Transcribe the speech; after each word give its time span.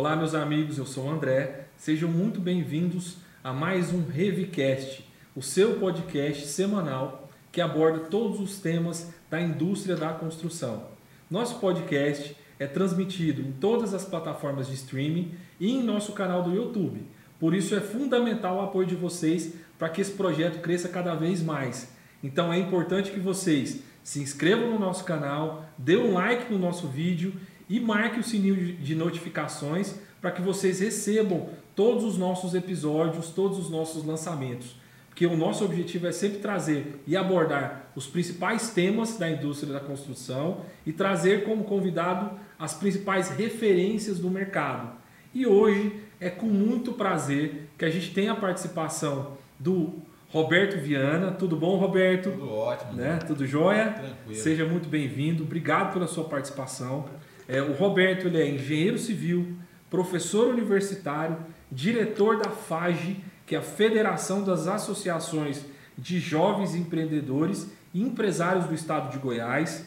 Olá, 0.00 0.16
meus 0.16 0.34
amigos, 0.34 0.78
eu 0.78 0.86
sou 0.86 1.04
o 1.04 1.10
André. 1.10 1.66
Sejam 1.76 2.08
muito 2.08 2.40
bem-vindos 2.40 3.18
a 3.44 3.52
mais 3.52 3.92
um 3.92 4.02
Revicast, 4.02 5.06
o 5.36 5.42
seu 5.42 5.74
podcast 5.74 6.46
semanal 6.46 7.28
que 7.52 7.60
aborda 7.60 8.06
todos 8.06 8.40
os 8.40 8.58
temas 8.58 9.12
da 9.28 9.38
indústria 9.38 9.94
da 9.96 10.10
construção. 10.14 10.84
Nosso 11.30 11.60
podcast 11.60 12.34
é 12.58 12.66
transmitido 12.66 13.42
em 13.42 13.52
todas 13.52 13.92
as 13.92 14.06
plataformas 14.06 14.68
de 14.68 14.72
streaming 14.72 15.34
e 15.60 15.70
em 15.70 15.82
nosso 15.82 16.12
canal 16.12 16.42
do 16.42 16.54
YouTube. 16.54 17.06
Por 17.38 17.54
isso 17.54 17.74
é 17.74 17.80
fundamental 17.82 18.56
o 18.56 18.62
apoio 18.62 18.86
de 18.86 18.94
vocês 18.94 19.52
para 19.78 19.90
que 19.90 20.00
esse 20.00 20.12
projeto 20.12 20.62
cresça 20.62 20.88
cada 20.88 21.14
vez 21.14 21.42
mais. 21.42 21.92
Então 22.24 22.50
é 22.50 22.58
importante 22.58 23.10
que 23.10 23.20
vocês 23.20 23.82
se 24.02 24.18
inscrevam 24.18 24.70
no 24.70 24.78
nosso 24.78 25.04
canal, 25.04 25.66
dê 25.76 25.98
um 25.98 26.14
like 26.14 26.50
no 26.50 26.58
nosso 26.58 26.88
vídeo 26.88 27.34
e 27.70 27.78
marque 27.78 28.18
o 28.18 28.24
sininho 28.24 28.56
de 28.56 28.94
notificações 28.96 29.94
para 30.20 30.32
que 30.32 30.42
vocês 30.42 30.80
recebam 30.80 31.48
todos 31.76 32.02
os 32.02 32.18
nossos 32.18 32.52
episódios, 32.52 33.30
todos 33.30 33.58
os 33.58 33.70
nossos 33.70 34.04
lançamentos. 34.04 34.74
Porque 35.08 35.24
o 35.24 35.36
nosso 35.36 35.64
objetivo 35.64 36.08
é 36.08 36.12
sempre 36.12 36.40
trazer 36.40 37.00
e 37.06 37.16
abordar 37.16 37.92
os 37.94 38.06
principais 38.06 38.70
temas 38.70 39.16
da 39.16 39.30
indústria 39.30 39.72
da 39.72 39.80
construção 39.80 40.62
e 40.84 40.92
trazer 40.92 41.44
como 41.44 41.62
convidado 41.62 42.38
as 42.58 42.74
principais 42.74 43.30
referências 43.30 44.18
do 44.18 44.28
mercado. 44.28 44.90
E 45.32 45.46
hoje 45.46 45.94
é 46.18 46.28
com 46.28 46.46
muito 46.46 46.92
prazer 46.92 47.68
que 47.78 47.84
a 47.84 47.90
gente 47.90 48.12
tem 48.12 48.28
a 48.28 48.34
participação 48.34 49.38
do 49.58 49.94
Roberto 50.28 50.76
Viana. 50.80 51.32
Tudo 51.32 51.56
bom, 51.56 51.76
Roberto? 51.76 52.30
Tudo 52.30 52.50
ótimo. 52.50 52.94
Né? 52.94 53.18
Tudo 53.26 53.46
jóia? 53.46 53.90
Tranquilo. 53.90 54.34
Seja 54.34 54.64
muito 54.64 54.88
bem-vindo. 54.88 55.44
Obrigado 55.44 55.92
pela 55.92 56.06
sua 56.06 56.24
participação. 56.24 57.08
É, 57.50 57.60
o 57.60 57.72
Roberto 57.72 58.28
ele 58.28 58.40
é 58.40 58.48
engenheiro 58.48 58.96
civil, 58.96 59.56
professor 59.90 60.54
universitário, 60.54 61.36
diretor 61.70 62.38
da 62.38 62.48
FAGE, 62.48 63.16
que 63.44 63.56
é 63.56 63.58
a 63.58 63.62
Federação 63.62 64.44
das 64.44 64.68
Associações 64.68 65.66
de 65.98 66.20
Jovens 66.20 66.76
Empreendedores 66.76 67.68
e 67.92 68.00
Empresários 68.00 68.66
do 68.66 68.74
Estado 68.74 69.10
de 69.10 69.18
Goiás. 69.18 69.84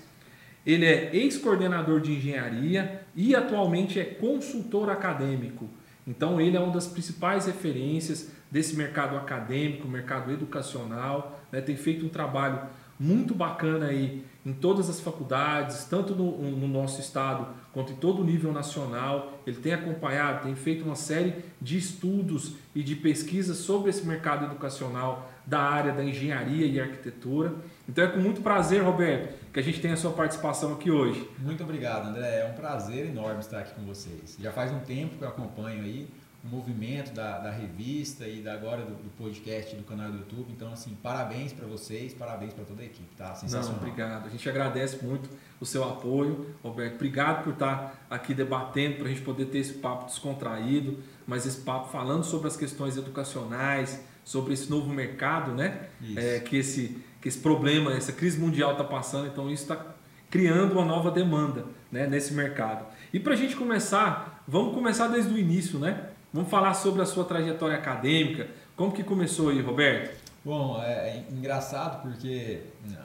Ele 0.66 0.86
é 0.86 1.16
ex-coordenador 1.16 2.02
de 2.02 2.12
engenharia 2.12 3.02
e 3.16 3.34
atualmente 3.34 3.98
é 3.98 4.04
consultor 4.04 4.90
acadêmico. 4.90 5.70
Então 6.06 6.42
ele 6.42 6.58
é 6.58 6.60
uma 6.60 6.74
das 6.74 6.88
principais 6.88 7.46
referências 7.46 8.30
desse 8.52 8.76
mercado 8.76 9.16
acadêmico, 9.16 9.88
mercado 9.88 10.34
educacional, 10.34 11.42
né? 11.50 11.62
tem 11.62 11.78
feito 11.78 12.06
um 12.06 12.10
trabalho 12.10 12.60
muito 13.04 13.36
bacana 13.36 13.88
aí 13.88 14.24
em 14.46 14.54
todas 14.54 14.90
as 14.90 15.00
faculdades, 15.00 15.86
tanto 15.86 16.16
no, 16.16 16.52
no, 16.52 16.68
nosso 16.68 17.00
estado 17.00 17.48
quanto 17.72 17.94
em 17.94 17.96
todo 17.96 18.22
o 18.22 18.26
nível 18.26 18.52
nacional. 18.52 19.40
Ele 19.46 19.58
tem 19.58 19.74
acompanhado, 19.74 20.44
tem 20.44 20.56
feito 20.56 20.86
uma 20.86 20.96
série 20.96 21.36
de 21.62 21.78
estudos 21.78 22.56
e 22.74 22.82
de 22.82 22.96
pesquisas 22.96 23.58
sobre 23.58 23.90
esse 23.90 24.06
mercado 24.06 24.46
educacional 24.46 25.30
da 25.46 25.60
área 25.60 25.92
da 25.92 26.04
engenharia 26.04 26.66
e 26.66 26.80
arquitetura. 26.80 27.54
Então 27.88 28.04
é 28.04 28.08
com 28.08 28.20
muito 28.20 28.42
prazer, 28.42 28.82
Roberto, 28.82 29.34
que 29.52 29.60
a 29.60 29.64
gente 29.64 29.82
tem 29.82 29.92
a 29.92 29.98
sua 29.98 30.12
participação 30.12 30.74
aqui 30.74 30.90
hoje. 30.90 31.30
Muito 31.40 31.64
obrigado, 31.64 32.08
André. 32.08 32.40
É 32.40 32.50
um 32.50 32.54
prazer 32.54 33.08
enorme 33.08 33.40
estar 33.40 33.60
aqui 33.60 33.74
com 33.76 33.84
vocês. 33.84 34.38
Já 34.40 34.52
faz 34.52 34.72
um 34.72 34.80
tempo 34.80 35.18
que 35.18 35.24
eu 35.24 35.28
acompanho 35.28 35.84
aí 35.84 36.08
o 36.44 36.48
movimento 36.48 37.14
da, 37.14 37.40
da 37.40 37.52
revista 37.52 38.28
e 38.28 38.42
da, 38.42 38.54
agora 38.54 38.84
do, 38.84 38.96
do, 38.96 39.10
podcast 39.18 39.74
do 39.76 39.84
canal 39.84 40.12
do 40.12 40.18
YouTube. 40.18 40.52
Então, 40.52 40.72
assim, 40.74 40.96
parabéns 41.02 41.54
para 41.54 41.66
vocês, 41.66 42.14
parabéns 42.14 42.54
para 42.54 42.66
toda 42.66 42.82
a 42.82 42.86
equipe, 42.86 43.16
tá? 43.16 43.34
Sensacional. 43.34 43.72
Não, 43.72 43.78
obrigado. 43.78 44.28
A 44.28 44.30
gente 44.30 44.50
agradece 44.50 45.04
muito 45.04 45.30
o 45.62 45.66
seu 45.66 45.84
apoio, 45.86 46.54
Roberto. 46.62 46.96
Obrigado 46.96 47.46
por 47.46 47.54
estar 47.54 48.06
aqui 48.10 48.34
debatendo, 48.34 48.98
para 48.98 49.06
a 49.06 49.10
gente 49.10 49.22
poder 49.22 49.46
ter 49.46 49.60
esse 49.60 49.76
papo 49.76 50.06
descontraído, 50.06 51.02
mas 51.26 51.46
esse 51.46 51.62
papo 51.62 51.90
falando 51.90 52.26
sobre 52.26 52.48
as 52.48 52.58
questões 52.58 52.98
educacionais, 52.98 54.04
sobre 54.26 54.54
esse 54.54 54.70
novo 54.70 54.90
mercado, 54.90 55.54
né? 55.54 55.88
É, 56.18 56.40
que, 56.40 56.58
esse, 56.58 57.02
que 57.22 57.30
esse 57.30 57.40
problema, 57.40 57.94
essa 57.94 58.12
crise 58.12 58.38
mundial 58.38 58.74
está 58.74 58.84
passando, 58.84 59.28
então 59.28 59.50
isso 59.50 59.64
está 59.64 59.94
criando 60.30 60.74
uma 60.74 60.84
nova 60.84 61.10
demanda 61.10 61.66
né, 61.90 62.08
nesse 62.08 62.34
mercado. 62.34 62.86
E 63.14 63.20
para 63.20 63.34
a 63.34 63.36
gente 63.36 63.56
começar, 63.56 64.44
vamos 64.48 64.74
começar 64.74 65.08
desde 65.08 65.32
o 65.32 65.38
início, 65.38 65.78
né? 65.78 66.10
Vamos 66.34 66.50
falar 66.50 66.74
sobre 66.74 67.00
a 67.04 67.06
sua 67.06 67.24
trajetória 67.24 67.78
acadêmica. 67.78 68.50
Como 68.76 68.92
que 68.92 69.04
começou 69.04 69.50
aí, 69.50 69.62
Roberto? 69.62 70.20
Bom, 70.44 70.82
é, 70.82 71.10
é 71.10 71.26
engraçado 71.32 72.02
porque 72.02 72.64
né, 72.90 72.98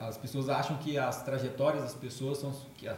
as 0.00 0.16
pessoas 0.16 0.48
acham 0.48 0.78
que 0.78 0.96
as 0.96 1.22
trajetórias 1.22 1.82
das 1.82 1.94
pessoas 1.94 2.38
são 2.38 2.50
que 2.78 2.88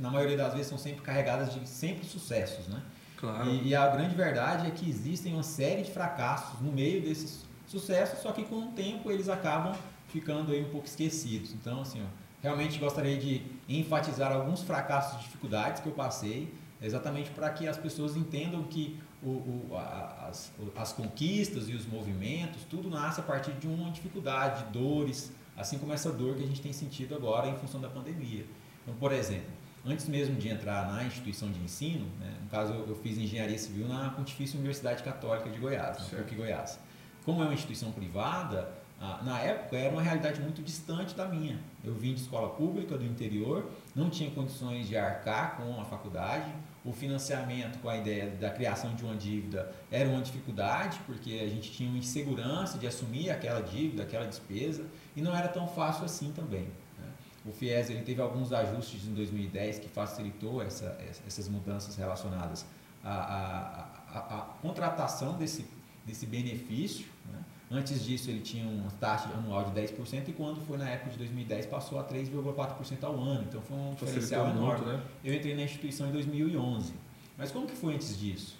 na 0.00 0.10
maioria 0.10 0.36
das 0.36 0.54
vezes 0.54 0.68
são 0.68 0.78
sempre 0.78 1.02
carregadas 1.02 1.52
de 1.52 1.68
sempre 1.68 2.06
sucessos, 2.06 2.68
né? 2.68 2.80
Claro. 3.18 3.50
E, 3.50 3.68
e, 3.68 3.74
a 3.74 3.86
grande 3.88 4.14
verdade 4.14 4.66
é 4.66 4.70
que 4.70 4.88
existem 4.88 5.34
uma 5.34 5.42
série 5.42 5.82
de 5.82 5.90
fracassos 5.90 6.60
no 6.60 6.72
meio 6.72 7.02
desses 7.02 7.44
sucessos, 7.66 8.20
só 8.20 8.32
que 8.32 8.44
com 8.44 8.56
o 8.56 8.72
tempo 8.72 9.10
eles 9.10 9.28
acabam 9.28 9.74
ficando 10.08 10.52
aí 10.52 10.64
um 10.64 10.70
pouco 10.70 10.86
esquecidos. 10.86 11.52
Então, 11.52 11.82
assim, 11.82 12.02
ó, 12.02 12.06
realmente 12.42 12.78
gostaria 12.78 13.18
de 13.18 13.42
enfatizar 13.68 14.32
alguns 14.32 14.62
fracassos 14.62 15.20
e 15.20 15.24
dificuldades 15.24 15.82
que 15.82 15.88
eu 15.88 15.92
passei 15.92 16.52
exatamente 16.82 17.30
para 17.30 17.48
que 17.50 17.66
as 17.66 17.76
pessoas 17.76 18.16
entendam 18.16 18.62
que 18.64 19.00
o, 19.22 19.28
o, 19.28 19.70
a, 19.76 20.28
as, 20.28 20.52
as 20.76 20.92
conquistas 20.92 21.68
e 21.68 21.74
os 21.74 21.86
movimentos, 21.86 22.64
tudo 22.68 22.90
nasce 22.90 23.20
a 23.20 23.22
partir 23.22 23.52
de 23.52 23.68
uma 23.68 23.90
dificuldade, 23.90 24.64
de 24.64 24.72
dores, 24.72 25.32
assim 25.56 25.78
como 25.78 25.92
essa 25.92 26.10
dor 26.10 26.36
que 26.36 26.42
a 26.42 26.46
gente 26.46 26.60
tem 26.60 26.72
sentido 26.72 27.14
agora 27.14 27.48
em 27.48 27.56
função 27.56 27.80
da 27.80 27.88
pandemia. 27.88 28.44
Então, 28.82 28.94
por 28.96 29.12
exemplo, 29.12 29.50
antes 29.84 30.08
mesmo 30.08 30.36
de 30.36 30.48
entrar 30.48 30.92
na 30.92 31.04
instituição 31.04 31.50
de 31.50 31.60
ensino, 31.60 32.06
né, 32.18 32.34
no 32.42 32.48
caso 32.48 32.72
eu, 32.72 32.96
fiz 32.96 33.16
engenharia 33.16 33.58
civil 33.58 33.86
na 33.86 34.10
Pontifícia 34.10 34.58
Universidade 34.58 35.02
Católica 35.02 35.50
de 35.50 35.58
Goiás, 35.58 35.98
na 35.98 36.18
PUC 36.18 36.34
Goiás. 36.34 36.78
Como 37.24 37.42
é 37.42 37.44
uma 37.44 37.54
instituição 37.54 37.92
privada, 37.92 38.82
na 39.22 39.40
época 39.40 39.76
era 39.76 39.92
uma 39.92 40.02
realidade 40.02 40.40
muito 40.40 40.62
distante 40.62 41.14
da 41.14 41.26
minha. 41.26 41.58
Eu 41.82 41.94
vim 41.94 42.14
de 42.14 42.20
escola 42.20 42.50
pública 42.50 42.96
do 42.96 43.04
interior, 43.04 43.68
não 43.94 44.08
tinha 44.08 44.30
condições 44.30 44.88
de 44.88 44.96
arcar 44.96 45.56
com 45.56 45.80
a 45.80 45.84
faculdade, 45.84 46.52
o 46.84 46.92
financiamento 46.92 47.78
com 47.78 47.88
a 47.88 47.96
ideia 47.96 48.28
da 48.30 48.50
criação 48.50 48.94
de 48.94 49.04
uma 49.04 49.14
dívida 49.14 49.72
era 49.90 50.08
uma 50.08 50.20
dificuldade, 50.20 51.00
porque 51.06 51.40
a 51.42 51.48
gente 51.48 51.70
tinha 51.70 51.88
uma 51.88 51.98
insegurança 51.98 52.76
de 52.76 52.86
assumir 52.86 53.30
aquela 53.30 53.60
dívida, 53.60 54.02
aquela 54.02 54.26
despesa, 54.26 54.84
e 55.14 55.22
não 55.22 55.36
era 55.36 55.48
tão 55.48 55.68
fácil 55.68 56.04
assim 56.04 56.32
também. 56.32 56.66
Né? 56.98 57.06
O 57.46 57.52
FIES 57.52 57.90
ele 57.90 58.02
teve 58.02 58.20
alguns 58.20 58.52
ajustes 58.52 59.06
em 59.06 59.14
2010 59.14 59.78
que 59.78 59.88
facilitou 59.88 60.60
essa, 60.60 60.98
essas 61.24 61.48
mudanças 61.48 61.94
relacionadas 61.94 62.66
à, 63.04 63.12
à, 63.12 64.18
à, 64.18 64.38
à 64.38 64.40
contratação 64.60 65.38
desse, 65.38 65.64
desse 66.04 66.26
benefício. 66.26 67.06
Né? 67.32 67.38
Antes 67.72 68.04
disso, 68.04 68.28
ele 68.28 68.40
tinha 68.40 68.68
uma 68.68 68.90
taxa 69.00 69.30
anual 69.30 69.64
de 69.64 69.80
10% 69.80 70.28
e 70.28 70.32
quando 70.32 70.60
foi 70.60 70.76
na 70.76 70.90
época 70.90 71.12
de 71.12 71.18
2010 71.18 71.66
passou 71.66 71.98
a 71.98 72.04
3,4% 72.04 73.02
ao 73.02 73.18
ano. 73.18 73.46
Então 73.48 73.62
foi 73.62 73.76
um 73.78 73.94
diferencial 73.94 74.50
enorme. 74.50 74.84
Né? 74.84 75.02
Eu 75.24 75.34
entrei 75.34 75.56
na 75.56 75.62
instituição 75.62 76.08
em 76.08 76.12
2011. 76.12 76.92
Mas 77.38 77.50
como 77.50 77.66
que 77.66 77.74
foi 77.74 77.94
antes 77.94 78.18
disso? 78.18 78.56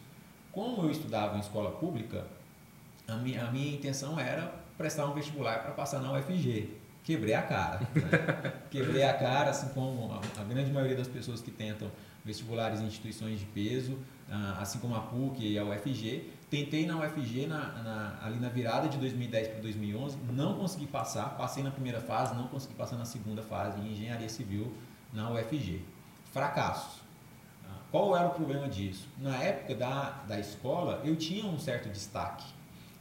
Como 0.50 0.82
eu 0.82 0.90
estudava 0.90 1.36
em 1.36 1.40
escola 1.40 1.72
pública, 1.72 2.24
a 3.06 3.16
minha, 3.16 3.46
a 3.46 3.50
minha 3.50 3.74
intenção 3.74 4.18
era 4.18 4.54
prestar 4.78 5.06
um 5.06 5.12
vestibular 5.12 5.62
para 5.62 5.72
passar 5.72 6.00
na 6.00 6.12
UFG. 6.12 6.70
Quebrei 7.04 7.34
a 7.34 7.42
cara. 7.42 7.80
Né? 7.94 8.52
Quebrei 8.70 9.02
a 9.02 9.12
cara, 9.12 9.50
assim 9.50 9.68
como 9.74 10.10
a, 10.10 10.40
a 10.40 10.44
grande 10.44 10.72
maioria 10.72 10.96
das 10.96 11.08
pessoas 11.08 11.42
que 11.42 11.50
tentam 11.50 11.90
vestibulares 12.24 12.80
em 12.80 12.86
instituições 12.86 13.38
de 13.38 13.44
peso, 13.46 13.98
ah, 14.30 14.58
assim 14.60 14.78
como 14.78 14.94
a 14.94 15.00
PUC 15.00 15.52
e 15.52 15.58
a 15.58 15.64
UFG. 15.64 16.30
Tentei 16.52 16.84
na 16.84 16.98
UFG 16.98 17.46
na, 17.46 17.82
na, 17.82 18.18
ali 18.22 18.38
na 18.38 18.50
virada 18.50 18.86
de 18.86 18.98
2010 18.98 19.48
para 19.48 19.60
2011, 19.60 20.18
não 20.34 20.58
consegui 20.58 20.86
passar. 20.86 21.30
Passei 21.30 21.62
na 21.62 21.70
primeira 21.70 21.98
fase, 21.98 22.34
não 22.34 22.46
consegui 22.46 22.74
passar 22.74 22.98
na 22.98 23.06
segunda 23.06 23.42
fase 23.42 23.80
em 23.80 23.90
engenharia 23.90 24.28
civil 24.28 24.70
na 25.14 25.30
UFG. 25.30 25.80
Fracassos. 26.30 27.00
Ah, 27.64 27.78
qual 27.90 28.14
era 28.14 28.26
o 28.26 28.32
problema 28.32 28.68
disso? 28.68 29.08
Na 29.16 29.34
época 29.42 29.74
da, 29.74 30.10
da 30.28 30.38
escola, 30.38 31.00
eu 31.06 31.16
tinha 31.16 31.46
um 31.46 31.58
certo 31.58 31.88
destaque. 31.88 32.44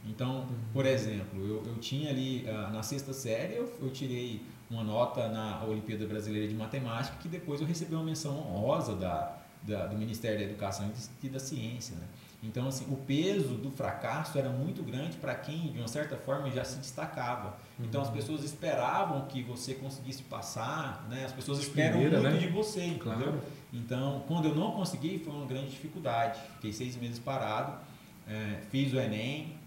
Então, 0.06 0.48
por 0.72 0.86
exemplo, 0.86 1.46
eu, 1.46 1.62
eu 1.66 1.76
tinha 1.78 2.08
ali 2.08 2.48
ah, 2.48 2.70
na 2.70 2.82
sexta 2.82 3.12
série, 3.12 3.56
eu, 3.56 3.70
eu 3.82 3.90
tirei 3.90 4.40
uma 4.70 4.82
nota 4.82 5.28
na 5.28 5.62
Olimpíada 5.64 6.06
Brasileira 6.06 6.48
de 6.48 6.54
Matemática, 6.54 7.18
que 7.20 7.28
depois 7.28 7.60
eu 7.60 7.66
recebi 7.66 7.94
uma 7.94 8.04
menção 8.04 8.34
honrosa 8.34 8.96
da, 8.96 9.36
da, 9.62 9.88
do 9.88 9.98
Ministério 9.98 10.38
da 10.38 10.44
Educação 10.44 10.90
e 11.22 11.28
da 11.28 11.38
Ciência. 11.38 11.96
Né? 11.96 12.06
Então, 12.42 12.66
assim, 12.66 12.84
o 12.92 12.96
peso 12.96 13.54
do 13.54 13.70
fracasso 13.70 14.36
era 14.36 14.50
muito 14.50 14.82
grande 14.82 15.16
para 15.16 15.32
quem, 15.34 15.70
de 15.70 15.78
uma 15.78 15.86
certa 15.86 16.16
forma, 16.16 16.50
já 16.50 16.64
se 16.64 16.76
destacava. 16.78 17.56
Então, 17.78 18.02
as 18.02 18.08
uhum. 18.08 18.14
pessoas 18.14 18.42
esperavam 18.42 19.26
que 19.26 19.42
você 19.42 19.74
conseguisse 19.74 20.24
passar, 20.24 21.06
né? 21.08 21.24
as 21.24 21.32
pessoas 21.32 21.60
esperam 21.60 22.00
Primeira, 22.00 22.20
muito 22.20 22.34
né? 22.34 22.40
de 22.40 22.48
você, 22.48 22.84
entendeu? 22.84 23.00
Claro. 23.00 23.42
Então, 23.72 24.24
quando 24.26 24.46
eu 24.46 24.54
não 24.56 24.72
consegui, 24.72 25.20
foi 25.20 25.32
uma 25.32 25.46
grande 25.46 25.70
dificuldade. 25.70 26.40
Fiquei 26.54 26.72
seis 26.72 26.96
meses 26.96 27.20
parado, 27.20 27.78
é, 28.26 28.60
fiz 28.70 28.92
o 28.92 28.98
Enem. 28.98 29.60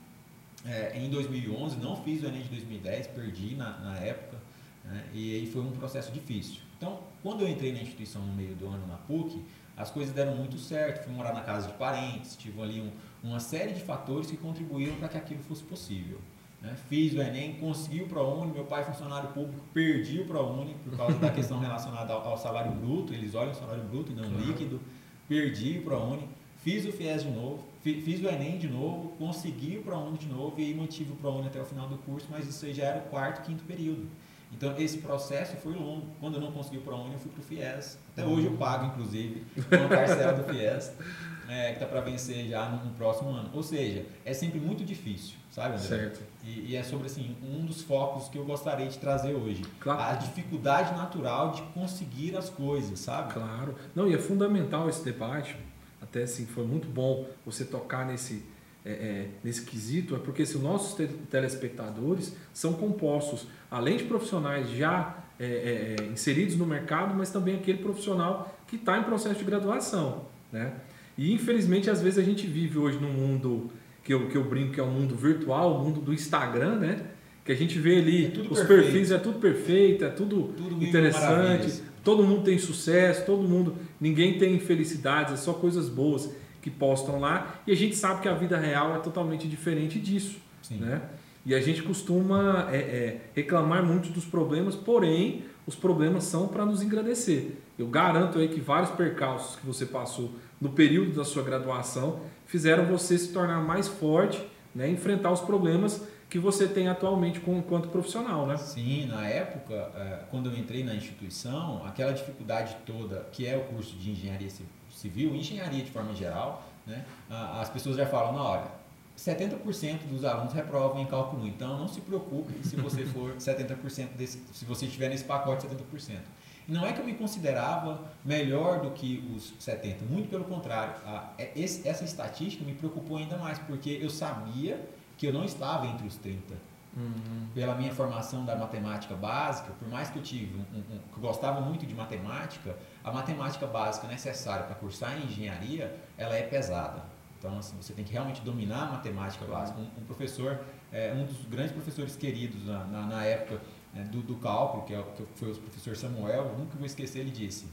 É, 0.65 0.97
em 0.97 1.09
2011, 1.09 1.77
não 1.77 1.95
fiz 1.95 2.23
o 2.23 2.25
Enem 2.25 2.41
de 2.41 2.49
2010, 2.49 3.07
perdi 3.07 3.55
na, 3.55 3.77
na 3.79 3.97
época. 3.99 4.37
Né? 4.83 5.03
E 5.13 5.35
aí 5.35 5.45
foi 5.47 5.61
um 5.61 5.71
processo 5.71 6.11
difícil. 6.11 6.61
Então, 6.77 6.99
quando 7.23 7.41
eu 7.41 7.47
entrei 7.47 7.71
na 7.71 7.81
instituição 7.81 8.21
no 8.21 8.33
meio 8.33 8.53
do 8.55 8.67
ano 8.67 8.85
na 8.87 8.97
PUC, 8.97 9.41
as 9.77 9.91
coisas 9.91 10.13
deram 10.13 10.35
muito 10.35 10.57
certo. 10.57 11.03
Fui 11.03 11.13
morar 11.13 11.33
na 11.33 11.41
casa 11.41 11.67
de 11.67 11.73
parentes, 11.73 12.35
tive 12.35 12.61
ali 12.61 12.81
um, 12.81 12.91
uma 13.27 13.39
série 13.39 13.73
de 13.73 13.81
fatores 13.81 14.29
que 14.29 14.37
contribuíram 14.37 14.95
para 14.95 15.09
que 15.09 15.17
aquilo 15.17 15.43
fosse 15.43 15.63
possível. 15.63 16.19
Né? 16.61 16.75
Fiz 16.89 17.13
o 17.13 17.21
Enem, 17.21 17.55
consegui 17.55 18.01
o 18.01 18.07
ProUni, 18.07 18.51
meu 18.51 18.65
pai 18.65 18.81
é 18.81 18.85
funcionário 18.85 19.29
público, 19.29 19.63
perdi 19.73 20.21
o 20.21 20.25
ProUni 20.25 20.75
por 20.83 20.97
causa 20.97 21.17
da 21.19 21.29
questão 21.29 21.59
relacionada 21.59 22.13
ao, 22.13 22.29
ao, 22.29 22.37
salário 22.37 22.71
bruto, 22.71 23.13
eles 23.13 23.35
olham 23.35 23.51
o 23.51 23.55
salário 23.55 23.83
bruto 23.83 24.11
e 24.11 24.15
não 24.15 24.23
claro. 24.23 24.45
líquido, 24.45 24.81
perdi 25.27 25.79
o 25.79 25.83
ProUni, 25.83 26.27
fiz 26.57 26.85
o 26.85 26.91
FIES 26.91 27.23
de 27.23 27.29
novo, 27.29 27.63
fiz 27.81 28.21
o 28.21 28.27
Enem 28.27 28.57
de 28.57 28.67
novo, 28.67 29.09
consegui 29.17 29.77
o 29.77 29.83
ProUni 29.83 30.17
de 30.17 30.27
novo 30.27 30.59
e 30.59 30.65
aí 30.65 30.73
mantive 30.73 31.11
o 31.11 31.15
ProUni 31.15 31.47
até 31.47 31.61
o 31.61 31.65
final 31.65 31.87
do 31.87 31.97
curso, 31.99 32.27
mas 32.31 32.47
isso 32.47 32.65
aí 32.65 32.73
já 32.73 32.85
era 32.85 32.99
o 32.99 33.09
quarto, 33.09 33.45
quinto 33.45 33.63
período. 33.63 34.07
Então, 34.55 34.73
esse 34.77 34.99
processo 34.99 35.57
foi 35.57 35.73
longo. 35.73 36.07
Quando 36.19 36.35
eu 36.35 36.41
não 36.41 36.51
consegui 36.51 36.77
o 36.77 36.81
ProUni, 36.81 37.13
eu 37.13 37.19
fui 37.19 37.29
para 37.29 37.41
o 37.41 37.43
FIES. 37.43 37.99
Até 38.13 38.25
hoje 38.25 38.47
eu 38.47 38.53
pago, 38.53 38.85
inclusive, 38.85 39.45
uma 39.69 39.89
parcela 39.89 40.31
do 40.31 40.45
FIES, 40.45 40.93
é, 41.49 41.67
que 41.67 41.73
está 41.73 41.85
para 41.85 41.99
vencer 41.99 42.47
já 42.47 42.69
no, 42.69 42.85
no, 42.85 42.91
próximo 42.91 43.31
ano. 43.31 43.49
Ou 43.53 43.61
seja, 43.61 44.05
é 44.23 44.33
sempre 44.33 44.57
muito 44.57 44.85
difícil, 44.85 45.35
sabe, 45.51 45.75
André? 45.75 45.87
Certo. 45.87 46.21
E, 46.41 46.71
e, 46.71 46.75
é 46.75 46.83
sobre, 46.83 47.07
assim, 47.07 47.35
um 47.43 47.65
dos 47.65 47.81
focos 47.81 48.29
que 48.29 48.37
eu 48.37 48.45
gostaria 48.45 48.87
de 48.87 48.97
trazer 48.97 49.33
hoje. 49.33 49.61
Claro. 49.81 50.01
A 50.01 50.13
dificuldade 50.13 50.95
natural 50.95 51.51
de 51.51 51.61
conseguir 51.73 52.37
as 52.37 52.49
coisas, 52.49 52.97
sabe? 52.99 53.33
Claro. 53.33 53.75
Não, 53.93 54.07
e 54.07 54.15
é 54.15 54.17
fundamental 54.17 54.87
esse 54.87 55.03
debate. 55.03 55.57
Até, 56.01 56.23
assim, 56.23 56.45
foi 56.45 56.65
muito 56.65 56.87
bom 56.87 57.27
você 57.45 57.65
tocar 57.65 58.05
nesse 58.05 58.54
é, 58.85 58.91
é, 58.91 59.27
nesse 59.43 59.63
quesito 59.63 60.15
é 60.15 60.19
porque 60.19 60.45
se 60.45 60.55
os 60.55 60.61
nossos 60.61 60.95
telespectadores 61.31 62.35
são 62.53 62.73
compostos, 62.73 63.47
além 63.69 63.97
de 63.97 64.03
profissionais 64.03 64.69
já 64.69 65.17
é, 65.39 65.45
é, 65.45 65.95
é, 65.99 66.05
inseridos 66.11 66.55
no 66.55 66.67
mercado, 66.67 67.15
mas 67.15 67.31
também 67.31 67.55
aquele 67.55 67.79
profissional 67.79 68.55
que 68.67 68.75
está 68.75 68.97
em 68.99 69.03
processo 69.03 69.39
de 69.39 69.43
graduação. 69.43 70.25
Né? 70.51 70.71
E 71.17 71.33
infelizmente, 71.33 71.89
às 71.89 72.01
vezes, 72.01 72.19
a 72.19 72.23
gente 72.23 72.45
vive 72.45 72.77
hoje 72.77 72.99
num 72.99 73.11
mundo 73.11 73.71
que 74.03 74.13
eu, 74.13 74.27
que 74.27 74.37
eu 74.37 74.43
brinco 74.43 74.73
que 74.73 74.79
é 74.79 74.83
o 74.83 74.85
um 74.85 74.91
mundo 74.91 75.15
virtual, 75.15 75.79
o 75.79 75.83
mundo 75.83 75.99
do 75.99 76.13
Instagram, 76.13 76.75
né? 76.75 77.01
Que 77.43 77.51
a 77.51 77.55
gente 77.55 77.79
vê 77.79 77.97
ali 77.97 78.25
é 78.25 78.27
os 78.27 78.59
perfeito. 78.59 78.67
perfis, 78.67 79.11
é 79.11 79.17
tudo 79.17 79.39
perfeito, 79.39 80.05
é 80.05 80.09
tudo, 80.09 80.53
tudo 80.55 80.83
interessante, 80.83 81.81
todo 82.03 82.23
mundo 82.23 82.43
tem 82.43 82.57
sucesso, 82.57 83.25
todo 83.25 83.43
mundo, 83.43 83.75
ninguém 83.99 84.37
tem 84.37 84.55
infelicidades, 84.55 85.33
é 85.33 85.37
só 85.37 85.53
coisas 85.53 85.89
boas 85.89 86.29
que 86.65 86.71
postam 86.71 87.19
lá 87.19 87.57
e 87.67 87.71
a 87.71 87.75
gente 87.75 87.95
sabe 87.95 88.21
que 88.21 88.27
a 88.27 88.33
vida 88.33 88.57
real 88.57 88.95
é 88.95 88.97
totalmente 88.97 89.47
diferente 89.47 89.99
disso. 89.99 90.39
Sim. 90.63 90.77
Né? 90.77 90.99
E 91.45 91.53
a 91.53 91.61
gente 91.61 91.83
costuma 91.83 92.67
é, 92.71 92.77
é, 92.77 93.21
reclamar 93.35 93.85
muito 93.85 94.09
dos 94.09 94.25
problemas, 94.25 94.73
porém 94.73 95.43
os 95.67 95.75
problemas 95.75 96.23
são 96.23 96.47
para 96.47 96.65
nos 96.65 96.81
agradecer. 96.81 97.61
Eu 97.77 97.85
garanto 97.85 98.39
aí 98.39 98.47
que 98.47 98.59
vários 98.59 98.89
percalços 98.89 99.57
que 99.57 99.63
você 99.63 99.85
passou 99.85 100.31
no 100.59 100.69
período 100.69 101.11
da 101.11 101.23
sua 101.23 101.43
graduação 101.43 102.21
fizeram 102.47 102.85
você 102.85 103.15
se 103.15 103.31
tornar 103.31 103.61
mais 103.61 103.87
forte, 103.87 104.43
né, 104.73 104.89
enfrentar 104.89 105.29
os 105.29 105.41
problemas 105.41 106.01
que 106.27 106.39
você 106.39 106.67
tem 106.67 106.87
atualmente 106.87 107.39
enquanto 107.47 107.89
profissional, 107.89 108.47
né? 108.47 108.57
Sim, 108.57 109.05
na 109.05 109.27
época, 109.27 109.75
é, 109.95 110.23
quando 110.31 110.49
eu 110.49 110.57
entrei 110.57 110.83
na 110.83 110.95
instituição, 110.95 111.85
aquela 111.85 112.11
dificuldade 112.11 112.75
toda 112.87 113.27
que 113.31 113.45
é 113.45 113.55
o 113.55 113.65
curso 113.65 113.95
de 113.95 114.09
engenharia 114.09 114.49
civil, 114.49 114.74
engenharia 115.07 115.83
de 115.83 115.91
forma 115.91 116.13
geral, 116.13 116.63
né? 116.85 117.05
as 117.29 117.69
pessoas 117.69 117.97
já 117.97 118.05
falam, 118.05 118.33
na 118.33 118.43
hora, 118.43 118.71
70% 119.17 120.07
dos 120.09 120.25
alunos 120.25 120.53
reprovam 120.53 121.01
em 121.01 121.05
cálculo 121.05 121.43
1, 121.43 121.47
então 121.47 121.77
não 121.79 121.87
se 121.87 122.01
preocupe 122.01 122.53
se 122.67 122.75
você 122.75 123.05
for 123.05 123.35
70% 123.39 124.09
desse, 124.17 124.41
se 124.53 124.65
você 124.65 124.85
estiver 124.85 125.09
nesse 125.09 125.23
pacote 125.23 125.65
70%. 125.65 126.19
E 126.67 126.71
não 126.71 126.85
é 126.85 126.91
que 126.91 126.99
eu 126.99 127.05
me 127.05 127.13
considerava 127.13 128.01
melhor 128.23 128.81
do 128.81 128.91
que 128.91 129.23
os 129.35 129.53
70, 129.59 130.05
muito 130.05 130.29
pelo 130.29 130.45
contrário. 130.45 130.95
A, 131.05 131.31
é, 131.37 131.51
essa 131.55 132.03
estatística 132.03 132.65
me 132.65 132.73
preocupou 132.73 133.17
ainda 133.17 133.37
mais, 133.37 133.59
porque 133.59 133.99
eu 134.01 134.09
sabia 134.09 134.83
que 135.17 135.27
eu 135.27 135.33
não 135.33 135.45
estava 135.45 135.85
entre 135.85 136.07
os 136.07 136.15
30. 136.17 136.55
Uhum. 136.95 137.47
Pela 137.53 137.75
minha 137.75 137.93
formação 137.93 138.45
da 138.45 138.55
matemática 138.55 139.15
básica, 139.15 139.73
por 139.73 139.87
mais 139.89 140.09
que 140.09 140.17
eu 140.17 140.23
tive, 140.23 140.57
um, 140.57 140.79
um, 140.79 140.99
que 140.99 141.17
eu 141.17 141.21
gostava 141.21 141.59
muito 141.59 141.85
de 141.85 141.93
matemática, 141.93 142.77
a 143.03 143.11
matemática 143.11 143.67
básica 143.67 144.07
necessária 144.07 144.65
para 144.65 144.75
cursar 144.75 145.17
em 145.17 145.25
engenharia, 145.25 145.93
ela 146.17 146.35
é 146.35 146.43
pesada. 146.43 147.03
Então, 147.37 147.57
assim, 147.57 147.75
você 147.79 147.93
tem 147.93 148.05
que 148.05 148.13
realmente 148.13 148.41
dominar 148.41 148.83
a 148.83 148.91
matemática 148.93 149.45
básica. 149.45 149.77
Um, 149.79 150.01
um 150.01 150.05
professor, 150.05 150.59
é, 150.91 151.13
um 151.13 151.25
dos 151.25 151.45
grandes 151.45 151.73
professores 151.73 152.15
queridos 152.15 152.65
na, 152.65 152.85
na, 152.85 153.01
na 153.05 153.23
época 153.25 153.61
é, 153.93 154.03
do, 154.03 154.21
do, 154.21 154.35
cálculo, 154.37 154.83
que, 154.83 154.93
é, 154.93 155.01
que 155.01 155.25
foi 155.35 155.51
o 155.51 155.55
professor 155.55 155.95
Samuel, 155.97 156.55
nunca 156.57 156.77
vou 156.77 156.85
esquecer, 156.85 157.19
ele 157.19 157.31
disse: 157.31 157.67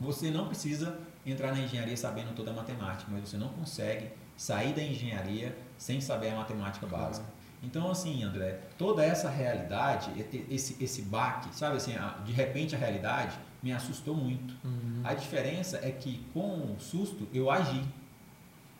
Você 0.00 0.30
não 0.30 0.48
precisa 0.48 0.98
entrar 1.24 1.52
na 1.52 1.60
engenharia 1.60 1.96
sabendo 1.96 2.34
toda 2.34 2.50
a 2.50 2.54
matemática, 2.54 3.10
mas 3.12 3.28
você 3.28 3.36
não 3.36 3.50
consegue 3.50 4.10
sair 4.36 4.72
da 4.72 4.82
engenharia 4.82 5.56
sem 5.76 6.00
saber 6.00 6.30
a 6.30 6.36
matemática 6.36 6.86
básica. 6.86 7.26
Então, 7.62 7.90
assim, 7.90 8.22
André, 8.22 8.60
toda 8.76 9.04
essa 9.04 9.28
realidade, 9.28 10.10
esse, 10.48 10.76
esse 10.82 11.02
baque, 11.02 11.54
sabe 11.56 11.76
assim, 11.76 11.94
de 12.24 12.32
repente 12.32 12.74
a 12.74 12.78
realidade 12.78 13.36
me 13.62 13.72
assustou 13.72 14.14
muito. 14.14 14.54
Uhum. 14.64 15.00
A 15.02 15.14
diferença 15.14 15.78
é 15.82 15.90
que 15.90 16.24
com 16.32 16.72
o 16.72 16.76
susto 16.78 17.26
eu 17.34 17.50
agi. 17.50 17.82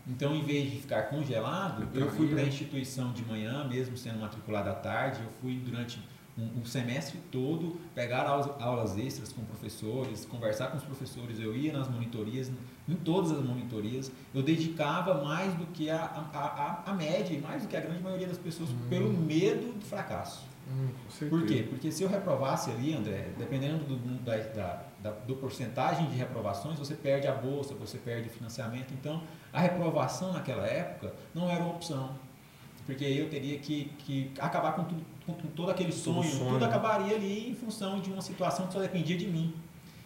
Então, 0.06 0.34
em 0.34 0.42
vez 0.42 0.70
de 0.70 0.78
ficar 0.78 1.02
congelado, 1.04 1.86
eu 1.92 2.10
fui 2.12 2.28
para 2.28 2.40
a 2.40 2.44
instituição 2.44 3.12
de 3.12 3.22
manhã, 3.24 3.66
mesmo 3.68 3.96
sendo 3.96 4.20
matriculado 4.20 4.70
à 4.70 4.74
tarde, 4.74 5.20
eu 5.22 5.30
fui 5.42 5.56
durante 5.58 6.00
um, 6.38 6.60
um 6.60 6.64
semestre 6.64 7.18
todo 7.32 7.80
pegar 7.94 8.26
aulas, 8.26 8.50
aulas, 8.60 8.96
extras 8.96 9.32
com 9.32 9.44
professores, 9.44 10.24
conversar 10.24 10.68
com 10.68 10.76
os 10.76 10.84
professores, 10.84 11.40
eu 11.40 11.54
ia 11.56 11.72
nas 11.72 11.90
monitorias, 11.90 12.50
em 12.88 12.94
todas 12.94 13.32
as 13.32 13.44
monitorias, 13.44 14.10
eu 14.32 14.42
dedicava 14.42 15.22
mais 15.24 15.52
do 15.54 15.66
que 15.66 15.90
a, 15.90 15.96
a, 15.96 16.82
a, 16.86 16.90
a 16.90 16.94
média, 16.94 17.38
mais 17.40 17.62
do 17.62 17.68
que 17.68 17.76
a 17.76 17.80
grande 17.80 18.02
maioria 18.02 18.28
das 18.28 18.38
pessoas, 18.38 18.70
hum. 18.70 18.88
pelo 18.88 19.12
medo 19.12 19.72
do 19.72 19.84
fracasso. 19.84 20.46
Hum, 20.70 20.90
Por 21.30 21.46
quê? 21.46 21.66
Porque 21.68 21.90
se 21.90 22.02
eu 22.02 22.08
reprovasse 22.08 22.70
ali, 22.70 22.94
André, 22.94 23.30
dependendo 23.38 23.84
do, 23.84 23.96
da, 24.22 24.36
da, 24.36 24.82
da, 25.02 25.10
do 25.10 25.34
porcentagem 25.36 26.06
de 26.10 26.16
reprovações, 26.16 26.78
você 26.78 26.94
perde 26.94 27.26
a 27.26 27.32
bolsa, 27.32 27.74
você 27.74 27.96
perde 27.96 28.28
o 28.28 28.30
financiamento. 28.30 28.92
Então, 28.92 29.22
a 29.50 29.60
reprovação 29.60 30.32
naquela 30.32 30.66
época 30.66 31.14
não 31.34 31.48
era 31.48 31.62
uma 31.62 31.74
opção. 31.74 32.14
Porque 32.84 33.04
eu 33.04 33.30
teria 33.30 33.58
que, 33.58 33.86
que 33.98 34.30
acabar 34.38 34.72
com, 34.72 34.84
tudo, 34.84 35.02
com, 35.28 35.34
com 35.34 35.48
todo 35.48 35.70
aquele 35.70 35.92
sonho, 35.92 36.24
sonho, 36.24 36.52
tudo 36.52 36.64
acabaria 36.64 37.14
ali 37.14 37.50
em 37.50 37.54
função 37.54 38.00
de 38.00 38.10
uma 38.10 38.22
situação 38.22 38.66
que 38.66 38.72
só 38.72 38.80
dependia 38.80 39.16
de 39.16 39.26
mim. 39.26 39.54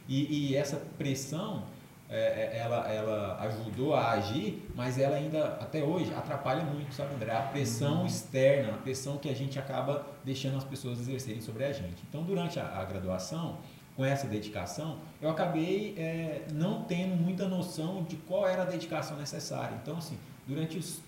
E, 0.08 0.50
e 0.50 0.56
essa 0.56 0.76
pressão 0.98 1.62
é, 2.10 2.16
é, 2.16 2.58
ela, 2.58 2.92
ela 2.92 3.40
ajudou 3.42 3.94
a 3.94 4.10
agir, 4.10 4.68
mas 4.74 4.98
ela 4.98 5.16
ainda, 5.16 5.46
até 5.60 5.82
hoje, 5.82 6.12
atrapalha 6.12 6.64
muito, 6.64 6.92
sabe, 6.92 7.14
André? 7.14 7.32
A 7.32 7.42
pressão 7.42 8.00
uhum. 8.00 8.06
externa, 8.06 8.74
a 8.74 8.78
pressão 8.78 9.16
que 9.16 9.28
a 9.28 9.34
gente 9.34 9.58
acaba 9.58 10.04
deixando 10.24 10.56
as 10.56 10.64
pessoas 10.64 10.98
exercerem 10.98 11.40
sobre 11.40 11.64
a 11.64 11.72
gente. 11.72 12.02
Então, 12.08 12.24
durante 12.24 12.58
a, 12.58 12.80
a 12.80 12.84
graduação, 12.84 13.58
com 13.96 14.04
essa 14.04 14.26
dedicação, 14.26 14.98
eu 15.20 15.30
acabei 15.30 15.94
é, 15.98 16.46
não 16.52 16.82
tendo 16.82 17.14
muita 17.14 17.46
noção 17.46 18.02
de 18.02 18.16
qual 18.16 18.48
era 18.48 18.62
a 18.62 18.64
dedicação 18.64 19.16
necessária. 19.16 19.78
Então, 19.82 19.98
assim, 19.98 20.18
durante 20.46 20.78
os, 20.78 21.00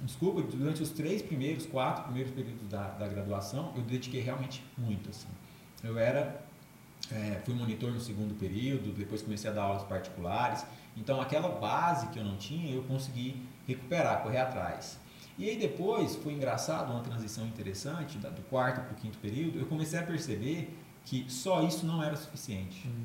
desculpa, 0.00 0.42
durante 0.42 0.82
os 0.82 0.90
três 0.90 1.22
primeiros, 1.22 1.66
quatro 1.66 2.04
primeiros 2.04 2.32
períodos 2.32 2.68
da, 2.68 2.88
da 2.90 3.08
graduação, 3.08 3.72
eu 3.76 3.82
dediquei 3.82 4.20
realmente 4.20 4.62
muito, 4.76 5.10
assim. 5.10 5.28
Eu 5.82 5.98
era 5.98 6.44
é, 7.10 7.40
fui 7.44 7.54
monitor 7.54 7.92
no 7.92 8.00
segundo 8.00 8.34
período, 8.34 8.92
depois 8.92 9.22
comecei 9.22 9.50
a 9.50 9.52
dar 9.52 9.62
aulas 9.62 9.84
particulares. 9.84 10.64
Então, 10.96 11.20
aquela 11.20 11.48
base 11.48 12.08
que 12.08 12.18
eu 12.18 12.24
não 12.24 12.36
tinha, 12.36 12.74
eu 12.74 12.82
consegui 12.84 13.42
recuperar, 13.66 14.22
correr 14.22 14.38
atrás. 14.38 14.98
E 15.38 15.48
aí 15.50 15.56
depois, 15.56 16.16
foi 16.16 16.32
engraçado, 16.32 16.90
uma 16.90 17.02
transição 17.02 17.46
interessante, 17.46 18.16
do 18.16 18.42
quarto 18.48 18.80
para 18.80 18.92
o 18.92 18.94
quinto 18.94 19.18
período, 19.18 19.58
eu 19.58 19.66
comecei 19.66 19.98
a 19.98 20.02
perceber 20.02 20.74
que 21.04 21.26
só 21.28 21.62
isso 21.62 21.86
não 21.86 22.02
era 22.02 22.16
suficiente. 22.16 22.88
Uhum. 22.88 23.04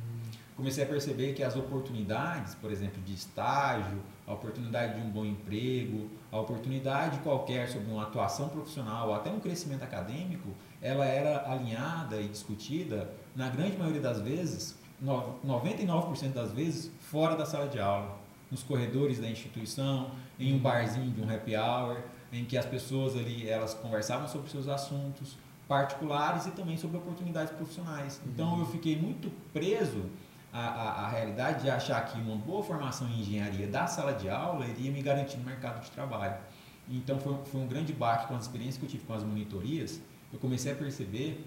Comecei 0.55 0.83
a 0.83 0.88
perceber 0.88 1.33
que 1.33 1.43
as 1.43 1.55
oportunidades, 1.55 2.55
por 2.55 2.71
exemplo, 2.71 3.01
de 3.01 3.13
estágio, 3.13 4.01
a 4.32 4.36
oportunidade 4.36 4.96
de 4.96 5.02
um 5.06 5.10
bom 5.10 5.26
emprego, 5.26 6.10
a 6.32 6.40
oportunidade 6.40 7.20
qualquer 7.20 7.68
sobre 7.68 7.92
uma 7.92 8.04
atuação 8.04 8.50
profissional, 8.50 9.10
ou 9.10 9.16
até 9.16 9.30
um 9.30 9.40
crescimento 9.40 9.84
acadêmico, 9.84 10.50
ela 10.82 11.06
era 11.06 11.52
alinhada 11.52 12.20
e 12.22 12.28
discutida 12.28 13.12
na 13.36 13.50
grande 13.50 13.78
maioria 13.78 14.02
das 14.02 14.22
vezes, 14.22 14.76
99% 15.04 16.34
das 16.34 16.52
vezes, 16.52 16.92
fora 17.00 17.36
da 17.36 17.46
sala 17.46 17.68
de 17.68 17.80
aula, 17.80 18.18
nos 18.50 18.64
corredores 18.64 19.20
da 19.20 19.30
instituição, 19.30 20.12
em 20.40 20.54
um 20.54 20.60
barzinho 20.60 21.12
de 21.12 21.22
um 21.22 21.34
happy 21.34 21.56
hour, 21.56 22.02
em 22.32 22.46
que 22.46 22.58
as 22.58 22.66
pessoas 22.66 23.16
ali 23.16 23.48
elas 23.48 23.74
conversavam 23.74 24.28
sobre 24.28 24.50
seus 24.50 24.68
assuntos 24.68 25.38
particulares 25.68 26.46
e 26.48 26.52
também 26.52 26.78
sobre 26.78 26.98
oportunidades 26.98 27.54
profissionais. 27.54 28.22
Então 28.26 28.60
eu 28.60 28.66
fiquei 28.66 28.98
muito 28.98 29.32
preso 29.54 30.04
à, 30.51 30.60
à, 30.60 31.05
à 31.05 31.10
realidade 31.10 31.62
de 31.63 31.70
achar 31.70 32.05
que 32.05 32.20
uma 32.20 32.36
boa 32.36 32.63
formação 32.63 33.08
em 33.08 33.22
engenharia 33.22 33.67
da 33.67 33.88
sala 33.88 34.13
de 34.13 34.29
aula 34.29 34.65
iria 34.65 34.91
me 34.91 35.01
garantir 35.01 35.38
no 35.38 35.46
mercado 35.46 35.84
de 35.84 35.91
trabalho. 35.91 36.36
Então 36.89 37.20
foi, 37.20 37.36
foi 37.46 37.62
um 37.62 37.67
grande 37.67 37.93
baque 37.93 38.27
com 38.27 38.36
as 38.36 38.43
experiências 38.43 38.77
que 38.77 38.86
eu 38.86 38.89
tive 38.89 39.03
com 39.05 39.13
as 39.13 39.24
monitorias. 39.24 40.01
Eu 40.34 40.39
comecei 40.39 40.72
a 40.72 40.75
perceber 40.75 41.46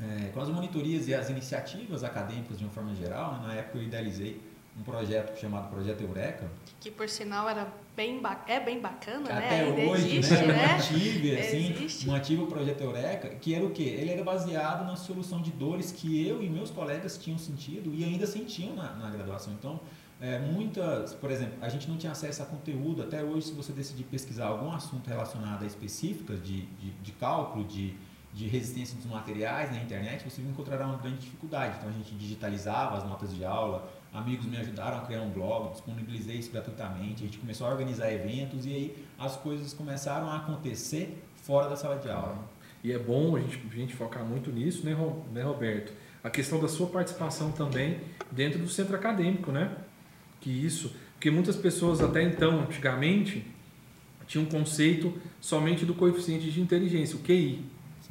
é, 0.00 0.30
com 0.32 0.40
as 0.40 0.48
monitorias 0.48 1.08
e 1.08 1.14
as 1.14 1.28
iniciativas 1.28 2.04
acadêmicas 2.04 2.58
de 2.58 2.64
uma 2.64 2.70
forma 2.70 2.94
geral, 2.94 3.34
né? 3.34 3.48
na 3.48 3.54
época 3.54 3.78
eu 3.78 3.82
idealizei 3.82 4.40
um 4.78 4.82
projeto 4.82 5.38
chamado 5.38 5.68
Projeto 5.68 6.00
Eureka. 6.00 6.48
Que, 6.78 6.90
por 6.90 7.08
sinal 7.08 7.48
era 7.48 7.66
bem 8.00 8.22
é 8.46 8.60
bem 8.60 8.80
bacana, 8.80 9.28
Até 9.28 9.40
né? 9.40 9.64
Ainda 9.64 9.92
hoje, 9.92 10.16
existe, 10.16 10.46
né? 10.46 10.46
né? 10.56 10.72
Mantive, 10.72 11.38
assim, 11.38 11.72
existe. 11.72 12.06
mantive 12.06 12.42
o 12.42 12.46
Projeto 12.46 12.80
Eureka, 12.80 13.28
que 13.28 13.54
era 13.54 13.64
o 13.64 13.70
quê? 13.70 13.82
Ele 13.82 14.10
era 14.10 14.24
baseado 14.24 14.86
na 14.86 14.96
solução 14.96 15.42
de 15.42 15.50
dores 15.50 15.92
que 15.92 16.26
eu 16.26 16.42
e 16.42 16.48
meus 16.48 16.70
colegas 16.70 17.18
tinham 17.18 17.38
sentido 17.38 17.92
e 17.94 18.02
ainda 18.02 18.26
sentiam 18.26 18.74
na, 18.74 18.94
na 18.94 19.10
graduação. 19.10 19.52
Então, 19.52 19.78
é, 20.18 20.38
muitas, 20.38 21.12
por 21.12 21.30
exemplo, 21.30 21.58
a 21.60 21.68
gente 21.68 21.90
não 21.90 21.98
tinha 21.98 22.12
acesso 22.12 22.42
a 22.42 22.46
conteúdo. 22.46 23.02
Até 23.02 23.22
hoje, 23.22 23.48
se 23.48 23.52
você 23.52 23.70
decidir 23.70 24.04
pesquisar 24.04 24.46
algum 24.46 24.72
assunto 24.72 25.06
relacionado 25.06 25.62
a 25.62 25.66
específicas 25.66 26.42
de, 26.42 26.62
de, 26.62 26.90
de 27.02 27.12
cálculo, 27.12 27.64
de, 27.66 27.94
de 28.32 28.48
resistência 28.48 28.96
dos 28.96 29.06
materiais 29.06 29.70
na 29.70 29.78
internet, 29.78 30.24
você 30.24 30.40
encontrará 30.40 30.86
uma 30.86 30.96
grande 30.96 31.18
dificuldade. 31.18 31.76
Então, 31.76 31.90
a 31.90 31.92
gente 31.92 32.14
digitalizava 32.14 32.96
as 32.96 33.04
notas 33.04 33.34
de 33.34 33.44
aula, 33.44 33.90
amigos 34.12 34.46
me 34.46 34.56
ajudaram 34.56 34.98
a 34.98 35.00
criar 35.02 35.22
um 35.22 35.30
blog, 35.30 35.72
disponibilizei 35.72 36.36
isso 36.36 36.50
gratuitamente, 36.50 37.22
a 37.22 37.26
gente 37.26 37.38
começou 37.38 37.66
a 37.66 37.70
organizar 37.70 38.12
eventos 38.12 38.66
e 38.66 38.70
aí 38.70 39.06
as 39.18 39.36
coisas 39.36 39.72
começaram 39.72 40.28
a 40.28 40.36
acontecer 40.36 41.22
fora 41.42 41.68
da 41.68 41.76
sala 41.76 41.96
de 41.98 42.10
aula. 42.10 42.38
E 42.82 42.92
é 42.92 42.98
bom 42.98 43.36
a 43.36 43.40
gente, 43.40 43.60
a 43.70 43.74
gente 43.74 43.94
focar 43.94 44.24
muito 44.24 44.50
nisso, 44.50 44.84
né, 44.84 44.96
né, 45.32 45.42
Roberto? 45.42 45.92
A 46.24 46.30
questão 46.30 46.60
da 46.60 46.68
sua 46.68 46.86
participação 46.86 47.52
também 47.52 48.00
dentro 48.30 48.58
do 48.58 48.68
centro 48.68 48.96
acadêmico, 48.96 49.52
né? 49.52 49.76
Que 50.40 50.50
isso, 50.50 50.94
porque 51.14 51.30
muitas 51.30 51.56
pessoas 51.56 52.00
até 52.00 52.22
então, 52.22 52.60
antigamente, 52.60 53.46
tinham 54.26 54.44
um 54.44 54.48
conceito 54.48 55.12
somente 55.40 55.84
do 55.84 55.94
coeficiente 55.94 56.50
de 56.50 56.60
inteligência, 56.60 57.16
o 57.16 57.20
QI, 57.20 57.64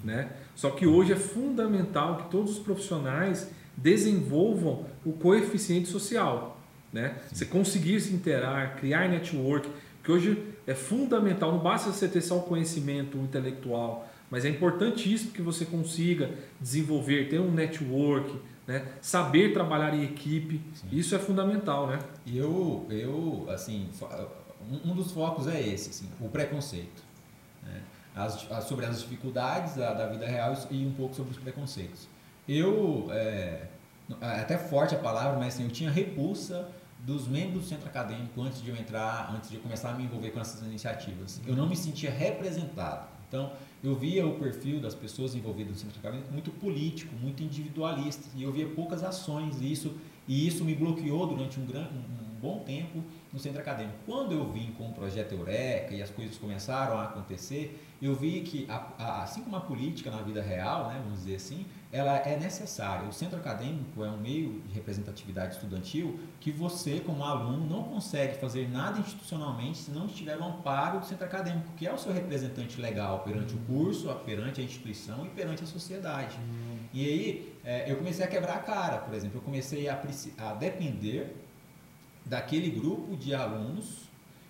né? 0.03 0.31
Só 0.55 0.69
que 0.71 0.85
hoje 0.85 1.13
é 1.13 1.15
fundamental 1.15 2.17
que 2.17 2.31
todos 2.31 2.57
os 2.57 2.59
profissionais 2.59 3.51
desenvolvam 3.81 4.85
o 5.05 5.13
coeficiente 5.13 5.87
social. 5.87 6.59
Né? 6.91 7.17
Você 7.31 7.45
conseguir 7.45 7.99
se 8.01 8.13
interar, 8.13 8.75
criar 8.77 9.07
network, 9.09 9.69
que 10.03 10.11
hoje 10.11 10.43
é 10.65 10.73
fundamental, 10.73 11.51
não 11.51 11.59
basta 11.59 11.91
você 11.91 12.07
ter 12.07 12.21
só 12.21 12.37
o 12.37 12.43
conhecimento 12.43 13.17
intelectual, 13.17 14.09
mas 14.29 14.45
é 14.45 14.49
importantíssimo 14.49 15.31
que 15.31 15.41
você 15.41 15.65
consiga 15.65 16.31
desenvolver, 16.59 17.29
ter 17.29 17.39
um 17.39 17.51
network, 17.51 18.39
né? 18.67 18.85
saber 19.01 19.53
trabalhar 19.53 19.93
em 19.95 20.03
equipe, 20.03 20.61
Sim. 20.73 20.87
isso 20.91 21.15
é 21.15 21.19
fundamental. 21.19 21.87
Né? 21.87 21.99
E 22.25 22.37
eu, 22.37 22.85
eu, 22.89 23.47
assim, 23.49 23.89
um 24.85 24.93
dos 24.93 25.11
focos 25.11 25.47
é 25.47 25.59
esse, 25.59 25.89
assim, 25.89 26.09
o 26.19 26.29
preconceito. 26.29 27.03
Né? 27.63 27.81
As, 28.15 28.47
sobre 28.67 28.85
as 28.85 29.01
dificuldades 29.01 29.75
da, 29.75 29.93
da 29.93 30.07
vida 30.07 30.27
real 30.27 30.55
e 30.69 30.85
um 30.85 30.91
pouco 30.91 31.15
sobre 31.15 31.31
os 31.31 31.37
preconceitos. 31.37 32.07
Eu, 32.51 33.07
é, 33.11 33.67
é 34.21 34.41
até 34.41 34.57
forte 34.57 34.95
a 34.95 34.97
palavra, 34.97 35.37
mas 35.37 35.53
assim, 35.53 35.65
eu 35.65 35.69
tinha 35.69 35.91
repulsa 35.91 36.67
dos 37.05 37.27
membros 37.27 37.63
do 37.63 37.69
centro 37.69 37.87
acadêmico 37.87 38.41
antes 38.41 38.59
de 38.59 38.69
eu 38.69 38.75
entrar, 38.75 39.31
antes 39.35 39.51
de 39.51 39.57
eu 39.57 39.61
começar 39.61 39.91
a 39.91 39.93
me 39.93 40.03
envolver 40.03 40.31
com 40.31 40.39
essas 40.39 40.65
iniciativas. 40.65 41.39
Eu 41.45 41.55
não 41.55 41.69
me 41.69 41.75
sentia 41.75 42.09
representado. 42.09 43.07
Então, 43.27 43.53
eu 43.83 43.95
via 43.95 44.25
o 44.25 44.39
perfil 44.39 44.81
das 44.81 44.95
pessoas 44.95 45.35
envolvidas 45.35 45.73
no 45.73 45.79
centro 45.79 45.99
acadêmico 45.99 46.33
muito 46.33 46.49
político, 46.49 47.13
muito 47.15 47.43
individualista, 47.43 48.27
e 48.35 48.41
eu 48.41 48.51
via 48.51 48.67
poucas 48.67 49.03
ações, 49.03 49.61
e 49.61 49.71
isso, 49.71 49.95
e 50.27 50.47
isso 50.47 50.65
me 50.65 50.73
bloqueou 50.73 51.27
durante 51.27 51.59
um, 51.59 51.65
gran, 51.67 51.83
um 51.83 52.39
bom 52.41 52.63
tempo 52.65 53.03
no 53.31 53.37
centro 53.37 53.61
acadêmico. 53.61 53.99
Quando 54.07 54.31
eu 54.31 54.51
vim 54.51 54.71
com 54.71 54.89
o 54.89 54.93
projeto 54.93 55.33
Eureka 55.33 55.93
e 55.93 56.01
as 56.01 56.09
coisas 56.09 56.35
começaram 56.39 56.97
a 56.97 57.03
acontecer, 57.03 57.79
eu 58.01 58.15
vi 58.15 58.41
que, 58.41 58.65
a, 58.67 58.87
a, 58.97 59.23
assim 59.23 59.43
como 59.43 59.55
a 59.55 59.61
política 59.61 60.09
na 60.09 60.23
vida 60.23 60.41
real, 60.41 60.87
né, 60.87 60.99
vamos 61.03 61.19
dizer 61.19 61.35
assim, 61.35 61.65
ela 61.91 62.17
é 62.17 62.37
necessária. 62.37 63.07
O 63.07 63.11
centro 63.11 63.39
acadêmico 63.39 64.03
é 64.03 64.09
um 64.09 64.17
meio 64.17 64.61
de 64.61 64.75
representatividade 64.75 65.55
estudantil 65.55 66.19
que 66.39 66.51
você, 66.51 66.99
como 66.99 67.23
aluno, 67.23 67.65
não 67.67 67.83
consegue 67.83 68.37
fazer 68.37 68.69
nada 68.69 68.99
institucionalmente 68.99 69.79
se 69.79 69.91
não 69.91 70.05
estiver 70.05 70.37
no 70.37 70.45
amparo 70.45 70.99
do 70.99 71.05
centro 71.05 71.25
acadêmico, 71.25 71.73
que 71.75 71.87
é 71.87 71.93
o 71.93 71.97
seu 71.97 72.13
representante 72.13 72.79
legal 72.79 73.19
perante 73.21 73.55
o 73.55 73.57
curso, 73.59 74.13
perante 74.23 74.61
a 74.61 74.63
instituição 74.63 75.25
e 75.25 75.29
perante 75.29 75.63
a 75.63 75.67
sociedade. 75.67 76.37
Uhum. 76.37 76.77
E 76.93 77.05
aí 77.05 77.55
é, 77.63 77.91
eu 77.91 77.97
comecei 77.97 78.23
a 78.23 78.27
quebrar 78.27 78.57
a 78.57 78.59
cara, 78.59 78.99
por 78.99 79.15
exemplo, 79.15 79.39
eu 79.39 79.41
comecei 79.41 79.89
a, 79.89 79.99
a 80.37 80.53
depender 80.53 81.35
daquele 82.23 82.69
grupo 82.69 83.17
de 83.17 83.33
alunos 83.33 84.09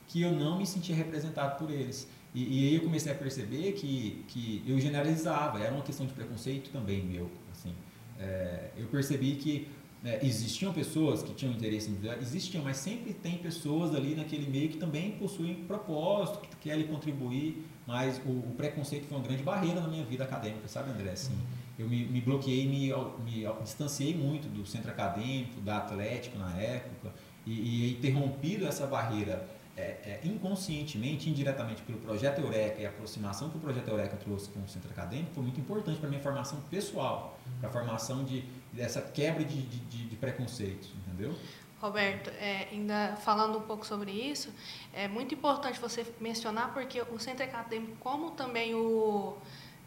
que 0.09 0.21
eu 0.21 0.31
não 0.31 0.57
me 0.57 0.65
sentia 0.65 0.95
representado 0.95 1.57
por 1.57 1.71
eles. 1.71 2.07
E, 2.33 2.43
e, 2.43 2.67
aí 2.67 2.75
eu 2.75 2.81
comecei 2.81 3.11
a 3.11 3.15
perceber 3.15 3.71
que, 3.73 4.23
que 4.27 4.63
eu 4.67 4.79
generalizava, 4.79 5.59
era 5.59 5.73
uma 5.73 5.83
questão 5.83 6.05
de 6.05 6.13
preconceito 6.13 6.69
também 6.69 7.03
meu. 7.03 7.29
Assim. 7.51 7.73
É, 8.19 8.69
eu 8.77 8.87
percebi 8.87 9.35
que 9.35 9.67
é, 10.03 10.25
existiam 10.25 10.71
pessoas 10.71 11.21
que 11.21 11.33
tinham 11.33 11.53
interesse 11.53 11.89
em 11.89 11.97
existiam, 12.21 12.63
mas 12.63 12.77
sempre 12.77 13.13
tem 13.13 13.37
pessoas 13.37 13.93
ali 13.93 14.15
naquele 14.15 14.49
meio 14.49 14.69
que 14.69 14.77
também 14.77 15.11
possuem 15.11 15.55
propósito, 15.65 16.39
que 16.39 16.55
querem 16.57 16.87
contribuir, 16.87 17.65
mas 17.85 18.21
o, 18.25 18.29
o 18.29 18.53
preconceito 18.55 19.07
foi 19.07 19.17
uma 19.17 19.25
grande 19.25 19.43
barreira 19.43 19.81
na 19.81 19.87
minha 19.87 20.05
vida 20.05 20.23
acadêmica, 20.23 20.67
sabe, 20.67 20.91
André? 20.91 21.11
Assim, 21.11 21.37
eu 21.77 21.87
me, 21.87 22.05
me 22.05 22.21
bloqueei, 22.21 22.67
me, 22.67 22.93
me 23.23 23.45
distanciei 23.63 24.15
muito 24.15 24.47
do 24.47 24.65
centro 24.65 24.91
acadêmico, 24.91 25.59
da 25.61 25.77
Atlético 25.77 26.37
na 26.37 26.55
época, 26.55 27.13
e, 27.45 27.91
e 27.91 27.95
ter 27.95 28.11
rompido 28.11 28.65
essa 28.65 28.85
barreira 28.85 29.45
é, 29.79 30.19
é, 30.23 30.27
inconscientemente, 30.27 31.29
indiretamente 31.29 31.81
pelo 31.83 31.99
projeto 31.99 32.39
Eureka 32.39 32.81
e 32.81 32.85
a 32.85 32.89
aproximação 32.89 33.49
que 33.49 33.57
o 33.57 33.59
projeto 33.61 33.87
Eureka 33.87 34.17
trouxe 34.17 34.49
com 34.49 34.61
o 34.61 34.67
centro 34.67 34.89
acadêmico 34.91 35.33
foi 35.33 35.43
muito 35.43 35.59
importante 35.59 35.97
para 35.97 36.07
a 36.07 36.09
minha 36.09 36.21
formação 36.21 36.59
pessoal, 36.69 37.39
para 37.59 37.69
a 37.69 37.71
formação 37.71 38.25
de, 38.25 38.43
dessa 38.73 39.01
quebra 39.01 39.43
de, 39.45 39.61
de, 39.61 40.05
de 40.05 40.15
preconceitos, 40.17 40.89
entendeu? 41.07 41.33
Roberto, 41.79 42.29
é, 42.31 42.67
ainda 42.71 43.15
falando 43.21 43.57
um 43.57 43.61
pouco 43.61 43.85
sobre 43.85 44.11
isso, 44.11 44.53
é 44.93 45.07
muito 45.07 45.33
importante 45.33 45.79
você 45.79 46.05
mencionar 46.19 46.73
porque 46.73 47.01
o 47.01 47.17
centro 47.17 47.45
acadêmico, 47.45 47.95
como 48.01 48.31
também 48.31 48.75
o 48.75 49.37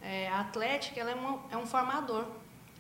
é, 0.01 0.29
a 0.29 0.41
Atlética, 0.41 1.01
ela 1.01 1.11
é, 1.11 1.15
uma, 1.15 1.41
é 1.51 1.57
um 1.57 1.67
formador. 1.67 2.27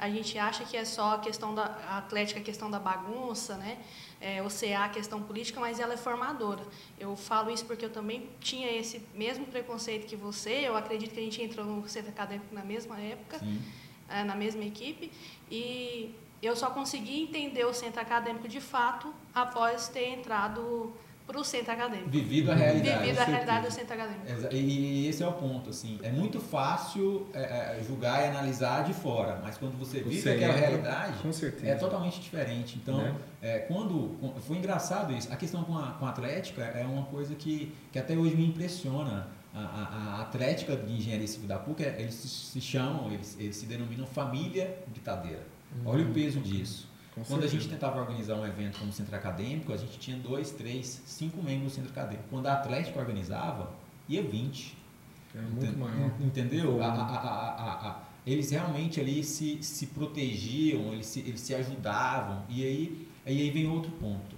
A 0.04 0.10
gente 0.10 0.38
acha 0.38 0.64
que 0.64 0.76
é 0.76 0.84
só 0.84 1.14
a 1.14 1.18
questão 1.18 1.54
da 1.54 1.64
a 1.88 1.98
Atlética, 1.98 2.40
a 2.40 2.42
questão 2.42 2.70
da 2.70 2.78
bagunça, 2.78 3.56
né? 3.56 3.78
é, 4.22 4.40
o 4.40 4.46
CA, 4.48 4.84
a 4.84 4.88
questão 4.88 5.20
política, 5.20 5.58
mas 5.58 5.80
ela 5.80 5.94
é 5.94 5.96
formadora. 5.96 6.62
Eu 6.98 7.16
falo 7.16 7.50
isso 7.50 7.66
porque 7.66 7.84
eu 7.84 7.90
também 7.90 8.30
tinha 8.38 8.70
esse 8.70 9.02
mesmo 9.14 9.44
preconceito 9.46 10.06
que 10.06 10.14
você. 10.14 10.60
Eu 10.62 10.76
acredito 10.76 11.12
que 11.12 11.18
a 11.18 11.22
gente 11.22 11.42
entrou 11.42 11.66
no 11.66 11.88
centro 11.88 12.10
acadêmico 12.10 12.54
na 12.54 12.64
mesma 12.64 13.00
época, 13.00 13.40
é, 14.08 14.22
na 14.22 14.36
mesma 14.36 14.64
equipe, 14.64 15.10
e 15.50 16.14
eu 16.40 16.54
só 16.54 16.70
consegui 16.70 17.20
entender 17.20 17.64
o 17.64 17.74
centro 17.74 18.00
acadêmico 18.00 18.46
de 18.46 18.60
fato 18.60 19.12
após 19.34 19.88
ter 19.88 20.10
entrado 20.10 20.94
para 21.32 21.40
o 21.40 21.44
centro 21.44 21.72
acadêmico. 21.72 22.10
Vivido 22.10 22.52
a 22.52 22.54
realidade. 22.54 22.98
Vivido 22.98 23.18
a 23.18 23.24
realidade 23.24 23.66
do 23.66 23.72
centro 23.72 23.94
acadêmico. 23.94 24.54
E 24.54 25.06
esse 25.08 25.22
é 25.22 25.26
o 25.26 25.32
ponto, 25.32 25.70
assim, 25.70 25.98
é 26.02 26.10
muito 26.10 26.38
fácil 26.38 27.26
é, 27.32 27.78
é, 27.78 27.82
julgar 27.86 28.22
e 28.22 28.28
analisar 28.28 28.84
de 28.84 28.92
fora, 28.92 29.40
mas 29.42 29.56
quando 29.56 29.78
você 29.78 30.00
vive 30.00 30.20
você 30.20 30.30
aquela 30.30 30.54
realidade, 30.54 31.14
é 31.64 31.74
totalmente 31.74 32.20
diferente. 32.20 32.78
Então, 32.80 32.98
né? 32.98 33.14
é, 33.40 33.58
quando 33.60 34.16
foi 34.42 34.58
engraçado 34.58 35.12
isso. 35.12 35.32
A 35.32 35.36
questão 35.36 35.64
com 35.64 35.76
a, 35.76 35.92
com 35.92 36.04
a 36.04 36.10
Atlética 36.10 36.62
é 36.62 36.84
uma 36.84 37.04
coisa 37.06 37.34
que, 37.34 37.74
que 37.90 37.98
até 37.98 38.14
hoje 38.14 38.36
me 38.36 38.46
impressiona. 38.46 39.28
A, 39.54 39.58
a, 39.60 40.16
a 40.16 40.22
Atlética 40.22 40.74
de 40.74 40.90
Engenharia 40.90 41.26
Civil 41.28 41.46
da 41.46 41.58
PUC, 41.58 41.82
eles 41.82 42.14
se 42.14 42.58
chamam, 42.58 43.12
eles, 43.12 43.36
eles 43.38 43.56
se 43.56 43.66
denominam 43.66 44.06
família 44.06 44.78
britadeira. 44.86 45.42
Olha 45.84 46.04
o 46.04 46.06
uhum. 46.06 46.12
peso 46.14 46.40
disso. 46.40 46.88
Com 47.14 47.22
Quando 47.22 47.42
certeza. 47.42 47.46
a 47.46 47.60
gente 47.60 47.68
tentava 47.68 48.00
organizar 48.00 48.36
um 48.36 48.46
evento 48.46 48.78
como 48.78 48.90
centro 48.92 49.14
acadêmico, 49.14 49.72
a 49.72 49.76
gente 49.76 49.98
tinha 49.98 50.16
dois, 50.16 50.50
três, 50.50 51.02
cinco 51.04 51.42
membros 51.42 51.72
do 51.72 51.76
centro 51.76 51.90
acadêmico. 51.90 52.24
Quando 52.30 52.46
a 52.46 52.54
Atlético 52.54 52.98
organizava, 52.98 53.70
ia 54.08 54.22
20. 54.22 54.78
É 55.34 55.40
muito 55.40 55.78
maior. 55.78 56.10
Entendeu? 56.20 56.82
A, 56.82 56.86
a, 56.86 57.88
a, 57.88 58.02
eles 58.26 58.50
realmente 58.50 58.98
ali 58.98 59.22
se, 59.22 59.62
se 59.62 59.88
protegiam, 59.88 60.92
eles 60.92 61.06
se, 61.06 61.20
eles 61.20 61.40
se 61.40 61.54
ajudavam. 61.54 62.44
E 62.48 62.64
aí, 62.64 63.08
aí 63.26 63.50
vem 63.50 63.68
outro 63.68 63.90
ponto. 63.92 64.36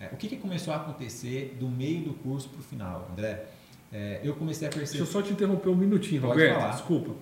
É, 0.00 0.06
o 0.12 0.16
que, 0.16 0.28
que 0.28 0.36
começou 0.36 0.72
a 0.72 0.76
acontecer 0.76 1.56
do 1.58 1.68
meio 1.68 2.02
do 2.02 2.14
curso 2.14 2.48
para 2.48 2.60
o 2.60 2.62
final, 2.62 3.08
André? 3.12 3.46
É, 3.92 4.20
eu 4.22 4.34
comecei 4.34 4.68
a 4.68 4.70
perceber. 4.70 4.98
Deixa 4.98 5.02
eu 5.02 5.06
só 5.06 5.26
te 5.26 5.32
interromper 5.32 5.68
um 5.68 5.76
minutinho, 5.76 6.20
Pode 6.22 6.32
Roberto. 6.32 6.60
Falar. 6.60 6.72
Desculpa. 6.72 7.14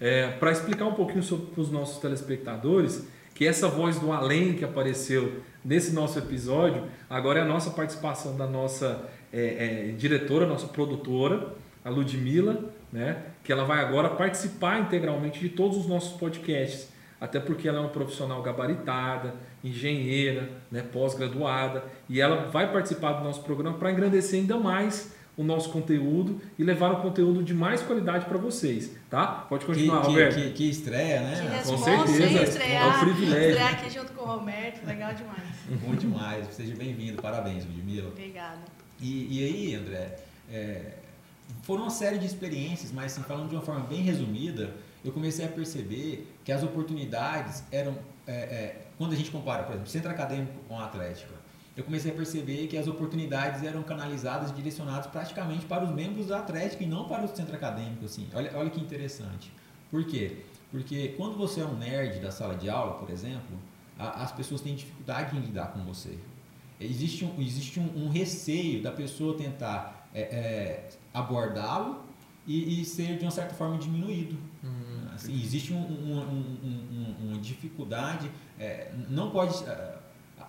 É, 0.00 0.28
para 0.32 0.50
explicar 0.50 0.86
um 0.86 0.94
pouquinho 0.94 1.22
para 1.22 1.60
os 1.60 1.70
nossos 1.70 1.98
telespectadores, 1.98 3.06
que 3.42 3.48
essa 3.48 3.66
voz 3.66 3.98
do 3.98 4.12
além 4.12 4.52
que 4.52 4.64
apareceu 4.64 5.42
nesse 5.64 5.92
nosso 5.92 6.16
episódio, 6.16 6.84
agora 7.10 7.40
é 7.40 7.42
a 7.42 7.44
nossa 7.44 7.70
participação 7.70 8.36
da 8.36 8.46
nossa 8.46 9.10
é, 9.32 9.88
é, 9.88 9.94
diretora, 9.98 10.46
nossa 10.46 10.68
produtora, 10.68 11.52
a 11.84 11.90
Ludmilla, 11.90 12.72
né? 12.92 13.20
que 13.42 13.50
ela 13.50 13.64
vai 13.64 13.80
agora 13.80 14.10
participar 14.10 14.78
integralmente 14.78 15.40
de 15.40 15.48
todos 15.48 15.76
os 15.76 15.88
nossos 15.88 16.16
podcasts, 16.20 16.88
até 17.20 17.40
porque 17.40 17.66
ela 17.66 17.78
é 17.78 17.80
uma 17.80 17.88
profissional 17.88 18.40
gabaritada, 18.42 19.34
engenheira, 19.64 20.48
né? 20.70 20.84
pós-graduada, 20.92 21.82
e 22.08 22.20
ela 22.20 22.48
vai 22.48 22.70
participar 22.70 23.14
do 23.14 23.24
nosso 23.24 23.42
programa 23.42 23.76
para 23.76 23.90
engrandecer 23.90 24.38
ainda 24.38 24.56
mais 24.56 25.16
o 25.36 25.42
nosso 25.42 25.70
conteúdo 25.70 26.40
e 26.58 26.62
levar 26.62 26.92
um 26.92 27.00
conteúdo 27.00 27.42
de 27.42 27.54
mais 27.54 27.82
qualidade 27.82 28.26
para 28.26 28.36
vocês, 28.36 28.90
tá? 29.08 29.26
Pode 29.26 29.64
continuar, 29.64 30.02
que, 30.02 30.08
Roberto. 30.08 30.34
Que, 30.34 30.50
que, 30.50 30.70
estreia, 30.70 31.20
né? 31.20 31.60
Que 31.62 31.68
Com 31.70 31.78
certeza? 31.78 32.42
Estrear, 32.42 32.84
é 32.84 32.86
um 32.86 33.00
privilégio. 33.00 33.48
Estrear 33.48 33.72
aqui 33.72 33.90
junto 33.90 34.12
com 34.12 34.22
o 34.22 34.26
Roberto, 34.26 34.86
legal 34.86 35.14
demais. 35.14 35.42
Bom 35.82 35.94
demais, 35.94 36.46
seja 36.54 36.74
bem-vindo, 36.74 37.20
parabéns, 37.22 37.64
Ludmila. 37.64 38.08
Obrigada. 38.08 38.60
E, 39.00 39.38
e 39.38 39.44
aí, 39.44 39.74
André, 39.74 40.18
é, 40.50 40.98
foram 41.62 41.82
uma 41.82 41.90
série 41.90 42.18
de 42.18 42.26
experiências, 42.26 42.92
mas 42.92 43.12
assim, 43.12 43.22
falando 43.22 43.48
de 43.48 43.54
uma 43.54 43.62
forma 43.62 43.86
bem 43.86 44.02
resumida, 44.02 44.74
eu 45.04 45.12
comecei 45.12 45.44
a 45.44 45.48
perceber 45.48 46.30
que 46.44 46.52
as 46.52 46.62
oportunidades 46.62 47.64
eram, 47.72 47.98
é, 48.26 48.32
é, 48.32 48.86
quando 48.98 49.12
a 49.12 49.16
gente 49.16 49.30
compara, 49.30 49.62
por 49.62 49.72
exemplo, 49.72 49.88
centro 49.88 50.10
acadêmico 50.10 50.52
com 50.68 50.78
a 50.78 50.84
Atlética, 50.84 51.41
eu 51.76 51.84
comecei 51.84 52.10
a 52.10 52.14
perceber 52.14 52.66
que 52.66 52.76
as 52.76 52.86
oportunidades 52.86 53.62
eram 53.62 53.82
canalizadas 53.82 54.50
e 54.50 54.54
direcionadas 54.54 55.06
praticamente 55.06 55.64
para 55.64 55.84
os 55.84 55.90
membros 55.90 56.26
da 56.26 56.38
Atlética 56.38 56.84
e 56.84 56.86
não 56.86 57.08
para 57.08 57.24
o 57.24 57.28
centro 57.34 57.54
acadêmico. 57.54 58.04
Assim. 58.04 58.28
Olha, 58.34 58.50
olha 58.54 58.70
que 58.70 58.80
interessante. 58.80 59.50
Por 59.90 60.04
quê? 60.04 60.38
Porque 60.70 61.08
quando 61.16 61.36
você 61.36 61.60
é 61.60 61.64
um 61.64 61.76
nerd 61.76 62.20
da 62.20 62.30
sala 62.30 62.54
de 62.54 62.68
aula, 62.68 62.94
por 62.94 63.10
exemplo, 63.10 63.58
a, 63.98 64.22
as 64.22 64.32
pessoas 64.32 64.60
têm 64.60 64.74
dificuldade 64.74 65.36
em 65.36 65.40
lidar 65.40 65.68
com 65.72 65.80
você. 65.80 66.18
Existe 66.78 67.24
um, 67.24 67.40
existe 67.40 67.80
um, 67.80 68.04
um 68.04 68.08
receio 68.08 68.82
da 68.82 68.90
pessoa 68.90 69.36
tentar 69.36 70.08
é, 70.12 70.20
é, 70.20 70.88
abordá-lo 71.14 72.02
e, 72.46 72.80
e, 72.80 72.84
ser 72.84 73.18
de 73.18 73.24
uma 73.24 73.30
certa 73.30 73.54
forma 73.54 73.78
diminuído. 73.78 74.36
Hum, 74.64 75.06
assim, 75.14 75.32
existe 75.40 75.72
um, 75.72 76.26
uma 77.20 77.38
dificuldade, 77.38 78.30
é, 78.58 78.92
não 79.08 79.30
pode 79.30 79.54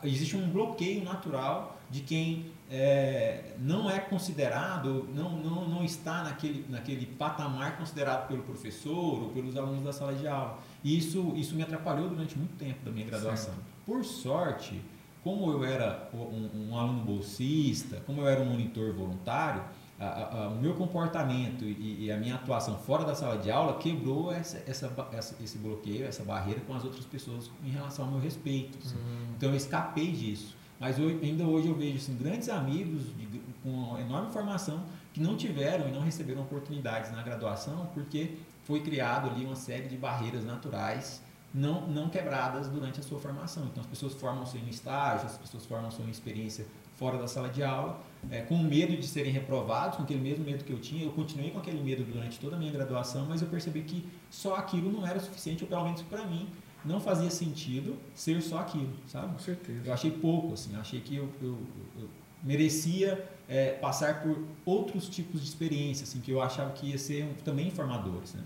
existe 0.03 0.35
um 0.35 0.49
bloqueio 0.49 1.03
natural 1.03 1.79
de 1.89 2.01
quem 2.01 2.51
é, 2.69 3.53
não 3.59 3.89
é 3.89 3.99
considerado, 3.99 5.07
não, 5.13 5.37
não, 5.37 5.67
não 5.67 5.83
está 5.83 6.23
naquele, 6.23 6.65
naquele 6.67 7.05
patamar 7.05 7.77
considerado 7.77 8.27
pelo 8.27 8.41
professor 8.41 9.23
ou 9.23 9.29
pelos 9.29 9.55
alunos 9.55 9.83
da 9.83 9.93
sala 9.93 10.13
de 10.13 10.27
aula. 10.27 10.59
E 10.83 10.97
isso, 10.97 11.33
isso 11.35 11.55
me 11.55 11.61
atrapalhou 11.61 12.09
durante 12.09 12.37
muito 12.37 12.55
tempo 12.57 12.83
da 12.83 12.91
minha 12.91 13.05
graduação. 13.05 13.53
Certo. 13.53 13.65
Por 13.85 14.03
sorte, 14.03 14.81
como 15.23 15.51
eu 15.51 15.63
era 15.63 16.09
um, 16.13 16.69
um, 16.69 16.77
aluno 16.77 17.01
bolsista, 17.01 18.01
como 18.05 18.21
eu 18.21 18.27
era 18.27 18.41
um 18.41 18.45
monitor 18.45 18.91
voluntário, 18.93 19.63
a, 19.99 20.05
a, 20.05 20.43
a, 20.43 20.47
o 20.49 20.55
meu 20.55 20.73
comportamento 20.73 21.63
e, 21.63 22.05
e, 22.05 22.11
a 22.11 22.17
minha 22.17 22.35
atuação 22.35 22.77
fora 22.77 23.05
da 23.05 23.13
sala 23.13 23.37
de 23.37 23.51
aula 23.51 23.77
quebrou 23.77 24.31
essa, 24.31 24.61
essa, 24.67 24.91
essa, 25.11 25.35
esse 25.41 25.57
bloqueio, 25.57 26.05
essa 26.05 26.23
barreira 26.23 26.61
com 26.61 26.73
as 26.73 26.83
outras 26.83 27.05
pessoas 27.05 27.49
em 27.63 27.69
relação 27.69 28.05
ao 28.05 28.11
meu 28.11 28.19
respeito. 28.19 28.77
Assim. 28.83 28.95
Hum. 28.97 29.33
Então 29.37 29.49
eu 29.49 29.55
escapei 29.55 30.11
disso. 30.11 30.55
Mas 30.79 30.99
eu, 30.99 31.07
ainda 31.07 31.45
hoje 31.45 31.67
eu 31.67 31.75
vejo 31.75 31.97
assim, 31.97 32.17
grandes 32.17 32.49
amigos 32.49 33.15
de, 33.15 33.41
com 33.61 33.97
enorme 33.99 34.33
formação 34.33 34.83
que 35.13 35.21
não 35.21 35.37
tiveram 35.37 35.87
e 35.87 35.91
não 35.91 36.01
receberam 36.01 36.41
oportunidades 36.41 37.11
na 37.11 37.21
graduação 37.21 37.89
porque 37.93 38.37
foi 38.63 38.81
criado 38.81 39.29
ali 39.29 39.45
uma 39.45 39.55
série 39.55 39.87
de 39.87 39.95
barreiras 39.95 40.43
naturais 40.43 41.21
não, 41.53 41.87
não 41.87 42.09
quebradas 42.09 42.67
durante 42.67 42.99
a 42.99 43.03
sua 43.03 43.19
formação. 43.19 43.65
Então 43.65 43.81
as 43.81 43.87
pessoas 43.87 44.13
formam-se 44.13 44.57
em 44.57 44.67
estágio, 44.69 45.27
as 45.27 45.37
pessoas 45.37 45.65
formam-se 45.65 46.01
em 46.01 46.09
experiência 46.09 46.65
fora 46.95 47.17
da 47.17 47.27
sala 47.27 47.49
de 47.49 47.63
aula, 47.63 47.99
é, 48.31 48.41
com 48.41 48.57
medo 48.57 48.95
de 48.95 49.07
serem 49.07 49.31
reprovados, 49.31 49.97
com 49.97 50.03
aquele 50.03 50.21
mesmo 50.21 50.43
medo 50.43 50.63
que 50.63 50.71
eu 50.71 50.79
tinha. 50.79 51.03
Eu 51.03 51.11
continuei 51.11 51.51
com 51.51 51.59
aquele 51.59 51.81
medo 51.81 52.03
durante 52.03 52.39
toda 52.39 52.55
a 52.55 52.59
minha 52.59 52.71
graduação, 52.71 53.25
mas 53.27 53.41
eu 53.41 53.47
percebi 53.47 53.81
que 53.81 54.05
só 54.29 54.55
aquilo 54.55 54.91
não 54.91 55.05
era 55.05 55.19
suficiente, 55.19 55.63
ou 55.63 55.69
pelo 55.69 55.83
menos 55.83 56.01
para 56.03 56.25
mim, 56.25 56.47
não 56.85 56.99
fazia 56.99 57.29
sentido 57.29 57.97
ser 58.13 58.41
só 58.41 58.59
aquilo, 58.59 58.93
sabe? 59.07 59.33
Com 59.33 59.39
certeza. 59.39 59.81
Eu 59.85 59.93
achei 59.93 60.11
pouco, 60.11 60.53
assim, 60.53 60.75
achei 60.75 60.99
que 60.99 61.15
eu, 61.15 61.29
eu, 61.41 61.57
eu 61.99 62.09
merecia 62.43 63.27
é, 63.47 63.71
passar 63.71 64.21
por 64.21 64.45
outros 64.65 65.07
tipos 65.07 65.41
de 65.41 65.47
experiência, 65.47 66.03
assim, 66.03 66.19
que 66.19 66.31
eu 66.31 66.41
achava 66.41 66.71
que 66.71 66.87
ia 66.87 66.97
ser 66.97 67.23
um, 67.23 67.33
também 67.35 67.71
formadores, 67.71 68.33
né? 68.33 68.43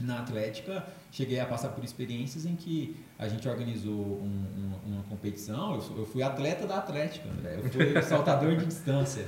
Na 0.00 0.20
Atlética, 0.20 0.86
cheguei 1.10 1.40
a 1.40 1.46
passar 1.46 1.70
por 1.70 1.82
experiências 1.82 2.44
em 2.44 2.54
que 2.54 2.96
a 3.18 3.26
gente 3.28 3.48
organizou 3.48 3.92
um, 3.92 4.72
um, 4.86 4.92
uma 4.92 5.02
competição. 5.04 5.74
Eu, 5.74 5.98
eu, 5.98 6.06
fui 6.06 6.22
atleta 6.22 6.66
da 6.66 6.78
Atlética, 6.78 7.28
André. 7.28 7.60
eu 7.62 7.70
fui 7.70 8.02
saltador 8.02 8.56
de 8.56 8.66
distância. 8.66 9.24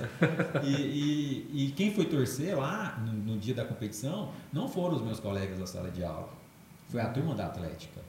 E, 0.63 0.71
e, 0.71 1.51
e, 1.53 1.71
quem 1.73 1.93
foi 1.93 2.05
torcer 2.05 2.57
lá 2.57 2.99
no, 3.05 3.13
no, 3.13 3.39
dia 3.39 3.55
da 3.55 3.65
competição 3.65 4.31
não 4.53 4.69
foram 4.69 4.97
os 4.97 5.03
meus 5.03 5.19
colegas 5.19 5.59
da 5.59 5.67
sala 5.67 5.91
de 5.91 6.05
aula, 6.05 6.29
foi 6.89 7.01
a 7.01 7.09
turma 7.09 7.35
da 7.35 7.47
Atlética. 7.47 8.01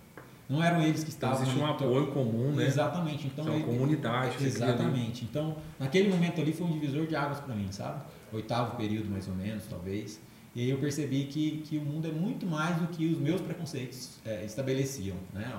Não 0.49 0.61
eram 0.61 0.81
eles 0.81 1.01
que 1.01 1.09
estavam. 1.09 1.41
Existe 1.43 1.57
um 1.57 1.65
apoio 1.65 2.07
comum, 2.07 2.51
né? 2.51 2.65
Exatamente. 2.65 3.25
Então, 3.25 3.47
é 3.47 3.51
uma 3.51 3.65
comunidade. 3.65 4.43
Exatamente. 4.43 5.23
Então, 5.23 5.55
naquele 5.79 6.09
momento 6.09 6.41
ali 6.41 6.51
foi 6.51 6.67
um 6.67 6.73
divisor 6.73 7.07
de 7.07 7.15
águas 7.15 7.39
para 7.39 7.55
mim, 7.55 7.71
sabe? 7.71 8.01
Oitavo 8.33 8.75
período, 8.75 9.09
mais 9.09 9.29
ou 9.29 9.33
menos, 9.33 9.65
talvez. 9.67 10.19
E 10.53 10.61
aí 10.61 10.69
eu 10.69 10.77
percebi 10.79 11.25
que, 11.25 11.63
que 11.65 11.77
o 11.77 11.81
mundo 11.81 12.07
é 12.07 12.11
muito 12.11 12.45
mais 12.45 12.77
do 12.77 12.87
que 12.87 13.05
os 13.07 13.17
meus 13.17 13.39
preconceitos 13.39 14.19
é, 14.25 14.43
estabeleciam. 14.43 15.15
Né? 15.33 15.49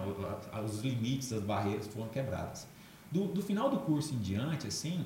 Os 0.65 0.81
limites, 0.81 1.33
as 1.33 1.43
barreiras 1.43 1.87
foram 1.87 2.09
quebradas. 2.09 2.67
Do, 3.11 3.27
do 3.27 3.43
final 3.43 3.71
do 3.71 3.79
curso 3.79 4.15
em 4.15 4.19
diante, 4.19 4.67
assim, 4.67 5.05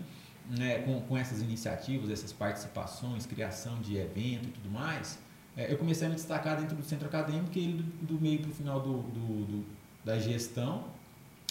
né, 0.51 0.81
com, 0.81 1.01
com 1.03 1.17
essas 1.17 1.41
iniciativas, 1.41 2.11
essas 2.11 2.33
participações, 2.33 3.27
criação 3.27 3.81
de 3.81 3.97
evento 3.97 4.49
e 4.49 4.53
tudo 4.53 4.71
mais, 4.71 5.19
é, 5.57 5.73
eu 5.73 5.79
comecei 5.79 6.07
a 6.07 6.11
me 6.11 6.17
destacar 6.17 6.61
dentro 6.61 6.77
do 6.77 6.85
centro 6.85 7.07
acadêmico 7.07 7.57
e 7.57 7.73
do, 7.73 7.83
do 8.15 8.21
meio 8.21 8.41
para 8.41 8.51
o 8.51 8.55
final 8.55 8.81
do, 8.81 9.03
do, 9.03 9.45
do, 9.47 9.67
da 10.05 10.19
gestão. 10.19 10.85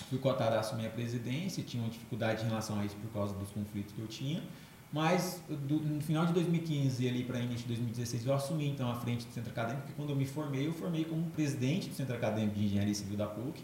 Fui 0.10 0.20
cotado 0.20 0.56
a 0.56 0.60
assumir 0.60 0.88
a 0.88 0.90
presidência, 0.90 1.64
tinha 1.64 1.82
uma 1.82 1.90
dificuldade 1.90 2.46
em 2.46 2.48
relação 2.48 2.80
a 2.80 2.86
isso 2.86 2.96
por 2.98 3.12
causa 3.12 3.34
dos 3.34 3.50
conflitos 3.50 3.94
que 3.94 4.00
eu 4.00 4.08
tinha. 4.08 4.44
Mas 4.96 5.44
do, 5.50 5.76
no 5.82 6.00
final 6.00 6.26
de 6.26 6.32
2015 6.32 7.06
ali 7.06 7.26
para 7.26 7.38
início 7.38 7.64
de 7.64 7.68
2016 7.68 8.26
eu 8.28 8.34
assumi 8.34 8.70
então 8.70 8.90
a 8.90 8.96
frente 8.96 9.28
do 9.28 9.34
centro 9.34 9.52
acadêmico, 9.52 9.82
porque 9.82 9.94
quando 9.98 10.12
eu 10.12 10.16
me 10.16 10.26
formei, 10.26 10.66
eu 10.66 10.72
formei 10.72 11.04
como 11.04 11.24
presidente 11.32 11.90
do 11.90 11.96
Centro 11.96 12.16
Acadêmico 12.16 12.58
de 12.58 12.64
Engenharia 12.64 12.96
Civil 12.96 13.18
da 13.18 13.28
PUC, 13.28 13.62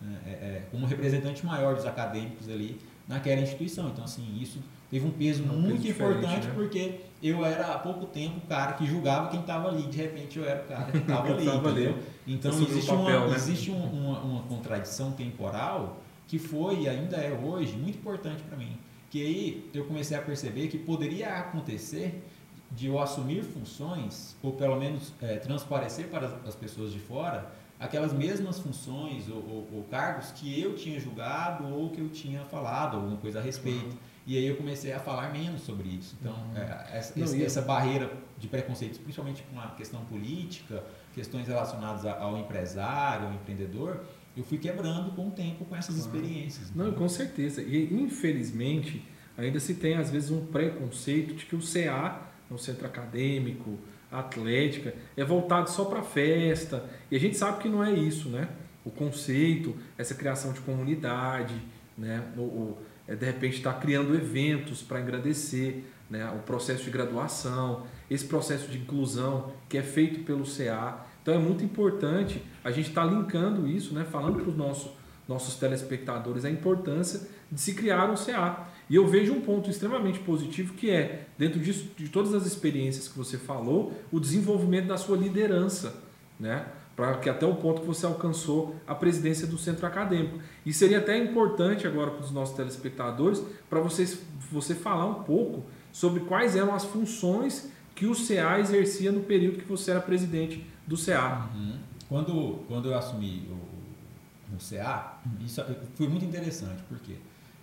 né, 0.00 0.18
é, 0.26 0.30
é, 0.30 0.62
como 0.72 0.84
representante 0.84 1.46
maior 1.46 1.76
dos 1.76 1.86
acadêmicos 1.86 2.48
ali 2.48 2.80
naquela 3.06 3.40
instituição. 3.40 3.90
Então, 3.90 4.02
assim, 4.02 4.36
isso 4.40 4.58
teve 4.90 5.06
um 5.06 5.12
peso 5.12 5.44
um 5.44 5.56
muito 5.56 5.82
peso 5.82 5.92
importante 5.92 6.48
né? 6.48 6.52
porque 6.52 6.98
eu 7.22 7.46
era 7.46 7.74
há 7.74 7.78
pouco 7.78 8.06
tempo 8.06 8.38
o 8.38 8.48
cara 8.48 8.72
que 8.72 8.84
julgava 8.84 9.28
quem 9.28 9.38
estava 9.38 9.68
ali, 9.68 9.84
de 9.84 9.98
repente 9.98 10.36
eu 10.36 10.44
era 10.44 10.64
o 10.64 10.66
cara 10.66 10.90
que 10.90 10.98
estava 10.98 11.32
ali, 11.32 11.46
entendeu? 11.46 11.98
Então 12.26 12.50
existe, 12.50 12.90
papel, 12.90 13.20
uma, 13.20 13.28
né? 13.28 13.36
existe 13.36 13.70
uma, 13.70 13.86
uma, 13.86 14.18
uma 14.18 14.42
contradição 14.48 15.12
temporal 15.12 16.02
que 16.26 16.40
foi 16.40 16.80
e 16.80 16.88
ainda 16.88 17.18
é 17.18 17.32
hoje 17.32 17.76
muito 17.76 17.98
importante 17.98 18.42
para 18.42 18.56
mim 18.56 18.76
que 19.12 19.22
aí 19.22 19.70
eu 19.74 19.84
comecei 19.84 20.16
a 20.16 20.22
perceber 20.22 20.68
que 20.68 20.78
poderia 20.78 21.36
acontecer 21.36 22.24
de 22.70 22.86
eu 22.86 22.98
assumir 22.98 23.44
funções, 23.44 24.34
ou 24.42 24.54
pelo 24.54 24.74
menos 24.76 25.12
é, 25.20 25.36
transparecer 25.36 26.08
para 26.08 26.28
as, 26.28 26.46
as, 26.48 26.54
pessoas 26.54 26.90
de 26.90 26.98
fora, 26.98 27.52
aquelas 27.78 28.14
mesmas 28.14 28.58
funções 28.58 29.28
ou, 29.28 29.36
ou, 29.36 29.68
ou, 29.70 29.84
cargos 29.90 30.30
que 30.30 30.58
eu 30.58 30.74
tinha 30.74 30.98
julgado 30.98 31.68
ou 31.68 31.90
que 31.90 32.00
eu 32.00 32.08
tinha 32.08 32.42
falado 32.46 32.96
alguma 32.96 33.18
coisa 33.18 33.38
a 33.38 33.42
respeito. 33.42 33.84
Uhum. 33.84 34.12
E 34.26 34.38
aí 34.38 34.46
eu 34.46 34.56
comecei 34.56 34.94
a 34.94 34.98
falar 34.98 35.30
menos 35.30 35.60
sobre 35.60 35.90
isso. 35.90 36.16
Então, 36.18 36.32
uhum. 36.32 36.56
é, 36.56 36.96
essa, 36.96 37.12
Não, 37.14 37.26
essa, 37.26 37.42
essa 37.42 37.60
barreira 37.60 38.10
de 38.38 38.48
preconceitos, 38.48 38.96
principalmente 38.96 39.42
com 39.42 39.60
a 39.60 39.72
questão 39.72 40.02
política, 40.06 40.82
questões 41.12 41.46
relacionadas 41.46 42.06
ao 42.06 42.38
empresário, 42.38 43.26
ao 43.26 43.34
empreendedor, 43.34 44.06
eu 44.36 44.44
fui 44.44 44.58
quebrando 44.58 45.14
com 45.14 45.28
o 45.28 45.30
tempo 45.30 45.64
com 45.64 45.76
essas 45.76 45.96
experiências. 45.96 46.74
Não, 46.74 46.92
com 46.92 47.08
certeza. 47.08 47.62
E 47.62 47.92
infelizmente 47.92 49.06
ainda 49.36 49.58
se 49.60 49.74
tem 49.74 49.94
às 49.94 50.10
vezes 50.10 50.30
um 50.30 50.46
preconceito 50.46 51.34
de 51.34 51.46
que 51.46 51.56
o 51.56 51.60
CA, 51.60 52.22
o 52.50 52.58
centro 52.58 52.86
acadêmico, 52.86 53.78
atlética, 54.10 54.94
é 55.16 55.24
voltado 55.24 55.70
só 55.70 55.84
para 55.86 56.02
festa. 56.02 56.84
E 57.10 57.16
a 57.16 57.20
gente 57.20 57.36
sabe 57.36 57.62
que 57.62 57.68
não 57.68 57.82
é 57.82 57.92
isso, 57.92 58.28
né? 58.28 58.48
O 58.84 58.90
conceito, 58.90 59.74
essa 59.96 60.14
criação 60.14 60.52
de 60.52 60.60
comunidade, 60.60 61.54
né? 61.96 62.22
O, 62.36 62.76
é, 63.06 63.16
de 63.16 63.24
repente 63.24 63.56
estar 63.56 63.74
tá 63.74 63.80
criando 63.80 64.14
eventos 64.14 64.82
para 64.82 65.00
engrandecer 65.00 65.82
né? 66.10 66.30
o 66.30 66.40
processo 66.40 66.84
de 66.84 66.90
graduação, 66.90 67.86
esse 68.10 68.26
processo 68.26 68.70
de 68.70 68.78
inclusão 68.78 69.52
que 69.68 69.78
é 69.78 69.82
feito 69.82 70.24
pelo 70.24 70.44
CA. 70.44 71.06
Então 71.22 71.34
é 71.34 71.38
muito 71.38 71.64
importante 71.64 72.42
a 72.64 72.70
gente 72.70 72.88
estar 72.88 73.06
tá 73.06 73.12
linkando 73.12 73.66
isso, 73.66 73.94
né? 73.94 74.04
falando 74.04 74.40
para 74.40 74.50
os 74.50 74.56
nossos, 74.56 74.90
nossos 75.28 75.54
telespectadores 75.54 76.44
a 76.44 76.50
importância 76.50 77.28
de 77.50 77.60
se 77.60 77.74
criar 77.74 78.10
um 78.10 78.14
CA. 78.14 78.66
E 78.90 78.96
eu 78.96 79.06
vejo 79.06 79.32
um 79.32 79.40
ponto 79.40 79.70
extremamente 79.70 80.18
positivo 80.18 80.74
que 80.74 80.90
é, 80.90 81.26
dentro 81.38 81.60
disso, 81.60 81.88
de 81.96 82.08
todas 82.08 82.34
as 82.34 82.44
experiências 82.44 83.08
que 83.08 83.16
você 83.16 83.38
falou, 83.38 83.92
o 84.10 84.18
desenvolvimento 84.18 84.88
da 84.88 84.96
sua 84.96 85.16
liderança, 85.16 86.02
né? 86.38 86.66
Para 86.96 87.14
que 87.14 87.30
até 87.30 87.46
o 87.46 87.54
ponto 87.54 87.80
que 87.80 87.86
você 87.86 88.04
alcançou 88.04 88.76
a 88.86 88.94
presidência 88.94 89.46
do 89.46 89.56
centro 89.56 89.86
acadêmico. 89.86 90.38
E 90.66 90.74
seria 90.74 90.98
até 90.98 91.16
importante 91.16 91.86
agora 91.86 92.10
para 92.10 92.24
os 92.24 92.30
nossos 92.30 92.54
telespectadores, 92.54 93.42
para 93.70 93.80
você 93.80 94.74
falar 94.74 95.06
um 95.06 95.22
pouco 95.22 95.64
sobre 95.90 96.20
quais 96.20 96.54
eram 96.54 96.74
as 96.74 96.84
funções 96.84 97.70
que 97.94 98.06
o 98.06 98.14
CA 98.14 98.58
exercia 98.58 99.12
no 99.12 99.20
período 99.20 99.58
que 99.58 99.64
você 99.64 99.90
era 99.90 100.00
presidente 100.00 100.64
do 100.86 100.96
CA. 100.96 101.50
Uhum. 101.54 101.78
Quando, 102.08 102.64
quando 102.68 102.90
eu 102.90 102.98
assumi 102.98 103.48
o, 103.50 104.54
o 104.54 104.58
CA, 104.58 105.18
isso 105.40 105.64
foi 105.94 106.08
muito 106.08 106.24
interessante, 106.24 106.82
porque 106.88 107.16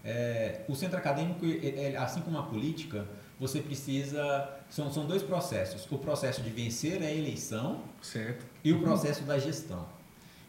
é, 0.03 0.61
o 0.67 0.75
centro 0.75 0.97
acadêmico, 0.97 1.45
assim 1.97 2.21
como 2.21 2.37
a 2.37 2.43
política, 2.43 3.05
você 3.39 3.61
precisa. 3.61 4.49
São, 4.69 4.91
são 4.91 5.05
dois 5.05 5.23
processos: 5.23 5.87
o 5.91 5.97
processo 5.97 6.41
de 6.41 6.49
vencer 6.49 7.01
a 7.01 7.11
eleição 7.11 7.81
certo. 8.01 8.45
e 8.63 8.73
o 8.73 8.81
processo 8.81 9.23
da 9.23 9.37
gestão. 9.37 9.85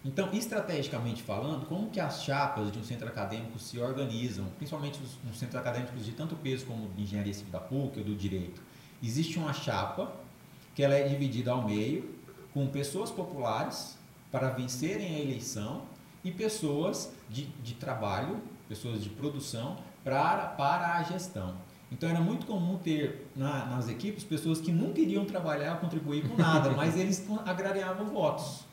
Então, 0.03 0.33
estrategicamente 0.33 1.23
falando, 1.23 1.66
como 1.66 1.90
que 1.90 2.01
as 2.01 2.23
chapas 2.23 2.73
de 2.73 2.79
um 2.79 2.83
centro 2.83 3.07
acadêmico 3.07 3.59
se 3.59 3.79
organizam, 3.79 4.47
principalmente 4.57 4.99
os, 5.03 5.19
os 5.31 5.38
centros 5.38 5.61
acadêmicos 5.61 6.07
de 6.07 6.12
tanto 6.12 6.35
peso 6.37 6.64
como 6.64 6.88
de 6.95 7.03
engenharia 7.03 7.35
civil 7.35 7.53
da 7.53 7.61
PUC 7.61 7.99
ou 7.99 8.05
do 8.05 8.14
direito? 8.14 8.62
Existe 9.03 9.39
uma 9.39 9.53
chapa 9.53 10.13
que 10.75 10.83
ela 10.83 10.95
é 10.95 11.07
dividida 11.09 11.53
ao 11.53 11.63
meio 11.67 12.15
com 12.53 12.67
pessoas 12.67 13.11
populares 13.11 13.97
para 14.31 14.51
vencerem 14.51 15.17
a 15.17 15.19
eleição 15.19 15.83
e 16.23 16.31
pessoas 16.31 17.13
de, 17.29 17.47
de 17.63 17.75
trabalho, 17.75 18.41
pessoas 18.69 19.03
de 19.03 19.09
produção 19.09 19.77
para, 20.05 20.47
para 20.49 20.97
a 20.97 21.03
gestão. 21.03 21.57
Então 21.91 22.09
era 22.09 22.21
muito 22.21 22.47
comum 22.47 22.79
ter 22.79 23.27
na, 23.35 23.67
nas 23.67 23.89
equipes 23.89 24.23
pessoas 24.23 24.61
que 24.61 24.71
não 24.71 24.93
queriam 24.93 25.25
trabalhar, 25.25 25.81
contribuir 25.81 26.29
com 26.29 26.37
nada, 26.37 26.71
mas 26.77 26.97
eles 26.97 27.27
agrariavam 27.45 28.07
votos. 28.07 28.65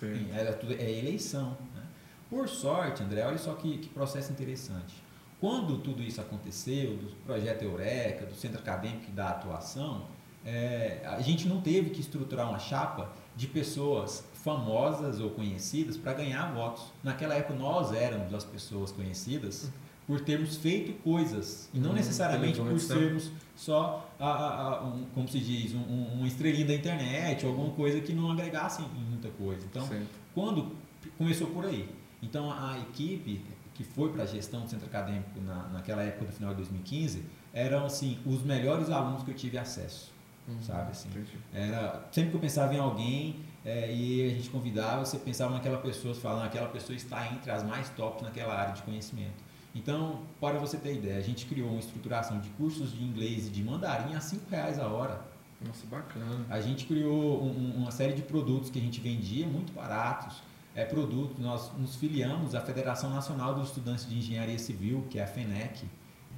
Sim. 0.00 0.28
Era 0.32 0.52
tudo, 0.52 0.72
é 0.72 0.90
eleição. 0.90 1.56
Né? 1.74 1.82
Por 2.28 2.48
sorte, 2.48 3.02
André, 3.02 3.24
olha 3.24 3.38
só 3.38 3.54
que, 3.54 3.78
que 3.78 3.88
processo 3.88 4.32
interessante. 4.32 5.05
Quando 5.40 5.78
tudo 5.78 6.02
isso 6.02 6.20
aconteceu, 6.20 6.96
do 6.96 7.14
projeto 7.24 7.62
Eureka, 7.62 8.24
do 8.24 8.34
centro 8.34 8.58
acadêmico 8.58 9.10
da 9.12 9.28
atuação, 9.28 10.06
é, 10.44 11.02
a 11.04 11.20
gente 11.20 11.46
não 11.46 11.60
teve 11.60 11.90
que 11.90 12.00
estruturar 12.00 12.48
uma 12.48 12.58
chapa 12.58 13.12
de 13.34 13.46
pessoas 13.46 14.24
famosas 14.42 15.20
ou 15.20 15.30
conhecidas 15.30 15.96
para 15.96 16.14
ganhar 16.14 16.54
votos. 16.54 16.84
Naquela 17.02 17.34
época 17.34 17.54
nós 17.54 17.92
éramos 17.92 18.32
as 18.32 18.44
pessoas 18.44 18.92
conhecidas 18.92 19.70
por 20.06 20.20
termos 20.20 20.56
feito 20.56 20.92
coisas 21.02 21.68
e 21.74 21.80
não 21.80 21.90
hum, 21.90 21.94
necessariamente 21.94 22.60
por 22.60 22.78
sermos 22.78 23.32
só, 23.56 24.08
a, 24.20 24.28
a, 24.28 24.68
a, 24.78 24.84
um, 24.84 25.04
como 25.12 25.26
se 25.26 25.40
diz, 25.40 25.74
um, 25.74 25.80
um, 25.80 26.12
uma 26.18 26.28
estrelinha 26.28 26.66
da 26.66 26.74
internet 26.74 27.44
ou 27.44 27.50
alguma 27.50 27.72
coisa 27.72 28.00
que 28.00 28.12
não 28.12 28.30
agregasse 28.30 28.82
muita 29.10 29.28
coisa. 29.30 29.66
Então, 29.68 29.86
certo. 29.86 30.06
quando 30.32 30.72
começou 31.18 31.48
por 31.48 31.66
aí. 31.66 31.88
Então, 32.22 32.50
a 32.50 32.78
equipe 32.78 33.42
que 33.76 33.84
foi 33.84 34.10
para 34.10 34.22
a 34.22 34.26
gestão 34.26 34.62
do 34.62 34.68
centro 34.68 34.86
acadêmico 34.86 35.40
na, 35.40 35.68
naquela 35.68 36.02
época 36.02 36.24
do 36.26 36.32
final 36.32 36.50
de 36.50 36.56
2015 36.56 37.22
eram 37.52 37.84
assim 37.84 38.18
os 38.24 38.42
melhores 38.42 38.90
alunos 38.90 39.22
que 39.22 39.30
eu 39.30 39.34
tive 39.34 39.58
acesso, 39.58 40.12
uhum, 40.48 40.62
sabe 40.62 40.90
assim. 40.90 41.08
Era 41.52 42.04
sempre 42.12 42.30
que 42.30 42.36
eu 42.36 42.40
pensava 42.40 42.74
em 42.74 42.78
alguém 42.78 43.36
é, 43.64 43.92
e 43.92 44.26
a 44.26 44.30
gente 44.30 44.50
convidava, 44.50 45.04
você 45.04 45.18
pensava 45.18 45.52
naquela 45.52 45.78
pessoa, 45.78 46.14
falando 46.14 46.44
aquela 46.44 46.68
pessoa 46.68 46.94
está 46.94 47.26
entre 47.32 47.50
as 47.50 47.62
mais 47.62 47.88
top 47.90 48.22
naquela 48.22 48.54
área 48.54 48.74
de 48.74 48.82
conhecimento. 48.82 49.44
Então, 49.74 50.22
para 50.40 50.58
você 50.58 50.78
ter 50.78 50.94
ideia, 50.94 51.18
a 51.18 51.22
gente 51.22 51.44
criou 51.44 51.68
uma 51.68 51.78
estruturação 51.78 52.40
de 52.40 52.48
cursos 52.50 52.92
de 52.92 53.04
inglês 53.04 53.46
e 53.46 53.50
de 53.50 53.62
mandarim 53.62 54.14
a 54.14 54.20
cinco 54.20 54.48
reais 54.50 54.78
a 54.78 54.88
hora. 54.88 55.20
Nossa, 55.66 55.86
bacana. 55.86 56.46
A 56.48 56.60
gente 56.60 56.86
criou 56.86 57.42
um, 57.42 57.74
uma 57.76 57.90
série 57.90 58.14
de 58.14 58.22
produtos 58.22 58.70
que 58.70 58.78
a 58.78 58.82
gente 58.82 59.00
vendia 59.00 59.46
muito 59.46 59.72
baratos. 59.72 60.42
É 60.76 60.84
produto, 60.84 61.40
nós 61.40 61.72
nos 61.78 61.96
filiamos 61.96 62.54
à 62.54 62.60
Federação 62.60 63.08
Nacional 63.08 63.54
dos 63.54 63.68
Estudantes 63.68 64.06
de 64.06 64.18
Engenharia 64.18 64.58
Civil, 64.58 65.06
que 65.08 65.18
é 65.18 65.24
a 65.24 65.26
FENEC. 65.26 65.86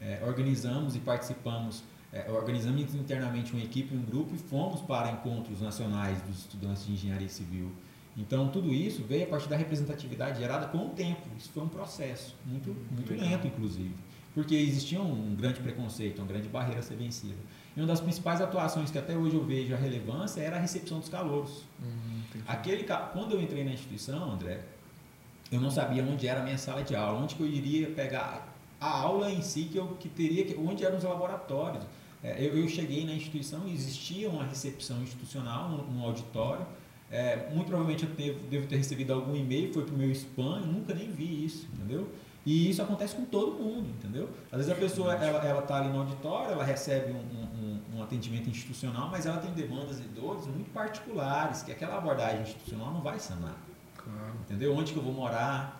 É, 0.01 0.23
organizamos 0.25 0.95
e 0.95 1.01
participamos, 1.01 1.83
é, 2.13 2.31
organizamos 2.31 2.95
internamente 2.95 3.53
uma 3.53 3.61
equipe, 3.61 3.93
um 3.97 4.01
grupo 4.01 4.37
e 4.37 4.39
fomos 4.39 4.81
para 4.81 5.11
encontros 5.11 5.61
nacionais 5.61 6.23
dos 6.23 6.39
estudantes 6.39 6.87
de 6.87 6.93
engenharia 6.93 7.29
civil. 7.29 7.73
Então, 8.17 8.49
tudo 8.49 8.73
isso 8.73 9.03
veio 9.03 9.25
a 9.25 9.27
partir 9.27 9.49
da 9.49 9.57
representatividade 9.57 10.39
gerada 10.39 10.69
com 10.69 10.87
o 10.87 10.91
tempo. 10.91 11.23
Isso 11.37 11.51
foi 11.51 11.65
um 11.65 11.69
processo 11.69 12.37
muito, 12.47 12.77
muito 12.93 13.13
lento, 13.15 13.45
inclusive. 13.45 13.95
Porque 14.37 14.55
existia 14.55 15.03
um 15.03 15.35
grande 15.35 15.59
preconceito, 15.59 16.21
uma 16.21 16.29
grande 16.29 16.49
barreira 16.49 16.79
a 16.79 16.83
ser 16.83 16.95
vencida. 16.95 17.35
E 17.79 17.81
uma 17.81 17.87
das 17.87 18.01
principais 18.01 18.41
atuações 18.41 18.91
que 18.91 18.99
até 18.99 19.17
hoje 19.17 19.37
eu 19.37 19.45
vejo 19.45 19.73
a 19.73 19.77
relevância 19.77 20.41
era 20.41 20.57
a 20.57 20.59
recepção 20.59 20.99
dos 20.99 21.09
calouros. 21.09 21.63
Hum, 21.81 22.23
Aquele, 22.45 22.85
quando 23.13 23.35
eu 23.35 23.41
entrei 23.41 23.63
na 23.63 23.71
instituição, 23.71 24.33
André, 24.33 24.63
eu 25.53 25.61
não 25.61 25.71
sabia 25.71 26.03
onde 26.03 26.27
era 26.27 26.41
a 26.41 26.43
minha 26.43 26.59
sala 26.59 26.83
de 26.83 26.97
aula, 26.97 27.21
onde 27.21 27.37
que 27.37 27.41
eu 27.41 27.47
iria 27.47 27.87
pegar 27.91 28.53
a 28.81 28.99
aula 28.99 29.31
em 29.31 29.41
si, 29.43 29.69
que 29.71 29.77
eu 29.77 29.97
que 30.01 30.09
teria 30.09 30.45
que, 30.45 30.57
onde 30.57 30.85
eram 30.85 30.97
os 30.97 31.05
laboratórios. 31.05 31.85
É, 32.21 32.45
eu, 32.45 32.59
eu, 32.59 32.69
cheguei 32.69 33.07
na 33.07 33.13
instituição 33.13 33.63
e 33.65 33.73
existia 33.73 34.29
uma 34.29 34.43
recepção 34.43 35.01
institucional, 35.01 35.71
um, 35.71 35.99
um 35.99 36.03
auditório, 36.03 36.67
é, 37.09 37.49
muito 37.55 37.69
provavelmente 37.69 38.03
eu 38.03 38.11
devo, 38.11 38.41
devo 38.49 38.67
ter 38.67 38.79
recebido 38.79 39.13
algum 39.13 39.37
e-mail, 39.37 39.73
foi 39.73 39.85
para 39.85 39.95
o 39.95 39.99
meu 39.99 40.11
spam, 40.11 40.63
eu 40.63 40.67
nunca 40.67 40.93
nem 40.93 41.13
vi 41.13 41.45
isso, 41.45 41.69
entendeu? 41.75 42.09
E 42.49 42.71
isso 42.71 42.81
acontece 42.81 43.15
com 43.15 43.27
todo 43.27 43.63
mundo, 43.63 43.91
entendeu? 43.91 44.31
Às 44.51 44.57
vezes 44.57 44.73
a 44.73 44.75
pessoa 44.75 45.13
ela 45.13 45.45
ela 45.45 45.61
está 45.61 45.77
ali 45.77 45.91
no 45.91 46.01
auditório, 46.01 46.53
ela 46.53 46.65
recebe 46.65 47.13
um, 47.13 47.19
um, 47.19 47.97
um, 47.97 48.03
atendimento 48.03 48.49
institucional, 48.49 49.11
mas 49.11 49.27
ela 49.27 49.37
tem 49.37 49.53
demandas 49.53 50.01
e 50.01 50.05
dores 50.05 50.47
muito 50.47 50.71
particulares 50.71 51.63
que 51.63 51.71
aquela 51.71 51.99
abordagem 51.99 52.41
institucional 52.41 52.91
não 52.91 53.03
vai 53.03 53.21
sanar. 53.21 53.55
Claro. 53.99 54.33
Entendeu? 54.41 54.75
Onde 54.75 54.95
que 54.95 54.99
eu 54.99 55.03
vou 55.03 55.13
morar? 55.13 55.79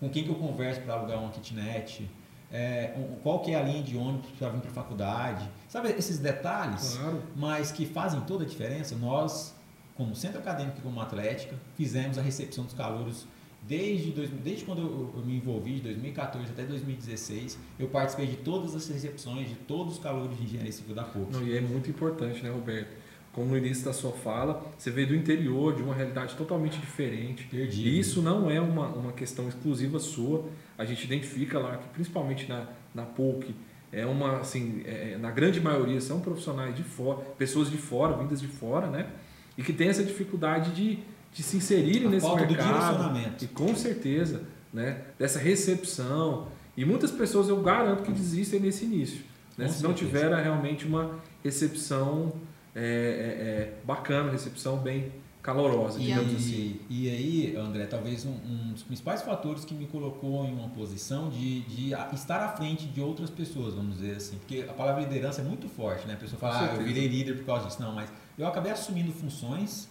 Com 0.00 0.08
quem 0.08 0.24
que 0.24 0.30
eu 0.30 0.36
converso 0.36 0.80
para 0.80 0.94
alugar 0.94 1.18
uma 1.18 1.30
kitnet? 1.30 2.10
É, 2.50 2.94
qual 3.22 3.40
que 3.40 3.50
é 3.50 3.60
a 3.60 3.62
linha 3.62 3.82
de 3.82 3.94
ônibus 3.94 4.30
para 4.38 4.48
vir 4.48 4.62
para 4.62 4.70
a 4.70 4.74
faculdade? 4.74 5.46
Sabe 5.68 5.90
esses 5.90 6.18
detalhes? 6.18 6.96
Claro. 6.96 7.22
Mas 7.36 7.70
que 7.70 7.84
fazem 7.84 8.18
toda 8.22 8.44
a 8.44 8.46
diferença. 8.46 8.96
Nós 8.96 9.54
como 9.94 10.16
centro 10.16 10.38
acadêmico 10.38 10.78
e 10.78 10.80
como 10.80 11.00
atlética, 11.00 11.54
fizemos 11.76 12.18
a 12.18 12.22
recepção 12.22 12.64
dos 12.64 12.74
calouros 12.74 13.26
desde, 13.66 14.10
dois, 14.10 14.30
desde 14.30 14.64
quando 14.64 14.82
eu, 14.82 15.12
eu, 15.16 15.24
me 15.24 15.36
envolvi, 15.36 15.74
de 15.74 15.80
2014 15.82 16.50
até 16.50 16.64
2016, 16.64 17.58
eu 17.78 17.88
participei 17.88 18.26
de 18.26 18.36
todas 18.36 18.74
as 18.74 18.88
recepções 18.88 19.48
de 19.48 19.54
todos 19.54 19.94
os 19.94 19.98
calouros 20.02 20.36
de 20.36 20.44
engenharia 20.44 20.72
civil 20.72 20.94
da 20.94 21.04
PUC. 21.04 21.32
Não, 21.32 21.46
e 21.46 21.56
é 21.56 21.60
muito 21.60 21.88
importante, 21.88 22.42
né, 22.42 22.50
Roberto? 22.50 22.96
Como 23.32 23.48
no 23.48 23.56
início 23.56 23.84
da 23.84 23.94
sua 23.94 24.12
fala, 24.12 24.62
você 24.76 24.90
veio 24.90 25.08
do 25.08 25.14
interior, 25.14 25.74
de 25.74 25.82
uma 25.82 25.94
realidade 25.94 26.34
totalmente 26.34 26.78
diferente. 26.78 27.44
Perdido. 27.44 27.88
E 27.88 27.98
isso 27.98 28.20
não 28.20 28.50
é 28.50 28.60
uma, 28.60 28.88
uma 28.88 29.12
questão 29.12 29.48
exclusiva 29.48 29.98
sua. 29.98 30.44
A 30.76 30.84
gente 30.84 31.04
identifica 31.04 31.58
lá 31.58 31.78
que, 31.78 31.88
principalmente 31.88 32.46
na, 32.46 32.66
na 32.94 33.06
PUC, 33.06 33.54
é 33.90 34.04
uma, 34.04 34.40
assim, 34.40 34.82
é, 34.84 35.16
na 35.18 35.30
grande 35.30 35.60
maioria 35.60 36.00
são 36.00 36.20
profissionais 36.20 36.76
de 36.76 36.82
fora, 36.82 37.20
pessoas 37.38 37.70
de 37.70 37.78
fora, 37.78 38.18
vindas 38.18 38.40
de 38.40 38.48
fora, 38.48 38.88
né? 38.88 39.08
e 39.56 39.62
que 39.62 39.72
tem 39.72 39.88
essa 39.88 40.02
dificuldade 40.02 40.70
de, 40.72 40.98
de 41.32 41.42
se 41.42 41.56
inserirem 41.56 42.06
a 42.06 42.10
nesse 42.10 42.26
falta 42.26 42.46
mercado. 42.46 42.68
Do 42.68 42.74
direcionamento. 42.74 43.44
E 43.44 43.48
com 43.48 43.74
certeza, 43.74 44.42
né, 44.72 45.02
dessa 45.18 45.38
recepção. 45.38 46.48
E 46.76 46.84
muitas 46.84 47.10
pessoas 47.10 47.48
eu 47.48 47.60
garanto 47.60 48.02
que 48.02 48.12
desistem 48.12 48.60
nesse 48.60 48.84
início. 48.84 49.22
Né, 49.56 49.68
se 49.68 49.82
não 49.82 49.92
tiver 49.92 50.32
realmente 50.34 50.86
uma 50.86 51.18
recepção 51.42 52.32
é, 52.74 52.80
é, 52.80 52.84
é, 52.84 53.74
bacana, 53.84 54.32
recepção 54.32 54.78
bem 54.78 55.12
calorosa, 55.42 55.98
e, 55.98 56.04
digamos 56.04 56.34
assim. 56.36 56.80
E 56.88 57.10
aí, 57.10 57.56
André, 57.56 57.86
talvez 57.86 58.24
um, 58.24 58.30
um, 58.30 58.72
dos 58.72 58.82
principais 58.82 59.22
fatores 59.22 59.64
que 59.64 59.74
me 59.74 59.86
colocou 59.86 60.44
em 60.46 60.54
uma 60.54 60.68
posição 60.68 61.28
de, 61.28 61.60
de 61.62 61.92
estar 62.14 62.40
à 62.40 62.48
frente 62.50 62.86
de 62.86 63.00
outras 63.00 63.28
pessoas, 63.28 63.74
vamos 63.74 63.96
dizer 63.96 64.16
assim. 64.16 64.36
Porque 64.36 64.64
a 64.68 64.72
palavra 64.72 65.02
liderança 65.02 65.40
é 65.40 65.44
muito 65.44 65.68
forte, 65.68 66.06
né? 66.06 66.14
A 66.14 66.16
pessoa 66.16 66.38
fala, 66.38 66.70
ah, 66.70 66.76
eu 66.76 66.84
virei 66.84 67.08
líder 67.08 67.38
por 67.38 67.44
causa 67.44 67.66
disso. 67.66 67.82
Não, 67.82 67.92
mas 67.92 68.10
eu 68.38 68.46
acabei 68.46 68.70
assumindo 68.70 69.12
funções 69.12 69.88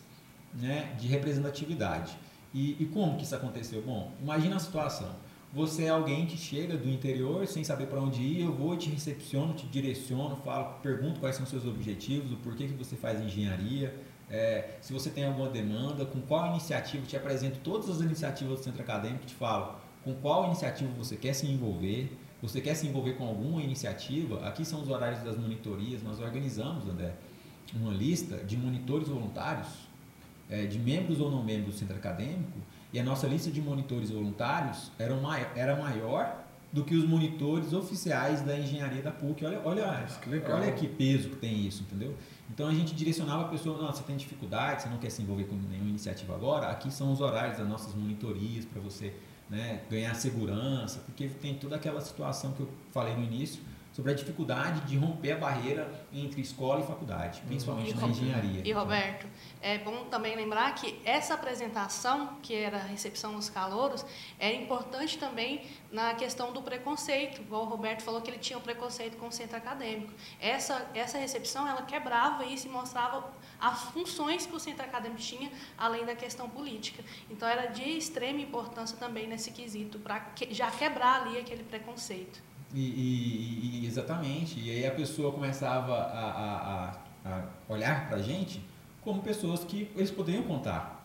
né, 0.54 0.96
de 1.00 1.08
representatividade. 1.08 2.18
E, 2.54 2.76
e 2.80 2.86
como 2.86 3.18
que 3.18 3.24
isso 3.24 3.36
aconteceu? 3.36 3.82
Bom, 3.82 4.12
imagina 4.22 4.56
a 4.56 4.60
situação. 4.60 5.16
Você 5.54 5.84
é 5.86 5.90
alguém 5.90 6.26
que 6.26 6.38
chega 6.38 6.78
do 6.78 6.90
interior 6.90 7.46
sem 7.46 7.64
saber 7.64 7.88
para 7.88 8.00
onde 8.00 8.22
ir, 8.22 8.42
eu 8.42 8.54
vou, 8.54 8.78
te 8.78 8.90
recepciono, 8.90 9.54
te 9.54 9.66
direciono, 9.68 10.38
falo, 10.38 10.80
pergunto 10.82 11.20
quais 11.20 11.36
são 11.36 11.46
seus 11.46 11.66
objetivos, 11.66 12.32
o 12.32 12.38
porquê 12.38 12.68
que 12.68 12.74
você 12.74 12.96
faz 12.96 13.20
engenharia, 13.22 13.94
é, 14.30 14.78
se 14.80 14.94
você 14.94 15.10
tem 15.10 15.26
alguma 15.26 15.50
demanda, 15.50 16.06
com 16.06 16.22
qual 16.22 16.52
iniciativa, 16.52 17.06
te 17.06 17.18
apresento 17.18 17.60
todas 17.60 17.90
as 17.90 18.00
iniciativas 18.00 18.60
do 18.60 18.64
centro 18.64 18.82
acadêmico, 18.82 19.26
te 19.26 19.36
falo 19.36 19.76
com 20.06 20.14
qual 20.16 20.46
iniciativa 20.46 20.90
você 20.98 21.18
quer 21.18 21.34
se 21.34 21.46
envolver, 21.46 22.18
você 22.42 22.62
quer 22.62 22.74
se 22.76 22.88
envolver 22.88 23.14
com 23.14 23.28
alguma 23.28 23.62
iniciativa, 23.62 24.48
aqui 24.48 24.64
são 24.64 24.82
os 24.82 24.90
horários 24.90 25.22
das 25.22 25.38
monitorias, 25.38 26.02
nós 26.02 26.20
organizamos, 26.20 26.88
André, 26.88 27.14
uma 27.74 27.92
lista 27.92 28.38
de 28.38 28.56
monitores 28.56 29.10
voluntários, 29.10 29.68
é, 30.52 30.66
de 30.66 30.78
membros 30.78 31.20
ou 31.20 31.32
não 31.32 31.44
membros 31.44 31.74
do 31.74 31.80
centro 31.80 31.96
acadêmico, 31.96 32.60
e 32.94 33.00
a 33.00 33.04
nossa 33.04 33.26
lista 33.26 33.50
de 33.50 33.62
monitores 33.62 34.12
voluntários 34.12 34.92
era, 35.00 35.16
maior, 35.16 35.52
era 35.56 35.76
maior 35.76 36.44
do 36.72 36.84
que 36.84 36.96
os 36.96 37.06
monitores 37.06 37.74
oficiais 37.74 38.42
da 38.42 38.58
engenharia 38.58 39.02
da 39.02 39.12
PUC. 39.12 39.46
Olha, 39.46 39.62
olha, 39.64 40.06
que 40.22 40.30
legal. 40.30 40.58
olha 40.58 40.72
que 40.72 40.88
peso 40.88 41.30
que 41.30 41.36
tem 41.38 41.66
isso, 41.66 41.84
entendeu? 41.84 42.16
Então 42.50 42.68
a 42.68 42.74
gente 42.74 42.94
direcionava 42.94 43.44
a 43.44 43.48
pessoa, 43.48 43.82
não, 43.82 43.88
você 43.88 44.04
tem 44.04 44.16
dificuldade, 44.16 44.84
você 44.84 44.90
não 44.90 44.98
quer 44.98 45.10
se 45.10 45.22
envolver 45.22 45.46
com 45.46 45.56
nenhuma 45.56 45.90
iniciativa 45.90 46.36
agora, 46.36 46.70
aqui 46.70 46.92
são 46.92 47.12
os 47.12 47.22
horários 47.22 47.58
das 47.58 47.68
nossas 47.68 47.94
monitorias 47.94 48.66
para 48.66 48.82
você 48.82 49.14
né, 49.50 49.82
ganhar 49.90 50.14
segurança, 50.16 51.00
porque 51.06 51.28
tem 51.28 51.56
toda 51.56 51.76
aquela 51.76 52.00
situação 52.02 52.52
que 52.54 52.62
eu 52.62 52.70
falei 52.92 53.14
no 53.16 53.24
início 53.24 53.62
sobre 53.92 54.12
a 54.12 54.16
dificuldade 54.16 54.82
de 54.82 54.98
romper 54.98 55.34
a 55.34 55.38
barreira 55.38 55.92
entre 56.14 56.42
escola 56.42 56.82
e 56.82 56.88
faculdade, 56.88 57.42
principalmente 57.42 57.92
E 57.92 57.94
na 57.94 58.08
engenharia. 58.08 58.62
E 58.64 58.72
Roberto, 58.72 59.28
é 59.62 59.78
bom 59.80 60.06
também 60.06 60.36
lembrar 60.36 60.74
que 60.76 61.00
essa 61.04 61.34
apresentação, 61.34 62.38
que 62.42 62.56
era 62.56 62.78
a 62.78 62.84
recepção 62.84 63.36
dos 63.36 63.50
calouros, 63.50 64.06
é 64.40 64.54
importante 64.54 65.18
também 65.18 65.66
na 65.92 66.14
questão 66.14 66.54
do 66.54 66.62
preconceito. 66.62 67.42
Igual 67.42 67.64
o 67.64 67.66
Roberto 67.66 68.02
falou 68.02 68.22
que 68.22 68.30
ele 68.30 68.40
tinha 68.40 68.58
um 68.58 68.62
preconceito 68.62 69.18
com 69.18 69.28
o 69.28 69.32
centro 69.32 69.58
acadêmico. 69.58 70.14
Essa, 70.40 70.90
essa 70.94 71.18
recepção, 71.18 71.68
ela 71.68 71.82
quebrava 71.82 72.46
isso 72.46 72.68
e 72.68 72.70
mostrava 72.70 73.30
as 73.60 73.84
funções 73.84 74.46
que 74.46 74.56
o 74.56 74.60
centro 74.60 74.86
acadêmico 74.86 75.22
tinha, 75.22 75.52
além 75.78 76.06
da 76.06 76.16
questão 76.16 76.50
política. 76.50 77.04
Então, 77.30 77.48
era 77.48 77.68
de 77.68 77.84
extrema 77.84 78.40
importância 78.40 78.98
também 78.98 79.28
nesse 79.28 79.52
quesito, 79.52 80.00
para 80.00 80.20
que, 80.20 80.54
já 80.54 80.72
quebrar 80.72 81.22
ali 81.22 81.38
aquele 81.38 81.64
preconceito. 81.64 82.51
E, 82.74 82.80
e- 82.80 83.82
e- 83.84 83.86
exatamente. 83.86 84.60
E 84.60 84.70
aí 84.72 84.86
a 84.86 84.92
pessoa 84.92 85.32
começava 85.32 85.94
a, 85.94 86.94
a- 87.26 87.30
a- 87.30 87.44
olhar 87.70 88.08
para 88.08 88.18
a 88.18 88.22
gente 88.22 88.64
como 89.02 89.22
pessoas 89.22 89.64
que 89.64 89.90
eles 89.96 90.12
poderiam 90.12 90.44
contar. 90.44 91.00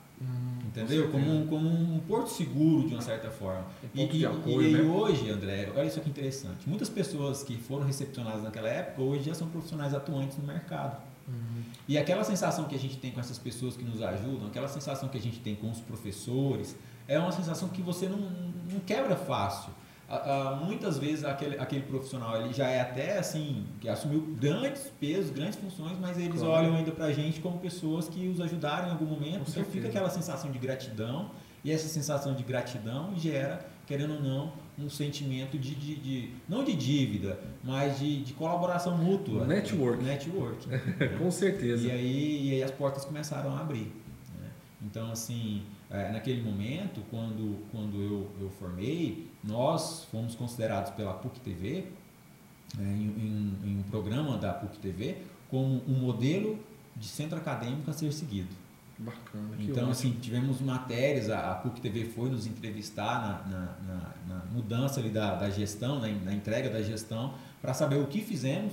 Entendeu? 0.66 1.07
com 1.11 1.12
Como 1.18 1.35
um, 1.35 1.46
como 1.46 1.68
um 1.68 1.98
porto 2.00 2.29
seguro, 2.29 2.88
de 2.88 2.94
uma 2.94 3.02
certa 3.02 3.31
forma. 3.31 3.64
Um 3.94 4.00
E, 4.00 4.05
e- 4.05 4.18
e 4.20 4.26
apoio, 4.26 4.61
aí 4.61 4.72
né? 4.72 4.81
hoje, 4.83 5.31
André, 5.31 5.70
olha 5.74 5.85
isso 5.87 6.00
que 6.00 6.09
interessante. 6.09 6.66
Muitas 6.68 6.88
pessoas 6.88 7.42
que 7.42 7.57
foram 7.57 7.85
recepcionadas 7.87 8.42
naquela 8.42 8.68
época, 8.68 9.02
hoje 9.02 9.24
já 9.24 9.35
são 9.35 9.48
profissionais 9.48 9.92
atuantes 9.94 10.38
no 10.38 10.44
mercado. 10.44 11.02
Uhum. 11.29 11.62
E 11.88 11.98
aquela 11.98 12.22
sensação 12.24 12.64
que 12.64 12.74
a 12.74 12.79
gente 12.79 12.96
tem 12.98 13.11
com 13.11 13.20
essas 13.20 13.37
pessoas 13.38 13.76
que 13.76 13.85
nos 13.85 14.00
ajudam, 14.02 14.46
aquela 14.48 14.68
sensação 14.68 15.09
que 15.09 15.18
a 15.18 15.20
gente 15.20 15.40
tem 15.40 15.55
com 15.55 15.70
os 15.70 15.81
professores, 15.81 16.76
é 17.09 17.18
uma 17.18 17.33
sensação 17.33 17.68
que 17.68 17.83
você 17.83 18.09
não, 18.09 18.18
não 18.18 18.81
quebra 18.87 19.16
fácil. 19.16 19.70
Ah, 20.08 20.60
muitas 20.64 20.98
vezes 20.98 21.24
aquele, 21.24 21.58
aquele 21.58 21.82
profissional 21.82 22.40
ele 22.40 22.52
já 22.52 22.68
é 22.68 22.80
até 22.80 23.18
assim, 23.18 23.64
que 23.80 23.88
assumiu 23.88 24.20
grandes 24.38 24.82
pesos, 25.00 25.30
grandes 25.30 25.56
funções, 25.58 25.98
mas 26.00 26.16
eles 26.16 26.40
Claro. 26.40 26.52
olham 26.66 26.76
ainda 26.76 26.92
pra 26.92 27.10
gente 27.12 27.40
como 27.40 27.58
pessoas 27.58 28.08
que 28.08 28.28
os 28.28 28.40
ajudaram 28.40 28.88
em 28.88 28.90
algum 28.92 29.06
momento. 29.06 29.22
Com 29.38 29.40
então 29.42 29.46
certeza. 29.54 29.70
fica 29.72 29.88
aquela 29.88 30.08
sensação 30.08 30.52
de 30.52 30.58
gratidão, 30.60 31.30
e 31.64 31.72
essa 31.72 31.88
sensação 31.88 32.34
de 32.34 32.44
gratidão 32.44 33.12
gera, 33.18 33.66
querendo 33.84 34.14
ou 34.14 34.20
não, 34.22 34.52
um 34.78 34.88
sentimento 34.88 35.58
de, 35.58 35.74
de, 35.74 35.96
de- 35.96 36.30
não 36.48 36.62
de 36.62 36.74
dívida, 36.74 37.40
mas 37.64 37.98
de, 37.98 38.22
de 38.22 38.32
colaboração 38.34 38.96
mútua. 38.96 39.44
Network. 39.44 40.04
Network. 40.04 40.68
Com 41.18 41.30
certeza. 41.32 41.88
E 41.88 41.90
aí, 41.90 42.48
e 42.48 42.52
aí 42.54 42.62
as 42.62 42.70
portas 42.70 43.04
começaram 43.04 43.56
a 43.56 43.60
abrir. 43.60 43.90
né? 44.40 44.50
Então, 44.82 45.10
assim, 45.10 45.62
é, 45.90 46.12
naquele 46.12 46.42
momento, 46.42 47.00
quando, 47.10 47.58
quando 47.72 48.00
eu, 48.00 48.30
eu 48.40 48.50
formei, 48.50 49.25
nós 49.46 50.04
fomos 50.11 50.35
considerados 50.35 50.90
pela 50.92 51.14
PUC 51.14 51.40
TV, 51.40 51.87
é, 52.78 52.82
em, 52.82 52.85
em- 52.85 53.56
em 53.64 53.78
um 53.78 53.82
programa 53.90 54.37
da 54.37 54.52
PUC 54.52 54.78
TV, 54.78 55.18
como 55.50 55.82
um 55.87 55.94
modelo 56.00 56.59
de 56.96 57.06
centro 57.06 57.38
acadêmico 57.38 57.90
a 57.90 57.92
ser 57.92 58.12
seguido. 58.12 58.48
Bacana. 58.98 59.50
Então, 59.61 59.90
assim, 59.90 60.12
tivemos 60.12 60.61
matérias, 60.61 61.28
a, 61.28 61.52
a 61.52 61.54
PUC 61.56 61.80
TV 61.82 62.04
foi 62.06 62.30
nos 62.30 62.46
entrevistar 62.46 63.44
na, 63.48 63.56
na- 63.59 63.76
na- 63.87 64.35
na 64.37 64.44
mudança 64.46 64.98
ali 65.00 65.11
da, 65.11 65.35
da 65.35 65.50
gestão, 65.50 66.00
na, 66.00 66.09
en- 66.09 66.24
na 66.24 66.32
entrega 66.32 66.70
da 66.70 66.82
gestão, 66.82 67.35
para 67.61 67.74
saber 67.74 67.96
o 67.96 68.06
que 68.06 68.22
fizemos, 68.22 68.72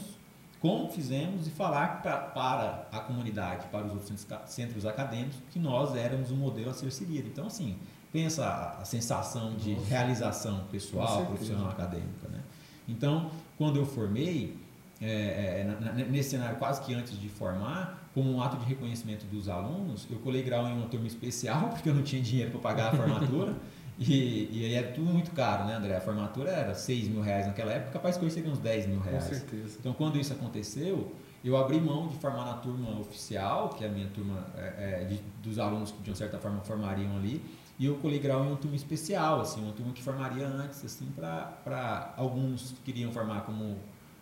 como 0.62 0.90
fizemos 0.90 1.46
e 1.46 1.50
falar 1.52 2.02
pra, 2.02 2.18
para 2.18 2.88
a 2.90 3.00
comunidade, 3.02 3.68
para 3.68 3.86
os 3.86 3.92
outros 3.92 4.26
centros 4.46 4.86
acadêmicos, 4.86 5.36
que 5.52 5.60
nós 5.60 5.94
éramos 5.94 6.32
um 6.32 6.38
modelo 6.38 6.70
a 6.70 6.74
ser 6.74 6.90
seguido. 6.92 7.28
Então, 7.28 7.48
assim, 7.48 7.76
pensa 8.14 8.46
a, 8.46 8.82
a 8.82 8.86
sensação 8.86 9.56
de 9.56 9.74
Nossa. 9.74 9.88
realização 9.90 10.60
Com 10.60 10.66
pessoal, 10.68 11.26
profissional, 11.26 11.70
acadêmica. 11.70 12.28
Né? 12.32 12.40
Então, 12.88 13.32
quando 13.58 13.78
eu 13.78 13.86
formei, 13.86 14.56
é, 15.02 15.62
é, 15.62 15.64
na- 15.68 15.80
na- 15.92 15.92
nesse 16.06 16.30
cenário 16.30 16.58
quase 16.58 16.82
que 16.84 16.94
antes 16.94 17.20
de 17.20 17.28
formar, 17.28 18.08
como 18.14 18.32
um 18.32 18.40
ato 18.42 18.56
de 18.58 18.66
reconhecimento 18.66 19.26
dos 19.26 19.50
alunos, 19.50 20.08
eu 20.12 20.20
colei 20.20 20.44
grau 20.44 20.68
em 20.68 20.74
uma 20.74 20.88
turma 20.88 21.08
especial, 21.08 21.70
porque 21.74 21.90
eu 21.90 21.96
não 21.96 22.04
tinha 22.04 22.22
dinheiro 22.22 22.52
para 22.52 22.60
pagar 22.60 22.94
a 22.94 22.96
formatura. 22.96 23.56
e, 23.98 24.48
e 24.52 24.66
aí 24.66 24.74
era 24.76 24.92
tudo 24.92 25.12
muito 25.12 25.32
caro, 25.32 25.66
né, 25.66 25.76
André? 25.76 25.96
A 25.98 26.02
formatura 26.02 26.52
era 26.52 26.76
6 26.76 27.08
mil 27.08 27.22
reais 27.22 27.48
naquela 27.48 27.72
época, 27.72 27.92
capaz 27.94 28.16
que 28.18 28.24
hoje 28.26 28.36
seria 28.36 28.52
uns 28.52 28.60
10 28.60 28.86
mil 28.88 29.00
Com 29.00 29.10
reais. 29.10 29.24
certeza. 29.24 29.78
Então, 29.80 29.92
quando 29.94 30.20
isso 30.20 30.32
aconteceu, 30.34 31.12
eu 31.44 31.58
abri 31.58 31.82
mão 31.82 32.08
de 32.08 32.16
formar 32.18 32.46
na 32.46 32.54
turma 32.54 32.98
oficial, 33.00 33.70
que 33.70 33.84
é 33.84 33.88
a 33.88 33.92
minha 33.92 34.08
turma 34.08 34.46
é, 34.56 35.02
é, 35.02 35.06
de- 35.06 35.20
dos 35.42 35.58
alunos 35.60 35.92
que 35.92 36.02
de 36.04 36.10
uma 36.12 36.16
certa 36.16 36.38
forma 36.38 36.62
formariam 36.62 37.16
ali, 37.18 37.44
e 37.80 37.86
eu 37.86 37.96
colei 37.96 38.20
grau 38.20 38.44
em 38.46 38.48
uma 38.48 38.58
turma 38.58 38.76
especial, 38.76 39.42
assim, 39.42 39.62
uma 39.62 39.74
turma 39.74 39.92
que 39.94 40.02
formaria 40.04 40.48
antes, 40.48 40.84
assim, 40.86 41.08
para 41.16 42.14
alguns 42.16 42.72
que 42.72 42.82
queriam 42.82 43.12
formar 43.12 43.42
como, 43.42 43.78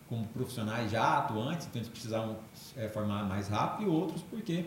como 0.07 0.25
profissionais 0.27 0.89
já 0.89 1.17
atuantes, 1.17 1.67
então 1.67 1.81
eles 1.81 1.89
precisavam 1.89 2.37
é, 2.77 2.87
formar 2.87 3.23
mais 3.23 3.49
rápido, 3.49 3.87
e 3.87 3.91
outros 3.91 4.21
porque, 4.29 4.65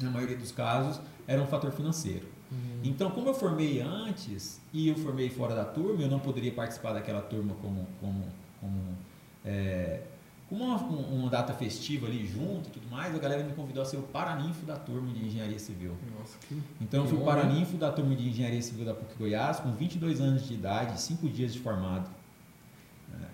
na 0.00 0.10
maioria 0.10 0.36
dos 0.36 0.50
casos, 0.50 1.00
era 1.26 1.40
um 1.40 1.46
fator 1.46 1.70
financeiro. 1.72 2.26
Uhum. 2.50 2.80
Então, 2.84 3.10
como 3.10 3.28
eu 3.28 3.34
formei 3.34 3.80
antes 3.80 4.60
e 4.72 4.88
eu 4.88 4.96
formei 4.96 5.28
fora 5.28 5.54
da 5.54 5.64
turma, 5.64 6.02
eu 6.02 6.08
não 6.08 6.20
poderia 6.20 6.52
participar 6.52 6.92
daquela 6.92 7.20
turma 7.20 7.54
como, 7.60 7.86
como, 8.00 8.24
como, 8.60 8.96
é, 9.44 10.02
como 10.48 10.64
uma, 10.64 10.76
uma 10.78 11.30
data 11.30 11.52
festiva 11.52 12.06
ali 12.06 12.24
junto 12.26 12.68
e 12.68 12.70
tudo 12.72 12.88
mais, 12.90 13.14
a 13.14 13.18
galera 13.18 13.42
me 13.42 13.52
convidou 13.52 13.82
a 13.82 13.86
ser 13.86 13.96
o 13.96 14.02
paraninfo 14.02 14.64
da 14.64 14.76
turma 14.76 15.12
de 15.12 15.24
engenharia 15.26 15.58
civil. 15.58 15.96
Nossa, 16.18 16.36
que 16.48 16.60
Então, 16.80 17.02
eu 17.02 17.08
fui 17.08 17.16
o 17.16 17.20
né? 17.20 17.26
paraninfo 17.26 17.76
da 17.76 17.90
turma 17.90 18.14
de 18.14 18.28
engenharia 18.28 18.62
civil 18.62 18.84
da 18.84 18.94
PUC 18.94 19.14
Goiás 19.18 19.58
com 19.60 19.72
22 19.72 20.20
anos 20.20 20.46
de 20.46 20.54
idade, 20.54 21.00
5 21.00 21.28
dias 21.28 21.52
de 21.52 21.58
formado. 21.60 22.08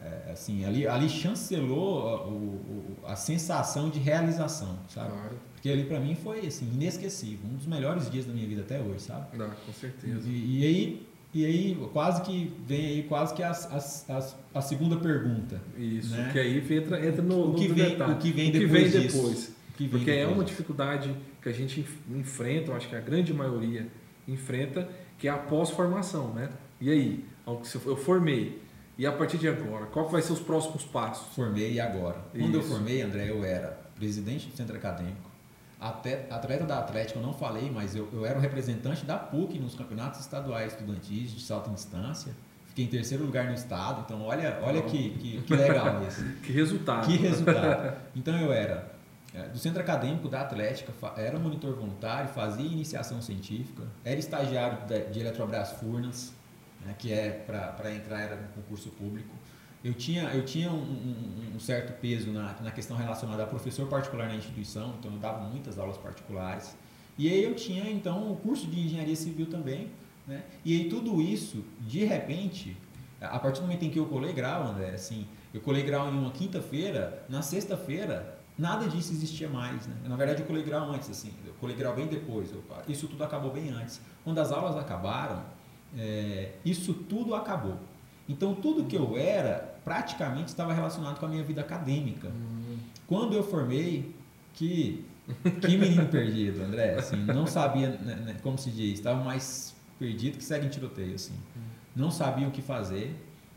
É, 0.04 0.32
assim, 0.32 0.64
ali, 0.64 0.86
ali 0.86 1.08
chancelou 1.08 2.08
a, 2.08 2.26
o- 2.28 2.96
a 3.06 3.16
sensação 3.16 3.88
de 3.90 3.98
realização, 3.98 4.78
sabe? 4.88 5.10
claro. 5.12 5.38
Porque 5.54 5.68
ali 5.70 5.84
para 5.84 6.00
mim 6.00 6.14
foi 6.16 6.46
assim, 6.46 6.66
inesquecível, 6.72 7.48
um 7.48 7.54
dos 7.56 7.66
melhores 7.66 8.10
dias 8.10 8.26
da 8.26 8.32
minha 8.32 8.46
vida 8.46 8.62
até 8.62 8.80
hoje, 8.80 9.00
sabe? 9.02 9.36
Dá, 9.36 9.48
com 9.48 9.72
certeza. 9.72 10.28
E, 10.28 10.60
e 10.60 10.66
aí, 10.66 11.06
e 11.34 11.44
aí 11.46 11.88
quase 11.92 12.22
que 12.22 12.52
vem 12.66 12.86
aí 12.86 13.02
quase 13.04 13.34
que 13.34 13.42
as, 13.42 13.70
as, 13.72 14.10
as- 14.10 14.36
a 14.54 14.60
segunda 14.60 14.96
pergunta. 14.96 15.60
Isso, 15.78 16.14
né? 16.14 16.30
que 16.32 16.38
aí 16.38 16.58
entra, 16.58 17.06
entra 17.06 17.22
no, 17.22 17.50
o, 17.50 17.54
que 17.54 17.68
vem, 17.68 17.90
detalhe. 17.90 18.12
o 18.12 18.16
que 18.18 18.30
vem 18.32 18.48
O 18.50 18.52
que 18.52 18.58
depois 18.60 18.92
vem 18.92 19.02
depois. 19.06 19.52
Que 19.76 19.82
vem 19.84 19.88
Porque 19.90 20.10
é 20.10 20.14
depois 20.16 20.36
uma 20.36 20.44
disso. 20.44 20.56
dificuldade 20.56 21.16
que 21.40 21.48
a 21.48 21.52
gente 21.52 21.80
enf- 21.80 21.98
enfrenta, 22.10 22.70
eu 22.70 22.76
acho 22.76 22.88
que 22.88 22.94
a 22.96 23.00
grande 23.00 23.32
maioria 23.32 23.86
enfrenta, 24.28 24.88
que 25.18 25.26
é 25.26 25.30
a 25.30 25.38
pós-formação, 25.38 26.32
né? 26.34 26.50
E 26.80 26.90
aí, 26.90 27.24
eu 27.46 27.62
eu 27.86 27.96
formei, 27.96 28.60
e 28.98 29.06
a 29.06 29.10
partir 29.12 29.38
de 29.38 29.48
agora, 29.48 29.86
qual 29.86 30.08
vai 30.08 30.20
ser 30.22 30.32
os 30.34 30.40
próximos 30.40 30.84
passos? 30.84 31.34
Formei 31.34 31.80
agora. 31.80 32.18
Quando 32.38 32.54
eu 32.54 32.60
Isso. 32.60 32.68
formei, 32.70 33.00
André, 33.02 33.30
eu 33.30 33.42
era 33.42 33.80
presidente 33.96 34.48
do 34.48 34.56
centro 34.56 34.76
acadêmico, 34.76 35.30
até, 35.82 36.26
atleta 36.30 36.64
da 36.64 36.78
Atlética, 36.78 37.18
eu 37.18 37.22
não 37.22 37.32
falei, 37.32 37.68
mas 37.68 37.96
eu, 37.96 38.08
eu 38.12 38.24
era 38.24 38.38
o 38.38 38.40
representante 38.40 39.04
da 39.04 39.18
PUC 39.18 39.58
nos 39.58 39.74
campeonatos 39.74 40.20
estaduais 40.20 40.72
estudantis 40.72 41.32
de 41.32 41.42
salto 41.42 41.70
em 41.70 41.74
distância. 41.74 42.32
Fiquei 42.68 42.84
em 42.84 42.88
terceiro 42.88 43.24
lugar 43.24 43.46
no 43.46 43.52
estado, 43.52 44.02
então 44.06 44.22
olha, 44.22 44.60
olha 44.62 44.80
que, 44.82 45.10
que, 45.10 45.42
que 45.42 45.54
legal 45.54 46.02
isso. 46.06 46.24
Que 46.42 46.52
resultado? 46.52 47.06
Que 47.06 47.16
resultado. 47.16 47.96
Então 48.14 48.34
eu 48.38 48.52
era 48.52 48.92
é, 49.34 49.48
do 49.48 49.58
centro 49.58 49.80
acadêmico 49.80 50.28
da 50.28 50.42
Atlética, 50.42 50.92
era 51.16 51.38
monitor 51.38 51.74
voluntário, 51.74 52.28
fazia 52.28 52.64
iniciação 52.64 53.20
científica, 53.20 53.82
era 54.04 54.18
estagiário 54.18 54.78
de 55.10 55.18
Eletrobras 55.18 55.72
Furnas, 55.72 56.32
né, 56.86 56.94
que 56.96 57.12
é 57.12 57.30
para 57.30 57.92
entrar 57.92 58.20
era 58.20 58.36
no 58.36 58.48
concurso 58.48 58.90
público. 58.90 59.34
Eu 59.84 59.94
tinha, 59.94 60.24
eu 60.34 60.44
tinha 60.44 60.70
um, 60.70 60.74
um- 60.76 61.52
um 61.56 61.60
certo 61.60 61.92
peso 62.00 62.30
na, 62.30 62.54
na 62.60 62.70
questão 62.70 62.96
relacionada 62.96 63.42
a 63.42 63.46
professor 63.46 63.88
particular 63.88 64.28
na 64.28 64.36
instituição, 64.36 64.94
então 64.98 65.12
eu 65.12 65.18
dava 65.18 65.40
muitas 65.48 65.78
aulas 65.78 65.96
particulares. 65.98 66.76
E 67.18 67.28
aí 67.28 67.42
eu 67.42 67.54
tinha 67.54 67.90
então 67.90 68.30
o 68.32 68.36
curso 68.36 68.66
de 68.68 68.80
engenharia 68.80 69.16
civil 69.16 69.46
também, 69.46 69.90
né? 70.26 70.42
E 70.64 70.72
aí 70.78 70.88
tudo 70.88 71.20
isso, 71.20 71.64
de 71.80 72.04
repente, 72.04 72.76
a 73.20 73.38
partir 73.38 73.60
do 73.60 73.66
momento 73.66 73.84
em 73.84 73.90
que 73.90 73.98
eu 73.98 74.06
colei 74.06 74.32
grau, 74.32 74.62
André, 74.68 74.90
assim, 74.90 75.26
eu 75.52 75.60
colei 75.60 75.82
grau 75.82 76.08
em 76.08 76.16
uma 76.16 76.30
quinta-feira, 76.30 77.22
na 77.28 77.42
sexta-feira, 77.42 78.38
nada 78.56 78.88
disso 78.88 79.12
existia 79.12 79.48
mais, 79.48 79.86
né? 79.86 79.96
Na 80.04 80.14
verdade, 80.16 80.42
eu 80.42 80.46
colei 80.46 80.62
grau 80.62 80.90
antes, 80.92 81.10
assim, 81.10 81.32
eu 81.44 81.52
colei 81.54 81.74
grau 81.76 81.94
bem 81.94 82.06
depois, 82.06 82.52
eu- 82.52 82.62
isso 82.88 83.08
tudo 83.08 83.24
acabou 83.24 83.52
bem 83.52 83.70
antes. 83.70 84.00
Quando 84.24 84.38
as 84.38 84.52
aulas 84.52 84.76
acabaram, 84.76 85.42
é, 85.98 86.52
isso 86.64 86.94
tudo 86.94 87.34
acabou. 87.34 87.76
Então, 88.28 88.54
tudo 88.54 88.84
que 88.84 88.96
eu 88.96 89.16
era, 89.18 89.71
praticamente 89.84 90.48
estava 90.48 90.72
relacionado 90.72 91.18
com 91.18 91.26
a 91.26 91.28
minha 91.28 91.42
vida 91.42 91.60
acadêmica. 91.60 92.28
Hum, 92.28 92.78
Quando 93.06 93.34
eu 93.34 93.42
formei, 93.42 94.14
que, 94.54 95.04
que 95.60 95.76
menino 95.76 96.06
perdido, 96.06 96.62
André, 96.62 96.94
assim, 96.94 97.16
não 97.16 97.46
sabia, 97.46 97.90
né, 97.90 98.14
né, 98.16 98.36
como 98.42 98.58
se 98.58 98.70
diz, 98.70 98.94
estava 98.94 99.22
mais 99.22 99.74
perdido 99.98 100.38
que 100.38 100.44
segue 100.44 100.66
em 100.66 100.70
tiroteio, 100.70 101.14
assim. 101.14 101.34
Não 101.94 102.10
sabia 102.10 102.48
o 102.48 102.50
que 102.50 102.62
fazer. 102.62 103.14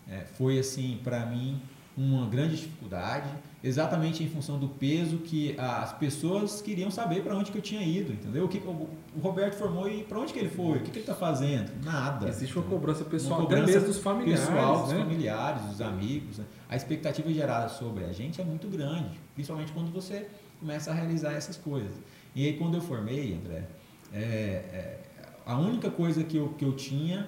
É, 0.07 0.19
foi, 0.37 0.59
assim, 0.59 0.99
para 1.03 1.25
mim, 1.25 1.59
uma 1.97 2.27
grande 2.27 2.57
dificuldade, 2.57 3.29
exatamente 3.63 4.21
em 4.21 4.29
função 4.29 4.59
do 4.59 4.67
peso 4.67 5.17
que 5.19 5.55
as 5.57 5.93
pessoas 5.93 6.61
queriam 6.61 6.91
saber 6.91 7.23
para 7.23 7.35
onde 7.35 7.51
que 7.51 7.57
eu 7.57 7.61
tinha 7.61 7.81
ido, 7.81 8.11
entendeu? 8.11 8.45
O 8.45 8.49
que 8.49 8.57
o 8.57 9.19
Roberto 9.21 9.55
formou 9.55 9.89
e 9.89 10.03
para 10.03 10.19
onde 10.19 10.33
que 10.33 10.39
ele 10.39 10.49
foi, 10.49 10.77
o 10.77 10.81
que, 10.81 10.91
que 10.91 10.97
ele 10.97 10.99
está 10.99 11.15
fazendo? 11.15 11.71
Nada. 11.83 12.27
Existe 12.27 12.57
uma 12.57 12.67
cobrança 12.67 13.05
pessoal, 13.05 13.39
uma 13.39 13.47
cobrança 13.47 13.79
dos 13.79 13.97
familiares, 13.97 14.45
pessoal, 14.45 14.83
dos 14.83 14.91
né? 14.91 14.99
familiares, 14.99 15.61
dos 15.63 15.81
amigos. 15.81 16.37
Né? 16.37 16.45
A 16.69 16.75
expectativa 16.75 17.31
gerada 17.31 17.69
sobre 17.69 18.03
a 18.03 18.11
gente 18.11 18.41
é 18.41 18.43
muito 18.43 18.67
grande, 18.67 19.19
principalmente 19.33 19.71
quando 19.71 19.91
você 19.91 20.27
começa 20.59 20.91
a 20.91 20.93
realizar 20.93 21.31
essas 21.31 21.55
coisas. 21.55 21.93
E 22.35 22.45
aí 22.45 22.57
quando 22.57 22.75
eu 22.75 22.81
formei, 22.81 23.33
André, 23.33 23.63
é, 24.13 24.19
é, 24.19 24.99
a 25.45 25.57
única 25.57 25.89
coisa 25.89 26.23
que 26.23 26.35
eu, 26.35 26.49
que 26.49 26.65
eu 26.65 26.73
tinha 26.73 27.27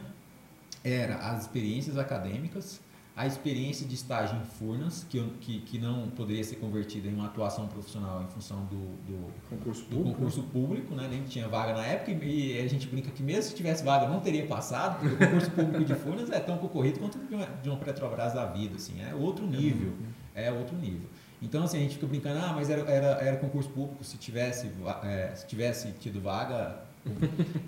era 0.84 1.16
as 1.16 1.44
experiências 1.44 1.98
acadêmicas 1.98 2.82
a 3.18 3.26
experiência 3.26 3.84
de 3.88 3.96
estágio 3.96 4.38
em 4.38 4.46
Furnas, 4.46 5.04
que, 5.10 5.18
eu, 5.18 5.32
que, 5.42 5.60
que 5.62 5.80
não 5.80 6.08
poderia 6.08 6.44
ser 6.44 6.58
convertida 6.58 7.08
em 7.08 7.16
uma 7.16 7.26
atuação 7.26 7.68
profissional 7.68 8.22
em 8.22 8.28
função 8.28 8.64
do, 8.66 8.78
do, 9.08 9.34
concurso, 9.50 9.82
do 9.86 9.88
público. 9.88 10.14
concurso 10.14 10.44
público, 10.44 10.94
né? 10.94 11.08
nem 11.10 11.24
tinha 11.24 11.48
vaga 11.48 11.74
na 11.74 11.84
época, 11.84 12.12
e 12.12 12.60
a 12.60 12.68
gente 12.68 12.88
brinca 12.88 13.10
que 13.10 13.24
mesmo 13.24 13.50
se 13.50 13.56
tivesse 13.56 13.84
vaga 13.84 14.08
não 14.08 14.20
teria 14.20 14.46
passado, 14.46 15.00
porque 15.00 15.16
o 15.16 15.18
concurso 15.18 15.50
público 15.50 15.84
de 15.84 15.96
Furnas 15.96 16.30
é 16.30 16.40
tão 16.40 16.60
concorrido 16.60 17.00
quanto 17.00 17.18
de 17.18 17.34
uma, 17.34 17.46
de 17.48 17.70
uma 17.70 17.78
Petrobras 17.80 18.34
da 18.34 18.46
vida, 18.46 18.76
assim, 18.76 19.02
é 19.02 19.16
outro 19.16 19.48
nível, 19.48 19.94
é 20.36 20.52
outro 20.52 20.76
nível. 20.76 21.10
Então, 21.42 21.64
assim, 21.64 21.78
a 21.78 21.82
gente 21.82 21.96
fica 21.96 22.06
brincando, 22.06 22.40
ah, 22.40 22.54
mas 22.54 22.70
era, 22.70 22.82
era, 22.82 23.08
era 23.20 23.38
concurso 23.38 23.70
público, 23.70 24.04
se 24.04 24.18
tivesse, 24.18 24.70
é, 25.04 25.34
se 25.36 25.48
tivesse 25.48 25.92
tido 25.94 26.22
vaga, 26.22 26.84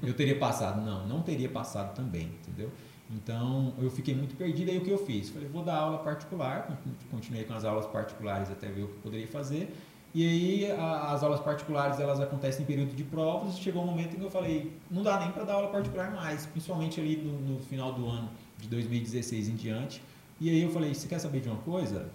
eu 0.04 0.14
teria 0.14 0.38
passado. 0.38 0.80
Não, 0.82 1.08
não 1.08 1.22
teria 1.24 1.50
passado 1.50 1.96
também, 1.96 2.30
entendeu? 2.42 2.72
Então 3.12 3.74
eu 3.80 3.90
fiquei 3.90 4.14
muito 4.14 4.36
perdido. 4.36 4.70
Aí 4.70 4.78
o 4.78 4.82
que 4.82 4.92
eu 4.92 4.98
fiz? 4.98 5.30
Falei, 5.30 5.48
vou 5.48 5.64
dar 5.64 5.78
aula 5.78 5.98
particular, 6.00 6.78
continuei 7.10 7.44
com 7.44 7.54
as 7.54 7.66
aulas 7.66 7.88
particulares 7.88 8.52
até 8.52 8.68
ver 8.68 8.84
o 8.84 8.88
que 8.88 8.94
eu 8.94 9.00
poderia 9.00 9.28
fazer. 9.28 9.74
E 10.14 10.28
aí 10.28 10.72
a, 10.72 11.12
as 11.12 11.24
aulas 11.24 11.40
particulares 11.40 12.00
elas 12.00 12.20
acontecem 12.20 12.64
em 12.64 12.66
período 12.66 12.96
de 12.96 13.04
provas. 13.04 13.58
Chegou 13.58 13.84
um 13.84 13.88
momento 13.88 14.16
em 14.16 14.20
que 14.20 14.26
eu 14.26 14.30
falei, 14.30 14.74
não 14.92 15.02
dá 15.02 15.20
nem 15.20 15.32
para 15.32 15.44
dar 15.44 15.54
aula 15.54 15.70
particular 15.70 16.12
mais, 16.12 16.46
principalmente 16.46 17.00
ali 17.00 17.18
no, 17.18 17.40
no, 17.40 17.60
final 17.60 17.94
do 17.94 18.08
ano 18.08 18.30
de 18.58 18.68
2016 18.68 19.50
em 19.50 19.56
diante. 19.56 20.04
E 20.40 20.50
aí 20.50 20.62
eu 20.62 20.70
falei, 20.70 20.94
você 20.94 21.08
quer 21.08 21.20
saber 21.20 21.42
de 21.42 21.50
uma 21.50 21.60
coisa? 21.62 22.10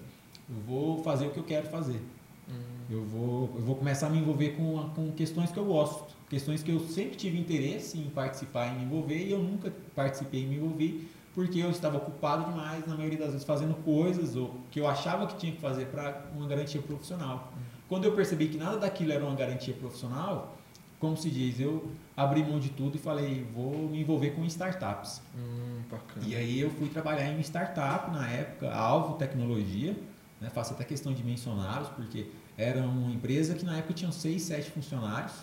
Eu 0.49 0.57
vou 0.67 1.03
fazer 1.03 1.27
o 1.27 1.31
que 1.31 1.39
eu 1.39 1.45
quero 1.45 1.67
fazer. 1.67 2.01
Hum. 2.49 2.55
Eu, 2.89 3.05
vou, 3.05 3.51
eu 3.57 3.63
vou 3.63 3.75
começar 3.75 4.07
a 4.07 4.11
me 4.11 4.19
envolver 4.19 4.51
com, 4.51 4.91
com 4.91 5.11
questões 5.13 5.51
que 5.51 5.59
eu 5.59 5.65
gosto 5.65 6.14
questões 6.29 6.63
que 6.63 6.71
eu 6.71 6.81
sempre 6.81 7.17
tive 7.17 7.39
interesse 7.39 7.99
em 7.99 8.09
participar 8.11 8.69
e 8.69 8.79
me 8.79 8.85
envolver 8.85 9.25
e 9.25 9.31
eu 9.31 9.39
nunca 9.39 9.73
participei 9.95 10.43
e 10.43 10.47
me 10.47 10.57
envolvi 10.57 11.09
porque 11.35 11.59
eu 11.59 11.71
estava 11.71 11.97
ocupado 11.97 12.45
demais, 12.45 12.87
na 12.87 12.95
maioria 12.95 13.19
das 13.19 13.33
vezes, 13.33 13.45
fazendo 13.45 13.75
coisas 13.83 14.37
ou 14.37 14.55
que 14.71 14.79
eu 14.79 14.87
achava 14.87 15.27
que 15.27 15.37
tinha 15.37 15.53
que 15.53 15.61
fazer 15.61 15.87
para 15.87 16.27
uma 16.35 16.47
garantia 16.47 16.81
profissional. 16.81 17.53
Quando 17.89 18.05
eu 18.05 18.13
percebi 18.13 18.49
que 18.49 18.57
nada 18.57 18.79
daquilo 18.79 19.13
era 19.13 19.25
uma 19.25 19.35
garantia 19.35 19.75
profissional, 19.75 20.57
como 21.01 21.17
se 21.17 21.29
diz, 21.29 21.59
eu 21.61 21.91
abri 22.17 22.43
mão 22.43 22.59
de 22.61 22.71
tudo 22.71 22.97
e 22.97 22.99
falei, 22.99 23.45
vou 23.53 23.89
me 23.89 24.01
envolver 24.01 24.31
com 24.31 24.45
startups. 24.45 25.21
Hum, 25.37 25.83
e 26.25 26.37
aí 26.37 26.61
eu 26.61 26.71
fui 26.71 26.89
trabalhar 26.89 27.29
em 27.29 27.41
startup 27.41 28.11
na 28.13 28.29
época, 28.31 28.73
Alvo 28.73 29.15
Tecnologia, 29.15 29.95
né? 30.41 30.49
faço 30.51 30.73
até 30.73 30.85
questão 30.85 31.13
de 31.13 31.23
mencioná-los, 31.25 31.89
porque 31.89 32.29
era 32.57 32.81
uma 32.81 33.11
empresa 33.11 33.55
que 33.55 33.65
na 33.65 33.77
época 33.77 33.93
tinha 33.93 34.11
6, 34.11 34.41
7 34.41 34.71
funcionários, 34.71 35.35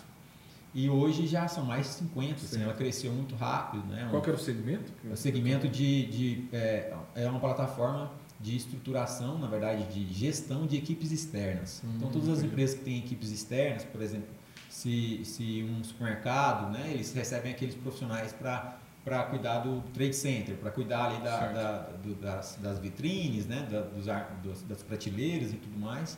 e 0.74 0.88
hoje 0.88 1.26
já 1.26 1.46
são 1.48 1.64
mais 1.64 1.86
de 1.86 1.92
50, 1.94 2.34
assim, 2.34 2.62
ela 2.62 2.72
cresceu 2.72 3.12
muito 3.12 3.34
rápido. 3.34 3.84
Né? 3.86 4.06
Qual 4.10 4.22
que 4.22 4.30
era 4.30 4.38
o 4.38 4.40
segmento? 4.40 4.92
O 5.10 5.16
segmento 5.16 5.68
de, 5.68 6.06
de 6.06 6.48
é, 6.52 6.94
é 7.14 7.28
uma 7.28 7.40
plataforma 7.40 8.10
de 8.40 8.56
estruturação, 8.56 9.38
na 9.38 9.46
verdade, 9.46 9.84
de 9.84 10.12
gestão 10.12 10.66
de 10.66 10.76
equipes 10.76 11.12
externas. 11.12 11.82
Hum, 11.84 11.92
então, 11.96 12.10
todas 12.10 12.28
as 12.28 12.42
empresas 12.42 12.76
que 12.76 12.84
têm 12.84 12.98
equipes 12.98 13.30
externas, 13.30 13.84
por 13.84 14.02
exemplo, 14.02 14.28
se, 14.68 15.24
se 15.24 15.62
um 15.70 15.84
supermercado, 15.84 16.72
né, 16.72 16.90
eles 16.92 17.12
recebem 17.12 17.52
aqueles 17.52 17.74
profissionais 17.74 18.32
para 18.32 18.78
para 19.04 19.24
cuidar 19.24 19.58
do 19.58 19.80
trade 19.92 20.14
center, 20.14 20.54
para 20.54 20.70
cuidar 20.70 21.06
ali 21.06 21.20
da, 21.24 21.52
da 21.52 21.78
do, 22.04 22.14
das, 22.14 22.56
das, 22.62 22.78
vitrines, 22.78 23.46
né, 23.46 23.66
da, 23.68 23.80
dos, 23.80 24.62
das 24.62 24.80
prateleiras 24.82 25.52
e 25.52 25.56
tudo 25.56 25.76
mais. 25.76 26.16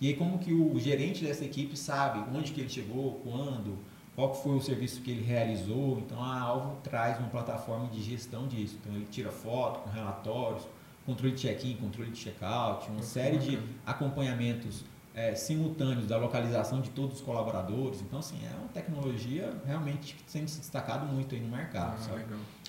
E 0.00 0.06
aí 0.06 0.14
como 0.14 0.38
que 0.38 0.52
o 0.52 0.78
gerente 0.78 1.24
dessa 1.24 1.44
equipe 1.44 1.76
sabe 1.76 2.24
onde 2.32 2.52
que 2.52 2.60
ele 2.60 2.70
chegou, 2.70 3.20
quando, 3.24 3.78
qual 4.14 4.34
foi 4.34 4.56
o 4.56 4.60
serviço 4.60 5.00
que 5.02 5.10
ele 5.10 5.22
realizou. 5.22 5.98
Então 5.98 6.22
a 6.22 6.40
Alvo 6.40 6.76
traz 6.82 7.18
uma 7.18 7.28
plataforma 7.28 7.88
de 7.88 8.02
gestão 8.02 8.46
disso. 8.46 8.76
Então 8.80 8.94
ele 8.94 9.06
tira 9.10 9.30
foto 9.30 9.80
com 9.80 9.90
relatórios, 9.90 10.66
controle 11.06 11.34
de 11.34 11.40
check-in, 11.40 11.76
controle 11.76 12.10
de 12.10 12.18
check-out, 12.18 12.90
uma 12.90 13.02
série 13.02 13.38
de 13.38 13.58
acompanhamentos 13.86 14.84
é, 15.14 15.34
simultâneos 15.34 16.06
da 16.06 16.16
localização 16.16 16.80
de 16.80 16.90
todos 16.90 17.16
os 17.16 17.20
colaboradores. 17.22 18.00
Então, 18.00 18.18
assim, 18.18 18.38
é 18.44 18.56
uma 18.56 18.68
tecnologia 18.68 19.52
realmente 19.66 20.14
que 20.14 20.22
tem 20.32 20.46
se 20.46 20.60
destacado 20.60 21.06
muito 21.06 21.34
aí 21.34 21.40
no 21.40 21.48
mercado. 21.48 21.96
Ah, 21.98 22.04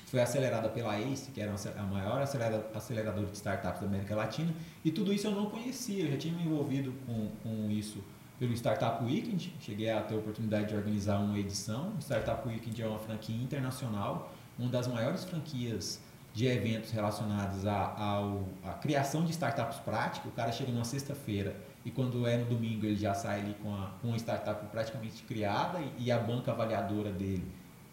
Foi 0.07 0.21
acelerada 0.21 0.67
pela 0.67 0.99
ACE, 0.99 1.31
que 1.31 1.39
era 1.39 1.53
a 1.77 1.83
maior 1.83 2.21
aceleradora 2.21 3.27
de 3.27 3.35
startups 3.37 3.79
da 3.79 3.87
América 3.87 4.13
Latina, 4.13 4.53
e 4.83 4.91
tudo 4.91 5.13
isso 5.13 5.27
eu 5.27 5.31
não 5.31 5.45
conhecia, 5.49 6.03
eu 6.03 6.11
já 6.11 6.17
tinha 6.17 6.33
me 6.33 6.43
envolvido 6.43 6.93
com, 7.05 7.29
com 7.41 7.71
isso 7.71 8.03
pelo 8.41 8.53
Startup 8.55 9.03
Weekend, 9.05 9.53
cheguei 9.59 9.91
a 9.91 10.01
ter 10.01 10.15
a 10.15 10.17
oportunidade 10.17 10.69
de 10.69 10.75
organizar 10.75 11.19
uma 11.19 11.37
edição. 11.37 11.93
O 11.95 12.01
Startup 12.01 12.47
Weekend 12.47 12.81
é 12.81 12.87
uma 12.87 12.97
franquia 12.97 13.35
internacional, 13.35 14.33
uma 14.57 14.67
das 14.67 14.87
maiores 14.87 15.23
franquias 15.23 16.01
de 16.33 16.47
eventos 16.47 16.89
relacionados 16.89 17.67
à, 17.67 18.33
à 18.63 18.73
criação 18.81 19.23
de 19.23 19.29
startups 19.29 19.77
práticas. 19.81 20.25
O 20.25 20.33
cara 20.33 20.51
chega 20.51 20.71
numa 20.71 20.83
sexta-feira 20.83 21.55
e 21.85 21.91
quando 21.91 22.25
é 22.25 22.35
no 22.35 22.45
domingo 22.45 22.83
ele 22.83 22.95
já 22.95 23.13
sai 23.13 23.41
ali 23.41 23.55
com, 23.61 23.75
a, 23.75 23.91
com 24.01 24.07
uma 24.07 24.17
startup 24.17 24.65
praticamente 24.71 25.21
criada 25.21 25.79
e, 25.79 26.05
e 26.05 26.11
a 26.11 26.17
banca 26.17 26.51
avaliadora 26.51 27.11
dele 27.11 27.45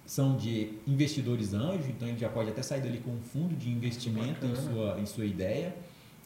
são 0.06 0.34
de 0.34 0.78
investidores 0.87 1.52
anjos, 1.52 1.87
então 1.88 2.08
ele 2.08 2.16
já 2.16 2.30
pode 2.30 2.48
até 2.48 2.62
sair 2.62 2.80
dali 2.80 3.00
com 3.00 3.11
um 3.11 3.20
fundo 3.20 3.54
de 3.54 3.68
investimento 3.68 4.46
em 4.46 4.56
sua, 4.56 4.98
em 4.98 5.04
sua 5.04 5.26
ideia, 5.26 5.76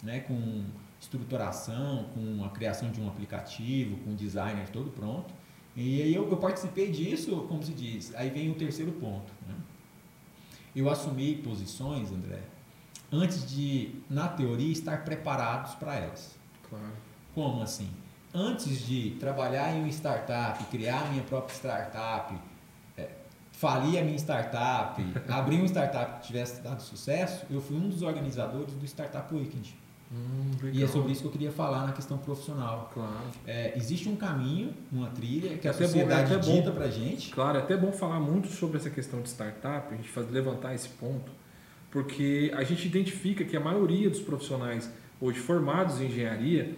né, 0.00 0.20
com 0.20 0.62
estruturação, 1.02 2.04
com 2.14 2.44
a 2.44 2.48
criação 2.50 2.90
de 2.90 3.00
um 3.00 3.08
aplicativo, 3.08 3.96
com 3.98 4.12
o 4.12 4.14
designer 4.14 4.68
todo 4.68 4.88
pronto. 4.90 5.34
E 5.74 6.00
aí 6.00 6.14
eu, 6.14 6.30
eu, 6.30 6.36
participei 6.36 6.90
disso, 6.92 7.44
como 7.48 7.62
se 7.62 7.72
diz, 7.72 8.14
aí 8.14 8.30
vem 8.30 8.50
o 8.50 8.54
terceiro 8.54 8.92
ponto. 8.92 9.32
Né? 9.48 9.54
Eu 10.76 10.88
assumi 10.88 11.34
posições, 11.36 12.12
André, 12.12 12.40
antes 13.10 13.50
de, 13.50 13.96
na 14.08 14.28
teoria, 14.28 14.70
estar 14.70 15.04
preparados 15.04 15.74
para 15.74 15.96
elas. 15.96 16.36
Claro. 16.68 16.92
Como 17.34 17.62
assim? 17.62 17.90
Antes 18.32 18.86
de 18.86 19.16
trabalhar 19.18 19.74
em 19.74 19.80
uma 19.80 19.88
startup, 19.88 20.62
criar 20.66 21.02
a 21.02 21.08
minha 21.10 21.24
própria 21.24 21.54
startup, 21.54 22.34
é, 22.96 23.08
falir 23.50 23.98
a 23.98 24.04
minha 24.04 24.16
startup, 24.16 25.02
abrir 25.28 25.56
uma 25.56 25.66
startup 25.66 26.20
que 26.20 26.28
tivesse 26.28 26.62
dado 26.62 26.80
sucesso, 26.80 27.44
eu 27.50 27.60
fui 27.60 27.76
um 27.76 27.88
dos 27.88 28.02
organizadores 28.02 28.72
do 28.74 28.86
Startup 28.86 29.34
Weekend. 29.34 29.81
Hum, 30.12 30.50
e 30.72 30.82
é 30.82 30.86
sobre 30.86 31.12
isso 31.12 31.22
que 31.22 31.28
eu 31.28 31.32
queria 31.32 31.50
falar 31.50 31.86
na 31.86 31.92
questão 31.92 32.18
profissional. 32.18 32.90
Claro. 32.92 33.24
É, 33.46 33.72
existe 33.76 34.08
um 34.08 34.16
caminho, 34.16 34.74
uma 34.92 35.08
trilha 35.08 35.56
que 35.56 35.66
é 35.66 35.70
a 35.70 35.74
sociedade 35.74 36.30
bom, 36.36 36.36
é 36.36 36.56
dita 36.56 36.70
para 36.70 36.90
gente. 36.90 37.30
Claro, 37.30 37.58
é 37.58 37.62
até 37.62 37.76
bom 37.76 37.92
falar 37.92 38.20
muito 38.20 38.48
sobre 38.48 38.76
essa 38.76 38.90
questão 38.90 39.22
de 39.22 39.30
startup, 39.30 39.92
a 39.92 39.96
gente 39.96 40.08
faz, 40.08 40.30
levantar 40.30 40.74
esse 40.74 40.90
ponto, 40.90 41.32
porque 41.90 42.52
a 42.54 42.62
gente 42.62 42.86
identifica 42.86 43.42
que 43.42 43.56
a 43.56 43.60
maioria 43.60 44.10
dos 44.10 44.20
profissionais 44.20 44.90
hoje 45.18 45.38
formados 45.38 46.00
em 46.00 46.06
engenharia 46.06 46.76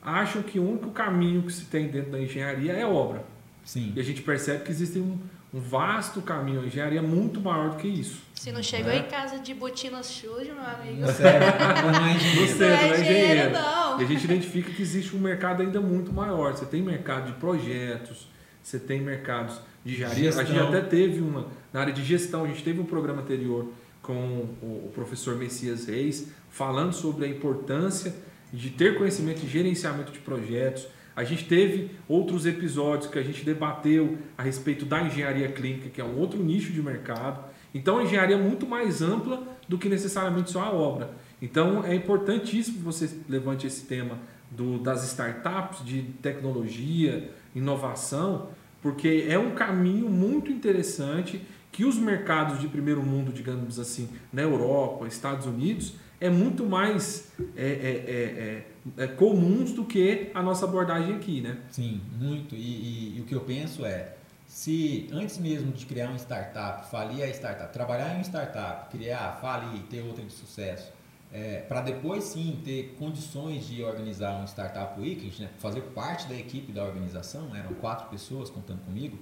acham 0.00 0.42
que 0.42 0.60
o 0.60 0.68
único 0.68 0.90
caminho 0.90 1.42
que 1.42 1.52
se 1.52 1.64
tem 1.64 1.88
dentro 1.88 2.12
da 2.12 2.20
engenharia 2.20 2.72
é 2.72 2.86
obra. 2.86 3.24
Sim. 3.64 3.92
E 3.96 4.00
a 4.00 4.04
gente 4.04 4.22
percebe 4.22 4.62
que 4.62 4.70
existe 4.70 5.00
um, 5.00 5.18
um 5.54 5.60
vasto 5.60 6.20
caminho, 6.20 6.60
a 6.60 6.66
engenharia 6.66 6.98
é 6.98 7.02
muito 7.02 7.40
maior 7.40 7.70
do 7.70 7.76
que 7.76 7.88
isso. 7.88 8.20
Se 8.34 8.52
não 8.52 8.62
chegou 8.62 8.90
é. 8.92 8.98
em 8.98 9.04
casa 9.04 9.38
de 9.38 9.54
botinas 9.54 10.06
sujas, 10.06 10.48
meu 10.48 10.58
amigo. 10.58 11.06
Sério, 11.12 11.46
não 11.92 12.06
é 12.06 12.14
engenheiro. 12.14 12.52
Você 12.52 12.68
não 12.68 12.76
é 12.76 13.00
engenheiro, 13.00 13.52
não. 13.52 14.00
E 14.00 14.04
a 14.04 14.06
gente 14.06 14.24
identifica 14.24 14.70
que 14.70 14.82
existe 14.82 15.16
um 15.16 15.20
mercado 15.20 15.62
ainda 15.62 15.80
muito 15.80 16.12
maior. 16.12 16.52
Você 16.52 16.66
tem 16.66 16.82
mercado 16.82 17.26
de 17.26 17.32
projetos, 17.34 18.28
você 18.62 18.78
tem 18.78 19.00
mercados 19.00 19.60
de 19.84 19.94
engenharia. 19.94 20.24
Gestão. 20.24 20.42
A 20.42 20.44
gente 20.44 20.60
até 20.60 20.80
teve 20.80 21.20
uma, 21.20 21.46
na 21.72 21.80
área 21.80 21.92
de 21.92 22.04
gestão, 22.04 22.44
a 22.44 22.48
gente 22.48 22.62
teve 22.62 22.80
um 22.80 22.84
programa 22.84 23.22
anterior 23.22 23.72
com 24.02 24.46
o 24.62 24.90
professor 24.94 25.36
Messias 25.36 25.86
Reis, 25.86 26.28
falando 26.50 26.92
sobre 26.92 27.24
a 27.24 27.28
importância 27.28 28.14
de 28.52 28.70
ter 28.70 28.96
conhecimento 28.96 29.40
de 29.40 29.48
gerenciamento 29.48 30.12
de 30.12 30.18
projetos. 30.18 30.86
A 31.16 31.24
gente 31.24 31.46
teve 31.46 31.92
outros 32.06 32.44
episódios 32.44 33.10
que 33.10 33.18
a 33.18 33.22
gente 33.22 33.42
debateu 33.42 34.18
a 34.36 34.42
respeito 34.42 34.84
da 34.84 35.02
engenharia 35.02 35.48
clínica, 35.48 35.88
que 35.88 35.98
é 35.98 36.04
um 36.04 36.18
outro 36.18 36.38
nicho 36.42 36.74
de 36.74 36.82
mercado. 36.82 37.42
Então, 37.74 37.98
a 37.98 38.02
engenharia 38.02 38.36
é 38.36 38.38
muito 38.38 38.66
mais 38.66 39.00
ampla 39.00 39.42
do 39.66 39.78
que 39.78 39.88
necessariamente 39.88 40.50
só 40.50 40.60
a 40.60 40.70
obra. 40.70 41.10
Então, 41.40 41.82
é 41.82 41.94
importantíssimo 41.94 42.78
que 42.78 42.84
você 42.84 43.08
levante 43.28 43.66
esse 43.66 43.86
tema 43.86 44.18
do, 44.50 44.78
das 44.78 45.04
startups, 45.04 45.82
de 45.82 46.02
tecnologia, 46.20 47.30
inovação, 47.54 48.50
porque 48.82 49.26
é 49.28 49.38
um 49.38 49.52
caminho 49.52 50.10
muito 50.10 50.52
interessante 50.52 51.40
que 51.72 51.84
os 51.84 51.96
mercados 51.96 52.60
de 52.60 52.68
primeiro 52.68 53.02
mundo, 53.02 53.32
digamos 53.32 53.78
assim, 53.78 54.08
na 54.32 54.42
Europa, 54.42 55.06
Estados 55.06 55.46
Unidos, 55.46 55.94
é 56.20 56.30
muito 56.30 56.64
mais 56.64 57.30
é, 57.56 57.66
é, 57.66 58.64
é, 58.98 59.04
é 59.04 59.06
comuns 59.06 59.72
do 59.72 59.84
que 59.84 60.30
a 60.34 60.42
nossa 60.42 60.64
abordagem 60.64 61.14
aqui, 61.14 61.40
né? 61.40 61.58
Sim, 61.70 62.00
muito. 62.18 62.54
E, 62.54 62.58
e, 62.58 63.16
e, 63.16 63.20
o 63.20 63.24
que 63.24 63.34
eu 63.34 63.40
penso 63.40 63.84
é, 63.84 64.14
se 64.46 65.08
antes 65.12 65.38
mesmo 65.38 65.72
de 65.72 65.84
criar 65.86 66.08
uma 66.08 66.18
startup, 66.18 66.90
falir 66.90 67.22
a 67.22 67.28
startup, 67.28 67.72
trabalhar 67.72 68.12
em 68.12 68.16
uma 68.16 68.24
startup, 68.24 68.90
criar, 68.90 69.38
falir, 69.40 69.82
ter 69.90 70.00
outra 70.00 70.24
de 70.24 70.32
sucesso, 70.32 70.92
é, 71.32 71.58
para 71.68 71.80
depois 71.82 72.24
sim 72.24 72.60
ter 72.64 72.94
condições 72.98 73.66
de 73.66 73.82
organizar 73.82 74.40
um 74.40 74.44
startup 74.44 74.98
weekend, 74.98 75.42
né, 75.42 75.50
fazer 75.58 75.82
parte 75.82 76.26
da 76.28 76.34
equipe 76.34 76.72
da 76.72 76.84
organização, 76.84 77.54
eram 77.54 77.74
quatro 77.74 78.08
pessoas 78.08 78.48
contando 78.48 78.80
comigo. 78.84 79.18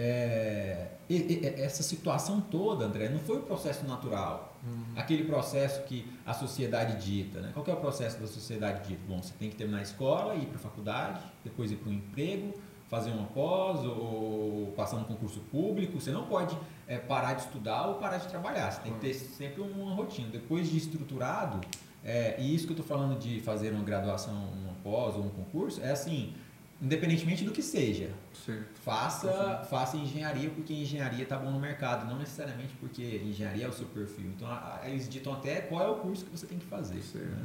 É, 0.00 0.86
e, 1.10 1.16
e, 1.16 1.60
essa 1.60 1.82
situação 1.82 2.40
toda, 2.40 2.84
André, 2.84 3.08
não 3.08 3.18
foi 3.18 3.38
um 3.38 3.42
processo 3.42 3.84
natural. 3.84 4.56
Uhum. 4.64 4.84
Aquele 4.94 5.24
processo 5.24 5.82
que 5.82 6.06
a 6.24 6.32
sociedade 6.32 7.04
dita. 7.04 7.40
Né? 7.40 7.50
Qual 7.52 7.66
é 7.66 7.72
o 7.72 7.76
processo 7.78 8.16
da 8.20 8.28
sociedade 8.28 8.86
dita? 8.86 9.00
Bom, 9.08 9.20
você 9.20 9.34
tem 9.36 9.50
que 9.50 9.56
terminar 9.56 9.80
a 9.80 9.82
escola, 9.82 10.36
ir 10.36 10.46
para 10.46 10.54
a 10.54 10.60
faculdade, 10.60 11.20
depois 11.42 11.72
ir 11.72 11.76
para 11.76 11.90
o 11.90 11.92
emprego, 11.92 12.54
fazer 12.88 13.10
uma 13.10 13.26
pós 13.26 13.84
ou 13.84 14.72
passar 14.76 14.98
um 14.98 15.04
concurso 15.04 15.40
público. 15.50 16.00
Você 16.00 16.12
não 16.12 16.26
pode 16.26 16.56
é, 16.86 16.98
parar 16.98 17.34
de 17.34 17.42
estudar 17.42 17.88
ou 17.88 17.94
parar 17.96 18.18
de 18.18 18.28
trabalhar. 18.28 18.70
Você 18.70 18.82
tem 18.82 18.92
que 18.92 19.00
ter 19.00 19.14
sempre 19.14 19.60
uma 19.62 19.96
rotina. 19.96 20.28
Depois 20.30 20.70
de 20.70 20.76
estruturado, 20.78 21.60
é, 22.04 22.40
e 22.40 22.54
isso 22.54 22.66
que 22.66 22.72
eu 22.72 22.78
estou 22.78 22.86
falando 22.86 23.18
de 23.18 23.40
fazer 23.40 23.72
uma 23.72 23.82
graduação, 23.82 24.32
uma 24.32 24.74
pós 24.84 25.16
ou 25.16 25.24
um 25.24 25.30
concurso, 25.30 25.82
é 25.82 25.90
assim, 25.90 26.34
independentemente 26.80 27.44
do 27.44 27.50
que 27.50 27.62
seja. 27.62 28.10
Certo. 28.44 28.78
Faça, 28.80 29.66
faça 29.68 29.96
engenharia 29.96 30.50
porque 30.50 30.72
engenharia 30.72 31.24
está 31.24 31.36
bom 31.36 31.50
no 31.50 31.60
mercado, 31.60 32.08
não 32.08 32.18
necessariamente 32.18 32.74
porque 32.80 33.02
engenharia 33.24 33.66
é 33.66 33.68
o 33.68 33.72
seu 33.72 33.86
perfil. 33.86 34.26
Então, 34.36 34.48
eles 34.84 35.08
ditam 35.08 35.32
até 35.32 35.60
qual 35.60 35.84
é 35.84 35.88
o 35.88 35.96
curso 35.96 36.24
que 36.24 36.30
você 36.30 36.46
tem 36.46 36.58
que 36.58 36.66
fazer. 36.66 37.02
Né? 37.14 37.44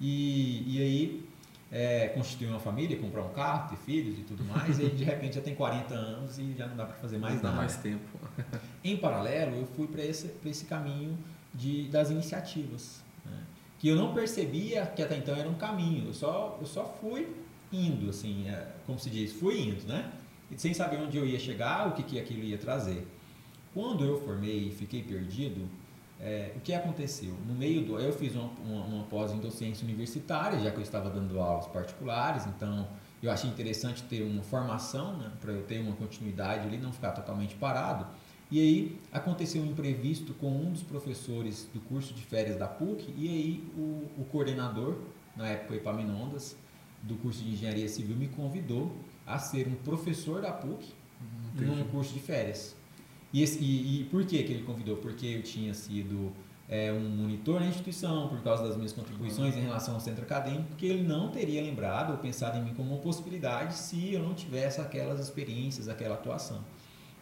E, 0.00 0.64
e 0.66 0.82
aí, 0.82 1.28
é, 1.70 2.08
constituir 2.08 2.48
uma 2.48 2.58
família, 2.58 2.98
comprar 2.98 3.22
um 3.22 3.32
carro, 3.32 3.70
ter 3.70 3.76
filhos 3.76 4.18
e 4.18 4.22
tudo 4.22 4.44
mais, 4.44 4.78
e 4.78 4.82
aí 4.82 4.90
de 4.90 5.04
repente 5.04 5.36
já 5.36 5.40
tem 5.40 5.54
40 5.54 5.94
anos 5.94 6.38
e 6.38 6.52
já 6.52 6.66
não 6.66 6.76
dá 6.76 6.84
para 6.84 6.96
fazer 6.96 7.18
mais 7.18 7.36
não 7.36 7.44
nada. 7.44 7.54
Dá 7.54 7.60
mais 7.60 7.76
tempo. 7.76 8.04
em 8.84 8.96
paralelo, 8.96 9.56
eu 9.56 9.66
fui 9.66 9.86
para 9.86 10.04
esse, 10.04 10.30
esse 10.44 10.66
caminho 10.66 11.16
de, 11.54 11.88
das 11.88 12.10
iniciativas, 12.10 13.02
né? 13.24 13.38
que 13.78 13.88
eu 13.88 13.96
não 13.96 14.12
percebia 14.12 14.84
que 14.86 15.02
até 15.02 15.16
então 15.16 15.34
era 15.34 15.48
um 15.48 15.54
caminho, 15.54 16.08
eu 16.08 16.14
só, 16.14 16.58
eu 16.60 16.66
só 16.66 16.84
fui 17.00 17.28
indo, 17.72 18.10
assim, 18.10 18.48
é, 18.48 18.66
como 18.86 18.98
se 18.98 19.08
diz, 19.08 19.32
fui 19.32 19.60
indo, 19.60 19.86
né? 19.86 20.12
E 20.50 20.60
sem 20.60 20.74
saber 20.74 20.98
onde 20.98 21.16
eu 21.16 21.26
ia 21.26 21.38
chegar, 21.38 21.88
o 21.88 21.92
que, 21.92 22.02
que 22.02 22.20
aquilo 22.20 22.42
ia 22.44 22.58
trazer. 22.58 23.06
Quando 23.72 24.04
eu 24.04 24.20
formei 24.20 24.68
e 24.68 24.70
fiquei 24.70 25.02
perdido, 25.02 25.66
é, 26.20 26.52
o 26.54 26.60
que 26.60 26.74
aconteceu? 26.74 27.34
No 27.46 27.54
meio 27.54 27.84
do. 27.84 27.98
Eu 27.98 28.12
fiz 28.12 28.34
uma, 28.34 28.50
uma, 28.64 28.84
uma 28.84 29.04
pós 29.04 29.32
em 29.32 29.40
docência 29.40 29.84
universitária, 29.84 30.60
já 30.60 30.70
que 30.70 30.76
eu 30.76 30.82
estava 30.82 31.10
dando 31.10 31.40
aulas 31.40 31.66
particulares, 31.66 32.46
então 32.46 32.86
eu 33.22 33.30
achei 33.30 33.48
interessante 33.48 34.02
ter 34.02 34.22
uma 34.22 34.42
formação, 34.42 35.16
né, 35.16 35.32
para 35.40 35.52
eu 35.52 35.62
ter 35.62 35.80
uma 35.80 35.96
continuidade 35.96 36.66
ali, 36.66 36.76
não 36.76 36.92
ficar 36.92 37.12
totalmente 37.12 37.54
parado. 37.54 38.06
E 38.50 38.60
aí 38.60 39.00
aconteceu 39.10 39.62
um 39.62 39.66
imprevisto 39.66 40.34
com 40.34 40.50
um 40.50 40.72
dos 40.72 40.82
professores 40.82 41.68
do 41.72 41.80
curso 41.80 42.12
de 42.12 42.22
férias 42.22 42.56
da 42.56 42.68
PUC, 42.68 43.14
e 43.16 43.28
aí 43.28 43.64
o, 43.76 44.20
o 44.20 44.26
coordenador, 44.30 44.98
na 45.34 45.48
época 45.48 45.74
Epaminondas, 45.74 46.56
do 47.02 47.16
curso 47.16 47.42
de 47.42 47.50
engenharia 47.50 47.88
civil, 47.88 48.16
me 48.16 48.28
convidou 48.28 48.92
a 49.26 49.38
ser 49.38 49.66
um 49.68 49.74
professor 49.74 50.40
da 50.40 50.52
PUC 50.52 50.86
uhum, 51.58 51.76
num 51.76 51.84
curso 51.84 52.12
de 52.12 52.20
férias. 52.20 52.76
E, 53.32 53.42
esse, 53.42 53.58
e, 53.62 54.00
e, 54.00 54.04
por 54.04 54.24
que, 54.24 54.42
que 54.42 54.52
ele 54.52 54.62
convidou? 54.62 54.96
Porque 54.96 55.26
eu 55.26 55.42
tinha 55.42 55.72
sido 55.72 56.32
é, 56.68 56.92
um 56.92 57.08
monitor 57.08 57.60
na 57.60 57.66
instituição, 57.66 58.28
por 58.28 58.42
causa 58.42 58.66
das 58.66 58.76
minhas 58.76 58.92
contribuições 58.92 59.56
em 59.56 59.60
relação 59.60 59.94
ao 59.94 60.00
centro 60.00 60.22
acadêmico, 60.22 60.74
que 60.76 60.86
ele 60.86 61.02
não 61.02 61.30
teria 61.30 61.62
lembrado 61.62 62.10
ou 62.10 62.18
pensado 62.18 62.58
em 62.58 62.62
mim 62.62 62.74
como 62.74 62.92
uma 62.92 63.00
possibilidade 63.00 63.74
se 63.74 64.12
eu 64.12 64.22
não 64.22 64.34
tivesse 64.34 64.80
aquelas 64.80 65.18
experiências, 65.18 65.88
aquela 65.88 66.14
atuação. 66.14 66.62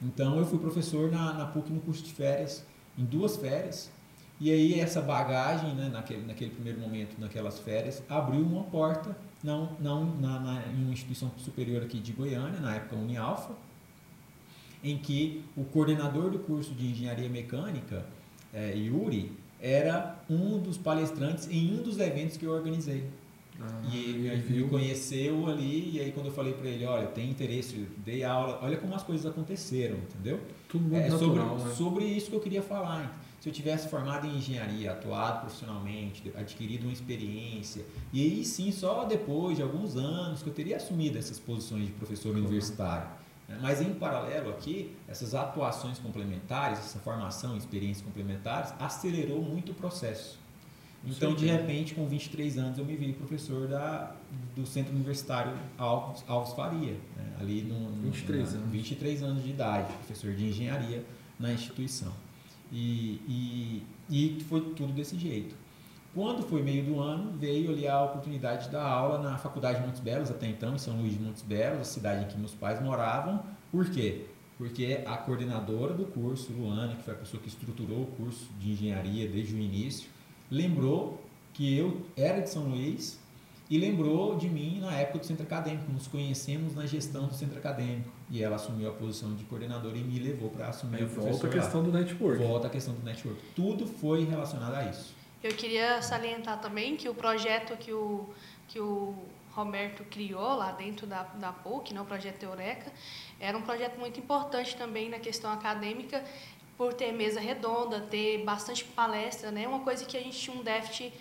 Então 0.03 0.37
eu 0.37 0.47
fui 0.47 0.59
professor 0.59 1.11
na, 1.11 1.33
na 1.33 1.47
PUC 1.47 1.73
no 1.73 1.81
curso 1.81 2.03
de 2.03 2.13
férias, 2.13 2.65
em 2.99 3.05
duas 3.05 3.37
férias, 3.37 3.91
e 4.41 4.51
aí 4.51 4.81
essa 4.81 5.03
bagagem, 5.03 5.75
né, 5.75 5.89
naquele, 5.89 6.27
naquele 6.27 6.51
primeiro 6.51 6.81
momento, 6.81 7.21
naquelas 7.21 7.59
férias, 7.59 8.03
abriu 8.09 8.41
uma 8.41 8.65
porta 8.65 9.15
não, 9.43 9.77
não 9.81 10.05
na, 10.17 10.41
na, 10.41 10.67
em 10.67 10.85
uma 10.85 10.93
instituição 10.93 11.31
superior 11.39 11.83
aqui 11.83 11.99
de 11.99 12.13
Goiânia, 12.13 12.61
na 12.61 12.77
época 12.77 12.97
Unialfa, 12.97 13.55
em 14.83 14.99
que 14.99 15.45
o 15.57 15.65
coordenador 15.65 16.31
do 16.31 16.39
curso 16.39 16.73
de 16.75 16.87
engenharia 16.87 17.29
mecânica, 17.29 18.05
é, 18.53 18.75
Yuri, 18.75 19.33
era 19.61 20.19
um 20.29 20.59
dos 20.59 20.79
palestrantes 20.79 21.49
em 21.51 21.79
um 21.79 21.83
dos 21.83 21.99
eventos 21.99 22.37
que 22.37 22.45
eu 22.45 22.53
organizei. 22.53 23.05
Ah, 23.61 23.83
e 23.93 24.27
ele 24.27 24.63
me 24.63 24.69
conheceu 24.69 25.47
ali, 25.47 25.91
e 25.95 26.01
aí 26.01 26.13
quando 26.13 26.27
eu 26.27 26.33
falei 26.33 26.55
para 26.55 26.67
ele, 26.67 26.87
olha, 26.87 27.07
tem 27.09 27.29
interesse, 27.29 27.87
dei 27.99 28.25
aula, 28.25 28.59
olha 28.63 28.79
como 28.79 28.95
as 28.95 29.03
coisas 29.03 29.27
aconteceram, 29.27 29.97
entendeu? 29.97 30.41
Tudo 30.67 30.89
muito 30.89 31.05
é, 31.05 31.11
sobre, 31.11 31.27
natural, 31.27 31.59
né? 31.59 31.75
sobre 31.75 32.05
isso 32.05 32.31
que 32.31 32.37
eu 32.37 32.41
queria 32.41 32.63
falar. 32.63 33.23
Se 33.41 33.49
eu 33.49 33.53
tivesse 33.53 33.89
formado 33.89 34.27
em 34.27 34.37
engenharia, 34.37 34.93
atuado 34.93 35.41
profissionalmente, 35.41 36.31
adquirido 36.37 36.85
uma 36.85 36.93
experiência, 36.93 37.87
e 38.13 38.21
aí 38.21 38.45
sim, 38.45 38.71
só 38.71 39.05
depois 39.05 39.57
de 39.57 39.63
alguns 39.63 39.97
anos 39.97 40.43
que 40.43 40.49
eu 40.51 40.53
teria 40.53 40.77
assumido 40.77 41.17
essas 41.17 41.39
posições 41.39 41.87
de 41.87 41.93
professor 41.93 42.37
universitário. 42.37 43.09
Né? 43.49 43.59
Mas 43.63 43.81
em 43.81 43.95
paralelo 43.95 44.51
aqui, 44.51 44.95
essas 45.09 45.35
atuações 45.35 45.99
complementares, 45.99 46.81
essa 46.81 46.99
formação, 46.99 47.57
experiências 47.57 48.05
complementares, 48.05 48.75
acelerou 48.79 49.41
muito 49.41 49.73
o 49.73 49.75
processo. 49.75 50.39
Então, 51.03 51.35
de 51.35 51.47
repente, 51.47 51.95
com 51.95 52.07
23 52.07 52.59
anos, 52.59 52.79
eu 52.79 52.85
me 52.85 52.95
vi 52.95 53.15
professor 53.15 53.67
da, 53.67 54.15
do 54.55 54.67
Centro 54.67 54.95
Universitário 54.95 55.57
Alves, 55.79 56.23
Alves 56.29 56.53
Faria, 56.53 56.93
né? 57.17 57.37
ali 57.41 57.63
no, 57.63 57.91
no 57.91 58.03
23, 58.03 58.53
na, 58.53 58.59
anos. 58.59 58.71
23 58.71 59.23
anos 59.23 59.43
de 59.43 59.49
idade, 59.49 59.91
professor 59.95 60.35
de 60.35 60.45
engenharia 60.45 61.03
na 61.39 61.55
instituição. 61.55 62.13
E, 62.73 63.21
e, 63.29 63.87
e 64.09 64.45
foi 64.45 64.61
tudo 64.75 64.93
desse 64.93 65.19
jeito. 65.19 65.55
Quando 66.13 66.43
foi 66.43 66.63
meio 66.63 66.85
do 66.85 66.99
ano, 66.99 67.33
veio 67.39 67.71
ali 67.71 67.87
a 67.87 68.03
oportunidade 68.03 68.65
de 68.65 68.71
dar 68.71 68.83
aula 68.83 69.19
na 69.19 69.39
Faculdade 69.39 69.81
de 69.81 69.87
Montes 69.87 70.01
Belos, 70.01 70.31
até 70.31 70.49
então, 70.49 70.75
em 70.75 70.79
São 70.79 70.97
Luís 70.97 71.13
de 71.13 71.21
Montes 71.21 71.43
Belos, 71.43 71.81
a 71.81 71.85
cidade 71.85 72.25
em 72.25 72.29
que 72.29 72.37
meus 72.37 72.53
pais 72.53 72.83
moravam. 72.83 73.45
Por 73.71 73.89
quê? 73.89 74.27
Porque 74.59 75.03
a 75.07 75.17
coordenadora 75.17 75.95
do 75.95 76.05
curso, 76.07 76.53
Luana, 76.53 76.97
que 76.97 77.03
foi 77.05 77.15
a 77.15 77.17
pessoa 77.17 77.41
que 77.41 77.49
estruturou 77.49 78.03
o 78.03 78.07
curso 78.07 78.49
de 78.59 78.73
engenharia 78.73 79.29
desde 79.29 79.55
o 79.55 79.59
início, 79.59 80.09
lembrou 80.51 81.25
que 81.53 81.77
eu 81.77 82.05
era 82.17 82.41
de 82.41 82.51
São 82.51 82.65
Luís 82.65 83.20
e 83.71 83.79
lembrou 83.79 84.37
de 84.37 84.49
mim 84.49 84.81
na 84.81 84.93
época 84.97 85.21
do 85.21 85.27
centro 85.27 85.45
acadêmico. 85.45 85.93
Nos 85.93 86.09
conhecemos 86.09 86.75
na 86.75 86.87
gestão 86.87 87.29
do 87.29 87.35
centro 87.35 87.57
acadêmico. 87.57 88.11
E 88.29 88.43
ela 88.43 88.57
assumiu 88.57 88.89
a 88.91 88.93
posição 88.93 89.33
de 89.37 89.45
coordenadora 89.45 89.97
e 89.97 90.03
me 90.03 90.19
levou 90.19 90.51
para 90.51 90.67
assumir 90.67 90.97
Aí 90.97 91.03
a 91.05 91.07
Volta 91.07 91.47
a 91.47 91.51
questão 91.51 91.83
do 91.85 91.93
network. 91.93 92.43
Volta 92.43 92.67
a 92.67 92.71
questão 92.71 92.95
do 92.95 93.05
network. 93.05 93.41
Tudo 93.55 93.87
foi 93.87 94.25
relacionado 94.25 94.75
a 94.75 94.91
isso. 94.91 95.15
Eu 95.43 95.55
queria 95.55 96.03
salientar 96.03 96.61
também 96.61 96.97
que 96.97 97.09
o 97.09 97.15
projeto 97.15 97.77
que 97.77 97.93
o, 97.93 98.29
que 98.67 98.81
o 98.81 99.15
Roberto 99.53 100.05
criou 100.05 100.57
lá 100.57 100.73
dentro 100.73 101.07
da, 101.07 101.23
da 101.23 101.53
PUC, 101.53 101.95
né, 101.95 102.01
o 102.01 102.05
projeto 102.05 102.43
Eureka, 102.43 102.91
era 103.39 103.57
um 103.57 103.63
projeto 103.63 103.99
muito 104.01 104.19
importante 104.19 104.77
também 104.77 105.09
na 105.09 105.21
questão 105.21 105.51
acadêmica, 105.53 106.25
por 106.77 106.93
ter 106.95 107.13
mesa 107.13 107.39
redonda, 107.39 108.01
ter 108.01 108.43
bastante 108.43 108.85
palestra, 108.85 109.51
né? 109.51 109.69
Uma 109.69 109.81
coisa 109.81 110.05
que 110.05 110.17
a 110.17 110.21
gente 110.21 110.39
tinha 110.39 110.57
um 110.57 110.63
déficit 110.63 111.13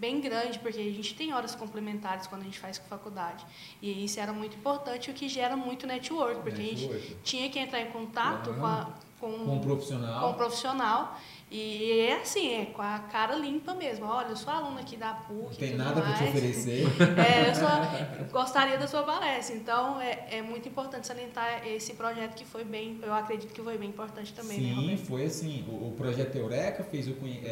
bem 0.00 0.18
grande, 0.18 0.58
porque 0.58 0.80
a 0.80 0.82
gente 0.82 1.14
tem 1.14 1.32
horas 1.34 1.54
complementares 1.54 2.26
quando 2.26 2.40
a 2.40 2.44
gente 2.44 2.58
faz 2.58 2.78
com 2.78 2.88
faculdade. 2.88 3.44
E 3.82 4.02
isso 4.04 4.18
era 4.18 4.32
muito 4.32 4.56
importante, 4.56 5.10
o 5.10 5.14
que 5.14 5.28
gera 5.28 5.56
muito 5.56 5.86
network, 5.86 6.40
porque 6.40 6.62
network. 6.62 6.96
a 6.96 6.98
gente 6.98 7.16
tinha 7.22 7.50
que 7.50 7.58
entrar 7.58 7.82
em 7.82 7.90
contato 7.90 8.54
com, 8.54 8.64
a, 8.64 8.90
com, 9.20 9.30
com 9.30 9.56
um 9.56 9.60
profissional. 9.60 10.20
Com 10.22 10.30
um 10.30 10.34
profissional 10.34 11.20
e 11.50 12.02
é 12.02 12.20
assim, 12.20 12.52
é 12.54 12.66
com 12.66 12.80
a 12.80 13.00
cara 13.00 13.34
limpa 13.34 13.74
mesmo. 13.74 14.06
Olha, 14.06 14.28
eu 14.28 14.36
sou 14.36 14.52
aluna 14.52 14.82
aqui 14.82 14.96
da 14.96 15.12
PUC. 15.14 15.42
Não 15.42 15.50
tem 15.50 15.76
nada 15.76 16.00
para 16.00 16.12
te 16.12 16.24
oferecer. 16.24 16.86
É, 17.20 17.50
eu 17.50 17.54
só 17.56 18.30
gostaria 18.30 18.78
da 18.78 18.86
sua 18.86 19.02
palestra. 19.02 19.56
Então, 19.56 20.00
é, 20.00 20.28
é 20.30 20.42
muito 20.42 20.68
importante 20.68 21.08
salientar 21.08 21.66
esse 21.66 21.94
projeto 21.94 22.36
que 22.36 22.44
foi 22.44 22.62
bem, 22.62 23.00
eu 23.02 23.12
acredito 23.12 23.52
que 23.52 23.60
foi 23.60 23.76
bem 23.76 23.88
importante 23.88 24.32
também. 24.32 24.60
Né, 24.60 24.74
Sim, 24.74 24.90
né, 24.92 24.96
foi 24.96 25.24
assim. 25.24 25.64
O, 25.68 25.88
o, 25.88 25.94
projeto 25.96 26.36
Eureka 26.36 26.84
fez 26.84 27.08
eu, 27.08 27.16
é, 27.24 27.48
é, 27.48 27.50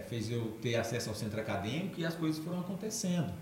é, 0.00 0.04
fez 0.06 0.30
eu 0.30 0.58
ter 0.60 0.74
acesso 0.74 1.08
ao 1.08 1.14
centro 1.14 1.40
acadêmico 1.40 1.98
e 1.98 2.04
as 2.04 2.14
coisas 2.14 2.44
foram 2.44 2.60
acontecendo. 2.60 3.32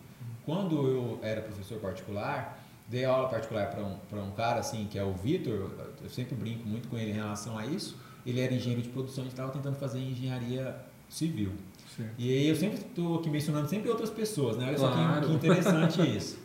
Quando 0.46 0.86
eu 0.86 1.18
era 1.22 1.40
professor 1.40 1.80
particular, 1.80 2.62
dei 2.86 3.04
aula 3.04 3.28
particular 3.28 3.68
para 3.68 3.82
um, 3.82 4.28
um 4.28 4.30
cara 4.30 4.60
assim, 4.60 4.86
que 4.86 4.96
é 4.96 5.02
o 5.02 5.12
Vitor, 5.12 5.72
eu 6.00 6.08
sempre 6.08 6.36
brinco 6.36 6.68
muito 6.68 6.88
com 6.88 6.96
ele 6.96 7.10
em 7.10 7.14
relação 7.14 7.58
a 7.58 7.66
isso 7.66 8.06
ele 8.28 8.40
era 8.40 8.52
engenheiro 8.52 8.82
de 8.82 8.88
produção 8.88 9.24
e 9.24 9.28
estava 9.28 9.50
tentando 9.50 9.76
fazer 9.76 9.98
engenharia 9.98 10.76
civil. 11.08 11.52
Certo. 11.96 12.12
E 12.18 12.30
aí 12.30 12.48
eu 12.48 12.54
sempre 12.54 12.78
estou 12.78 13.18
aqui 13.18 13.30
mencionando 13.30 13.68
sempre 13.68 13.90
outras 13.90 14.10
pessoas, 14.10 14.56
né? 14.56 14.66
Olha 14.68 14.76
claro. 14.76 14.96
só 14.96 15.20
que, 15.20 15.26
que 15.26 15.32
interessante 15.34 16.02
isso. 16.16 16.38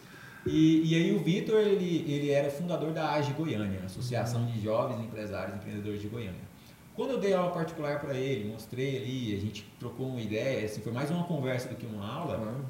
E, 0.46 0.92
e 0.92 0.96
aí 0.96 1.16
o 1.16 1.20
Vitor, 1.20 1.60
ele, 1.60 2.06
ele 2.12 2.30
era 2.30 2.50
fundador 2.50 2.92
da 2.92 3.14
AGE 3.14 3.32
Goiânia, 3.34 3.82
Associação 3.86 4.46
de 4.46 4.62
Jovens 4.62 5.00
Empresários 5.00 5.56
e 5.56 5.58
Empreendedores 5.58 6.02
de 6.02 6.08
Goiânia. 6.08 6.54
Quando 6.96 7.12
eu 7.12 7.20
dei 7.20 7.34
aula 7.34 7.52
particular 7.52 8.00
para 8.00 8.14
ele, 8.14 8.52
mostrei 8.52 8.98
ali, 8.98 9.36
a 9.36 9.40
gente 9.40 9.66
trocou 9.80 10.08
uma 10.10 10.22
ideia, 10.22 10.66
assim, 10.66 10.82
foi 10.82 10.92
mais 10.92 11.10
uma 11.10 11.24
conversa 11.24 11.70
do 11.70 11.76
que 11.76 11.86
uma 11.86 12.06
aula. 12.06 12.36
Claro. 12.36 12.66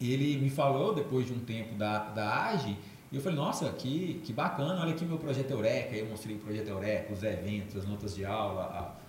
Ele 0.00 0.36
me 0.38 0.50
falou 0.50 0.94
depois 0.94 1.26
de 1.26 1.32
um 1.32 1.38
tempo 1.38 1.76
da, 1.76 1.98
da 2.10 2.46
AGE, 2.48 2.76
e 3.12 3.16
eu 3.16 3.20
falei, 3.20 3.36
nossa, 3.36 3.70
que, 3.72 4.22
que 4.24 4.32
bacana, 4.32 4.80
olha 4.80 4.92
aqui 4.92 5.04
meu 5.04 5.18
projeto 5.18 5.50
Eureka. 5.50 5.90
Aí 5.92 6.00
eu 6.00 6.06
mostrei 6.06 6.34
o 6.34 6.38
projeto 6.38 6.68
Eureka, 6.68 7.12
os 7.12 7.22
eventos, 7.22 7.76
as 7.76 7.86
notas 7.86 8.14
de 8.14 8.24
aula. 8.24 8.62
A, 8.62 9.02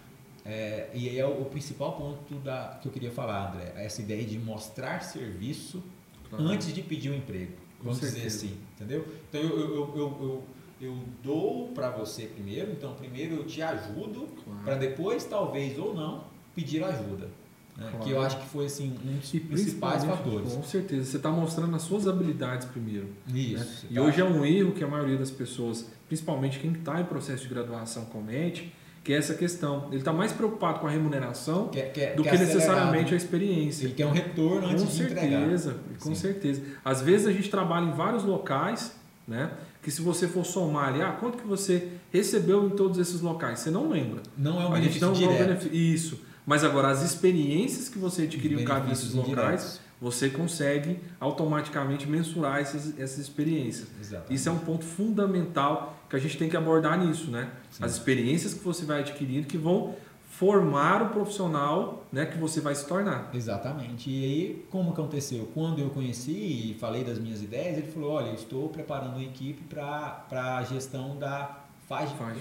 é, 0.46 0.90
e 0.94 1.08
aí 1.08 1.18
é 1.18 1.26
o, 1.26 1.42
o, 1.42 1.46
principal 1.46 1.94
ponto 1.94 2.36
da, 2.36 2.78
que 2.82 2.88
eu 2.90 2.92
queria 2.92 3.12
falar, 3.12 3.54
André, 3.54 3.72
essa 3.78 4.02
ideia 4.02 4.26
de 4.26 4.38
mostrar 4.38 5.00
serviço 5.02 5.82
claro. 6.30 6.46
antes 6.46 6.74
de 6.74 6.82
pedir 6.82 7.12
o 7.12 7.14
um 7.14 7.16
emprego. 7.16 7.54
Vamos 7.82 8.02
dizer 8.02 8.28
assim, 8.28 8.58
entendeu? 8.76 9.08
Então 9.30 9.42
eu, 9.42 9.60
eu, 9.60 9.96
eu, 9.96 10.18
eu 10.22 10.44
eu 10.82 10.98
dou 11.24 11.70
para 11.70 11.90
você 11.90 12.26
primeiro, 12.26 12.72
então 12.72 12.94
primeiro 12.96 13.36
eu 13.36 13.46
te 13.46 13.62
ajudo 13.62 14.28
claro. 14.44 14.64
para 14.66 14.76
depois 14.76 15.24
talvez 15.24 15.80
ou 15.80 15.94
não 15.94 16.26
pedir 16.54 16.84
ajuda. 16.84 17.30
Né? 17.78 17.88
Claro. 17.90 18.06
Que 18.06 18.12
eu 18.12 18.22
acho 18.22 18.40
que 18.40 18.46
foi 18.48 18.66
assim 18.66 18.96
um 19.04 19.18
dos 19.18 19.30
principais 19.30 20.04
fatores. 20.04 20.54
Com 20.54 20.64
certeza, 20.64 21.06
você 21.06 21.18
está 21.18 21.30
mostrando 21.30 21.76
as 21.76 21.82
suas 21.82 22.08
habilidades 22.08 22.68
primeiro. 22.68 23.08
Isso. 23.28 23.86
Né? 23.86 23.92
E 23.92 23.96
tá. 23.96 24.02
hoje 24.02 24.22
é 24.22 24.24
um 24.24 24.46
erro 24.46 24.72
que 24.74 24.84
a 24.84 24.88
maioria 24.88 25.18
das 25.18 25.32
pessoas, 25.32 25.90
principalmente 26.08 26.60
quem 26.60 26.72
está 26.72 27.02
em 27.02 27.06
processo 27.06 27.44
de 27.44 27.50
graduação, 27.50 28.06
comete, 28.06 28.74
que 29.04 29.12
é 29.12 29.18
essa 29.18 29.34
questão. 29.34 29.88
Ele 29.90 29.98
está 29.98 30.14
mais 30.14 30.32
preocupado 30.32 30.80
com 30.80 30.88
a 30.88 30.90
remuneração 30.90 31.68
quer, 31.68 31.92
quer, 31.92 32.16
do 32.16 32.24
quer 32.24 32.32
que 32.32 32.38
necessariamente 32.38 33.14
a 33.14 33.18
experiência. 33.18 33.86
Ele 33.86 33.94
quer 33.94 34.06
um 34.06 34.12
retorno 34.12 34.68
antes 34.68 34.84
com 34.84 34.90
de 34.90 34.96
certeza, 34.96 35.72
entregar. 35.72 36.00
Com 36.00 36.10
Sim. 36.10 36.16
certeza. 36.16 36.62
Às 36.86 37.02
vezes 37.02 37.28
a 37.28 37.32
gente 37.32 37.50
trabalha 37.50 37.86
em 37.86 37.92
vários 37.92 38.24
locais, 38.24 38.96
né? 39.28 39.52
que 39.84 39.92
se 39.92 40.02
você 40.02 40.28
for 40.28 40.46
somar 40.46 40.88
ali, 40.88 41.02
ah, 41.02 41.12
quanto 41.12 41.38
que 41.38 41.46
você 41.46 41.90
recebeu 42.10 42.66
em 42.66 42.70
todos 42.70 42.98
esses 42.98 43.20
locais? 43.20 43.60
Você 43.60 43.70
não 43.70 43.90
lembra. 43.90 44.24
Não 44.38 44.62
é 44.62 44.66
um 44.66 44.72
benefício 44.72 45.06
não 45.06 45.14
direto. 45.14 45.46
Benefício, 45.46 45.76
isso. 45.76 46.22
Mas 46.46 46.64
agora, 46.64 46.90
as 46.90 47.02
experiências 47.02 47.90
que 47.90 47.98
você 47.98 48.24
adquiriu 48.24 48.60
em 48.60 48.66
cada 48.66 48.86
desses 48.86 49.14
locais, 49.14 49.32
indiretos. 49.32 49.80
você 50.00 50.30
consegue 50.30 51.00
automaticamente 51.20 52.08
mensurar 52.08 52.60
essas, 52.60 53.00
essas 53.00 53.20
experiências. 53.20 53.88
Exatamente. 54.00 54.34
Isso 54.34 54.50
é 54.50 54.52
um 54.52 54.60
ponto 54.60 54.84
fundamental 54.84 55.98
que 56.10 56.16
a 56.16 56.20
gente 56.20 56.38
tem 56.38 56.50
que 56.50 56.58
abordar 56.58 57.00
nisso, 57.00 57.32
né? 57.32 57.50
Sim. 57.72 57.84
As 57.84 57.94
experiências 57.94 58.54
que 58.54 58.64
você 58.64 58.86
vai 58.86 59.00
adquirindo 59.00 59.48
que 59.48 59.58
vão 59.58 59.96
formar 60.34 61.04
o 61.04 61.10
profissional 61.10 62.08
né, 62.12 62.26
que 62.26 62.38
você 62.40 62.60
vai 62.60 62.74
se 62.74 62.88
tornar. 62.88 63.30
Exatamente. 63.34 64.10
E 64.10 64.26
aí, 64.26 64.66
como 64.72 64.90
aconteceu? 64.90 65.50
Quando 65.54 65.80
eu 65.80 65.92
conheci 65.92 66.72
e 66.72 66.78
falei 66.80 67.04
das 67.04 67.20
minhas 67.20 67.42
ideias, 67.42 67.78
ele 67.78 67.92
falou, 67.92 68.14
olha, 68.14 68.28
eu 68.30 68.34
estou 68.34 68.68
preparando 68.70 69.14
uma 69.14 69.24
equipe 69.24 69.64
para 69.64 70.26
a 70.58 70.64
gestão 70.64 71.18
da 71.18 71.63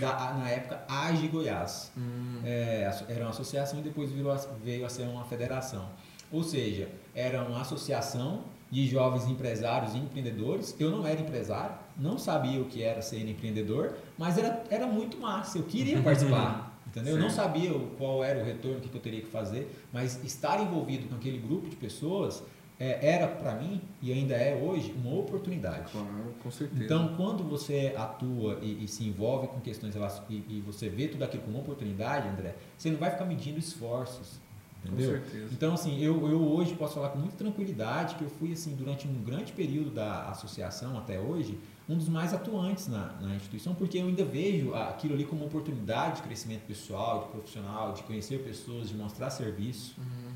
Da, 0.00 0.34
na 0.34 0.48
época, 0.48 0.82
AGE 0.88 1.28
Goiás. 1.28 1.92
Hum. 1.96 2.40
É, 2.44 2.90
era 3.08 3.24
uma 3.24 3.30
associação 3.30 3.78
e 3.78 3.82
depois 3.82 4.10
virou, 4.10 4.34
veio 4.62 4.84
a 4.84 4.88
ser 4.88 5.02
uma 5.02 5.24
federação. 5.24 5.88
Ou 6.30 6.42
seja, 6.42 6.88
era 7.14 7.42
uma 7.44 7.60
associação 7.60 8.44
de 8.70 8.86
jovens 8.86 9.26
empresários 9.26 9.94
e 9.94 9.98
empreendedores. 9.98 10.74
Eu 10.80 10.90
não 10.90 11.06
era 11.06 11.20
empresário, 11.20 11.76
não 11.96 12.18
sabia 12.18 12.60
o 12.60 12.64
que 12.64 12.82
era 12.82 13.02
ser 13.02 13.28
empreendedor, 13.28 13.94
mas 14.16 14.38
era, 14.38 14.64
era 14.70 14.86
muito 14.86 15.18
massa, 15.18 15.58
eu 15.58 15.64
queria 15.64 16.00
participar. 16.02 16.72
Entendeu? 16.86 17.16
Eu 17.16 17.22
não 17.22 17.30
sabia 17.30 17.72
qual 17.96 18.22
era 18.24 18.40
o 18.40 18.44
retorno 18.44 18.80
que 18.80 18.94
eu 18.94 19.00
teria 19.00 19.20
que 19.20 19.28
fazer, 19.28 19.86
mas 19.92 20.22
estar 20.24 20.60
envolvido 20.60 21.08
com 21.08 21.14
aquele 21.14 21.38
grupo 21.38 21.68
de 21.68 21.76
pessoas 21.76 22.42
é, 22.78 23.14
era 23.14 23.28
para 23.28 23.54
mim 23.54 23.80
e 24.00 24.12
ainda 24.12 24.34
é 24.34 24.54
hoje 24.54 24.92
uma 24.92 25.14
oportunidade. 25.14 25.90
Claro, 25.92 26.34
com 26.42 26.50
certeza. 26.50 26.84
Então, 26.84 27.14
quando 27.16 27.44
você 27.44 27.94
atua 27.96 28.58
e, 28.60 28.84
e 28.84 28.88
se 28.88 29.04
envolve 29.04 29.48
com 29.48 29.60
questões 29.60 29.94
e, 30.28 30.34
e, 30.34 30.62
você 30.66 30.88
vê 30.88 31.08
tudo 31.08 31.22
aquilo 31.22 31.42
como 31.44 31.58
oportunidade, 31.60 32.28
André, 32.28 32.56
você 32.76 32.90
não 32.90 32.98
vai 32.98 33.10
ficar 33.10 33.24
medindo 33.24 33.58
esforços. 33.58 34.40
Entendeu? 34.84 35.12
Com 35.12 35.26
certeza. 35.26 35.48
Então, 35.52 35.74
assim, 35.74 36.02
eu, 36.02 36.28
eu 36.28 36.42
hoje 36.42 36.74
posso 36.74 36.94
falar 36.94 37.10
com 37.10 37.18
muita 37.18 37.36
tranquilidade 37.36 38.16
que 38.16 38.22
eu 38.22 38.30
fui, 38.30 38.52
assim, 38.52 38.74
durante 38.74 39.06
um 39.06 39.22
grande 39.22 39.52
período 39.52 39.90
da 39.90 40.28
associação 40.30 40.98
até 40.98 41.20
hoje, 41.20 41.58
um 41.88 41.96
dos 41.96 42.08
mais 42.08 42.34
atuantes 42.34 42.88
na, 42.88 43.12
na 43.20 43.36
instituição, 43.36 43.74
porque 43.74 43.98
eu 43.98 44.06
ainda 44.06 44.24
vejo 44.24 44.74
aquilo 44.74 45.14
ali 45.14 45.24
como 45.24 45.42
uma 45.42 45.46
oportunidade 45.46 46.16
de 46.16 46.22
crescimento 46.22 46.62
pessoal, 46.62 47.24
de 47.24 47.28
profissional, 47.30 47.92
de 47.92 48.02
conhecer 48.02 48.42
pessoas, 48.42 48.88
de 48.88 48.96
mostrar 48.96 49.30
serviço. 49.30 49.94
Uhum. 49.98 50.31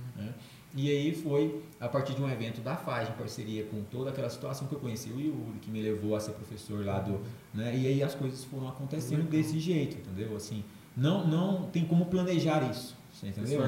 Né? 0.77 0.83
E 0.83 0.91
aí 0.91 1.15
foi 1.15 1.63
a 1.81 1.89
partir 1.89 2.15
de 2.15 2.23
um 2.23 2.31
evento 2.31 2.61
da 2.61 2.77
FAG, 2.77 3.11
em 3.11 3.13
parceria 3.15 3.65
com 3.65 3.83
toda 3.91 4.11
aquela 4.11 4.29
situação 4.29 4.69
que 4.69 4.75
eu 4.75 4.79
conheci 4.79 5.11
o 5.11 5.19
Yuri, 5.19 5.59
que 5.63 5.71
me 5.71 5.81
levou 5.81 6.15
a 6.15 6.21
ser 6.21 6.33
professor 6.33 6.85
lá 6.85 7.01
do. 7.01 7.21
Né? 7.55 7.77
E 7.77 7.87
aí 7.87 8.03
as 8.03 8.15
coisas 8.15 8.45
foram 8.45 8.69
acontecendo 8.69 9.29
desse 9.29 9.59
jeito, 9.59 9.97
entendeu? 9.97 10.37
Assim, 10.37 10.63
não, 10.97 11.27
não 11.27 11.71
tem 11.71 11.85
como 11.85 12.07
planejar 12.07 12.71
isso. 12.71 12.95
Você 13.13 13.29
entendeu? 13.29 13.61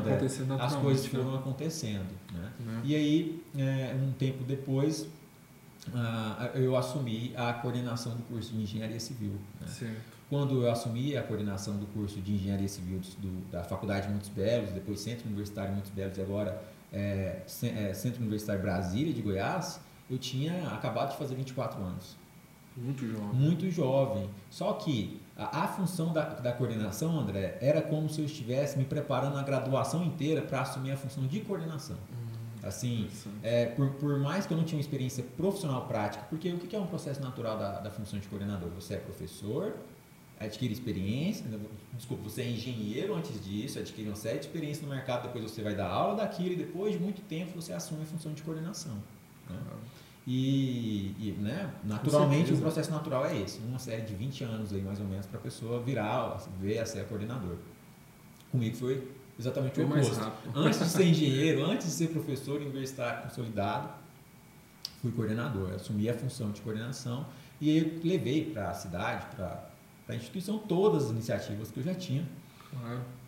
As 0.60 0.76
coisas 0.76 1.06
foram 1.06 1.34
acontecendo. 1.34 2.06
Né? 2.32 2.52
Uhum. 2.60 2.80
E 2.84 2.94
aí, 2.94 3.42
é, 3.56 3.96
um 3.96 4.12
tempo 4.12 4.44
depois, 4.44 5.08
eu 6.54 6.76
assumi 6.76 7.32
a 7.34 7.54
coordenação 7.54 8.14
do 8.14 8.22
curso 8.24 8.52
de 8.52 8.62
Engenharia 8.62 9.00
Civil. 9.00 9.32
Né? 9.58 9.96
Quando 10.28 10.62
eu 10.62 10.70
assumi 10.70 11.16
a 11.16 11.22
coordenação 11.22 11.78
do 11.78 11.86
curso 11.86 12.20
de 12.20 12.34
Engenharia 12.34 12.68
Civil 12.68 13.00
do, 13.18 13.50
da 13.50 13.64
Faculdade 13.64 14.06
de 14.06 14.12
Montes 14.12 14.28
Belos, 14.28 14.70
depois 14.72 15.00
Centro 15.00 15.26
Universitário 15.26 15.70
de 15.70 15.76
Montes 15.76 15.90
Belos 15.92 16.18
agora 16.18 16.62
é, 16.92 17.42
é, 17.62 17.94
Centro 17.94 18.20
Universitário 18.20 18.60
Brasília 18.62 19.12
de 19.12 19.22
Goiás, 19.22 19.80
eu 20.10 20.18
tinha 20.18 20.68
acabado 20.68 21.10
de 21.10 21.16
fazer 21.16 21.34
24 21.34 21.82
anos. 21.82 22.16
Muito 22.76 23.06
jovem. 23.06 23.34
Muito 23.34 23.70
jovem. 23.70 24.30
Só 24.50 24.72
que 24.74 25.20
a, 25.36 25.64
a 25.64 25.68
função 25.68 26.12
da, 26.12 26.24
da, 26.24 26.52
coordenação, 26.52 27.18
André, 27.18 27.58
era 27.60 27.82
como 27.82 28.08
se 28.08 28.20
eu 28.20 28.24
estivesse 28.24 28.78
me 28.78 28.84
preparando 28.84 29.36
a 29.36 29.42
graduação 29.42 30.04
inteira 30.04 30.42
para 30.42 30.62
assumir 30.62 30.92
a 30.92 30.96
função 30.96 31.26
de 31.26 31.40
coordenação. 31.40 31.96
Hum. 31.96 32.28
Assim, 32.62 33.08
é, 33.42 33.66
por, 33.66 33.90
por 33.92 34.18
mais 34.18 34.46
que 34.46 34.52
eu 34.52 34.56
não 34.56 34.64
tinha 34.64 34.76
uma 34.76 34.82
experiência 34.82 35.24
profissional 35.36 35.86
prática, 35.86 36.24
porque 36.28 36.50
o 36.50 36.58
que 36.58 36.74
é 36.74 36.78
um 36.78 36.86
processo 36.86 37.20
natural 37.20 37.56
da, 37.56 37.80
da 37.80 37.90
função 37.90 38.18
de 38.18 38.26
coordenador? 38.28 38.68
Você 38.70 38.94
é 38.94 38.96
professor, 38.98 39.74
adquire 40.40 40.72
experiência, 40.72 41.46
né, 41.46 41.58
desculpa, 41.94 42.22
você 42.24 42.42
é 42.42 42.50
engenheiro 42.50 43.14
antes 43.14 43.44
disso, 43.44 43.78
adquire 43.78 44.08
uma 44.08 44.16
série 44.16 44.38
de 44.38 44.46
experiência 44.46 44.86
no 44.86 44.94
mercado, 44.94 45.24
depois 45.24 45.50
você 45.50 45.62
vai 45.62 45.74
dar 45.74 45.88
aula 45.88 46.16
daquilo 46.16 46.52
e 46.52 46.56
depois 46.56 46.92
de 46.92 47.00
muito 47.00 47.20
tempo 47.22 47.60
você 47.60 47.72
assume 47.72 48.02
a 48.02 48.06
função 48.06 48.32
de 48.32 48.42
coordenação. 48.42 48.96
Né? 49.48 49.56
E, 50.26 51.14
e 51.18 51.36
né, 51.40 51.72
naturalmente 51.84 52.52
o 52.52 52.58
processo 52.58 52.90
natural 52.90 53.26
é 53.26 53.40
esse, 53.40 53.58
uma 53.60 53.78
série 53.78 54.02
de 54.02 54.14
20 54.14 54.44
anos 54.44 54.72
aí 54.72 54.82
mais 54.82 55.00
ou 55.00 55.06
menos 55.06 55.26
para 55.26 55.38
a 55.38 55.42
pessoa 55.42 55.80
virar, 55.80 56.38
ver 56.60 56.78
a 56.78 56.86
ser 56.86 57.04
coordenador. 57.06 57.56
Comigo 58.52 58.76
foi 58.76 59.10
exatamente 59.38 59.80
o 59.80 59.86
oposto. 59.86 60.32
Antes 60.54 60.78
de 60.80 60.86
ser 60.86 61.04
engenheiro, 61.08 61.64
antes 61.64 61.86
de 61.86 61.92
ser 61.92 62.08
professor 62.08 62.60
universitário 62.60 63.22
consolidado, 63.22 63.88
fui 65.00 65.10
coordenador, 65.12 65.72
assumi 65.72 66.08
a 66.08 66.14
função 66.14 66.50
de 66.50 66.60
coordenação 66.60 67.24
e 67.60 68.00
levei 68.04 68.44
para 68.44 68.70
a 68.70 68.74
cidade, 68.74 69.26
para 69.34 69.68
a 70.08 70.16
instituição, 70.16 70.58
todas 70.58 71.06
as 71.06 71.10
iniciativas 71.10 71.70
que 71.70 71.78
eu 71.78 71.84
já 71.84 71.94
tinha. 71.94 72.26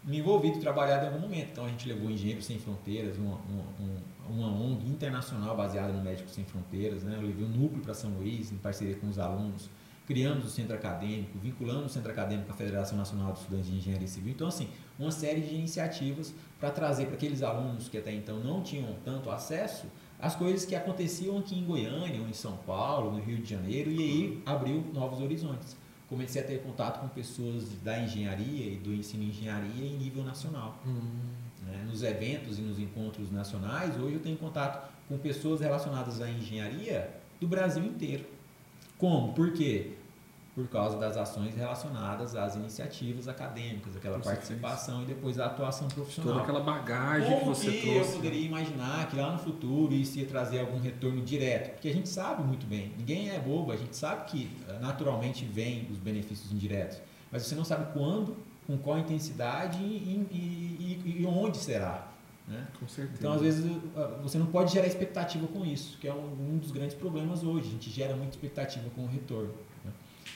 Me 0.04 0.18
envolvi 0.18 0.52
de 0.52 0.60
trabalhar 0.60 1.02
em 1.02 1.08
algum 1.08 1.20
momento. 1.20 1.50
Então 1.52 1.64
a 1.64 1.68
gente 1.68 1.88
levou 1.88 2.10
Engenheiros 2.10 2.46
Sem 2.46 2.58
Fronteiras, 2.58 3.16
uma, 3.18 3.38
uma, 3.48 4.48
uma 4.48 4.48
ONG 4.48 4.88
internacional 4.88 5.56
baseada 5.56 5.92
no 5.92 6.02
Médicos 6.02 6.32
Sem 6.32 6.44
Fronteiras. 6.44 7.02
Né? 7.02 7.16
Eu 7.16 7.22
levei 7.22 7.44
um 7.44 7.48
núcleo 7.48 7.82
para 7.82 7.94
São 7.94 8.10
Luís, 8.10 8.50
em 8.50 8.56
parceria 8.56 8.94
com 8.96 9.08
os 9.08 9.18
alunos 9.18 9.68
criamos 10.10 10.44
o 10.44 10.48
centro 10.48 10.74
acadêmico, 10.74 11.38
vinculamos 11.38 11.86
o 11.86 11.88
centro 11.88 12.10
acadêmico 12.10 12.50
à 12.50 12.54
Federação 12.54 12.98
Nacional 12.98 13.32
de 13.32 13.38
Estudantes 13.38 13.70
de 13.70 13.76
Engenharia 13.76 14.08
Civil. 14.08 14.32
Então, 14.32 14.48
assim, 14.48 14.68
uma 14.98 15.12
série 15.12 15.40
de 15.40 15.54
iniciativas 15.54 16.34
para 16.58 16.68
trazer 16.72 17.06
para 17.06 17.14
aqueles 17.14 17.44
alunos 17.44 17.88
que 17.88 17.96
até 17.96 18.12
então 18.12 18.40
não 18.40 18.60
tinham 18.60 18.92
tanto 19.04 19.30
acesso 19.30 19.86
as 20.18 20.34
coisas 20.34 20.64
que 20.66 20.74
aconteciam 20.74 21.38
aqui 21.38 21.56
em 21.56 21.64
Goiânia, 21.64 22.20
ou 22.20 22.28
em 22.28 22.32
São 22.32 22.56
Paulo, 22.56 23.12
no 23.12 23.20
Rio 23.20 23.38
de 23.38 23.48
Janeiro, 23.48 23.88
e 23.88 24.02
aí 24.02 24.42
abriu 24.44 24.84
novos 24.92 25.20
horizontes. 25.20 25.76
Comecei 26.10 26.42
a 26.42 26.44
ter 26.44 26.60
contato 26.60 27.00
com 27.00 27.08
pessoas 27.08 27.72
da 27.84 27.98
engenharia 28.02 28.72
e 28.72 28.76
do 28.76 28.92
ensino 28.92 29.22
de 29.22 29.30
engenharia 29.30 29.86
em 29.86 29.96
nível 29.96 30.24
nacional. 30.24 30.76
Hum. 30.84 31.00
Né? 31.64 31.86
Nos 31.88 32.02
eventos 32.02 32.58
e 32.58 32.62
nos 32.62 32.78
encontros 32.78 33.30
nacionais, 33.30 33.96
hoje 33.96 34.14
eu 34.14 34.20
tenho 34.20 34.36
contato 34.36 34.90
com 35.08 35.16
pessoas 35.16 35.60
relacionadas 35.60 36.20
à 36.20 36.28
engenharia 36.28 37.08
do 37.40 37.46
Brasil 37.46 37.84
inteiro. 37.84 38.26
Como? 38.98 39.32
Por 39.32 39.52
quê? 39.52 39.92
Por 40.60 40.68
causa 40.68 40.98
das 40.98 41.16
ações 41.16 41.54
relacionadas 41.54 42.34
às 42.36 42.54
iniciativas 42.56 43.28
acadêmicas, 43.28 43.96
aquela 43.96 44.18
Com 44.18 44.24
participação 44.24 44.96
certeza. 44.98 45.12
e 45.12 45.14
depois 45.14 45.38
a 45.38 45.46
atuação 45.46 45.88
profissional. 45.88 46.32
Toda 46.32 46.42
aquela 46.42 46.60
bagagem 46.60 47.28
Como 47.28 47.40
que 47.40 47.46
você 47.46 47.70
que 47.72 47.90
trouxe. 47.90 48.10
eu 48.10 48.16
poderia 48.16 48.46
imaginar 48.46 49.08
que 49.08 49.16
lá 49.16 49.32
no 49.32 49.38
futuro 49.38 49.92
isso 49.94 50.18
ia 50.18 50.26
trazer 50.26 50.60
algum 50.60 50.78
retorno 50.78 51.22
direto? 51.22 51.72
Porque 51.72 51.88
a 51.88 51.92
gente 51.94 52.08
sabe 52.08 52.42
muito 52.42 52.66
bem, 52.66 52.92
ninguém 52.98 53.30
é 53.30 53.38
bobo, 53.38 53.72
a 53.72 53.76
gente 53.76 53.96
sabe 53.96 54.30
que 54.30 54.50
eh, 54.68 54.78
naturalmente 54.80 55.44
vem 55.44 55.86
os 55.90 55.98
benefícios 55.98 56.52
indiretos, 56.52 56.98
mas 57.30 57.42
você 57.42 57.54
não 57.54 57.64
sabe 57.64 57.92
quando, 57.92 58.36
com 58.66 58.76
qual 58.78 58.98
intensidade 58.98 59.78
e, 59.82 60.26
e, 60.30 61.00
e, 61.04 61.22
e 61.22 61.26
onde 61.26 61.56
será. 61.58 62.06
Né? 62.46 62.66
Com 62.80 62.88
certeza. 62.88 63.18
Então, 63.18 63.32
às 63.32 63.40
vezes, 63.40 63.64
eh, 63.64 64.08
você 64.22 64.36
não 64.36 64.46
pode 64.46 64.72
gerar 64.72 64.86
expectativa 64.86 65.46
com 65.46 65.64
isso, 65.64 65.96
que 65.98 66.08
é 66.08 66.12
um, 66.12 66.54
um 66.54 66.58
dos 66.58 66.72
grandes 66.72 66.96
problemas 66.96 67.44
hoje. 67.44 67.68
A 67.68 67.70
gente 67.70 67.90
gera 67.90 68.16
muita 68.16 68.32
expectativa 68.32 68.90
com 68.90 69.02
o 69.02 69.06
retorno. 69.06 69.54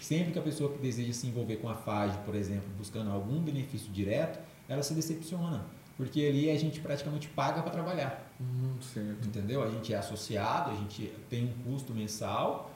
Sempre 0.04 0.34
que 0.34 0.38
a 0.38 0.42
pessoa 0.42 0.70
que 0.70 0.76
deseja 0.76 1.14
se 1.14 1.26
envolver 1.26 1.56
com 1.56 1.66
a 1.66 1.74
FAGE, 1.74 2.18
por 2.26 2.34
exemplo, 2.34 2.68
buscando 2.76 3.10
algum 3.10 3.40
benefício 3.40 3.90
direto, 3.90 4.38
ela 4.68 4.82
se 4.82 4.92
decepciona. 4.92 5.64
Porque 5.96 6.20
ali 6.26 6.50
a 6.50 6.58
gente 6.58 6.78
praticamente 6.78 7.26
paga 7.28 7.62
para 7.62 7.70
trabalhar. 7.70 8.30
Hum, 8.38 8.74
certo. 8.82 9.26
Entendeu? 9.26 9.62
A 9.62 9.70
gente 9.70 9.94
é 9.94 9.96
associado, 9.96 10.72
a 10.72 10.74
gente 10.74 11.10
tem 11.30 11.44
um 11.46 11.52
custo 11.62 11.94
mensal, 11.94 12.70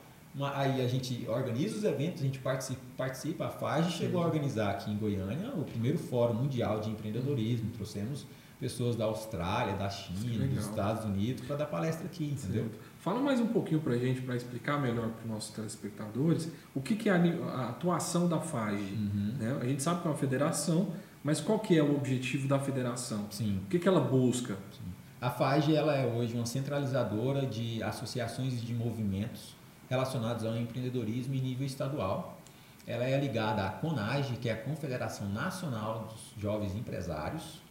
aí 0.55 0.81
a 0.81 0.87
gente 0.87 1.27
organiza 1.29 1.77
os 1.77 1.83
eventos, 1.83 2.23
a 2.23 2.25
gente 2.25 2.39
participa, 2.39 2.81
participa 2.97 3.45
a 3.45 3.49
FAGE 3.51 3.91
chegou 3.91 4.23
a 4.23 4.25
organizar 4.25 4.71
aqui 4.71 4.89
em 4.89 4.97
Goiânia 4.97 5.51
o 5.51 5.63
primeiro 5.65 5.99
Fórum 5.99 6.33
Mundial 6.33 6.79
de 6.79 6.89
Empreendedorismo. 6.89 7.69
Trouxemos 7.69 8.25
pessoas 8.59 8.95
da 8.95 9.05
Austrália, 9.05 9.75
da 9.75 9.87
China, 9.87 10.47
dos 10.47 10.65
Estados 10.65 11.05
Unidos 11.05 11.45
para 11.45 11.57
dar 11.57 11.67
palestra 11.67 12.07
aqui, 12.07 12.25
entendeu? 12.25 12.63
Certo. 12.63 12.79
Fala 12.99 13.21
mais 13.21 13.39
um 13.39 13.47
pouquinho 13.47 13.79
para 13.79 13.93
a 13.93 13.97
gente, 13.97 14.21
para 14.21 14.35
explicar 14.35 14.77
melhor 14.77 15.07
para 15.07 15.23
os 15.23 15.25
nossos 15.25 15.55
telespectadores, 15.55 16.51
o 16.75 16.81
que, 16.81 16.97
que 16.97 17.07
é 17.07 17.13
a, 17.13 17.69
atuação 17.69 18.27
da 18.27 18.41
FAGE. 18.41 18.93
Uhum. 18.93 19.35
Né? 19.39 19.57
A 19.61 19.65
gente 19.65 19.81
sabe 19.81 20.01
que 20.01 20.07
é 20.07 20.11
uma 20.11 20.17
federação, 20.17 20.89
mas 21.23 21.39
qual 21.39 21.59
que 21.59 21.77
é 21.77 21.81
o 21.81 21.95
objetivo 21.95 22.45
da 22.45 22.59
federação? 22.59 23.25
Sim. 23.31 23.61
O 23.65 23.69
que, 23.69 23.79
que 23.79 23.87
ela 23.87 24.01
busca? 24.01 24.55
Sim. 24.71 24.89
A 25.21 25.29
FAGE 25.29 25.73
ela 25.73 25.95
é 25.95 26.05
hoje 26.05 26.33
uma 26.33 26.45
centralizadora 26.45 27.45
de 27.45 27.81
associações 27.83 28.53
e 28.61 28.65
de 28.65 28.73
movimentos 28.73 29.55
relacionados 29.89 30.45
ao 30.45 30.57
empreendedorismo 30.57 31.33
em 31.35 31.41
nível 31.41 31.65
estadual. 31.65 32.37
Ela 32.85 33.05
é 33.05 33.17
ligada 33.17 33.65
à 33.65 33.69
CONAGE, 33.69 34.35
que 34.35 34.49
é 34.49 34.53
a 34.53 34.57
Confederação 34.57 35.29
Nacional 35.29 36.09
dos 36.09 36.33
Jovens 36.37 36.75
Empresários, 36.75 37.61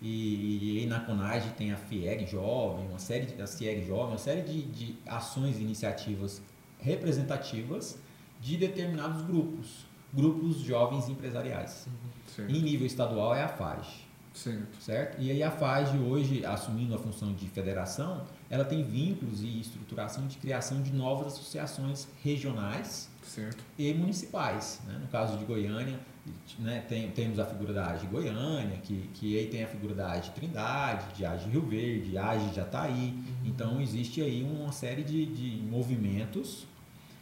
e, 0.00 0.82
e 0.82 0.86
na 0.86 1.00
CONAGE 1.00 1.50
tem 1.50 1.72
a 1.72 1.76
FIEG 1.76 2.26
Jovem, 2.26 2.86
uma 2.88 2.98
série 2.98 3.26
de, 3.26 3.40
a 3.40 3.46
CIEG 3.46 3.86
Jovem, 3.86 4.08
uma 4.08 4.18
série 4.18 4.42
de, 4.42 4.62
de 4.62 4.94
ações 5.06 5.58
e 5.58 5.62
iniciativas 5.62 6.42
representativas 6.78 7.98
de 8.40 8.56
determinados 8.56 9.22
grupos, 9.22 9.86
grupos 10.12 10.58
jovens 10.58 11.08
empresariais. 11.08 11.88
Em 12.38 12.60
nível 12.60 12.86
estadual 12.86 13.34
é 13.34 13.42
a 13.42 13.48
FAGE. 13.48 14.06
Certo. 14.34 14.82
certo. 14.82 15.22
E 15.22 15.30
aí 15.30 15.42
a 15.42 15.50
FAGE 15.50 15.96
hoje, 15.96 16.44
assumindo 16.44 16.94
a 16.94 16.98
função 16.98 17.32
de 17.32 17.48
federação, 17.48 18.22
ela 18.50 18.66
tem 18.66 18.82
vínculos 18.82 19.40
e 19.42 19.60
estruturação 19.60 20.26
de 20.26 20.36
criação 20.36 20.82
de 20.82 20.92
novas 20.92 21.28
associações 21.28 22.06
regionais 22.22 23.08
certo. 23.26 23.62
e 23.78 23.92
municipais. 23.92 24.80
Né? 24.86 24.98
No 25.00 25.08
caso 25.08 25.36
de 25.36 25.44
Goiânia, 25.44 25.98
né, 26.58 26.84
tem, 26.88 27.10
temos 27.10 27.38
a 27.38 27.44
figura 27.44 27.72
da 27.72 27.90
AGE 27.90 28.06
Goiânia, 28.06 28.78
que, 28.82 29.10
que 29.14 29.38
aí 29.38 29.46
tem 29.46 29.64
a 29.64 29.66
figura 29.66 29.94
da 29.94 30.12
AGE 30.12 30.30
Trindade, 30.30 31.14
de 31.14 31.24
AGE 31.24 31.48
Rio 31.48 31.62
Verde, 31.62 32.16
AGE 32.16 32.54
Jataí. 32.54 33.10
Uhum. 33.10 33.24
Então 33.44 33.80
existe 33.80 34.20
aí 34.22 34.42
uma 34.42 34.72
série 34.72 35.02
de, 35.02 35.26
de 35.26 35.62
movimentos 35.62 36.66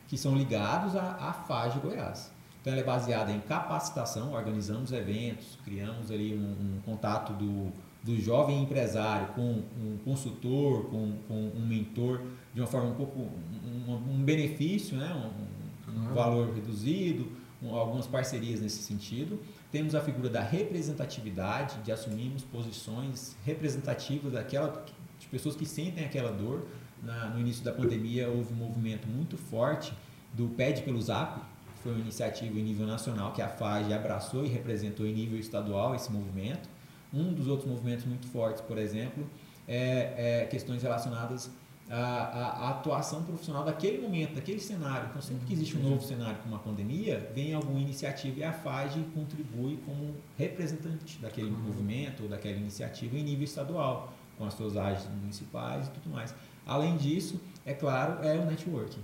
que 0.09 0.17
são 0.17 0.35
ligados 0.37 0.95
à, 0.97 1.17
à 1.21 1.33
FAGE 1.33 1.79
Goiás. 1.81 2.31
Então 2.61 2.73
ela 2.73 2.81
é 2.81 2.85
baseada 2.85 3.31
em 3.31 3.41
capacitação, 3.41 4.33
organizamos 4.33 4.91
eventos, 4.91 5.59
criamos 5.65 6.11
ali 6.11 6.35
um, 6.35 6.77
um 6.77 6.81
contato 6.83 7.35
do, 7.35 7.71
do 8.03 8.19
jovem 8.19 8.63
empresário 8.63 9.29
com 9.35 9.63
um 9.79 9.99
consultor, 10.03 10.85
com, 10.85 11.13
com 11.29 11.53
um 11.55 11.67
mentor, 11.67 12.23
de 12.55 12.61
uma 12.61 12.67
forma 12.67 12.91
um 12.91 12.95
pouco, 12.95 13.21
um, 13.21 13.93
um 13.93 14.23
benefício, 14.23 14.97
né? 14.97 15.13
um, 15.15 15.54
um 15.97 16.15
valor 16.15 16.55
reduzido, 16.55 17.31
algumas 17.73 18.07
parcerias 18.07 18.61
nesse 18.61 18.83
sentido. 18.83 19.41
Temos 19.71 19.95
a 19.95 20.01
figura 20.01 20.29
da 20.29 20.43
representatividade, 20.43 21.79
de 21.83 21.93
assumirmos 21.93 22.43
posições 22.43 23.37
representativas 23.45 24.33
daquela, 24.33 24.85
de 25.19 25.27
pessoas 25.29 25.57
que 25.57 25.67
sentem 25.67 26.05
aquela 26.05 26.31
dor. 26.31 26.67
Na, 27.03 27.27
no 27.31 27.41
início 27.41 27.65
da 27.65 27.73
pandemia 27.73 28.29
houve 28.29 28.53
um 28.53 28.57
movimento 28.57 29.07
muito 29.09 29.37
forte 29.37 29.93
do 30.33 30.49
Pede 30.49 30.83
pelo 30.83 31.01
Zap, 31.01 31.41
que 31.41 31.83
foi 31.83 31.93
uma 31.93 32.01
iniciativa 32.01 32.59
em 32.59 32.63
nível 32.63 32.87
nacional 32.87 33.33
que 33.33 33.43
a 33.43 33.49
FAGE 33.49 33.93
abraçou 33.93 34.45
e 34.45 34.49
representou 34.49 35.07
em 35.07 35.13
nível 35.13 35.39
estadual 35.39 35.95
esse 35.95 36.11
movimento. 36.11 36.69
Um 37.13 37.33
dos 37.33 37.47
outros 37.47 37.69
movimentos 37.69 38.05
muito 38.05 38.27
fortes, 38.27 38.61
por 38.63 38.79
exemplo, 38.79 39.29
é, 39.69 40.43
é 40.43 40.47
questões 40.47 40.83
relacionadas 40.83 41.51
a, 41.91 41.97
a, 41.97 42.47
a, 42.67 42.71
atuação 42.71 43.23
profissional 43.23 43.65
daquele 43.65 43.99
momento, 43.99 44.35
daquele 44.35 44.61
cenário. 44.61 45.09
Então, 45.11 45.21
sempre 45.21 45.47
que 45.47 45.53
existe 45.53 45.77
um 45.77 45.83
novo 45.83 46.03
cenário 46.03 46.37
como 46.39 46.55
uma 46.55 46.61
pandemia, 46.61 47.31
vem 47.35 47.55
alguma 47.55 47.79
iniciativa 47.79 48.41
e 48.41 48.45
a 48.45 48.53
FAGE 48.53 49.05
contribui 49.15 49.77
como 49.85 50.15
representante 50.37 51.19
daquele 51.19 51.51
uhum. 51.51 51.59
movimento 51.59 52.23
ou 52.23 52.29
daquela 52.29 52.57
iniciativa 52.57 53.17
em 53.17 53.23
nível 53.23 53.45
estadual, 53.45 54.13
com 54.39 54.45
as 54.47 54.55
suas 54.55 54.77
áreas 54.77 55.07
municipais 55.21 55.87
e 55.89 55.91
tudo 55.91 56.11
mais. 56.11 56.35
Além 56.67 56.97
disso, 56.97 57.41
é 57.67 57.75
claro, 57.75 58.25
é 58.25 58.37
o 58.39 58.47
networking. 58.47 59.03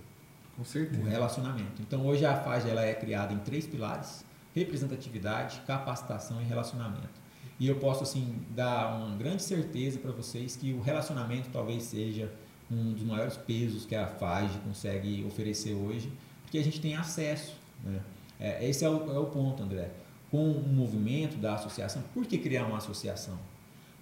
Com 0.56 0.64
certeza. 0.64 1.02
O 1.02 1.04
relacionamento. 1.04 1.80
Então, 1.80 2.06
hoje 2.06 2.24
a 2.24 2.36
FAGE 2.36 2.68
ela 2.68 2.84
é 2.84 2.94
criada 2.94 3.32
em 3.32 3.38
três 3.38 3.66
pilares: 3.66 4.24
representatividade, 4.54 5.60
capacitação 5.66 6.40
e 6.40 6.44
relacionamento. 6.44 7.20
E 7.58 7.68
eu 7.68 7.76
posso 7.76 8.02
assim 8.02 8.42
dar 8.50 8.96
uma 8.96 9.14
grande 9.16 9.42
certeza 9.42 9.98
para 9.98 10.12
vocês 10.12 10.56
que 10.56 10.72
o 10.72 10.80
relacionamento 10.80 11.50
talvez 11.52 11.82
seja 11.82 12.32
um 12.70 12.92
dos 12.92 13.02
maiores 13.02 13.36
pesos 13.36 13.84
que 13.84 13.94
a 13.94 14.06
FAGE 14.06 14.58
consegue 14.58 15.24
oferecer 15.24 15.74
hoje, 15.74 16.12
porque 16.42 16.58
a 16.58 16.64
gente 16.64 16.80
tem 16.80 16.96
acesso. 16.96 17.54
Né? 17.84 18.00
É, 18.38 18.68
esse 18.68 18.84
é 18.84 18.88
o, 18.88 19.12
é 19.12 19.18
o 19.18 19.26
ponto, 19.26 19.62
André. 19.62 19.90
Com 20.30 20.52
o 20.52 20.68
movimento 20.68 21.36
da 21.36 21.54
associação, 21.54 22.02
por 22.14 22.24
que 22.26 22.38
criar 22.38 22.64
uma 22.66 22.78
associação? 22.78 23.38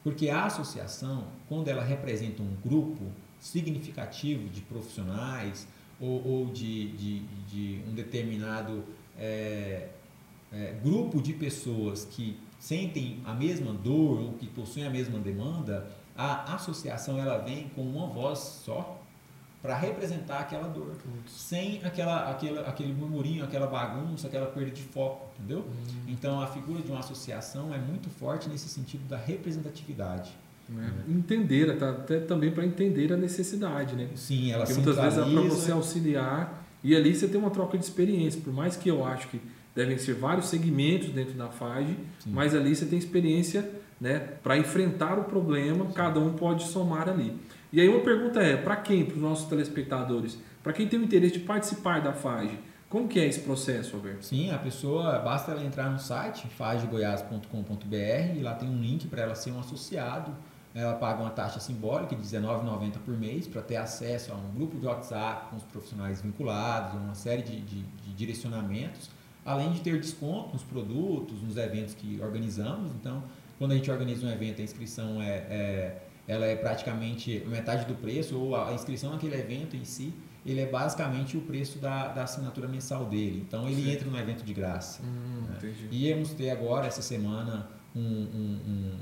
Porque 0.04 0.28
a 0.28 0.44
associação, 0.44 1.26
quando 1.48 1.68
ela 1.68 1.82
representa 1.82 2.42
um 2.42 2.54
grupo 2.64 3.04
significativo 3.40 4.48
de 4.48 4.60
profissionais 4.60 5.66
ou, 6.00 6.26
ou 6.26 6.46
de, 6.46 6.92
de, 6.92 7.20
de, 7.48 7.80
um 7.88 7.94
determinado 7.94 8.84
é, 9.18 9.88
é, 10.52 10.78
grupo 10.82 11.20
de 11.20 11.32
pessoas 11.32 12.04
que 12.04 12.38
sentem 12.58 13.20
a 13.24 13.34
mesma 13.34 13.72
dor 13.72 14.20
ou 14.20 14.32
que 14.34 14.46
possuem 14.46 14.86
a 14.86 14.90
mesma 14.90 15.18
demanda, 15.18 15.88
a 16.18 16.56
associação 16.56 17.16
ela 17.16 17.38
vem 17.38 17.68
com 17.68 17.82
uma 17.82 18.08
voz 18.08 18.38
só 18.64 19.00
para 19.62 19.76
representar 19.76 20.40
aquela 20.40 20.68
dor, 20.68 20.96
sem 21.26 21.80
aquela, 21.84 22.30
aquele, 22.30 22.58
aquele 22.60 22.92
murmurinho, 22.92 23.44
aquela 23.44 23.66
bagunça, 23.66 24.26
aquela 24.26 24.46
perda 24.46 24.70
de 24.70 24.82
foco, 24.82 25.30
entendeu? 25.38 25.60
Hum. 25.60 26.04
Então 26.08 26.40
a 26.40 26.46
figura 26.48 26.82
de 26.82 26.90
uma 26.90 27.00
associação 27.00 27.72
é 27.72 27.78
muito 27.78 28.10
forte 28.10 28.48
nesse 28.48 28.68
sentido 28.68 29.08
da 29.08 29.16
representatividade. 29.16 30.32
É. 30.70 31.10
Entender, 31.10 31.78
tá, 31.78 31.90
até 31.90 32.20
também 32.20 32.50
para 32.50 32.64
entender 32.64 33.12
a 33.12 33.16
necessidade, 33.16 33.96
né? 33.96 34.08
Sim, 34.14 34.52
ela 34.52 34.64
Porque 34.64 34.80
muitas 34.80 34.96
vezes 34.96 35.18
é 35.18 35.22
para 35.22 35.40
você 35.42 35.72
auxiliar 35.72 36.64
e 36.84 36.94
ali 36.94 37.14
você 37.14 37.26
tem 37.26 37.40
uma 37.40 37.50
troca 37.50 37.78
de 37.78 37.84
experiência, 37.84 38.40
por 38.40 38.52
mais 38.52 38.76
que 38.76 38.88
eu 38.88 39.04
acho 39.04 39.28
que 39.28 39.40
devem 39.74 39.96
ser 39.96 40.14
vários 40.14 40.46
segmentos 40.46 41.10
dentro 41.10 41.34
da 41.34 41.48
FAGE, 41.48 41.96
mas 42.26 42.54
ali 42.54 42.74
você 42.74 42.84
tem 42.84 42.98
experiência 42.98 43.68
né, 44.00 44.18
para 44.42 44.56
enfrentar 44.56 45.18
o 45.18 45.24
problema, 45.24 45.86
cada 45.92 46.20
um 46.20 46.34
pode 46.34 46.64
somar 46.64 47.08
ali. 47.08 47.36
E 47.72 47.80
aí 47.80 47.88
uma 47.88 48.00
pergunta 48.00 48.40
é, 48.40 48.56
para 48.56 48.76
quem, 48.76 49.04
para 49.04 49.16
os 49.16 49.22
nossos 49.22 49.48
telespectadores, 49.48 50.38
para 50.62 50.72
quem 50.72 50.86
tem 50.86 50.98
o 50.98 51.04
interesse 51.04 51.34
de 51.34 51.40
participar 51.40 52.00
da 52.00 52.12
FAGE, 52.12 52.58
como 52.88 53.06
que 53.06 53.20
é 53.20 53.26
esse 53.26 53.40
processo, 53.40 53.96
Alberto? 53.96 54.24
Sim, 54.24 54.50
a 54.50 54.56
pessoa, 54.56 55.18
basta 55.18 55.52
ela 55.52 55.62
entrar 55.62 55.90
no 55.90 55.98
site 55.98 56.48
fagegoiás.com.br 56.48 58.34
e 58.34 58.40
lá 58.40 58.54
tem 58.54 58.66
um 58.66 58.80
link 58.80 59.06
para 59.08 59.22
ela 59.22 59.34
ser 59.34 59.52
um 59.52 59.60
associado. 59.60 60.34
Ela 60.74 60.94
paga 60.94 61.20
uma 61.20 61.30
taxa 61.30 61.60
simbólica 61.60 62.16
de 62.16 62.22
R$19,90 62.34 62.92
por 63.04 63.14
mês 63.14 63.46
para 63.46 63.60
ter 63.60 63.76
acesso 63.76 64.32
a 64.32 64.36
um 64.36 64.54
grupo 64.54 64.78
de 64.78 64.86
WhatsApp 64.86 65.50
com 65.50 65.56
os 65.56 65.64
profissionais 65.64 66.22
vinculados, 66.22 66.94
uma 66.94 67.14
série 67.14 67.42
de, 67.42 67.60
de, 67.60 67.82
de 67.82 68.12
direcionamentos, 68.14 69.10
além 69.44 69.70
de 69.72 69.80
ter 69.80 70.00
desconto 70.00 70.54
nos 70.54 70.62
produtos, 70.62 71.42
nos 71.42 71.58
eventos 71.58 71.94
que 71.94 72.18
organizamos. 72.22 72.90
Então, 72.92 73.22
quando 73.58 73.72
a 73.72 73.74
gente 73.74 73.90
organiza 73.90 74.26
um 74.26 74.30
evento, 74.30 74.60
a 74.60 74.64
inscrição 74.64 75.20
é, 75.20 75.28
é 75.28 75.98
ela 76.28 76.44
é 76.44 76.54
praticamente 76.54 77.42
metade 77.46 77.86
do 77.86 77.94
preço, 77.94 78.38
ou 78.38 78.54
a 78.54 78.74
inscrição 78.74 79.10
naquele 79.10 79.34
evento 79.34 79.74
em 79.74 79.84
si, 79.84 80.12
ele 80.44 80.60
é 80.60 80.66
basicamente 80.66 81.38
o 81.38 81.40
preço 81.40 81.78
da, 81.78 82.08
da 82.08 82.24
assinatura 82.24 82.68
mensal 82.68 83.06
dele. 83.06 83.42
Então 83.48 83.66
ele 83.66 83.82
Sim. 83.82 83.92
entra 83.92 84.10
no 84.10 84.18
evento 84.18 84.44
de 84.44 84.52
graça. 84.52 85.02
Hum, 85.02 85.46
né? 85.48 85.74
Íamos 85.90 86.34
ter 86.34 86.50
agora, 86.50 86.86
essa 86.86 87.00
semana, 87.00 87.66
um, 87.96 88.00
um, 88.00 88.98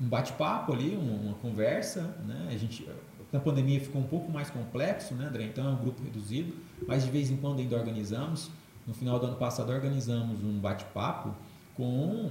um, 0.00 0.08
bate-papo 0.08 0.72
ali, 0.72 0.96
uma, 0.96 1.12
uma, 1.12 1.34
conversa. 1.34 2.02
Né? 2.26 2.48
A 2.50 2.56
gente, 2.56 2.88
na 3.30 3.40
pandemia 3.40 3.78
ficou 3.78 4.00
um 4.00 4.06
pouco 4.06 4.32
mais 4.32 4.48
complexo, 4.48 5.14
né, 5.14 5.26
André? 5.26 5.44
Então 5.44 5.66
é 5.66 5.70
um 5.70 5.76
grupo 5.76 6.02
reduzido, 6.02 6.54
mas 6.86 7.04
de 7.04 7.10
vez 7.10 7.30
em 7.30 7.36
quando 7.36 7.60
ainda 7.60 7.76
organizamos. 7.76 8.50
No 8.86 8.94
final 8.94 9.18
do 9.20 9.26
ano 9.26 9.36
passado 9.36 9.70
organizamos 9.70 10.42
um 10.42 10.58
bate-papo 10.58 11.34
com 11.76 12.30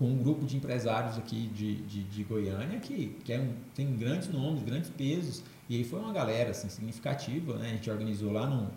com 0.00 0.06
um 0.06 0.16
grupo 0.16 0.46
de 0.46 0.56
empresários 0.56 1.18
aqui 1.18 1.48
de, 1.48 1.74
de, 1.82 2.04
de 2.04 2.24
Goiânia 2.24 2.80
que, 2.80 3.18
que 3.22 3.34
é 3.34 3.38
um, 3.38 3.52
tem 3.74 3.94
grandes 3.94 4.30
nomes, 4.30 4.62
grandes 4.62 4.88
pesos. 4.88 5.42
E 5.68 5.76
aí 5.76 5.84
foi 5.84 6.00
uma 6.00 6.10
galera 6.10 6.52
assim, 6.52 6.70
significativa. 6.70 7.58
Né? 7.58 7.66
A 7.66 7.72
gente 7.74 7.90
organizou 7.90 8.32
lá 8.32 8.46
no 8.46 8.70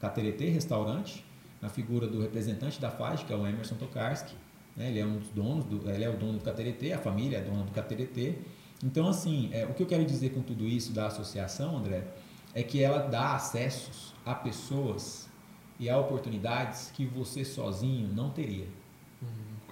Cateretê 0.00 0.48
Restaurante, 0.48 1.22
na 1.60 1.68
figura 1.68 2.06
do 2.06 2.22
representante 2.22 2.80
da 2.80 2.90
FAG, 2.90 3.26
que 3.26 3.34
é 3.34 3.36
o 3.36 3.46
Emerson 3.46 3.74
Tokarski. 3.74 4.34
Né? 4.74 4.88
Ele 4.88 5.00
é 5.00 5.04
um 5.04 5.18
dos 5.18 5.28
donos, 5.28 5.66
do, 5.66 5.90
ele 5.90 6.04
é 6.04 6.08
o 6.08 6.16
dono 6.16 6.38
do 6.38 6.44
Cateretê, 6.44 6.94
a 6.94 6.98
família 6.98 7.36
é 7.36 7.42
dona 7.42 7.64
do 7.64 7.72
Cateretê. 7.72 8.36
Então, 8.82 9.06
assim, 9.06 9.50
é, 9.52 9.66
o 9.66 9.74
que 9.74 9.82
eu 9.82 9.86
quero 9.86 10.06
dizer 10.06 10.30
com 10.30 10.40
tudo 10.40 10.66
isso 10.66 10.90
da 10.94 11.08
associação, 11.08 11.76
André, 11.76 12.02
é 12.54 12.62
que 12.62 12.82
ela 12.82 13.00
dá 13.00 13.34
acessos 13.34 14.14
a 14.24 14.34
pessoas 14.34 15.28
e 15.78 15.90
há 15.90 15.98
oportunidades 15.98 16.90
que 16.94 17.04
você 17.04 17.44
sozinho 17.44 18.08
não 18.08 18.30
teria. 18.30 18.66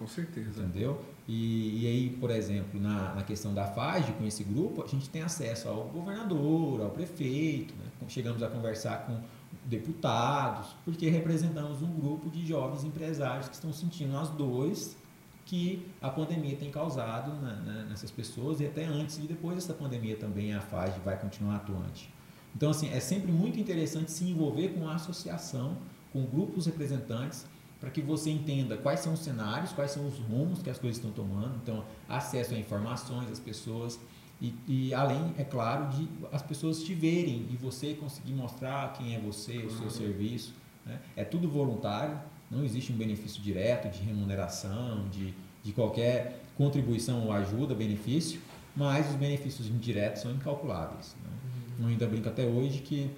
Com 0.01 0.07
certeza. 0.07 0.63
Entendeu? 0.63 1.05
E, 1.29 1.83
e, 1.83 1.87
aí, 1.87 2.17
por 2.19 2.31
exemplo, 2.31 2.81
na, 2.81 3.15
na 3.17 3.23
questão 3.23 3.53
da 3.53 3.67
FAGE, 3.67 4.13
com 4.13 4.25
esse 4.25 4.43
grupo, 4.43 4.83
a 4.83 4.87
gente 4.87 5.11
tem 5.11 5.21
acesso 5.21 5.69
ao 5.69 5.85
governador, 5.85 6.81
ao 6.81 6.89
prefeito, 6.89 7.75
né? 7.75 7.85
chegamos 8.09 8.43
a 8.43 8.49
conversar 8.49 9.05
com 9.05 9.21
deputados, 9.67 10.75
porque 10.87 11.11
representamos 11.11 11.83
um 11.83 11.93
grupo 11.93 12.31
de 12.31 12.47
jovens 12.47 12.83
empresários 12.83 13.47
que 13.47 13.55
estão 13.55 13.75
sentindo 13.75 14.17
as 14.17 14.31
dores 14.31 14.97
que 15.45 15.87
a 16.01 16.09
pandemia 16.09 16.57
tem 16.57 16.71
causado 16.71 17.39
na, 17.43 17.57
na, 17.57 17.85
nessas 17.85 18.11
pessoas 18.11 18.59
e 18.61 18.67
até 18.67 18.87
antes 18.87 19.19
e 19.19 19.23
depois 19.23 19.57
dessa 19.57 19.75
pandemia 19.75 20.17
também 20.17 20.55
a 20.55 20.61
FAGE 20.63 20.99
vai 21.05 21.19
continuar 21.19 21.57
atuante. 21.57 22.11
Então, 22.57 22.71
assim, 22.71 22.89
é 22.89 23.01
sempre 23.01 23.31
muito 23.31 23.61
interessante 23.61 24.11
se 24.11 24.25
envolver 24.25 24.71
com 24.71 24.89
a 24.89 24.95
associação, 24.95 25.77
com 26.11 26.25
grupos 26.25 26.65
representantes, 26.65 27.47
para 27.81 27.91
que 27.91 28.03
você 28.03 28.31
entenda 28.31 28.77
quais 28.77 29.01
são 29.01 29.15
os 29.15 29.21
cenários, 29.21 29.73
quais 29.73 29.91
são 29.91 30.07
os 30.07 30.19
rumos 30.19 30.63
que 30.63 30.69
as 30.69 30.79
coisas 30.79 30.99
estão 30.99 31.11
tomando. 31.11 31.57
Então, 31.63 31.83
acesso 32.07 32.55
a 32.55 32.59
informações, 32.59 33.31
as 33.31 33.39
pessoas. 33.39 33.99
E, 34.41 34.55
e, 34.69 34.95
além, 34.95 35.35
é 35.39 35.45
claro, 35.45 35.89
de 35.89 36.07
as 36.31 36.43
pessoas 36.43 36.83
te 36.83 36.95
verem 36.95 37.47
e 37.51 37.57
você 37.57 37.95
conseguir 37.95 38.35
mostrar 38.35 38.93
quem 38.93 39.15
é 39.15 39.19
você, 39.19 39.59
o 39.59 39.71
seu 39.71 39.91
serviço. 39.91 40.55
Né? 40.85 41.01
É 41.17 41.25
tudo 41.25 41.49
voluntário, 41.49 42.19
não 42.51 42.63
existe 42.65 42.93
um 42.93 42.97
benefício 42.97 43.43
direto 43.43 43.91
de 43.91 44.03
remuneração, 44.03 45.09
de, 45.09 45.35
de 45.63 45.73
qualquer 45.73 46.43
contribuição 46.57 47.25
ou 47.25 47.33
ajuda, 47.33 47.75
benefício, 47.75 48.41
mas 48.77 49.09
os 49.09 49.17
benefícios 49.17 49.69
indiretos 49.69 50.23
são 50.23 50.31
incalculáveis. 50.33 51.17
Né? 51.23 51.31
Uhum. 51.31 51.85
Eu 51.85 51.91
ainda 51.91 52.07
brinco 52.07 52.29
até 52.29 52.45
hoje 52.45 52.81
que 52.81 53.11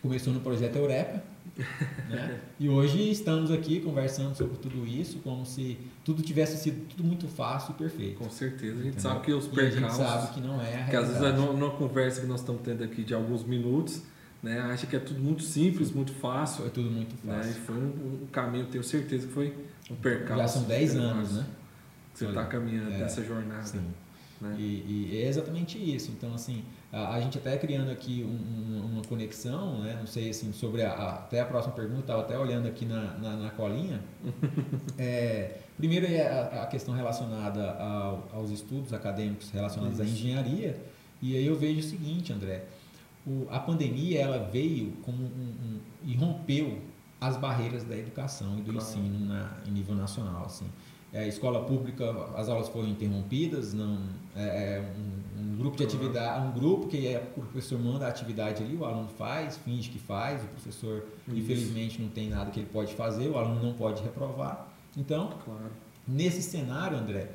começou 0.00 0.32
no 0.32 0.40
projeto 0.40 0.76
Eureka, 0.76 1.22
né? 2.08 2.40
E 2.58 2.68
hoje 2.68 3.10
estamos 3.10 3.50
aqui 3.50 3.80
conversando 3.80 4.34
sobre 4.34 4.56
tudo 4.58 4.86
isso, 4.86 5.18
como 5.18 5.44
se 5.44 5.78
tudo 6.04 6.22
tivesse 6.22 6.56
sido 6.56 6.86
tudo 6.88 7.04
muito 7.04 7.28
fácil 7.28 7.72
e 7.72 7.74
perfeito. 7.74 8.18
Com 8.18 8.30
certeza, 8.30 8.72
a 8.72 8.82
gente 8.82 8.96
Entendeu? 8.96 9.00
sabe 9.00 9.20
que 9.24 9.32
os 9.32 9.46
percalços... 9.46 10.00
a 10.00 10.04
gente 10.04 10.10
sabe 10.10 10.34
que 10.34 10.40
não 10.40 10.60
é 10.60 10.82
a 10.82 10.86
Que 10.86 10.96
às 10.96 11.08
vezes 11.08 11.38
numa 11.38 11.70
conversa 11.70 12.20
que 12.20 12.26
nós 12.26 12.40
estamos 12.40 12.62
tendo 12.62 12.82
aqui 12.82 13.04
de 13.04 13.14
alguns 13.14 13.44
minutos, 13.44 14.02
né, 14.42 14.58
acha 14.60 14.86
que 14.86 14.96
é 14.96 14.98
tudo 14.98 15.20
muito 15.20 15.42
simples, 15.42 15.90
muito 15.92 16.12
fácil. 16.12 16.66
É 16.66 16.70
tudo 16.70 16.90
muito 16.90 17.14
fácil. 17.16 17.50
Né? 17.50 17.56
E 17.56 17.66
foi 17.66 17.76
um, 17.76 18.22
um, 18.22 18.26
caminho, 18.32 18.66
tenho 18.66 18.82
certeza 18.82 19.26
que 19.26 19.32
foi 19.32 19.54
um 19.90 19.96
percalço. 19.96 20.42
Já 20.42 20.48
são 20.48 20.62
10 20.64 20.96
anos, 20.96 21.32
né? 21.32 21.46
Você 22.14 22.26
está 22.26 22.44
caminhando 22.44 22.92
é, 22.92 22.98
nessa 22.98 23.22
jornada. 23.22 23.64
Sim. 23.64 23.80
Né? 24.40 24.56
E, 24.58 24.62
e, 25.12 25.22
é 25.22 25.28
exatamente 25.28 25.78
isso. 25.78 26.10
Então, 26.10 26.32
assim, 26.34 26.64
a, 26.92 27.14
a 27.14 27.20
gente 27.20 27.36
até 27.36 27.56
criando 27.58 27.90
aqui 27.90 28.24
um, 28.24 28.28
um, 28.28 28.92
uma 28.92 29.02
conexão, 29.02 29.80
né? 29.82 29.96
não 29.98 30.06
sei, 30.06 30.30
assim, 30.30 30.52
sobre 30.52 30.82
a, 30.82 30.92
a 30.92 31.10
até 31.16 31.40
a 31.40 31.44
próxima 31.44 31.74
pergunta, 31.74 32.00
estava 32.00 32.22
até 32.22 32.38
olhando 32.38 32.66
aqui 32.66 32.86
na, 32.86 33.18
na, 33.18 33.36
na 33.36 33.50
colinha. 33.50 34.00
é, 34.98 35.58
primeiro 35.76 36.06
é 36.06 36.60
a, 36.60 36.66
questão 36.66 36.94
relacionada 36.94 37.72
ao, 37.72 38.28
aos 38.32 38.50
estudos 38.50 38.92
acadêmicos 38.92 39.50
relacionados 39.50 39.98
isso. 39.98 40.08
à 40.08 40.12
engenharia. 40.12 40.82
E 41.20 41.36
aí 41.36 41.46
eu 41.46 41.56
vejo 41.56 41.80
o 41.80 41.82
seguinte, 41.82 42.32
André, 42.32 42.64
o, 43.26 43.46
a 43.50 43.60
pandemia 43.60 44.20
ela 44.20 44.38
veio 44.38 44.92
como 45.02 45.22
um, 45.22 45.78
e 46.02 46.16
rompeu 46.16 46.80
as 47.20 47.36
barreiras 47.36 47.84
da 47.84 47.94
educação 47.94 48.58
e 48.58 48.62
do 48.62 48.72
claro. 48.72 48.78
ensino 48.78 49.26
na, 49.26 49.58
em 49.66 49.70
nível 49.70 49.94
nacional. 49.94 50.46
Assim 50.46 50.66
é, 51.12 51.26
escola 51.26 51.64
pública 51.64 52.28
as 52.36 52.48
aulas 52.48 52.68
foram 52.68 52.88
interrompidas 52.88 53.72
não 53.74 53.98
é, 54.36 54.42
é 54.76 54.92
um, 54.96 55.42
um, 55.42 55.56
grupo 55.56 55.76
de 55.76 55.84
atividade 55.84 56.46
um 56.46 56.52
grupo 56.52 56.86
que 56.86 57.08
é, 57.08 57.30
o 57.36 57.40
professor 57.40 57.78
manda 57.78 58.06
a 58.06 58.08
atividade 58.08 58.62
ali 58.62 58.76
o 58.76 58.84
aluno 58.84 59.08
faz 59.18 59.56
finge 59.58 59.90
que 59.90 59.98
faz 59.98 60.42
o 60.42 60.46
professor 60.46 61.04
Isso. 61.26 61.36
infelizmente 61.36 62.00
não 62.00 62.08
tem 62.08 62.28
nada 62.28 62.50
que 62.50 62.60
ele 62.60 62.68
pode 62.72 62.94
fazer 62.94 63.28
o 63.28 63.36
aluno 63.36 63.62
não 63.62 63.72
pode 63.74 64.02
reprovar 64.02 64.68
então 64.96 65.30
claro. 65.44 65.70
nesse 66.06 66.42
cenário 66.42 66.96
André 66.96 67.28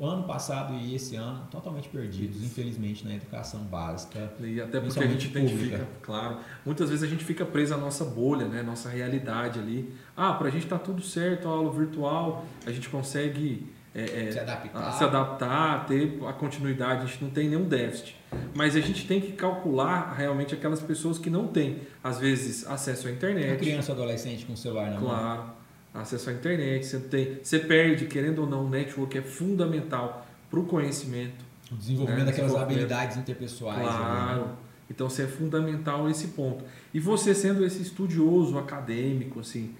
o 0.00 0.06
ano 0.06 0.22
passado 0.24 0.72
e 0.74 0.94
esse 0.94 1.14
ano 1.14 1.46
totalmente 1.50 1.90
perdidos, 1.90 2.38
Isso. 2.38 2.46
infelizmente, 2.46 3.06
na 3.06 3.14
educação 3.14 3.60
básica. 3.60 4.32
E 4.40 4.58
até 4.58 4.80
porque 4.80 4.98
a 4.98 5.06
gente 5.06 5.26
identifica, 5.28 5.86
claro, 6.00 6.38
muitas 6.64 6.88
vezes 6.88 7.04
a 7.04 7.06
gente 7.06 7.22
fica 7.22 7.44
preso 7.44 7.74
à 7.74 7.76
nossa 7.76 8.02
bolha, 8.02 8.48
né? 8.48 8.62
nossa 8.62 8.88
realidade 8.88 9.58
ali. 9.58 9.94
Ah, 10.16 10.32
para 10.32 10.48
a 10.48 10.50
gente 10.50 10.64
está 10.64 10.78
tudo 10.78 11.02
certo, 11.02 11.46
a 11.46 11.50
aula 11.50 11.70
virtual, 11.70 12.46
a 12.64 12.72
gente 12.72 12.88
consegue 12.88 13.70
é, 13.94 14.28
é, 14.28 14.32
se, 14.32 14.38
adaptar. 14.38 14.92
se 14.92 15.04
adaptar, 15.04 15.86
ter 15.86 16.18
a 16.26 16.32
continuidade, 16.32 17.02
a 17.02 17.06
gente 17.06 17.22
não 17.22 17.30
tem 17.30 17.50
nenhum 17.50 17.68
déficit. 17.68 18.16
Mas 18.54 18.74
a 18.76 18.80
gente 18.80 19.06
tem 19.06 19.20
que 19.20 19.32
calcular 19.32 20.14
realmente 20.14 20.54
aquelas 20.54 20.80
pessoas 20.80 21.18
que 21.18 21.28
não 21.28 21.46
têm, 21.46 21.82
às 22.02 22.18
vezes, 22.18 22.66
acesso 22.66 23.06
à 23.06 23.10
internet. 23.10 23.50
Uma 23.50 23.56
criança 23.56 23.92
ou 23.92 23.98
adolescente 23.98 24.46
com 24.46 24.56
celular 24.56 24.92
na 24.92 24.96
claro. 24.96 25.04
mão. 25.04 25.36
Claro 25.36 25.59
acesso 25.92 26.30
à 26.30 26.32
internet, 26.32 26.86
você, 26.86 26.98
tem, 27.00 27.38
você 27.42 27.58
perde, 27.58 28.06
querendo 28.06 28.40
ou 28.40 28.48
não, 28.48 28.66
o 28.66 28.70
network 28.70 29.18
é 29.18 29.22
fundamental 29.22 30.26
para 30.50 30.60
o 30.60 30.64
conhecimento. 30.64 31.44
O 31.70 31.76
desenvolvimento 31.76 32.26
né? 32.26 32.30
daquelas 32.30 32.54
habilidades 32.54 33.16
interpessoais. 33.16 33.80
Claro. 33.80 34.46
né? 34.46 34.52
Então, 34.90 35.08
você 35.08 35.22
é 35.22 35.26
fundamental 35.26 36.10
esse 36.10 36.28
ponto. 36.28 36.64
E 36.92 36.98
você 36.98 37.34
sendo 37.34 37.64
esse 37.64 37.80
estudioso 37.80 38.58
acadêmico, 38.58 39.38
assim, 39.40 39.74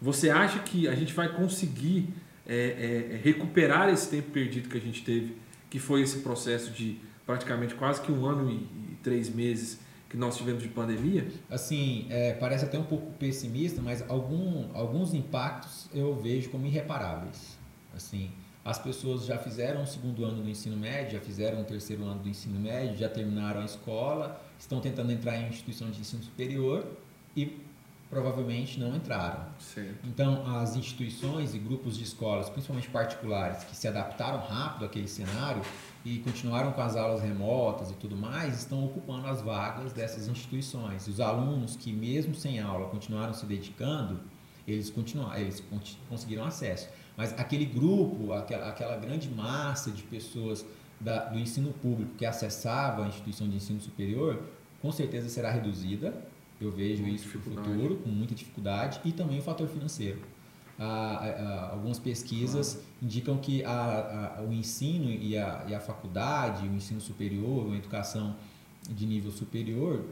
você 0.00 0.30
acha 0.30 0.58
que 0.60 0.88
a 0.88 0.94
gente 0.94 1.12
vai 1.12 1.28
conseguir 1.28 2.08
é, 2.46 2.56
é, 2.56 3.14
é, 3.14 3.20
recuperar 3.22 3.88
esse 3.88 4.08
tempo 4.08 4.30
perdido 4.30 4.68
que 4.68 4.76
a 4.76 4.80
gente 4.80 5.02
teve, 5.02 5.36
que 5.68 5.78
foi 5.78 6.02
esse 6.02 6.18
processo 6.18 6.70
de 6.72 6.98
praticamente 7.26 7.74
quase 7.74 8.00
que 8.00 8.12
um 8.12 8.26
ano 8.26 8.50
e, 8.50 8.54
e 8.92 8.98
três 9.02 9.34
meses 9.34 9.80
que 10.14 10.20
nós 10.20 10.36
tivemos 10.36 10.62
de 10.62 10.68
pandemia? 10.68 11.26
Assim, 11.50 12.06
é, 12.08 12.34
parece 12.34 12.64
até 12.64 12.78
um 12.78 12.84
pouco 12.84 13.10
pessimista, 13.14 13.82
mas 13.82 14.08
algum, 14.08 14.68
alguns 14.72 15.12
impactos 15.12 15.88
eu 15.92 16.14
vejo 16.14 16.50
como 16.50 16.64
irreparáveis. 16.66 17.58
Assim, 17.92 18.30
as 18.64 18.78
pessoas 18.78 19.26
já 19.26 19.36
fizeram 19.36 19.82
o 19.82 19.86
segundo 19.86 20.24
ano 20.24 20.40
do 20.40 20.48
ensino 20.48 20.76
médio, 20.76 21.18
já 21.18 21.20
fizeram 21.20 21.62
o 21.62 21.64
terceiro 21.64 22.04
ano 22.04 22.20
do 22.20 22.28
ensino 22.28 22.60
médio, 22.60 22.96
já 22.96 23.08
terminaram 23.08 23.60
a 23.60 23.64
escola, 23.64 24.40
estão 24.56 24.80
tentando 24.80 25.10
entrar 25.10 25.36
em 25.36 25.48
instituição 25.48 25.90
de 25.90 26.00
ensino 26.00 26.22
superior 26.22 26.86
e 27.36 27.58
provavelmente 28.08 28.78
não 28.78 28.94
entraram. 28.94 29.46
Então, 30.04 30.46
as 30.56 30.76
instituições 30.76 31.56
e 31.56 31.58
grupos 31.58 31.96
de 31.96 32.04
escolas, 32.04 32.48
principalmente 32.48 32.88
particulares, 32.88 33.64
que 33.64 33.74
se 33.74 33.88
adaptaram 33.88 34.38
rápido 34.38 34.84
àquele 34.84 35.08
cenário, 35.08 35.62
e 36.04 36.18
continuaram 36.18 36.72
com 36.72 36.82
as 36.82 36.96
aulas 36.96 37.22
remotas 37.22 37.90
e 37.90 37.94
tudo 37.94 38.14
mais, 38.14 38.58
estão 38.58 38.84
ocupando 38.84 39.26
as 39.26 39.40
vagas 39.40 39.92
dessas 39.92 40.28
instituições. 40.28 41.06
E 41.06 41.10
os 41.10 41.18
alunos 41.18 41.76
que, 41.76 41.92
mesmo 41.92 42.34
sem 42.34 42.60
aula, 42.60 42.88
continuaram 42.88 43.32
se 43.32 43.46
dedicando, 43.46 44.20
eles, 44.68 44.90
continuaram, 44.90 45.40
eles 45.40 45.62
conseguiram 46.08 46.44
acesso. 46.44 46.88
Mas 47.16 47.32
aquele 47.38 47.64
grupo, 47.64 48.32
aquela, 48.32 48.68
aquela 48.68 48.96
grande 48.96 49.30
massa 49.30 49.90
de 49.90 50.02
pessoas 50.02 50.64
da, 51.00 51.24
do 51.26 51.38
ensino 51.38 51.72
público 51.72 52.14
que 52.16 52.26
acessava 52.26 53.04
a 53.04 53.08
instituição 53.08 53.48
de 53.48 53.56
ensino 53.56 53.80
superior, 53.80 54.42
com 54.82 54.92
certeza 54.92 55.28
será 55.30 55.50
reduzida. 55.50 56.14
Eu 56.60 56.70
vejo 56.70 57.02
com 57.02 57.08
isso 57.08 57.38
no 57.38 57.42
futuro, 57.42 57.96
com 57.96 58.10
muita 58.10 58.34
dificuldade, 58.34 59.00
e 59.04 59.12
também 59.12 59.38
o 59.38 59.42
fator 59.42 59.66
financeiro 59.68 60.33
algumas 61.70 61.98
pesquisas 61.98 62.80
indicam 63.00 63.36
que 63.38 63.64
a, 63.64 64.36
a, 64.38 64.42
o 64.42 64.52
ensino 64.52 65.10
e 65.10 65.36
a, 65.36 65.64
e 65.68 65.74
a 65.74 65.80
faculdade, 65.80 66.66
o 66.66 66.74
ensino 66.74 67.00
superior, 67.00 67.72
a 67.72 67.76
educação 67.76 68.34
de 68.90 69.06
nível 69.06 69.30
superior, 69.30 70.04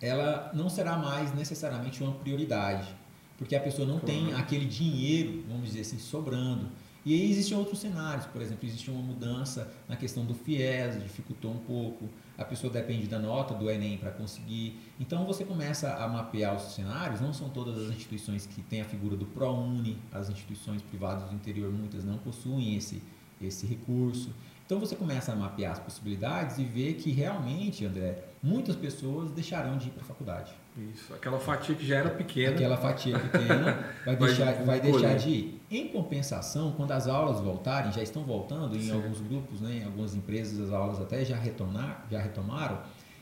ela 0.00 0.50
não 0.54 0.68
será 0.68 0.96
mais 0.96 1.34
necessariamente 1.34 2.02
uma 2.02 2.12
prioridade, 2.12 2.94
porque 3.38 3.56
a 3.56 3.60
pessoa 3.60 3.86
não 3.86 3.98
tem 3.98 4.32
aquele 4.34 4.66
dinheiro, 4.66 5.44
vamos 5.48 5.66
dizer 5.68 5.80
assim, 5.80 5.98
sobrando. 5.98 6.68
E 7.04 7.12
aí 7.12 7.30
existem 7.30 7.56
outros 7.56 7.80
cenários, 7.80 8.26
por 8.26 8.40
exemplo, 8.40 8.66
existe 8.66 8.90
uma 8.90 9.02
mudança 9.02 9.70
na 9.88 9.96
questão 9.96 10.24
do 10.24 10.34
FIES, 10.34 11.02
dificultou 11.02 11.52
um 11.52 11.58
pouco, 11.58 12.08
a 12.36 12.44
pessoa 12.44 12.72
depende 12.72 13.06
da 13.06 13.18
nota 13.18 13.54
do 13.54 13.70
Enem 13.70 13.96
para 13.96 14.10
conseguir. 14.10 14.80
Então 14.98 15.24
você 15.24 15.44
começa 15.44 15.94
a 15.94 16.08
mapear 16.08 16.54
os 16.56 16.74
cenários, 16.74 17.20
não 17.20 17.32
são 17.32 17.48
todas 17.48 17.78
as 17.78 17.94
instituições 17.94 18.46
que 18.46 18.60
têm 18.62 18.80
a 18.80 18.84
figura 18.84 19.16
do 19.16 19.26
ProUni, 19.26 19.98
as 20.12 20.28
instituições 20.28 20.82
privadas 20.82 21.28
do 21.28 21.34
interior, 21.34 21.72
muitas 21.72 22.04
não 22.04 22.18
possuem 22.18 22.76
esse, 22.76 23.02
esse 23.40 23.66
recurso. 23.66 24.30
Então 24.66 24.80
você 24.80 24.96
começa 24.96 25.32
a 25.32 25.36
mapear 25.36 25.72
as 25.72 25.78
possibilidades 25.78 26.58
e 26.58 26.64
ver 26.64 26.94
que 26.94 27.10
realmente, 27.10 27.84
André, 27.84 28.24
muitas 28.42 28.74
pessoas 28.74 29.30
deixarão 29.30 29.76
de 29.76 29.88
ir 29.88 29.90
para 29.90 30.02
a 30.02 30.06
faculdade. 30.06 30.63
Isso, 30.76 31.14
aquela 31.14 31.38
fatia 31.38 31.74
que 31.74 31.86
já 31.86 31.98
era 31.98 32.10
pequena. 32.10 32.54
Aquela 32.54 32.76
fatia 32.76 33.16
pequena 33.16 33.86
vai 34.04 34.16
deixar, 34.16 34.52
vai 34.64 34.80
deixar 34.80 35.14
de 35.16 35.28
ir. 35.28 35.62
Em 35.70 35.88
compensação, 35.88 36.72
quando 36.72 36.90
as 36.90 37.06
aulas 37.06 37.40
voltarem, 37.40 37.92
já 37.92 38.02
estão 38.02 38.24
voltando 38.24 38.76
em 38.76 38.80
Sim. 38.80 38.92
alguns 38.92 39.20
grupos, 39.20 39.60
né, 39.60 39.80
em 39.82 39.84
algumas 39.84 40.16
empresas 40.16 40.58
as 40.58 40.72
aulas 40.72 41.00
até 41.00 41.24
já, 41.24 41.36
retornar, 41.36 42.04
já 42.10 42.20
retomaram, 42.20 42.80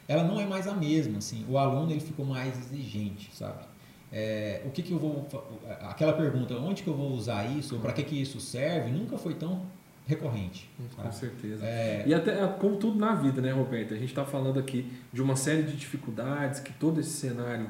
ela 0.09 0.25
não 0.25 0.41
é 0.41 0.47
mais 0.47 0.67
a 0.67 0.73
mesma. 0.73 1.19
Assim, 1.19 1.45
o 1.47 1.59
aluno 1.59 1.91
ele 1.91 2.01
ficou 2.01 2.25
mais 2.25 2.59
exigente, 2.59 3.31
sabe? 3.35 3.65
É, 4.11 4.63
o 4.65 4.71
que, 4.71 4.83
que 4.83 4.93
eu 4.93 4.99
vou. 4.99 5.27
Aquela 5.83 6.15
pergunta, 6.15 6.55
onde 6.55 6.83
que 6.83 6.89
eu 6.89 6.95
vou 6.95 7.13
usar 7.13 7.45
isso, 7.45 7.75
ou 7.75 7.81
para 7.81 7.93
que, 7.93 8.03
que 8.03 8.21
isso 8.21 8.41
serve, 8.41 8.91
nunca 8.91 9.19
foi 9.19 9.35
tão 9.35 9.63
recorrente. 10.07 10.69
Com 10.97 11.03
tá? 11.03 11.13
certeza. 11.13 11.65
É... 11.65 12.05
E 12.07 12.15
até 12.15 12.47
como 12.59 12.77
tudo 12.77 12.99
na 12.99 13.15
vida, 13.15 13.41
né, 13.41 13.53
Roberto? 13.53 13.95
A 13.95 13.97
gente 13.97 14.09
está 14.11 14.25
falando 14.25 14.59
aqui 14.59 14.91
de 15.13 15.23
uma 15.23 15.37
série 15.37 15.63
de 15.63 15.77
dificuldades 15.77 16.61
que 16.61 16.73
todo 16.73 17.01
esse 17.01 17.11
cenário 17.11 17.69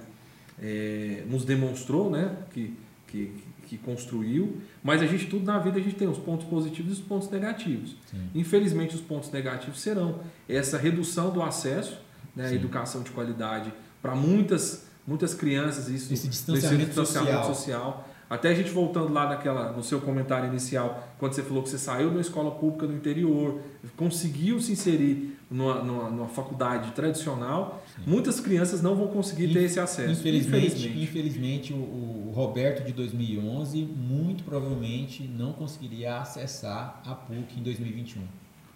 é, 0.61 1.25
nos 1.29 1.45
demonstrou, 1.45 2.11
né? 2.11 2.37
Que, 2.51 2.77
que, 3.07 3.33
que 3.67 3.79
construiu, 3.79 4.61
mas 4.83 5.01
a 5.01 5.07
gente 5.07 5.27
tudo 5.27 5.47
na 5.47 5.59
vida 5.59 5.79
a 5.79 5.83
gente 5.83 5.97
tem 5.97 6.07
os 6.07 6.19
pontos 6.19 6.47
positivos 6.47 6.99
e 6.99 7.01
os 7.01 7.07
pontos 7.07 7.31
negativos. 7.31 7.97
Sim. 8.11 8.29
Infelizmente 8.35 8.95
os 8.95 9.01
pontos 9.01 9.31
negativos 9.31 9.81
serão 9.81 10.21
essa 10.49 10.77
redução 10.77 11.31
do 11.31 11.43
acesso 11.43 11.99
né, 12.37 12.49
à 12.49 12.53
educação 12.53 13.03
de 13.03 13.11
qualidade 13.11 13.73
para 14.03 14.15
muitas 14.15 14.91
muitas 15.07 15.35
crianças 15.35 15.89
isso 15.89 16.13
esse 16.13 16.29
distanciamento, 16.29 16.87
distanciamento 16.87 17.47
social. 17.47 17.55
social. 17.55 18.09
Até 18.33 18.49
a 18.49 18.55
gente 18.55 18.71
voltando 18.71 19.13
lá 19.13 19.29
naquela, 19.29 19.73
no 19.73 19.83
seu 19.83 20.01
comentário 20.01 20.49
inicial, 20.49 21.07
quando 21.19 21.35
você 21.35 21.43
falou 21.43 21.63
que 21.63 21.69
você 21.69 21.77
saiu 21.77 22.11
da 22.11 22.19
escola 22.19 22.51
pública 22.53 22.87
do 22.87 22.95
interior, 22.95 23.61
conseguiu 23.95 24.59
se 24.59 24.73
inserir 24.73 25.37
numa, 25.51 25.83
numa, 25.83 26.09
numa 26.09 26.29
faculdade 26.29 26.93
tradicional, 26.93 27.85
Sim. 27.95 28.11
muitas 28.11 28.41
crianças 28.41 28.81
não 28.81 28.97
vão 28.97 29.09
conseguir 29.09 29.49
Inf, 29.49 29.53
ter 29.53 29.65
esse 29.65 29.79
acesso. 29.79 30.13
Infelizmente, 30.13 30.65
infelizmente, 30.65 31.03
infelizmente 31.03 31.73
o, 31.75 31.77
o, 31.77 32.33
Roberto 32.35 32.83
de 32.87 32.95
2011 32.95 33.83
muito 33.83 34.45
provavelmente 34.45 35.25
não 35.25 35.53
conseguiria 35.53 36.17
acessar 36.17 37.03
a 37.05 37.15
PUC 37.15 37.61
em 37.61 37.63
2021. 37.63 38.23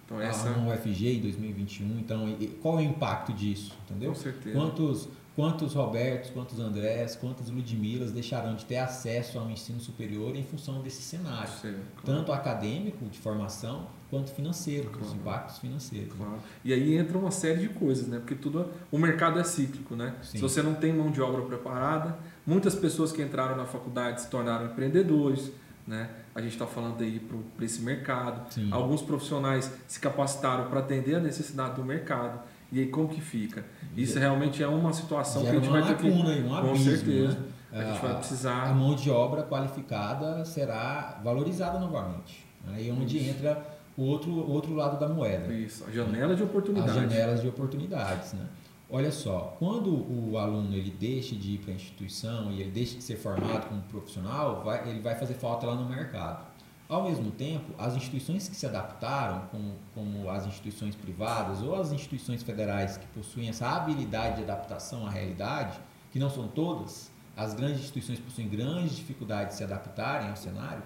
Então, 0.05 0.21
essa... 0.21 0.51
A 0.51 0.69
UFG 0.69 1.17
em 1.17 1.21
2021. 1.23 1.99
Então, 1.99 2.37
qual 2.61 2.79
é 2.79 2.83
o 2.83 2.85
impacto 2.85 3.33
disso? 3.33 3.75
Entendeu? 3.89 4.11
Com 4.11 4.17
certeza. 4.17 4.55
Quantos 4.55 5.09
Quantos 5.37 5.75
Robertos, 5.75 6.31
quantos 6.31 6.59
Andrés, 6.59 7.15
quantas 7.15 7.51
Ludmilas 7.51 8.11
deixarão 8.11 8.57
de 8.57 8.65
ter 8.65 8.79
acesso 8.79 9.39
ao 9.39 9.51
ensino 9.51 9.79
superior 9.79 10.35
em 10.35 10.43
função 10.43 10.81
desse 10.81 11.03
cenário, 11.03 11.53
Sim, 11.61 11.75
claro. 11.95 12.07
tanto 12.07 12.33
acadêmico, 12.33 13.05
de 13.05 13.19
formação, 13.19 13.87
quanto 14.09 14.31
financeiro, 14.31 14.89
claro. 14.89 15.05
os 15.05 15.13
impactos 15.13 15.59
financeiros. 15.59 16.17
Claro. 16.17 16.39
E 16.65 16.73
aí 16.73 16.97
entra 16.97 17.19
uma 17.19 17.31
série 17.31 17.61
de 17.61 17.69
coisas, 17.69 18.09
né? 18.09 18.19
Porque 18.19 18.35
tudo, 18.35 18.67
o 18.91 18.97
mercado 18.97 19.39
é 19.39 19.45
cíclico, 19.45 19.95
né? 19.95 20.15
Sim. 20.23 20.39
Se 20.39 20.43
você 20.43 20.63
não 20.63 20.75
tem 20.75 20.91
mão 20.91 21.11
de 21.11 21.21
obra 21.21 21.43
preparada, 21.43 22.17
muitas 22.47 22.75
pessoas 22.75 23.13
que 23.13 23.21
entraram 23.21 23.59
na 23.59 23.67
faculdade 23.67 24.23
se 24.23 24.31
tornaram 24.31 24.65
empreendedores, 24.65 25.53
né? 25.87 26.09
A 26.35 26.41
gente 26.41 26.53
está 26.53 26.67
falando 26.67 27.03
aí 27.03 27.21
para 27.21 27.65
esse 27.65 27.83
mercado. 27.83 28.51
Sim. 28.53 28.71
Alguns 28.73 29.03
profissionais 29.03 29.71
se 29.87 30.01
capacitaram 30.01 30.71
para 30.71 30.81
atender 30.81 31.17
a 31.17 31.21
necessidade 31.21 31.75
do 31.75 31.85
mercado. 31.85 32.41
E 32.73 32.81
aí 32.81 32.87
como 32.87 33.09
que 33.09 33.21
fica? 33.21 33.65
Isso 33.97 34.19
realmente 34.19 34.63
é 34.63 34.69
uma 34.69 34.93
situação 34.93 35.43
que 35.43 35.49
a 35.49 35.55
gente 35.55 35.69
vai 35.69 35.87
ter 35.87 35.97
que... 35.97 36.07
Aí, 36.07 36.43
um 36.45 36.49
com 36.49 36.55
abismo, 36.55 36.91
certeza. 36.91 37.39
Né? 37.39 37.47
A 37.73 37.93
gente 37.93 38.03
vai 38.03 38.17
precisar... 38.17 38.63
A 38.71 38.75
mão 38.75 38.95
de 38.95 39.11
obra 39.11 39.43
qualificada 39.43 40.45
será 40.45 41.21
valorizada 41.23 41.79
novamente. 41.79 42.47
Aí 42.67 42.89
é 42.89 42.93
onde 42.93 43.19
Isso. 43.19 43.31
entra 43.31 43.65
o 43.97 44.03
outro, 44.03 44.33
outro 44.51 44.75
lado 44.75 44.99
da 44.99 45.09
moeda. 45.09 45.53
Isso, 45.53 45.85
a 45.87 45.91
janela 45.91 46.35
de 46.35 46.43
oportunidades. 46.43 46.97
As 46.97 47.03
janelas 47.03 47.41
de 47.41 47.49
oportunidades, 47.49 48.33
né? 48.33 48.47
Olha 48.89 49.11
só, 49.11 49.57
quando 49.59 49.91
o 49.91 50.39
aluno 50.39 50.73
ele 50.75 50.91
deixa 50.91 51.35
de 51.35 51.55
ir 51.55 51.59
para 51.59 51.73
a 51.73 51.75
instituição 51.75 52.53
e 52.53 52.61
ele 52.61 52.71
deixa 52.71 52.97
de 52.97 53.03
ser 53.03 53.17
formado 53.17 53.69
como 53.69 53.83
profissional, 53.83 54.63
vai, 54.63 54.89
ele 54.89 55.01
vai 55.01 55.17
fazer 55.17 55.35
falta 55.35 55.67
lá 55.67 55.75
no 55.75 55.89
mercado. 55.89 56.47
Ao 56.89 57.03
mesmo 57.03 57.33
tempo, 57.33 57.73
as 57.77 57.97
instituições 57.97 58.49
que 58.49 58.55
se 58.55 58.65
adaptaram, 58.65 59.47
como, 59.51 59.75
como, 59.93 60.31
as 60.31 60.47
instituições 60.47 60.95
privadas 60.95 61.61
ou 61.61 61.75
as 61.75 61.91
instituições 61.91 62.45
federais 62.45 62.97
que 62.97 63.07
possuem 63.09 63.49
essa 63.49 63.69
habilidade 63.69 64.37
de 64.37 64.43
adaptação 64.45 65.05
à 65.05 65.11
realidade, 65.11 65.79
que 66.13 66.19
não 66.19 66.31
são 66.31 66.47
todas, 66.47 67.11
as 67.37 67.55
grandes 67.55 67.81
instituições 67.81 68.21
possuem 68.21 68.49
grandes 68.49 68.97
dificuldades 68.97 69.53
de 69.53 69.59
se 69.59 69.65
adaptarem 69.65 70.31
ao 70.31 70.37
cenário, 70.37 70.83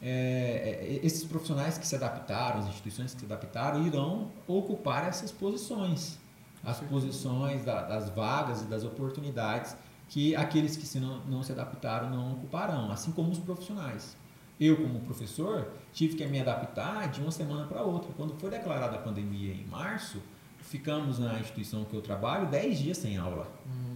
é, 0.00 0.80
é, 0.82 1.06
esses 1.06 1.24
profissionais 1.24 1.76
que 1.76 1.86
se 1.86 1.94
adaptaram, 1.94 2.60
as 2.60 2.66
instituições 2.66 3.12
que 3.12 3.20
se 3.20 3.26
adaptaram, 3.26 3.86
irão 3.86 4.30
ocupar 4.46 5.06
essas 5.06 5.30
posições, 5.30 6.18
as 6.64 6.80
posições 6.80 7.64
da, 7.64 7.82
das 7.82 8.08
vagas 8.08 8.62
e 8.62 8.64
das 8.64 8.82
oportunidades 8.82 9.76
que 10.08 10.34
aqueles 10.34 10.76
que 10.76 10.86
se 10.86 10.98
não, 10.98 11.20
não 11.26 11.42
se 11.42 11.52
adaptaram 11.52 12.08
não 12.08 12.32
ocuparão, 12.32 12.90
assim 12.90 13.12
como 13.12 13.30
os 13.30 13.38
profissionais. 13.38 14.16
Eu, 14.60 14.76
como 14.76 15.00
professor, 15.00 15.72
tive 15.92 16.16
que 16.16 16.24
me 16.26 16.40
adaptar 16.40 17.10
de 17.10 17.20
uma 17.20 17.30
semana 17.30 17.66
para 17.66 17.82
outra. 17.82 18.10
Quando 18.16 18.34
foi 18.38 18.50
declarada 18.50 18.96
a 18.96 18.98
pandemia 18.98 19.52
em 19.52 19.66
março, 19.66 20.22
ficamos 20.60 21.18
na 21.18 21.38
instituição 21.40 21.84
que 21.84 21.94
eu 21.94 22.00
trabalho 22.00 22.46
10 22.46 22.78
dias 22.78 22.98
sem 22.98 23.16
aula. 23.16 23.48
Hum. 23.66 23.94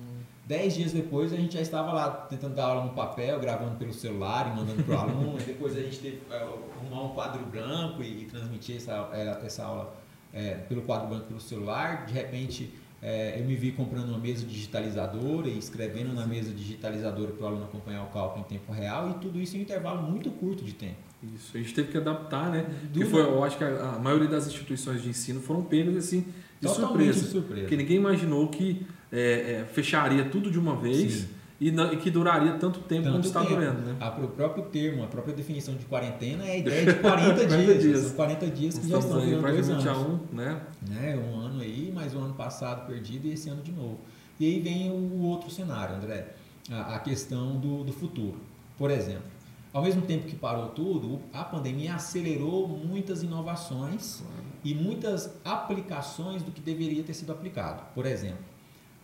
Dez 0.49 0.75
dias 0.75 0.93
depois 0.93 1.31
a 1.31 1.37
gente 1.37 1.53
já 1.53 1.61
estava 1.61 1.93
lá 1.93 2.11
tentando 2.11 2.55
dar 2.55 2.69
aula 2.69 2.85
no 2.87 2.95
papel, 2.95 3.39
gravando 3.39 3.77
pelo 3.77 3.93
celular 3.93 4.51
e 4.51 4.57
mandando 4.57 4.83
para 4.83 4.95
o 4.95 4.99
aluno. 4.99 5.37
depois 5.45 5.77
a 5.77 5.81
gente 5.81 5.99
teve 5.99 6.17
que 6.17 6.33
é, 6.33 6.39
arrumar 6.39 7.03
um 7.03 7.09
quadro 7.11 7.45
branco 7.45 8.03
e, 8.03 8.23
e 8.23 8.25
transmitir 8.25 8.77
essa, 8.77 9.11
é, 9.13 9.45
essa 9.45 9.65
aula 9.65 9.95
é, 10.33 10.55
pelo 10.55 10.81
quadro 10.81 11.09
branco 11.09 11.27
pelo 11.27 11.41
celular. 11.41 12.07
De 12.07 12.15
repente 12.15 12.73
é, 13.01 13.39
eu 13.41 13.45
me 13.45 13.55
vi 13.55 13.73
comprando 13.73 14.09
uma 14.09 14.19
mesa 14.19 14.45
digitalizadora 14.45 15.49
e 15.49 15.57
escrevendo 15.57 16.13
na 16.13 16.27
mesa 16.27 16.53
digitalizadora 16.53 17.31
para 17.33 17.45
o 17.45 17.47
aluno 17.47 17.65
acompanhar 17.65 18.03
o 18.03 18.09
cálculo 18.09 18.45
em 18.45 18.49
tempo 18.49 18.73
real 18.73 19.11
e 19.11 19.15
tudo 19.15 19.41
isso 19.41 19.57
em 19.57 19.61
um 19.61 19.63
intervalo 19.63 20.03
muito 20.03 20.31
curto 20.31 20.65
de 20.65 20.73
tempo. 20.73 20.97
Isso, 21.35 21.57
a 21.57 21.61
gente 21.61 21.75
teve 21.75 21.91
que 21.91 21.97
adaptar, 21.97 22.51
né? 22.51 22.67
Porque 22.93 23.05
foi, 23.05 23.23
eu 23.23 23.43
acho 23.43 23.57
que 23.57 23.65
a, 23.65 23.95
a, 23.97 23.99
maioria 23.99 24.29
das 24.29 24.47
instituições 24.47 25.03
de 25.03 25.09
ensino 25.09 25.41
foram 25.41 25.63
pegas 25.63 25.97
assim 25.97 26.27
de 26.61 26.67
Totalmente 26.67 27.13
surpresa, 27.15 27.31
surpresa. 27.31 27.61
Porque 27.63 27.77
ninguém 27.77 27.97
imaginou 27.97 28.49
que 28.49 28.87
é, 29.13 29.21
é, 29.61 29.65
fecharia 29.73 30.25
tudo 30.25 30.51
de 30.51 30.59
uma 30.59 30.77
vez. 30.77 31.13
Sim 31.13 31.38
e, 31.61 31.73
não, 31.73 31.93
e 31.93 31.97
que 31.97 32.11
duraria 32.11 32.53
tanto 32.53 32.81
tempo 32.81 33.05
tanto 33.05 33.17
quanto 33.17 33.27
está 33.27 33.43
durando. 33.43 33.81
Né? 33.81 33.97
A, 33.99 34.09
o 34.11 34.29
próprio 34.29 34.65
termo, 34.65 35.03
a 35.03 35.09
própria 35.09 35.35
definição 35.35 35.75
de 35.75 35.85
quarentena 35.87 36.45
é 36.45 36.53
a 36.53 36.57
ideia 36.57 36.87
de 36.87 37.01
40 37.01 37.47
dias. 37.47 37.83
dias. 37.83 38.01
São 38.03 38.17
40 38.17 38.47
dias 38.47 38.79
que 38.79 38.85
Estamos 38.85 39.05
já 39.05 39.11
estão 39.11 39.27
virando 39.27 39.53
dois 39.53 39.69
anos. 39.69 39.87
Um, 39.87 40.37
né? 40.37 40.61
né? 40.89 41.17
Um 41.17 41.41
ano 41.41 41.61
aí, 41.61 41.91
mais 41.93 42.15
um 42.15 42.21
ano 42.21 42.35
passado 42.35 42.87
perdido 42.87 43.27
e 43.27 43.33
esse 43.33 43.49
ano 43.49 43.63
de 43.63 43.73
novo. 43.73 43.99
E 44.39 44.47
aí 44.47 44.61
vem 44.61 44.91
o 44.93 45.23
outro 45.23 45.51
cenário, 45.51 45.97
André, 45.97 46.29
a, 46.71 46.95
a 46.95 46.99
questão 47.01 47.57
do, 47.57 47.83
do 47.83 47.93
futuro. 47.93 48.37
Por 48.77 48.91
exemplo, 48.93 49.25
ao 49.73 49.83
mesmo 49.83 50.03
tempo 50.03 50.27
que 50.27 50.37
parou 50.37 50.69
tudo, 50.69 51.21
a 51.33 51.43
pandemia 51.43 51.97
acelerou 51.97 52.69
muitas 52.69 53.25
inovações 53.25 54.23
claro. 54.23 54.45
e 54.65 54.75
muitas 54.75 55.35
aplicações 55.45 56.43
do 56.43 56.53
que 56.53 56.61
deveria 56.61 57.03
ter 57.03 57.15
sido 57.15 57.33
aplicado. 57.33 57.83
Por 57.95 58.07
exemplo, 58.07 58.45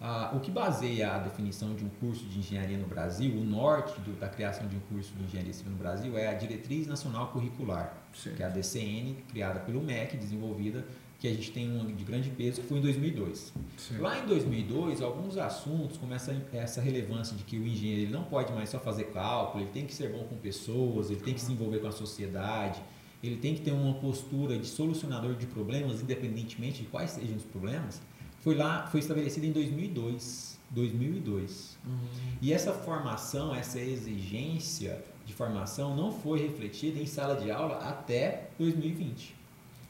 ah, 0.07 0.33
o 0.35 0.41
que 0.41 0.51
baseia 0.51 1.15
a 1.15 1.19
definição 1.19 1.75
de 1.75 1.83
um 1.83 1.89
curso 1.89 2.27
de 2.27 2.39
engenharia 2.39 2.77
no 2.77 2.87
Brasil, 2.87 3.35
o 3.41 3.43
norte 3.43 3.99
do, 4.03 4.13
da 4.21 4.29
criação 4.29 4.67
de 4.69 4.77
um 4.77 4.81
curso 4.81 5.15
de 5.15 5.25
engenharia 5.25 5.55
civil 5.55 5.73
no 5.73 5.79
Brasil, 5.79 6.19
é 6.19 6.29
a 6.29 6.35
Diretriz 6.35 6.87
Nacional 6.87 7.29
Curricular, 7.29 7.97
Sim. 8.13 8.35
que 8.37 8.43
é 8.43 8.47
a 8.47 8.51
DCN, 8.51 9.17
criada 9.31 9.61
pelo 9.61 9.81
MEC, 9.81 10.19
desenvolvida, 10.19 10.85
que 11.19 11.27
a 11.27 11.31
gente 11.33 11.51
tem 11.53 11.75
um 11.75 11.87
de 11.87 12.05
grande 12.05 12.29
peso, 12.29 12.61
que 12.61 12.67
foi 12.67 12.81
em 12.81 12.83
2002. 12.83 13.55
Sim. 13.79 13.97
Lá 13.97 14.19
em 14.19 14.27
2002, 14.27 15.01
alguns 15.01 15.39
assuntos, 15.39 15.97
como 15.97 16.13
essa, 16.13 16.37
essa 16.53 16.83
relevância 16.83 17.35
de 17.35 17.43
que 17.43 17.57
o 17.57 17.67
engenheiro 17.67 18.03
ele 18.03 18.13
não 18.13 18.25
pode 18.25 18.53
mais 18.53 18.69
só 18.69 18.79
fazer 18.79 19.05
cálculo, 19.05 19.65
ele 19.65 19.71
tem 19.71 19.87
que 19.87 19.95
ser 19.95 20.11
bom 20.13 20.25
com 20.25 20.37
pessoas, 20.37 21.09
ele 21.09 21.21
tem 21.21 21.33
que 21.33 21.41
se 21.41 21.51
envolver 21.51 21.79
com 21.79 21.89
a 21.89 21.93
sociedade, 21.93 22.79
ele 23.23 23.37
tem 23.37 23.55
que 23.55 23.63
ter 23.63 23.73
uma 23.73 23.95
postura 23.95 24.59
de 24.59 24.67
solucionador 24.67 25.35
de 25.35 25.47
problemas, 25.47 26.03
independentemente 26.03 26.83
de 26.83 26.89
quais 26.89 27.13
sejam 27.13 27.37
os 27.37 27.45
problemas, 27.45 28.03
foi 28.45 28.55
lá, 28.55 28.87
foi 28.89 29.01
estabelecida 29.01 29.47
em 29.47 29.53
2002. 29.53 30.59
2002. 30.71 31.79
Uhum. 31.87 31.99
E 32.43 32.53
essa 32.53 32.75
formação, 32.75 33.55
essa 33.55 33.81
exigência 33.81 35.03
de 35.25 35.33
formação 35.33 35.97
não 35.97 36.13
foi 36.13 36.43
refletida 36.43 37.01
em 37.01 37.07
sala 37.07 37.37
de 37.37 37.51
aula 37.51 37.79
até 37.79 38.51
2020. 38.59 39.35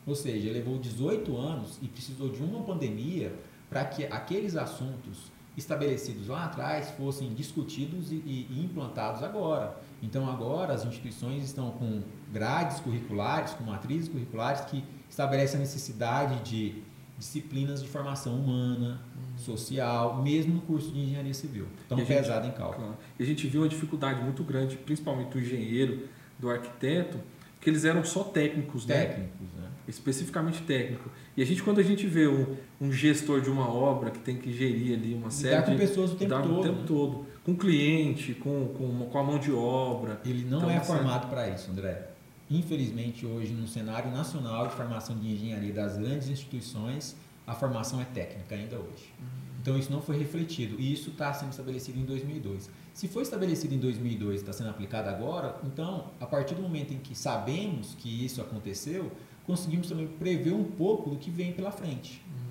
Ou 0.07 0.15
seja, 0.15 0.53
levou 0.53 0.79
18 0.79 1.37
anos 1.37 1.79
e 1.83 1.89
precisou 1.89 2.29
de 2.29 2.41
uma 2.43 2.63
pandemia 2.63 3.35
para 3.69 3.85
que 3.87 4.05
aqueles 4.05 4.55
assuntos 4.55 5.33
estabelecidos 5.57 6.29
lá 6.29 6.45
atrás 6.45 6.91
fossem 6.93 7.35
discutidos 7.35 8.13
e, 8.13 8.17
e, 8.17 8.61
implantados 8.65 9.23
agora. 9.23 9.77
Então, 10.01 10.31
agora 10.31 10.75
as 10.75 10.85
instituições 10.85 11.43
estão 11.43 11.73
com 11.73 12.03
grades 12.33 12.79
curriculares, 12.79 13.53
com 13.55 13.65
matrizes 13.65 14.09
curriculares 14.09 14.61
que 14.67 14.85
estabelecem 15.09 15.57
a 15.57 15.61
necessidade 15.61 16.39
de 16.49 16.83
disciplinas 17.25 17.83
de 17.83 17.89
formação 17.89 18.37
humana, 18.37 19.01
uhum. 19.17 19.39
social, 19.39 20.23
mesmo 20.23 20.57
no 20.57 20.61
curso 20.61 20.93
de 20.93 21.01
engenharia 21.01 21.33
civil. 21.33 21.67
Tão 21.89 21.97
gente, 21.97 22.07
pesado 22.07 22.47
em 22.47 22.51
cálculo. 22.51 22.89
Claro. 22.89 22.99
E 23.19 23.23
a 23.23 23.27
gente 23.27 23.47
viu 23.47 23.63
uma 23.63 23.69
dificuldade 23.69 24.23
muito 24.23 24.45
grande, 24.45 24.77
principalmente 24.77 25.31
do 25.31 25.41
engenheiro, 25.41 26.07
do 26.39 26.51
arquiteto, 26.51 27.19
que 27.61 27.71
eles 27.71 27.87
eram 27.87 28.05
só 28.05 28.25
técnicos, 28.25 28.85
né? 28.85 29.07
Técnicos, 29.07 29.49
né? 29.57 29.69
Especificamente 29.89 30.63
técnico. 30.63 31.11
E 31.35 31.43
a 31.43 31.47
gente, 31.47 31.63
quando 31.63 31.81
a 31.81 31.83
gente 31.83 32.07
vê 32.07 32.29
um, 32.29 32.57
um 32.79 32.93
gestor 32.93 33.41
de 33.41 33.49
uma 33.49 33.69
obra 33.69 34.11
que 34.11 34.19
tem 34.19 34.37
que 34.37 34.53
gerir 34.53 34.99
ali 34.99 35.15
uma 35.15 35.31
série 35.31 35.57
Lidar 35.57 35.73
com 35.73 35.79
pessoas 35.79 36.13
o 36.13 36.17
tempo 36.17 36.35
todo. 36.35 36.59
O 36.59 36.63
tempo 36.63 36.81
né? 36.81 36.85
todo. 36.87 37.27
Com 37.43 37.57
cliente, 37.57 38.35
com, 38.35 38.69
com, 38.69 39.07
com 39.07 39.19
a 39.19 39.23
mão 39.23 39.39
de 39.39 39.51
obra. 39.51 40.21
Ele 40.27 40.45
não 40.45 40.59
então, 40.59 40.71
é 40.71 40.81
formado 40.81 41.29
para 41.29 41.49
isso, 41.49 41.71
André. 41.71 42.14
Infelizmente, 42.51 43.25
hoje, 43.25 43.53
no 43.53 43.67
cenário 43.67 44.11
nacional 44.11 44.69
de 44.69 44.75
formação 44.75 45.17
de 45.17 45.33
engenharia 45.33 45.73
das 45.73 45.97
grandes 45.97 46.29
instituições, 46.29 47.17
a 47.47 47.55
formação 47.55 48.01
é 48.01 48.05
técnica 48.05 48.55
ainda 48.55 48.77
hoje. 48.77 49.13
Uhum. 49.19 49.45
Então, 49.61 49.79
isso 49.79 49.91
não 49.91 50.03
foi 50.03 50.19
refletido. 50.19 50.79
E 50.79 50.93
isso 50.93 51.11
está 51.11 51.33
sendo 51.33 51.51
estabelecido 51.51 51.99
em 51.99 52.05
2002. 52.05 52.69
Se 52.93 53.09
foi 53.09 53.23
estabelecido 53.23 53.75
em 53.75 53.79
2002 53.79 54.35
e 54.35 54.43
está 54.43 54.53
sendo 54.53 54.71
aplicado 54.71 55.09
agora, 55.09 55.59
então, 55.65 56.11
a 56.21 56.27
partir 56.27 56.55
do 56.55 56.63
momento 56.63 56.93
em 56.93 56.99
que 56.99 57.15
sabemos 57.15 57.95
que 57.95 58.25
isso 58.25 58.43
aconteceu, 58.43 59.11
conseguimos 59.47 59.89
também 59.89 60.07
prever 60.07 60.53
um 60.53 60.65
pouco 60.65 61.11
do 61.11 61.17
que 61.17 61.31
vem 61.31 61.53
pela 61.53 61.71
frente. 61.71 62.23
Uhum. 62.27 62.44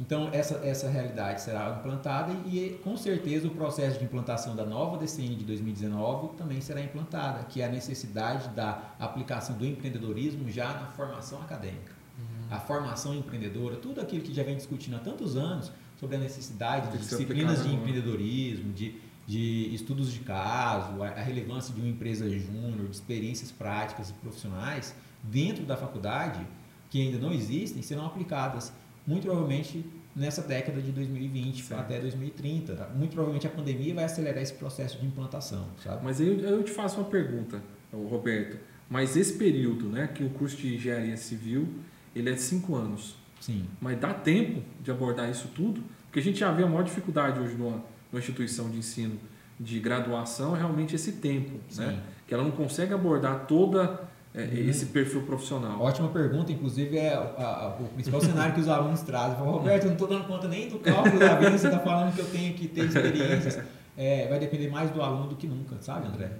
Então, 0.00 0.30
essa, 0.32 0.54
essa 0.66 0.88
realidade 0.88 1.42
será 1.42 1.76
implantada 1.78 2.32
e, 2.46 2.80
com 2.82 2.96
certeza, 2.96 3.46
o 3.46 3.50
processo 3.50 3.98
de 3.98 4.04
implantação 4.06 4.56
da 4.56 4.64
nova 4.64 4.96
DCN 4.96 5.36
de 5.36 5.44
2019 5.44 6.38
também 6.38 6.58
será 6.62 6.80
implantada, 6.80 7.44
que 7.44 7.60
é 7.60 7.66
a 7.66 7.68
necessidade 7.68 8.48
da 8.48 8.94
aplicação 8.98 9.58
do 9.58 9.66
empreendedorismo 9.66 10.48
já 10.50 10.72
na 10.72 10.86
formação 10.86 11.42
acadêmica. 11.42 11.92
Uhum. 12.18 12.56
A 12.56 12.58
formação 12.58 13.14
empreendedora, 13.14 13.76
tudo 13.76 14.00
aquilo 14.00 14.22
que 14.22 14.32
já 14.32 14.42
vem 14.42 14.56
discutindo 14.56 14.96
há 14.96 15.00
tantos 15.00 15.36
anos 15.36 15.70
sobre 15.98 16.16
a 16.16 16.18
necessidade 16.18 16.90
de 16.92 16.98
disciplinas 16.98 17.62
de 17.62 17.74
empreendedorismo, 17.74 18.72
de, 18.72 18.98
de 19.26 19.74
estudos 19.74 20.10
de 20.10 20.20
caso, 20.20 21.02
a, 21.02 21.08
a 21.08 21.22
relevância 21.22 21.74
de 21.74 21.80
uma 21.80 21.90
empresa 21.90 22.26
júnior, 22.26 22.88
de 22.88 22.96
experiências 22.96 23.52
práticas 23.52 24.08
e 24.08 24.14
profissionais 24.14 24.94
dentro 25.22 25.66
da 25.66 25.76
faculdade, 25.76 26.40
que 26.88 27.02
ainda 27.02 27.18
não 27.18 27.34
existem, 27.34 27.82
serão 27.82 28.06
aplicadas 28.06 28.72
muito 29.06 29.24
provavelmente 29.24 29.84
nessa 30.14 30.42
década 30.42 30.80
de 30.80 30.92
2020 30.92 31.62
certo. 31.62 31.80
até 31.80 32.00
2030. 32.00 32.74
Tá? 32.74 32.88
Muito 32.88 33.12
provavelmente 33.12 33.46
a 33.46 33.50
pandemia 33.50 33.94
vai 33.94 34.04
acelerar 34.04 34.42
esse 34.42 34.54
processo 34.54 34.98
de 34.98 35.06
implantação, 35.06 35.68
sabe? 35.82 36.04
Mas 36.04 36.20
aí 36.20 36.28
eu, 36.28 36.38
eu 36.40 36.62
te 36.62 36.70
faço 36.70 37.00
uma 37.00 37.08
pergunta, 37.08 37.62
Roberto. 37.92 38.58
Mas 38.88 39.16
esse 39.16 39.34
período, 39.34 39.88
né, 39.88 40.08
que 40.08 40.24
o 40.24 40.30
curso 40.30 40.56
de 40.56 40.74
engenharia 40.74 41.16
civil, 41.16 41.68
ele 42.14 42.28
é 42.28 42.32
de 42.32 42.42
cinco 42.42 42.74
anos. 42.74 43.16
Sim. 43.40 43.64
Mas 43.80 43.98
dá 43.98 44.12
tempo 44.12 44.62
de 44.82 44.90
abordar 44.90 45.30
isso 45.30 45.48
tudo? 45.54 45.82
Porque 46.06 46.18
a 46.18 46.22
gente 46.22 46.40
já 46.40 46.50
vê 46.50 46.64
a 46.64 46.66
maior 46.66 46.82
dificuldade 46.82 47.38
hoje 47.38 47.54
numa, 47.54 47.82
numa 48.10 48.18
instituição 48.18 48.68
de 48.68 48.78
ensino 48.78 49.18
de 49.58 49.78
graduação 49.78 50.56
é 50.56 50.58
realmente 50.58 50.96
esse 50.96 51.12
tempo? 51.12 51.60
Sim. 51.68 51.82
né? 51.82 52.02
Que 52.26 52.34
ela 52.34 52.42
não 52.42 52.50
consegue 52.50 52.92
abordar 52.92 53.46
toda 53.46 54.08
é, 54.34 54.42
uhum. 54.42 54.68
esse 54.68 54.86
perfil 54.86 55.22
profissional? 55.22 55.80
Ótima 55.80 56.08
pergunta, 56.08 56.52
inclusive 56.52 56.96
é 56.96 57.14
a, 57.14 57.18
a, 57.18 57.76
o 57.80 57.88
principal 57.88 58.20
cenário 58.22 58.54
que 58.54 58.60
os 58.60 58.68
alunos 58.68 59.02
trazem. 59.02 59.36
Falo, 59.36 59.50
Roberto, 59.52 59.84
eu 59.84 59.88
não 59.88 59.94
estou 59.94 60.08
dando 60.08 60.26
conta 60.26 60.46
nem 60.48 60.68
do 60.68 60.78
cálculo 60.78 61.18
da 61.18 61.36
vida, 61.36 61.56
você 61.56 61.66
está 61.66 61.80
falando 61.80 62.14
que 62.14 62.20
eu 62.20 62.30
tenho 62.30 62.54
que 62.54 62.68
ter 62.68 62.86
experiências. 62.86 63.60
É, 63.96 64.28
vai 64.28 64.38
depender 64.38 64.68
mais 64.68 64.90
do 64.90 65.02
aluno 65.02 65.28
do 65.28 65.36
que 65.36 65.46
nunca, 65.46 65.76
sabe, 65.80 66.06
André? 66.06 66.30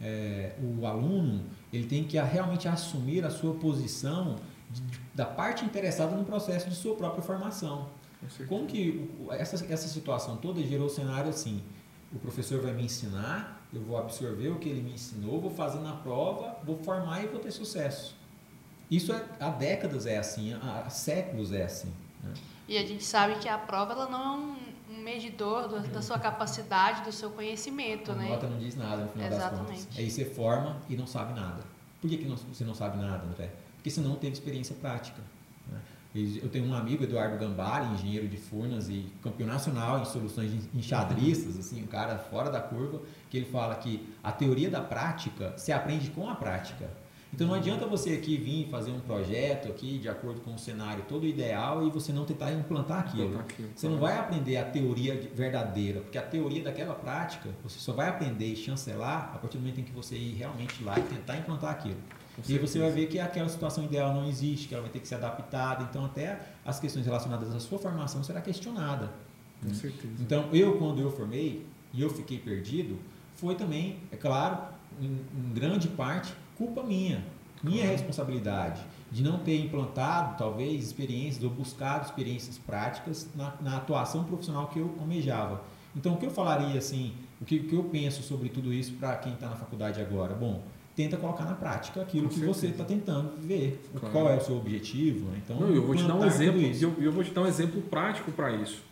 É, 0.00 0.52
o 0.60 0.86
aluno 0.86 1.42
ele 1.72 1.86
tem 1.86 2.04
que 2.04 2.18
realmente 2.18 2.66
assumir 2.66 3.24
a 3.24 3.30
sua 3.30 3.54
posição 3.54 4.36
de, 4.70 4.80
de, 4.80 5.00
da 5.14 5.24
parte 5.24 5.64
interessada 5.64 6.16
no 6.16 6.24
processo 6.24 6.68
de 6.68 6.74
sua 6.74 6.94
própria 6.96 7.22
formação. 7.22 7.88
Como 8.48 8.66
que 8.66 9.10
essa, 9.30 9.64
essa 9.72 9.88
situação 9.88 10.36
toda 10.36 10.62
gerou 10.62 10.86
o 10.86 10.90
cenário 10.90 11.28
assim? 11.28 11.62
O 12.12 12.18
professor 12.18 12.60
vai 12.60 12.72
me 12.72 12.84
ensinar, 12.84 13.63
eu 13.74 13.82
vou 13.82 13.96
absorver 13.96 14.48
o 14.48 14.58
que 14.58 14.68
ele 14.68 14.82
me 14.82 14.92
ensinou, 14.92 15.40
vou 15.40 15.50
fazer 15.50 15.80
na 15.80 15.92
prova, 15.96 16.56
vou 16.64 16.78
formar 16.78 17.22
e 17.22 17.26
vou 17.26 17.40
ter 17.40 17.50
sucesso. 17.50 18.14
Isso 18.90 19.12
é, 19.12 19.24
há 19.40 19.50
décadas 19.50 20.06
é 20.06 20.18
assim, 20.18 20.54
há, 20.54 20.88
séculos 20.90 21.52
é 21.52 21.64
assim. 21.64 21.92
Né? 22.22 22.34
E 22.68 22.78
a 22.78 22.86
gente 22.86 23.04
sabe 23.04 23.36
que 23.36 23.48
a 23.48 23.58
prova 23.58 23.92
ela 23.92 24.08
não 24.08 24.24
é 24.24 24.36
um 24.36 25.02
medidor 25.02 25.68
do, 25.68 25.80
da 25.80 26.00
sua 26.00 26.18
capacidade, 26.18 27.02
do 27.02 27.12
seu 27.12 27.30
conhecimento, 27.30 28.12
a 28.12 28.14
né? 28.14 28.28
nota 28.28 28.46
não 28.46 28.58
diz 28.58 28.76
nada 28.76 29.02
no 29.02 29.08
final 29.08 29.28
Exatamente. 29.28 29.70
das 29.70 29.80
contas. 29.80 29.98
Aí 29.98 30.10
você 30.10 30.24
forma 30.24 30.76
e 30.88 30.96
não 30.96 31.06
sabe 31.06 31.38
nada. 31.38 31.62
Por 32.00 32.08
que, 32.08 32.18
que 32.18 32.26
não, 32.26 32.36
você 32.36 32.64
não 32.64 32.74
sabe 32.74 32.98
nada, 32.98 33.26
André? 33.26 33.50
Porque 33.76 33.90
você 33.90 34.00
não 34.00 34.16
teve 34.16 34.34
experiência 34.34 34.76
prática. 34.80 35.20
Eu 36.14 36.48
tenho 36.48 36.64
um 36.66 36.74
amigo, 36.74 37.02
Eduardo 37.02 37.36
Gambari, 37.36 37.92
engenheiro 37.92 38.28
de 38.28 38.36
Furnas 38.36 38.88
e 38.88 39.06
campeão 39.20 39.48
nacional 39.48 40.00
em 40.00 40.04
soluções 40.04 40.52
enxadristas, 40.72 41.58
assim, 41.58 41.82
um 41.82 41.88
cara 41.88 42.18
fora 42.18 42.50
da 42.50 42.60
curva, 42.60 43.02
que 43.28 43.36
ele 43.36 43.46
fala 43.46 43.74
que 43.74 44.08
a 44.22 44.30
teoria 44.30 44.70
da 44.70 44.80
prática 44.80 45.52
se 45.58 45.72
aprende 45.72 46.10
com 46.10 46.28
a 46.28 46.36
prática. 46.36 46.88
Então 47.32 47.48
não 47.48 47.54
adianta 47.54 47.84
você 47.84 48.10
aqui 48.10 48.36
vir 48.36 48.68
fazer 48.68 48.92
um 48.92 49.00
projeto 49.00 49.66
aqui 49.66 49.98
de 49.98 50.08
acordo 50.08 50.40
com 50.40 50.54
o 50.54 50.58
cenário 50.58 51.04
todo 51.08 51.26
ideal 51.26 51.84
e 51.84 51.90
você 51.90 52.12
não 52.12 52.24
tentar 52.24 52.52
implantar 52.52 53.00
aquilo. 53.00 53.44
Você 53.74 53.88
não 53.88 53.98
vai 53.98 54.16
aprender 54.16 54.56
a 54.56 54.64
teoria 54.64 55.20
verdadeira, 55.34 56.00
porque 56.00 56.16
a 56.16 56.22
teoria 56.22 56.62
daquela 56.62 56.94
prática 56.94 57.48
você 57.60 57.80
só 57.80 57.92
vai 57.92 58.08
aprender 58.08 58.46
e 58.46 58.54
chancelar 58.54 59.32
a 59.34 59.38
partir 59.38 59.56
do 59.56 59.62
momento 59.62 59.80
em 59.80 59.82
que 59.82 59.90
você 59.90 60.14
ir 60.14 60.34
realmente 60.34 60.80
lá 60.84 60.96
e 60.96 61.02
tentar 61.02 61.36
implantar 61.38 61.72
aquilo 61.72 61.98
e 62.48 62.58
você 62.58 62.78
vai 62.78 62.90
ver 62.90 63.06
que 63.06 63.18
aquela 63.18 63.48
situação 63.48 63.84
ideal 63.84 64.12
não 64.12 64.28
existe, 64.28 64.68
que 64.68 64.74
ela 64.74 64.82
vai 64.82 64.90
ter 64.90 64.98
que 64.98 65.08
ser 65.08 65.16
adaptada. 65.16 65.86
Então, 65.88 66.04
até 66.04 66.40
as 66.64 66.80
questões 66.80 67.06
relacionadas 67.06 67.54
à 67.54 67.60
sua 67.60 67.78
formação 67.78 68.22
será 68.24 68.40
questionada. 68.40 69.10
Com 69.60 69.68
né? 69.68 69.74
certeza. 69.74 70.14
Então, 70.20 70.48
eu, 70.52 70.76
quando 70.78 71.00
eu 71.00 71.10
formei 71.10 71.64
e 71.92 72.02
eu 72.02 72.10
fiquei 72.10 72.38
perdido, 72.38 72.98
foi 73.36 73.54
também, 73.54 73.98
é 74.10 74.16
claro, 74.16 74.58
em, 75.00 75.06
em 75.06 75.52
grande 75.54 75.88
parte, 75.88 76.34
culpa 76.56 76.82
minha, 76.82 77.24
minha 77.62 77.82
claro. 77.82 77.92
responsabilidade 77.92 78.82
de 79.10 79.22
não 79.22 79.38
ter 79.38 79.60
implantado, 79.60 80.36
talvez, 80.36 80.84
experiências 80.84 81.44
ou 81.44 81.50
buscado 81.50 82.04
experiências 82.04 82.58
práticas 82.58 83.28
na, 83.34 83.54
na 83.60 83.76
atuação 83.76 84.24
profissional 84.24 84.66
que 84.68 84.80
eu 84.80 84.92
almejava. 84.98 85.62
Então, 85.94 86.14
o 86.14 86.16
que 86.16 86.26
eu 86.26 86.30
falaria, 86.30 86.76
assim, 86.76 87.14
o 87.40 87.44
que, 87.44 87.58
o 87.58 87.64
que 87.68 87.74
eu 87.74 87.84
penso 87.84 88.22
sobre 88.22 88.48
tudo 88.48 88.72
isso 88.72 88.94
para 88.94 89.14
quem 89.16 89.34
está 89.34 89.48
na 89.48 89.54
faculdade 89.54 90.00
agora? 90.00 90.34
Bom, 90.34 90.62
tenta 90.94 91.16
colocar 91.16 91.44
na 91.44 91.54
prática 91.54 92.02
aquilo 92.02 92.24
Com 92.24 92.28
que 92.28 92.34
certeza. 92.36 92.58
você 92.58 92.66
está 92.68 92.84
tentando 92.84 93.32
ver. 93.40 93.80
Claro. 93.98 94.12
Qual 94.12 94.28
é 94.30 94.36
o 94.36 94.40
seu 94.40 94.56
objetivo. 94.56 95.28
Né? 95.30 95.40
Então, 95.44 95.60
Não, 95.60 95.74
eu 95.74 95.84
vou 95.84 95.94
te 95.94 96.04
dar 96.04 96.14
um 96.14 96.24
exemplo. 96.24 96.60
Eu, 96.80 96.94
eu 97.00 97.12
vou 97.12 97.24
te 97.24 97.32
dar 97.32 97.42
um 97.42 97.46
exemplo 97.46 97.82
prático 97.82 98.30
para 98.32 98.52
isso. 98.52 98.82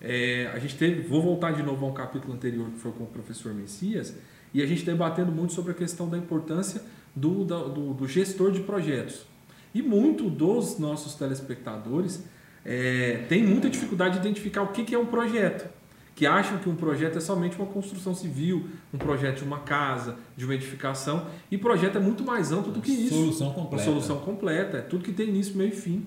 É, 0.00 0.50
a 0.52 0.58
gente 0.58 0.76
teve, 0.76 1.02
vou 1.02 1.22
voltar 1.22 1.52
de 1.52 1.62
novo 1.62 1.86
a 1.86 1.88
um 1.88 1.94
capítulo 1.94 2.34
anterior 2.34 2.68
que 2.70 2.78
foi 2.78 2.92
com 2.92 3.04
o 3.04 3.06
professor 3.06 3.54
Messias, 3.54 4.14
e 4.52 4.62
a 4.62 4.66
gente 4.66 4.84
debatendo 4.84 5.32
muito 5.32 5.52
sobre 5.52 5.72
a 5.72 5.74
questão 5.74 6.08
da 6.08 6.18
importância 6.18 6.82
do, 7.14 7.44
do, 7.44 7.94
do 7.94 8.08
gestor 8.08 8.50
de 8.50 8.60
projetos. 8.60 9.24
E 9.74 9.80
muito 9.82 10.28
dos 10.28 10.78
nossos 10.78 11.14
telespectadores 11.14 12.24
é, 12.64 13.24
tem 13.28 13.42
muita 13.44 13.70
dificuldade 13.70 14.14
de 14.14 14.20
identificar 14.20 14.62
o 14.62 14.68
que, 14.68 14.84
que 14.84 14.94
é 14.94 14.98
um 14.98 15.06
projeto 15.06 15.68
que 16.14 16.26
acham 16.26 16.58
que 16.58 16.68
um 16.68 16.76
projeto 16.76 17.18
é 17.18 17.20
somente 17.20 17.56
uma 17.56 17.66
construção 17.66 18.14
civil, 18.14 18.68
um 18.92 18.98
projeto 18.98 19.38
de 19.38 19.44
uma 19.44 19.60
casa, 19.60 20.16
de 20.36 20.44
uma 20.44 20.54
edificação, 20.54 21.26
e 21.50 21.58
projeto 21.58 21.96
é 21.96 22.00
muito 22.00 22.24
mais 22.24 22.52
amplo 22.52 22.72
do 22.72 22.80
que 22.80 22.92
isso. 22.92 23.14
Solução 23.14 23.52
completa. 23.52 23.74
Uma 23.76 23.82
solução 23.82 24.18
completa, 24.20 24.78
é 24.78 24.80
tudo 24.80 25.02
que 25.02 25.12
tem 25.12 25.28
início, 25.28 25.56
meio 25.56 25.70
e 25.70 25.76
fim. 25.76 26.06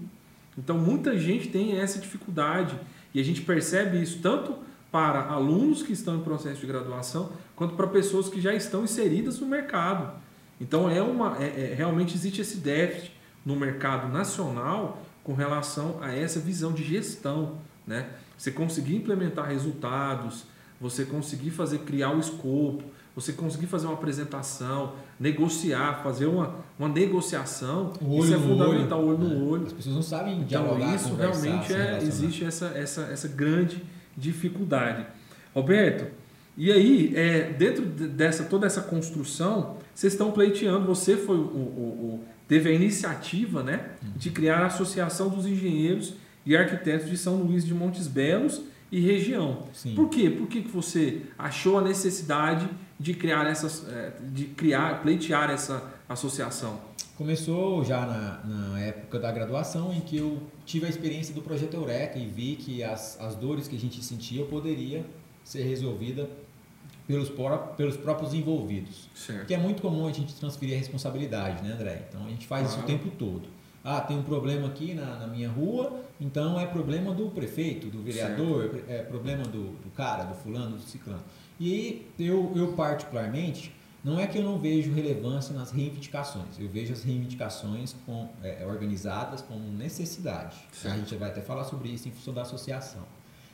Então 0.57 0.77
muita 0.77 1.17
gente 1.17 1.49
tem 1.49 1.77
essa 1.77 1.99
dificuldade 1.99 2.79
e 3.13 3.19
a 3.19 3.23
gente 3.23 3.41
percebe 3.41 4.01
isso 4.01 4.19
tanto 4.21 4.55
para 4.91 5.25
alunos 5.25 5.83
que 5.83 5.91
estão 5.91 6.15
em 6.15 6.21
processo 6.21 6.61
de 6.61 6.67
graduação, 6.67 7.31
quanto 7.55 7.75
para 7.75 7.87
pessoas 7.87 8.29
que 8.29 8.39
já 8.39 8.53
estão 8.53 8.83
inseridas 8.83 9.39
no 9.39 9.45
mercado. 9.45 10.13
Então 10.59 10.89
é 10.89 11.01
uma, 11.01 11.37
é, 11.37 11.71
é, 11.71 11.75
realmente 11.75 12.15
existe 12.15 12.41
esse 12.41 12.57
déficit 12.57 13.11
no 13.45 13.55
mercado 13.55 14.11
nacional 14.11 15.03
com 15.23 15.33
relação 15.33 15.97
a 16.01 16.13
essa 16.13 16.39
visão 16.39 16.71
de 16.71 16.83
gestão, 16.83 17.57
né? 17.85 18.07
Você 18.37 18.51
conseguir 18.51 18.95
implementar 18.95 19.47
resultados, 19.47 20.45
você 20.79 21.03
conseguir 21.03 21.49
fazer 21.49 21.79
criar 21.79 22.11
o 22.11 22.19
escopo, 22.19 22.83
você 23.15 23.33
conseguir 23.33 23.65
fazer 23.65 23.87
uma 23.87 23.95
apresentação, 23.95 24.93
negociar, 25.19 26.03
fazer 26.03 26.27
uma, 26.27 26.55
uma 26.77 26.87
negociação, 26.87 27.91
olho 27.99 28.23
isso 28.23 28.33
é 28.35 28.37
fundamental, 28.37 29.03
olho, 29.03 29.17
no 29.17 29.29
né? 29.29 29.51
olho. 29.51 29.65
As 29.65 29.73
pessoas 29.73 29.95
não 29.95 30.03
sabem 30.03 30.43
dialogar, 30.43 30.93
então, 30.93 30.95
isso 30.95 31.15
realmente 31.15 31.73
é, 31.73 31.97
existe 31.99 32.45
essa, 32.45 32.67
essa, 32.67 33.01
essa 33.11 33.27
grande 33.27 33.83
dificuldade. 34.15 35.03
Roberto, 35.51 36.13
e 36.55 36.71
aí, 36.71 37.11
é, 37.15 37.53
dentro 37.53 37.85
dessa 37.85 38.43
toda 38.43 38.67
essa 38.67 38.81
construção, 38.81 39.77
vocês 39.95 40.13
estão 40.13 40.31
pleiteando, 40.31 40.85
você 40.85 41.17
foi 41.17 41.37
o, 41.37 41.39
o, 41.39 41.43
o 41.43 42.23
teve 42.47 42.69
a 42.69 42.71
iniciativa 42.71 43.63
né, 43.63 43.91
de 44.15 44.29
criar 44.29 44.59
a 44.59 44.65
Associação 44.67 45.29
dos 45.29 45.47
Engenheiros 45.47 46.13
e 46.47 46.55
arquitetos 46.55 47.09
de 47.09 47.17
São 47.17 47.35
Luís 47.35 47.65
de 47.65 47.73
Montes 47.73 48.07
Belos 48.07 48.61
e 48.89 49.01
região. 49.01 49.63
Sim. 49.73 49.93
Por 49.93 50.09
quê? 50.09 50.29
Por 50.29 50.47
que 50.47 50.61
você 50.61 51.23
achou 51.37 51.77
a 51.77 51.81
necessidade 51.81 52.69
de 52.97 53.13
criar 53.13 53.45
essas, 53.45 53.85
é, 53.89 54.13
de 54.31 54.45
criar, 54.45 55.01
pleitear 55.01 55.51
essa 55.51 55.83
associação? 56.07 56.79
Começou 57.17 57.83
já 57.83 58.05
na, 58.05 58.43
na, 58.45 58.79
época 58.79 59.19
da 59.19 59.29
graduação, 59.29 59.91
em 59.91 59.99
que 59.99 60.17
eu 60.17 60.41
tive 60.65 60.85
a 60.85 60.89
experiência 60.89 61.35
do 61.35 61.41
projeto 61.41 61.73
Eureka 61.73 62.17
e 62.17 62.27
vi 62.27 62.55
que 62.55 62.81
as, 62.81 63.19
as 63.19 63.35
dores 63.35 63.67
que 63.67 63.75
a 63.75 63.79
gente 63.79 64.01
sentia 64.01 64.45
poderia 64.45 65.03
ser 65.43 65.63
resolvida 65.63 66.29
pelos, 67.05 67.29
pelos 67.75 67.97
próprios 67.97 68.33
envolvidos. 68.33 69.09
Certo. 69.13 69.47
Que 69.47 69.53
é 69.53 69.57
muito 69.57 69.81
comum 69.81 70.07
a 70.07 70.13
gente 70.13 70.33
transferir 70.35 70.75
a 70.75 70.77
responsabilidade, 70.77 71.61
né, 71.61 71.73
André? 71.73 72.05
Então 72.07 72.25
a 72.25 72.29
gente 72.29 72.47
faz 72.47 72.67
claro. 72.67 72.77
isso 72.77 72.85
o 72.85 72.87
tempo 72.87 73.09
todo. 73.17 73.56
Ah, 73.89 74.01
tem 74.01 74.17
um 74.17 74.23
problema 74.23 74.67
aqui 74.67 74.93
na, 74.93 75.15
na, 75.15 75.27
minha 75.27 75.47
rua, 75.49 76.03
então 76.19 76.59
é 76.59 76.65
problema 76.65 77.13
do 77.13 77.29
prefeito, 77.29 77.87
do 77.87 78.03
vereador, 78.03 78.69
certo. 78.69 78.91
é 78.91 79.01
problema 79.01 79.45
do, 79.45 79.77
do, 79.81 79.89
cara, 79.91 80.25
do 80.25 80.35
fulano, 80.35 80.75
do 80.75 80.83
ciclano. 80.83 81.23
E 81.57 82.05
eu, 82.19 82.51
eu 82.53 82.73
particularmente, 82.73 83.73
não 84.03 84.19
é 84.19 84.27
que 84.27 84.39
eu 84.39 84.43
não 84.43 84.59
vejo 84.59 84.93
relevância 84.93 85.55
nas 85.55 85.71
reivindicações, 85.71 86.59
eu 86.59 86.67
vejo 86.67 86.91
as 86.91 87.01
reivindicações 87.01 87.95
com, 88.05 88.27
é, 88.43 88.65
organizadas 88.65 89.41
como 89.41 89.71
necessidade. 89.71 90.57
Certo. 90.73 90.93
A 90.93 90.97
gente 90.97 91.15
vai 91.15 91.29
até 91.29 91.39
falar 91.39 91.63
sobre 91.63 91.87
isso 91.87 92.09
em 92.09 92.11
função 92.11 92.33
da 92.33 92.41
associação. 92.41 93.03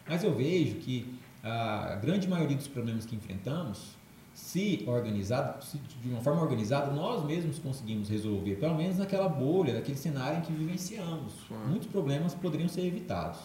Mas 0.10 0.24
eu 0.24 0.34
vejo 0.34 0.78
que 0.78 1.16
a 1.44 1.94
grande 2.02 2.28
maioria 2.28 2.58
dos 2.58 2.68
problemas 2.68 3.06
que 3.06 3.16
enfrentamos 3.16 3.96
se 4.34 4.84
organizado, 4.88 5.64
se 5.64 5.78
de 5.78 6.10
uma 6.10 6.22
forma 6.22 6.42
organizada, 6.42 6.92
nós 6.92 7.24
mesmos 7.24 7.60
conseguimos 7.60 8.10
resolver, 8.10 8.56
pelo 8.56 8.76
menos 8.76 8.98
naquela 8.98 9.30
bolha, 9.30 9.74
naquele 9.74 9.98
cenário 9.98 10.40
em 10.40 10.42
que 10.42 10.52
vivenciamos. 10.52 11.34
Muitos 11.68 11.88
problemas 11.88 12.34
poderiam 12.34 12.68
ser 12.68 12.86
evitados. 12.86 13.40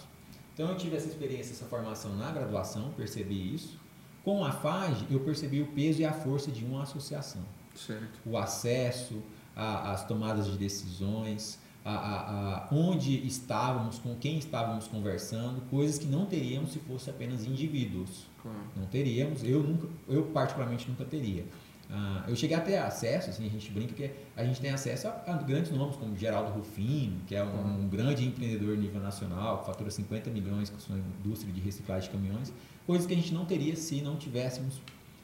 Então 0.55 0.69
eu 0.69 0.77
tive 0.77 0.97
essa 0.97 1.07
experiência, 1.07 1.53
essa 1.53 1.67
formação 1.67 2.17
na 2.17 2.33
graduação, 2.33 2.91
percebi 2.97 3.55
isso. 3.55 3.79
Com 4.25 4.45
a 4.45 4.51
FAGE, 4.51 5.07
eu 5.11 5.21
percebi 5.21 5.63
o 5.63 5.67
peso 5.69 6.01
e 6.01 6.05
a 6.05 6.13
força 6.13 6.51
de 6.51 6.65
uma 6.65 6.83
associação. 6.83 7.43
Certo. 7.75 8.19
O 8.27 8.37
acesso 8.37 9.23
às 9.55 10.05
tomadas 10.05 10.47
de 10.47 10.57
decisões, 10.57 11.59
a, 11.85 11.95
a, 11.95 12.57
a, 12.57 12.69
onde 12.71 13.27
estávamos, 13.27 13.99
com 13.99 14.15
quem 14.17 14.39
estávamos 14.39 14.87
conversando, 14.87 15.61
coisas 15.71 15.99
que 15.99 16.07
não 16.07 16.27
teríamos 16.27 16.73
se 16.73 16.79
fosse 16.81 17.09
apenas 17.09 17.45
indivíduos. 17.45 18.27
Claro. 18.43 18.59
Não 18.77 18.87
teríamos, 18.87 19.43
eu, 19.43 19.63
nunca, 19.63 19.89
eu 20.09 20.25
particularmente 20.25 20.89
nunca 20.89 21.05
teria. 21.05 21.45
Ah, 21.91 22.25
eu 22.29 22.37
cheguei 22.37 22.55
a 22.55 22.61
ter 22.61 22.77
acesso, 22.77 23.31
assim, 23.31 23.47
a 23.47 23.51
gente 23.51 23.71
brinca 23.71 23.95
que 23.95 24.11
a 24.37 24.45
gente 24.45 24.61
tem 24.61 24.71
acesso 24.71 25.09
a, 25.09 25.23
a 25.27 25.33
grandes 25.39 25.71
nomes 25.71 25.97
como 25.97 26.15
Geraldo 26.17 26.53
Rufino, 26.53 27.19
que 27.27 27.35
é 27.35 27.43
um, 27.43 27.85
um, 27.85 27.89
grande 27.89 28.27
empreendedor 28.27 28.75
a 28.75 28.77
nível 28.77 29.01
nacional, 29.01 29.61
que 29.61 29.67
fatura 29.67 29.91
50 29.91 30.29
milhões 30.29 30.69
com 30.69 30.79
sua 30.79 30.97
indústria 30.99 31.53
de 31.53 31.61
reciclagem 31.61 32.11
de 32.11 32.15
caminhões, 32.15 32.53
coisas 32.87 33.07
que 33.07 33.15
a 33.15 33.17
gente 33.17 33.33
não 33.33 33.47
teria 33.47 33.75
se 33.75 34.03
não 34.03 34.17
tivéssemos 34.17 34.83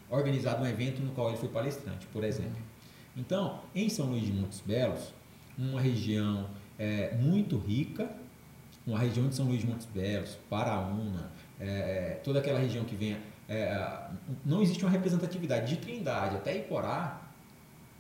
organizado 0.09 0.63
um 0.63 0.67
evento 0.67 1.03
no 1.03 1.13
qual 1.13 1.29
ele 1.29 1.37
foi 1.37 1.51
palestrante, 1.51 2.07
por 2.07 2.25
exemplo. 2.25 2.57
Então, 3.15 3.61
em 3.75 3.89
São 3.91 4.07
Luís 4.07 4.25
de 4.25 4.33
Montes 4.33 4.61
Belos, 4.61 5.13
uma 5.59 5.81
região 5.81 6.49
é, 6.79 7.15
muito 7.15 7.59
rica, 7.59 8.11
uma 8.87 8.99
região 8.99 9.29
de 9.29 9.35
São 9.35 9.47
Luís 9.47 9.61
de 9.61 9.67
Montes 9.67 9.87
Belos, 9.87 10.39
Paraúna, 10.49 11.31
é, 11.61 12.21
toda 12.25 12.39
aquela 12.39 12.59
região 12.59 12.85
que 12.85 12.95
vem 12.97 13.17
é, 13.49 14.09
não 14.45 14.63
existe 14.63 14.85
uma 14.85 14.91
representatividade 14.91 15.75
de 15.75 15.81
Trindade 15.81 16.37
até 16.37 16.57
Iporá, 16.57 17.21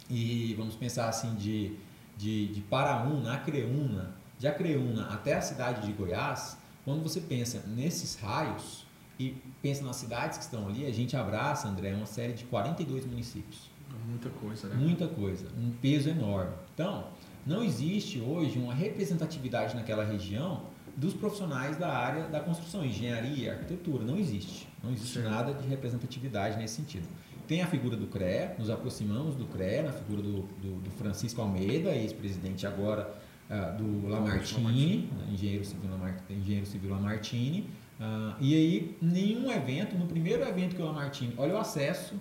e 0.09 0.55
vamos 0.55 0.75
pensar 0.75 1.09
assim 1.09 1.35
de, 1.35 1.77
de, 2.17 2.49
de 2.49 2.61
Paraúna, 2.63 3.35
Acreúna, 3.35 4.15
de 4.39 4.47
Acreúna 4.47 5.09
até 5.09 5.35
a 5.35 5.41
cidade 5.41 5.87
de 5.87 5.93
Goiás, 5.93 6.59
quando 6.85 7.03
você 7.03 7.21
pensa 7.21 7.65
nesses 7.67 8.17
raios 8.17 8.85
e 9.19 9.37
pensa 9.63 9.83
nas 9.85 9.97
cidades 9.97 10.37
que 10.39 10.45
estão 10.45 10.69
ali, 10.69 10.85
a 10.85 10.93
gente 10.93 11.17
abraça, 11.17 11.69
André, 11.69 11.95
uma 11.95 12.07
série 12.07 12.35
de 12.35 12.45
42 12.45 13.07
municípios. 13.07 13.71
Muita 14.07 14.29
coisa, 14.29 14.69
né? 14.69 14.75
Muita 14.75 15.09
coisa, 15.09 15.49
um 15.57 15.71
peso 15.71 16.11
enorme. 16.11 16.53
Então, 16.75 17.07
não 17.47 17.63
existe 17.63 18.21
hoje 18.21 18.59
uma 18.59 18.75
representatividade 18.75 19.75
naquela 19.75 20.05
região 20.05 20.63
dos 20.97 21.15
profissionais 21.15 21.77
da 21.77 21.93
área 21.93 22.25
da 22.29 22.41
construção, 22.41 22.85
engenharia, 22.85 23.53
arquitetura. 23.53 24.05
Não 24.05 24.17
existe. 24.17 24.69
Não 24.83 24.93
existe 24.93 25.15
certo. 25.15 25.31
nada 25.31 25.55
de 25.55 25.67
representatividade 25.67 26.57
nesse 26.57 26.77
sentido. 26.77 27.09
Tem 27.47 27.63
a 27.63 27.67
figura 27.67 27.97
do 27.97 28.07
CREA, 28.07 28.55
nos 28.59 28.71
aproximamos 28.71 29.35
do 29.35 29.45
CREA, 29.47 29.83
na 29.83 29.93
figura 29.93 30.23
do, 30.23 30.43
do, 30.43 30.81
do 30.81 30.91
Francisco 30.93 31.43
Almeida, 31.43 31.91
ex-presidente 31.95 32.67
agora 32.67 33.13
uh, 33.51 33.77
do 33.77 34.09
Lamartine, 34.09 35.11
né, 35.13 35.29
engenheiro, 35.33 35.65
civil 35.65 35.91
Lamartine, 35.91 36.41
engenheiro 36.41 36.67
civil 36.67 36.91
Lamartine. 36.91 37.71
Uh, 38.01 38.35
e 38.41 38.55
aí, 38.55 38.99
nenhum 39.01 39.51
evento, 39.53 39.97
no 39.97 40.07
primeiro 40.07 40.43
evento 40.43 40.75
que 40.75 40.81
o 40.81 40.87
Lamartine, 40.87 41.35
olha 41.37 41.55
o 41.55 41.59
acesso, 41.59 42.15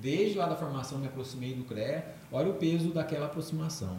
desde 0.00 0.36
lá 0.36 0.46
da 0.46 0.56
formação 0.56 0.98
me 0.98 1.06
aproximei 1.06 1.54
do 1.54 1.64
CREA, 1.64 2.14
olha 2.32 2.50
o 2.50 2.54
peso 2.54 2.90
daquela 2.90 3.26
aproximação. 3.26 3.98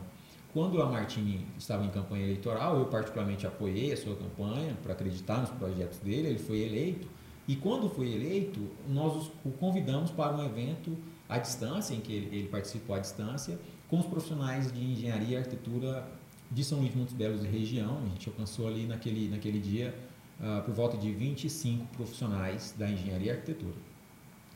Quando 0.52 0.74
o 0.74 0.78
Lamartine 0.78 1.45
estava 1.58 1.86
em 1.86 1.89
campanha 1.89 2.24
eleitoral, 2.24 2.80
eu 2.80 2.86
particularmente 2.86 3.45
apoiei 3.45 3.93
a 3.93 3.97
sua 3.97 4.16
campanha 4.16 4.76
para 4.82 4.93
acreditar 4.93 5.41
nos 5.41 5.52
projetos 5.52 6.00
dele, 6.00 6.30
ele 6.30 6.39
foi 6.39 6.62
eleito. 6.62 7.08
E 7.47 7.56
quando 7.56 7.88
foi 7.89 8.12
eleito, 8.12 8.60
nós 8.88 9.32
o 9.45 9.52
convidamos 9.52 10.10
para 10.10 10.36
um 10.36 10.43
evento 10.43 10.97
à 11.28 11.38
distância, 11.38 11.93
em 11.93 12.00
que 12.00 12.12
ele, 12.12 12.36
ele 12.36 12.47
participou 12.47 12.95
à 12.95 13.00
distância, 13.00 13.60
com 13.88 14.00
os 14.00 14.08
profissionais 14.08 14.72
de 14.72 14.84
engenharia 14.84 15.36
e 15.36 15.38
arquitetura 15.38 16.08
de 16.52 16.64
São 16.64 16.80
Luís 16.80 16.95
Montes 16.95 17.14
Belos 17.14 17.43
e 17.43 17.47
região. 17.47 18.00
A 18.04 18.10
gente 18.10 18.28
alcançou 18.28 18.68
ali 18.68 18.88
naquele, 18.88 19.30
naquele 19.30 19.60
dia 19.60 19.95
uh, 20.39 20.64
por 20.64 20.74
volta 20.74 20.97
de 20.97 21.12
25 21.12 21.86
profissionais 21.95 22.74
da 22.76 22.89
engenharia 22.89 23.28
e 23.28 23.36
arquitetura. 23.36 23.78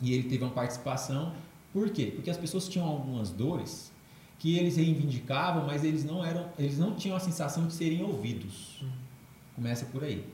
E 0.02 0.12
ele 0.12 0.24
teve 0.24 0.44
uma 0.44 0.54
participação, 0.54 1.34
por 1.72 1.90
quê? 1.92 2.12
Porque 2.14 2.32
as 2.32 2.38
pessoas 2.38 2.68
tinham 2.68 2.88
algumas 2.88 3.30
dores 3.30 3.93
que 4.40 4.58
eles 4.58 4.76
reivindicavam, 4.76 5.66
mas 5.66 5.84
eles 5.84 6.04
não 6.04 6.24
eram, 6.24 6.50
eles 6.58 6.78
não 6.78 6.96
tinham 6.96 7.16
a 7.16 7.20
sensação 7.20 7.68
de 7.68 7.74
serem 7.74 8.04
ouvidos. 8.04 8.82
Uhum. 8.82 8.90
Começa 9.56 9.86
por 9.86 10.04
aí. 10.04 10.26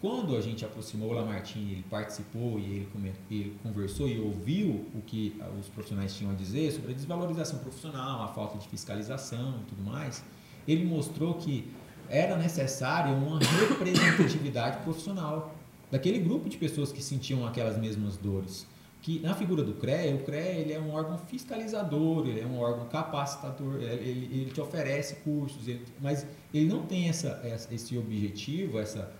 Quando 0.00 0.36
a 0.36 0.40
gente 0.40 0.64
aproximou 0.64 1.10
o 1.10 1.12
Lamartine, 1.12 1.72
ele 1.72 1.84
participou 1.90 2.58
e 2.60 2.62
ele, 2.62 3.14
ele, 3.30 3.56
conversou 3.62 4.08
e 4.08 4.20
ouviu 4.20 4.86
o 4.94 5.02
que 5.04 5.36
os 5.58 5.68
profissionais 5.68 6.14
tinham 6.14 6.30
a 6.30 6.34
dizer 6.36 6.70
sobre 6.70 6.92
a 6.92 6.94
desvalorização 6.94 7.58
profissional, 7.58 8.22
a 8.22 8.28
falta 8.28 8.58
de 8.58 8.68
fiscalização 8.68 9.60
e 9.62 9.64
tudo 9.64 9.82
mais, 9.82 10.22
ele 10.68 10.84
mostrou 10.84 11.34
que 11.34 11.68
era 12.08 12.36
necessária 12.36 13.12
uma 13.12 13.40
representatividade 13.40 14.84
profissional 14.84 15.52
daquele 15.90 16.20
grupo 16.20 16.48
de 16.48 16.56
pessoas 16.56 16.92
que 16.92 17.02
sentiam 17.02 17.44
aquelas 17.44 17.76
mesmas 17.76 18.16
dores 18.16 18.66
que 19.00 19.20
na 19.20 19.34
figura 19.34 19.62
do 19.62 19.74
CREA, 19.74 20.14
o 20.16 20.24
CREA 20.24 20.52
ele 20.58 20.72
é 20.72 20.80
um 20.80 20.92
órgão 20.92 21.18
fiscalizador, 21.18 22.26
ele 22.26 22.40
é 22.40 22.46
um 22.46 22.58
órgão 22.58 22.86
capacitador, 22.88 23.76
ele, 23.76 24.28
ele 24.30 24.50
te 24.50 24.60
oferece 24.60 25.16
cursos, 25.16 25.68
ele, 25.68 25.84
mas 26.00 26.26
ele 26.52 26.66
não 26.66 26.82
tem 26.82 27.08
essa, 27.08 27.40
esse 27.70 27.96
objetivo, 27.96 28.78
essa 28.78 29.10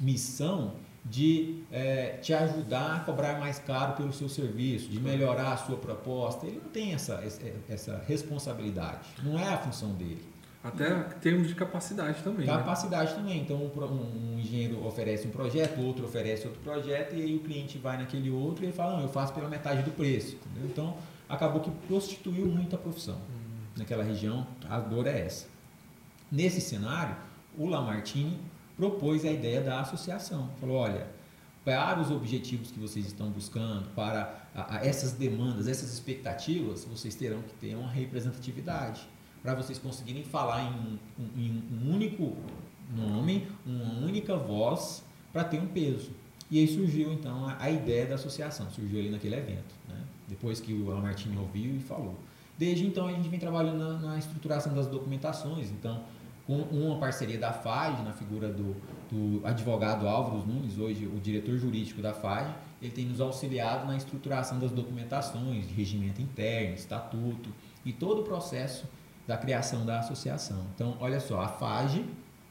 missão 0.00 0.74
de 1.04 1.62
é, 1.70 2.18
te 2.20 2.34
ajudar 2.34 2.96
a 2.96 3.00
cobrar 3.00 3.38
mais 3.38 3.58
caro 3.58 3.94
pelo 3.94 4.12
seu 4.12 4.28
serviço, 4.28 4.88
de 4.88 5.00
melhorar 5.00 5.52
a 5.52 5.56
sua 5.56 5.76
proposta. 5.76 6.46
Ele 6.46 6.60
não 6.62 6.70
tem 6.70 6.94
essa, 6.94 7.22
essa 7.68 8.02
responsabilidade, 8.06 9.08
não 9.22 9.38
é 9.38 9.48
a 9.48 9.58
função 9.58 9.94
dele. 9.94 10.24
Até 10.66 10.90
em 10.90 11.20
termos 11.20 11.48
de 11.48 11.54
capacidade 11.54 12.22
também. 12.22 12.46
Né? 12.46 12.52
Capacidade 12.52 13.10
né? 13.10 13.16
também. 13.16 13.40
Então, 13.40 13.56
um, 13.56 14.34
um, 14.34 14.38
engenheiro 14.38 14.84
oferece 14.84 15.26
um 15.28 15.30
projeto, 15.30 15.80
outro 15.80 16.04
oferece 16.04 16.46
outro 16.46 16.60
projeto, 16.60 17.14
e 17.14 17.22
aí 17.22 17.36
o 17.36 17.40
cliente 17.40 17.78
vai 17.78 17.96
naquele 17.96 18.30
outro 18.30 18.64
e 18.64 18.66
ele 18.66 18.72
fala: 18.72 18.96
Não, 18.96 19.02
eu 19.02 19.08
faço 19.08 19.32
pela 19.32 19.48
metade 19.48 19.82
do 19.82 19.92
preço. 19.92 20.36
Entendeu? 20.36 20.68
Então, 20.68 20.96
acabou 21.28 21.60
que 21.60 21.70
prostituiu 21.70 22.46
muito 22.46 22.74
a 22.74 22.78
profissão. 22.78 23.16
Hum. 23.16 23.46
Naquela 23.76 24.02
região, 24.02 24.46
a 24.68 24.80
dor 24.80 25.06
é 25.06 25.20
essa. 25.20 25.46
Nesse 26.32 26.60
cenário, 26.60 27.16
o 27.56 27.68
Lamartine 27.68 28.40
propôs 28.76 29.24
a 29.24 29.30
ideia 29.30 29.60
da 29.60 29.80
associação. 29.80 30.50
Falou: 30.60 30.78
Olha, 30.78 31.06
para 31.64 32.00
os 32.00 32.10
objetivos 32.10 32.70
que 32.70 32.80
vocês 32.80 33.06
estão 33.06 33.30
buscando, 33.30 33.88
para 33.94 34.48
a, 34.54 34.78
a 34.78 34.86
essas 34.86 35.12
demandas, 35.12 35.68
essas 35.68 35.92
expectativas, 35.92 36.84
vocês 36.84 37.14
terão 37.14 37.42
que 37.42 37.54
ter 37.54 37.76
uma 37.76 37.88
representatividade 37.88 39.08
para 39.46 39.54
vocês 39.54 39.78
conseguirem 39.78 40.24
falar 40.24 40.60
em 40.64 40.98
em 41.36 41.62
um, 41.72 41.94
único 41.94 42.36
nome, 42.90 43.46
uma 43.64 44.04
única 44.04 44.36
voz, 44.36 45.04
para 45.32 45.44
ter 45.44 45.60
um 45.60 45.68
peso. 45.68 46.10
E 46.50 46.58
aí 46.58 46.66
surgiu 46.66 47.12
então 47.12 47.46
a, 47.48 47.56
a, 47.62 47.70
ideia 47.70 48.06
da 48.06 48.16
associação, 48.16 48.68
surgiu 48.70 48.98
ali 48.98 49.08
naquele 49.08 49.36
evento, 49.36 49.72
né? 49.88 50.00
depois 50.26 50.58
que 50.58 50.72
o 50.72 50.86
Martin 51.00 51.36
ouviu 51.36 51.76
e 51.76 51.78
falou. 51.78 52.16
Desde 52.58 52.84
então 52.84 53.06
a 53.06 53.12
gente 53.12 53.28
vem 53.28 53.38
trabalhando 53.38 53.78
na, 53.78 53.98
na, 53.98 54.18
estruturação 54.18 54.74
das 54.74 54.88
documentações, 54.88 55.70
então 55.70 56.02
com 56.44 56.58
uma 56.72 56.98
parceria 56.98 57.38
da 57.38 57.52
FAG, 57.52 58.02
na 58.02 58.12
figura 58.12 58.48
do, 58.48 58.74
do 59.10 59.46
advogado 59.46 60.08
Álvaro 60.08 60.44
Nunes, 60.44 60.76
hoje 60.76 61.06
o 61.06 61.20
diretor 61.20 61.56
jurídico 61.56 62.02
da 62.02 62.12
FAG, 62.12 62.52
ele 62.82 62.90
tem 62.90 63.04
nos 63.04 63.20
auxiliado 63.20 63.86
na 63.86 63.96
estruturação 63.96 64.58
das 64.58 64.72
documentações, 64.72 65.68
de 65.68 65.74
regimento 65.74 66.20
interno, 66.20 66.74
estatuto 66.74 67.50
e 67.84 67.92
todo 67.92 68.22
o 68.22 68.24
processo 68.24 68.86
da 69.26 69.36
criação 69.36 69.84
da 69.84 70.00
associação. 70.00 70.64
Então, 70.74 70.96
olha 71.00 71.18
só, 71.18 71.40
a 71.40 71.48
FAGE, 71.48 72.04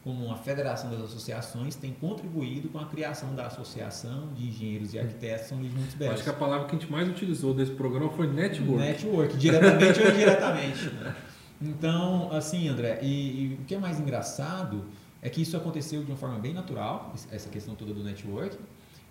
como 0.03 0.25
uma 0.25 0.37
federação 0.37 0.91
das 0.91 1.01
associações, 1.01 1.75
tem 1.75 1.91
contribuído 1.93 2.69
com 2.69 2.77
a 2.77 2.85
criação 2.85 3.33
da 3.33 3.47
Associação 3.47 4.33
de 4.35 4.49
Engenheiros 4.49 4.93
e 4.93 4.99
Arquitetos 4.99 5.47
São 5.47 5.57
Luís 5.57 5.71
de 5.71 5.79
Montes 5.79 5.95
Belos. 5.95 6.15
Acho 6.15 6.23
que 6.23 6.29
a 6.29 6.33
palavra 6.33 6.67
que 6.67 6.75
a 6.75 6.79
gente 6.79 6.91
mais 6.91 7.07
utilizou 7.09 7.53
desse 7.53 7.71
programa 7.71 8.09
foi 8.11 8.27
network. 8.27 8.83
Network, 8.83 9.37
diretamente 9.37 9.99
ou 9.99 10.09
indiretamente. 10.09 10.89
Né? 10.89 11.15
Então, 11.61 12.31
assim, 12.31 12.67
André, 12.67 12.99
e, 13.01 13.07
e, 13.07 13.53
o 13.55 13.65
que 13.65 13.73
é 13.73 13.79
mais 13.79 13.99
engraçado 13.99 14.85
é 15.21 15.29
que 15.29 15.41
isso 15.41 15.57
aconteceu 15.57 16.03
de 16.03 16.11
uma 16.11 16.17
forma 16.17 16.37
bem 16.37 16.53
natural, 16.53 17.13
essa 17.31 17.49
questão 17.49 17.73
toda 17.73 17.93
do 17.93 18.03
network, 18.03 18.57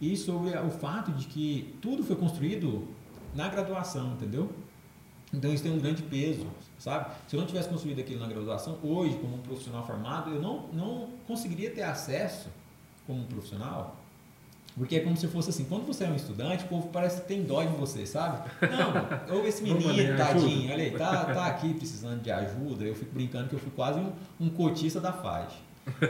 e 0.01 0.17
sobre 0.17 0.57
o 0.59 0.71
fato 0.71 1.11
de 1.13 1.27
que 1.27 1.75
tudo 1.81 2.05
foi 2.05 2.15
construído 2.15 2.87
na 3.35 3.49
graduação, 3.49 4.13
entendeu? 4.13 4.49
Então 5.35 5.53
isso 5.53 5.63
tem 5.63 5.73
um 5.73 5.79
grande 5.79 6.03
peso, 6.03 6.47
sabe? 6.79 7.11
Se 7.29 7.37
eu 7.37 7.41
não 7.41 7.47
tivesse 7.47 7.69
construído 7.69 8.01
aquilo 8.01 8.21
na 8.21 8.27
graduação, 8.27 8.79
hoje, 8.83 9.17
como 9.17 9.37
um 9.37 9.41
profissional 9.41 9.87
formado, 9.87 10.31
eu 10.31 10.41
não, 10.41 10.69
não 10.73 11.09
conseguiria 11.27 11.71
ter 11.71 11.83
acesso 11.83 12.49
como 13.07 13.21
um 13.21 13.27
profissional, 13.27 13.97
porque 14.77 14.97
é 14.97 15.01
como 15.01 15.17
se 15.17 15.29
fosse 15.29 15.51
assim, 15.51 15.65
quando 15.65 15.87
você 15.87 16.05
é 16.05 16.09
um 16.09 16.17
estudante, 16.17 16.65
o 16.65 16.69
povo 16.69 16.89
parece 16.89 17.21
que 17.21 17.29
tem 17.29 17.45
dó 17.45 17.63
de 17.63 17.77
você, 17.77 18.05
sabe? 18.07 18.51
Não, 18.63 19.37
ou 19.37 19.47
esse 19.47 19.63
menino, 19.63 20.17
tadinho, 20.17 20.73
olha 20.73 20.83
aí, 20.83 20.91
tá, 20.91 21.25
tá 21.27 21.47
aqui 21.47 21.75
precisando 21.75 22.21
de 22.23 22.31
ajuda, 22.31 22.85
eu 22.85 22.95
fico 22.95 23.15
brincando 23.15 23.49
que 23.49 23.55
eu 23.55 23.61
fui 23.61 23.71
quase 23.71 24.01
um, 24.01 24.13
um 24.41 24.49
cotista 24.49 25.01
da 25.01 25.13
FAD. 25.13 25.55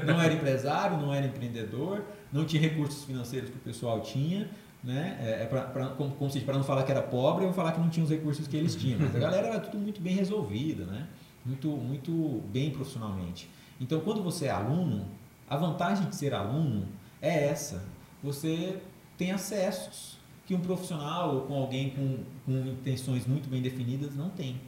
Não 0.07 0.21
era 0.21 0.33
empresário, 0.33 0.97
não 0.97 1.13
era 1.13 1.27
empreendedor, 1.27 2.05
não 2.33 2.45
tinha 2.45 2.63
recursos 2.63 3.05
financeiros 3.05 3.51
que 3.51 3.57
o 3.57 3.61
pessoal 3.61 4.01
tinha, 4.01 4.49
né? 4.85 5.17
É, 5.21 5.43
é 5.43 5.47
pra, 5.47 5.63
pra, 5.63 5.87
como, 5.89 6.15
como 6.15 6.31
se 6.31 6.41
para 6.41 6.55
não 6.55 6.63
falar 6.63 6.83
que 6.83 6.91
era 6.91 7.03
pobre, 7.03 7.45
eu 7.45 7.49
vou 7.49 7.57
falar 7.57 7.73
que 7.73 7.81
não 7.81 7.89
tinha 7.89 8.05
os 8.05 8.11
recursos 8.11 8.47
que 8.47 8.57
eles 8.57 8.77
tinham. 8.77 9.01
Mas 9.01 9.17
a 9.17 9.19
galera 9.19 9.49
era 9.49 9.61
tudo 9.61 9.79
muito 9.79 10.01
bem 10.01 10.15
resolvida, 10.15 10.85
né? 10.85 11.09
Muito, 11.45 11.69
muito 11.69 12.43
bem 12.53 12.71
profissionalmente. 12.71 13.51
Então, 13.81 14.01
quando 14.01 14.23
você 14.23 14.47
é 14.47 14.51
aluno, 14.51 15.07
a 15.49 15.57
vantagem 15.57 16.09
de 16.09 16.15
ser 16.15 16.35
aluno 16.35 16.87
é 17.21 17.49
essa. 17.49 17.83
Você 18.23 18.81
tem 19.17 19.33
acessos 19.33 20.19
que 20.47 20.55
um 20.55 20.61
profissional 20.61 21.35
ou 21.35 21.41
com 21.43 21.55
alguém 21.55 21.91
com, 21.91 22.19
com 22.45 22.53
intenções 22.69 23.27
muito 23.27 23.49
bem 23.49 23.63
definidas 23.63 24.15
não 24.15 24.29
tem. 24.29 24.61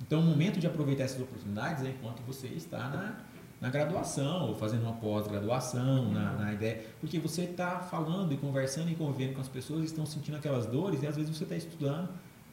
Então, 0.00 0.20
o 0.20 0.22
momento 0.22 0.60
de 0.60 0.66
aproveitar 0.66 1.04
essas 1.04 1.20
oportunidades 1.20 1.84
é 1.84 1.90
enquanto 1.90 2.20
você 2.20 2.46
está 2.48 2.88
na, 2.88 3.16
na 3.60 3.70
graduação, 3.70 4.48
ou 4.48 4.54
fazendo 4.54 4.82
uma 4.82 4.92
pós-graduação, 4.94 6.10
na, 6.12 6.32
na, 6.32 6.52
ideia. 6.52 6.84
Porque 7.00 7.18
você 7.18 7.42
está 7.42 7.78
falando 7.78 8.32
e 8.32 8.36
conversando 8.36 8.90
e 8.90 8.94
convivendo 8.94 9.34
com 9.34 9.40
as 9.40 9.48
pessoas 9.48 9.82
e 9.82 9.84
estão 9.86 10.04
sentindo 10.04 10.36
aquelas 10.36 10.66
dores, 10.66 11.02
e 11.02 11.06
às 11.06 11.16
vezes 11.16 11.34
você 11.34 11.44
está 11.44 11.56
estudando 11.56 12.08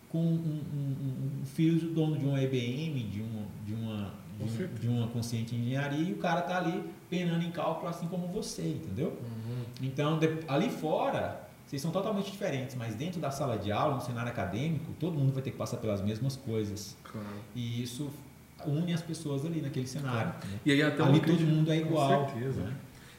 com 0.09 0.19
um, 0.19 0.61
um, 0.73 1.41
um, 1.41 1.45
filho 1.45 1.79
do 1.79 1.93
dono 1.93 2.17
de 2.17 2.25
uma 2.25 2.41
EBM, 2.41 3.03
de 3.03 3.21
uma, 3.21 3.45
de 3.65 3.73
uma, 3.73 4.13
de, 4.37 4.63
um, 4.63 4.73
de 4.75 4.87
uma 4.87 5.07
consciente 5.07 5.55
engenharia, 5.55 6.09
e 6.09 6.13
o 6.13 6.17
cara 6.17 6.41
está 6.41 6.57
ali 6.57 6.83
penando 7.09 7.43
em 7.43 7.51
cálculo 7.51 7.89
assim 7.89 8.07
como 8.07 8.27
você, 8.27 8.61
entendeu? 8.61 9.09
Uhum. 9.09 9.63
Então, 9.81 10.17
de, 10.19 10.27
ali 10.47 10.69
fora, 10.69 11.43
vocês 11.65 11.81
são 11.81 11.91
totalmente 11.91 12.31
diferentes, 12.31 12.75
mas 12.75 12.93
dentro 12.95 13.19
da 13.19 13.31
sala 13.31 13.57
de 13.57 13.71
aula, 13.71 13.95
no 13.95 14.01
cenário 14.01 14.31
acadêmico, 14.31 14.93
todo 14.99 15.17
mundo 15.17 15.33
vai 15.33 15.41
ter 15.41 15.51
que 15.51 15.57
passar 15.57 15.77
pelas 15.77 16.01
mesmas 16.01 16.35
coisas. 16.35 16.95
Claro. 17.03 17.27
E 17.55 17.81
isso 17.81 18.11
une 18.65 18.93
as 18.93 19.01
pessoas 19.01 19.45
ali 19.45 19.61
naquele 19.61 19.87
cenário. 19.87 20.33
Né? 20.45 20.59
E 20.65 20.71
aí 20.71 20.81
até 20.81 21.03
ali 21.03 21.19
todo 21.19 21.39
mundo 21.41 21.71
é 21.71 21.77
igual. 21.77 22.25
Com 22.25 22.31
certeza. 22.31 22.61
Né? 22.61 22.73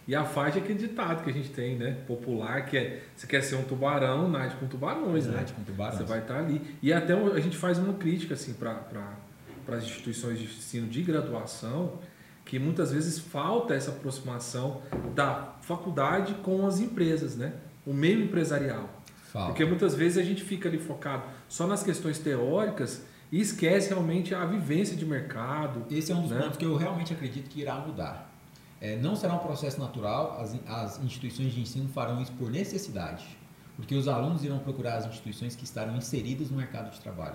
E 0.06 0.14
a 0.14 0.24
faixa 0.24 0.58
é 0.58 0.62
aquele 0.62 0.78
ditado 0.78 1.24
que 1.24 1.30
a 1.30 1.32
gente 1.32 1.48
tem, 1.48 1.76
né? 1.76 1.96
Popular, 2.06 2.66
que 2.66 2.76
é 2.76 3.02
você 3.16 3.26
quer 3.26 3.42
ser 3.42 3.56
um 3.56 3.62
tubarão, 3.62 4.28
nade 4.28 4.54
com 4.56 4.66
tubarões, 4.66 5.26
né? 5.26 5.36
Nade 5.36 5.54
com 5.54 5.62
tubarões. 5.62 5.98
Você 5.98 6.04
vai 6.04 6.18
estar 6.18 6.38
ali. 6.38 6.60
E 6.82 6.92
até 6.92 7.14
a 7.14 7.40
gente 7.40 7.56
faz 7.56 7.78
uma 7.78 7.94
crítica 7.94 8.34
assim 8.34 8.52
para 8.52 9.16
as 9.68 9.84
instituições 9.84 10.38
de 10.38 10.44
ensino 10.44 10.88
de 10.88 11.02
graduação, 11.02 11.98
que 12.44 12.58
muitas 12.58 12.92
vezes 12.92 13.18
falta 13.18 13.74
essa 13.74 13.90
aproximação 13.90 14.82
da 15.14 15.54
faculdade 15.62 16.34
com 16.42 16.66
as 16.66 16.80
empresas, 16.80 17.34
né? 17.34 17.54
o 17.86 17.92
meio 17.92 18.22
empresarial. 18.24 18.88
Falta. 19.32 19.48
Porque 19.48 19.64
muitas 19.64 19.94
vezes 19.94 20.18
a 20.18 20.22
gente 20.22 20.42
fica 20.42 20.68
ali 20.68 20.78
focado 20.78 21.24
só 21.48 21.66
nas 21.66 21.82
questões 21.82 22.18
teóricas 22.18 23.04
e 23.34 23.40
esquece 23.40 23.88
realmente 23.88 24.32
a 24.32 24.46
vivência 24.46 24.96
de 24.96 25.04
mercado. 25.04 25.84
Esse 25.90 26.12
é 26.12 26.14
um 26.14 26.22
dos 26.22 26.30
né? 26.30 26.40
pontos 26.40 26.56
que 26.56 26.64
eu 26.64 26.76
realmente 26.76 27.12
acredito 27.12 27.48
que 27.48 27.62
irá 27.62 27.74
mudar. 27.74 28.32
É, 28.80 28.94
não 28.94 29.16
será 29.16 29.34
um 29.34 29.40
processo 29.40 29.80
natural, 29.80 30.38
as, 30.40 30.56
as 30.68 31.02
instituições 31.02 31.52
de 31.52 31.60
ensino 31.60 31.88
farão 31.88 32.22
isso 32.22 32.30
por 32.34 32.48
necessidade, 32.48 33.26
porque 33.74 33.92
os 33.96 34.06
alunos 34.06 34.44
irão 34.44 34.60
procurar 34.60 34.98
as 34.98 35.06
instituições 35.06 35.56
que 35.56 35.64
estarão 35.64 35.96
inseridas 35.96 36.48
no 36.48 36.56
mercado 36.56 36.92
de 36.92 37.00
trabalho. 37.00 37.34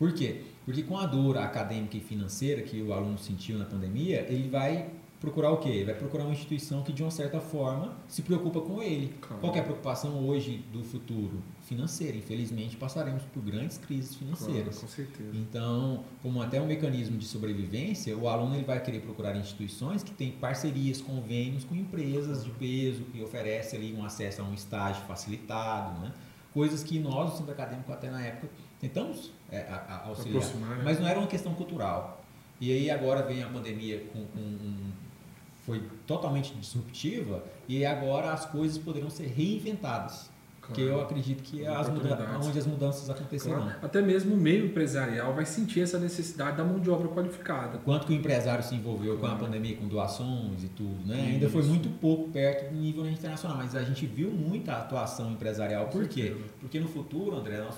Por 0.00 0.12
quê? 0.12 0.46
Porque 0.64 0.82
com 0.82 0.98
a 0.98 1.06
dor 1.06 1.38
acadêmica 1.38 1.96
e 1.96 2.00
financeira 2.00 2.62
que 2.62 2.82
o 2.82 2.92
aluno 2.92 3.16
sentiu 3.16 3.56
na 3.56 3.66
pandemia, 3.66 4.26
ele 4.28 4.48
vai 4.48 4.90
procurar 5.24 5.50
o 5.50 5.56
quê? 5.56 5.70
Ele 5.70 5.84
vai 5.86 5.94
procurar 5.94 6.24
uma 6.24 6.32
instituição 6.32 6.82
que, 6.82 6.92
de 6.92 7.02
uma 7.02 7.10
certa 7.10 7.40
forma, 7.40 7.96
se 8.06 8.22
preocupa 8.22 8.60
com 8.60 8.82
ele. 8.82 9.14
Claro. 9.20 9.40
Qual 9.40 9.54
é 9.54 9.60
a 9.60 9.62
preocupação 9.62 10.28
hoje 10.28 10.58
do 10.70 10.84
futuro? 10.84 11.42
Financeira. 11.62 12.16
Infelizmente, 12.16 12.76
passaremos 12.76 13.22
por 13.32 13.42
grandes 13.42 13.78
crises 13.78 14.14
financeiras. 14.14 14.78
Claro, 14.78 14.80
com 14.80 14.86
certeza. 14.86 15.30
Então, 15.34 16.04
como 16.22 16.42
até 16.42 16.60
um 16.60 16.66
mecanismo 16.66 17.16
de 17.16 17.24
sobrevivência, 17.24 18.16
o 18.16 18.28
aluno 18.28 18.54
ele 18.54 18.64
vai 18.64 18.80
querer 18.80 19.00
procurar 19.00 19.34
instituições 19.34 20.02
que 20.02 20.12
têm 20.12 20.30
parcerias, 20.32 21.00
convênios 21.00 21.64
com 21.64 21.74
empresas 21.74 22.44
de 22.44 22.50
peso, 22.50 23.04
que 23.04 23.22
oferecem 23.22 23.78
ali 23.78 23.94
um 23.94 24.04
acesso 24.04 24.42
a 24.42 24.44
um 24.44 24.52
estágio 24.52 25.02
facilitado, 25.06 26.00
né? 26.00 26.12
coisas 26.52 26.84
que 26.84 26.98
nós, 26.98 27.32
do 27.32 27.38
centro 27.38 27.52
acadêmico, 27.52 27.90
até 27.92 28.10
na 28.10 28.22
época, 28.22 28.48
tentamos 28.78 29.32
é, 29.50 29.62
a, 29.62 29.76
a 29.76 30.08
auxiliar. 30.08 30.44
Né? 30.54 30.82
Mas 30.84 31.00
não 31.00 31.08
era 31.08 31.18
uma 31.18 31.26
questão 31.26 31.54
cultural. 31.54 32.24
E 32.60 32.72
aí 32.72 32.90
agora 32.90 33.22
vem 33.22 33.42
a 33.42 33.48
pandemia 33.48 34.04
com, 34.12 34.24
com 34.26 34.40
um 34.40 34.92
foi 35.64 35.82
totalmente 36.06 36.54
disruptiva 36.54 37.42
e 37.68 37.84
agora 37.84 38.32
as 38.32 38.44
coisas 38.44 38.78
poderão 38.78 39.10
ser 39.10 39.26
reinventadas. 39.26 40.32
Claro. 40.60 40.74
Que 40.74 40.80
eu 40.80 41.00
acredito 41.02 41.42
que 41.42 41.62
é 41.62 41.68
as 41.68 41.88
onde 41.88 42.58
as 42.58 42.66
mudanças 42.66 43.10
acontecerão. 43.10 43.62
Claro. 43.62 43.78
Até 43.82 44.00
mesmo 44.00 44.34
o 44.34 44.38
meio 44.38 44.64
empresarial 44.64 45.34
vai 45.34 45.44
sentir 45.44 45.80
essa 45.82 45.98
necessidade 45.98 46.56
da 46.56 46.64
mão 46.64 46.80
de 46.80 46.88
obra 46.88 47.06
qualificada. 47.08 47.76
Quanto 47.84 48.06
que 48.06 48.14
o 48.14 48.16
empresário 48.16 48.64
se 48.64 48.74
envolveu 48.74 49.18
claro. 49.18 49.36
com 49.36 49.44
a 49.44 49.46
pandemia, 49.46 49.76
com 49.76 49.86
doações 49.86 50.64
e 50.64 50.68
tudo, 50.68 51.06
né? 51.06 51.32
Ainda 51.32 51.50
foi 51.50 51.62
muito 51.64 51.90
pouco 52.00 52.30
perto 52.30 52.72
do 52.72 52.80
nível 52.80 53.06
internacional, 53.06 53.58
mas 53.58 53.76
a 53.76 53.82
gente 53.82 54.06
viu 54.06 54.30
muita 54.30 54.72
atuação 54.72 55.30
empresarial. 55.30 55.88
Por 55.88 56.08
quê? 56.08 56.34
Porque 56.60 56.80
no 56.80 56.88
futuro, 56.88 57.36
André, 57.36 57.58
nós 57.58 57.74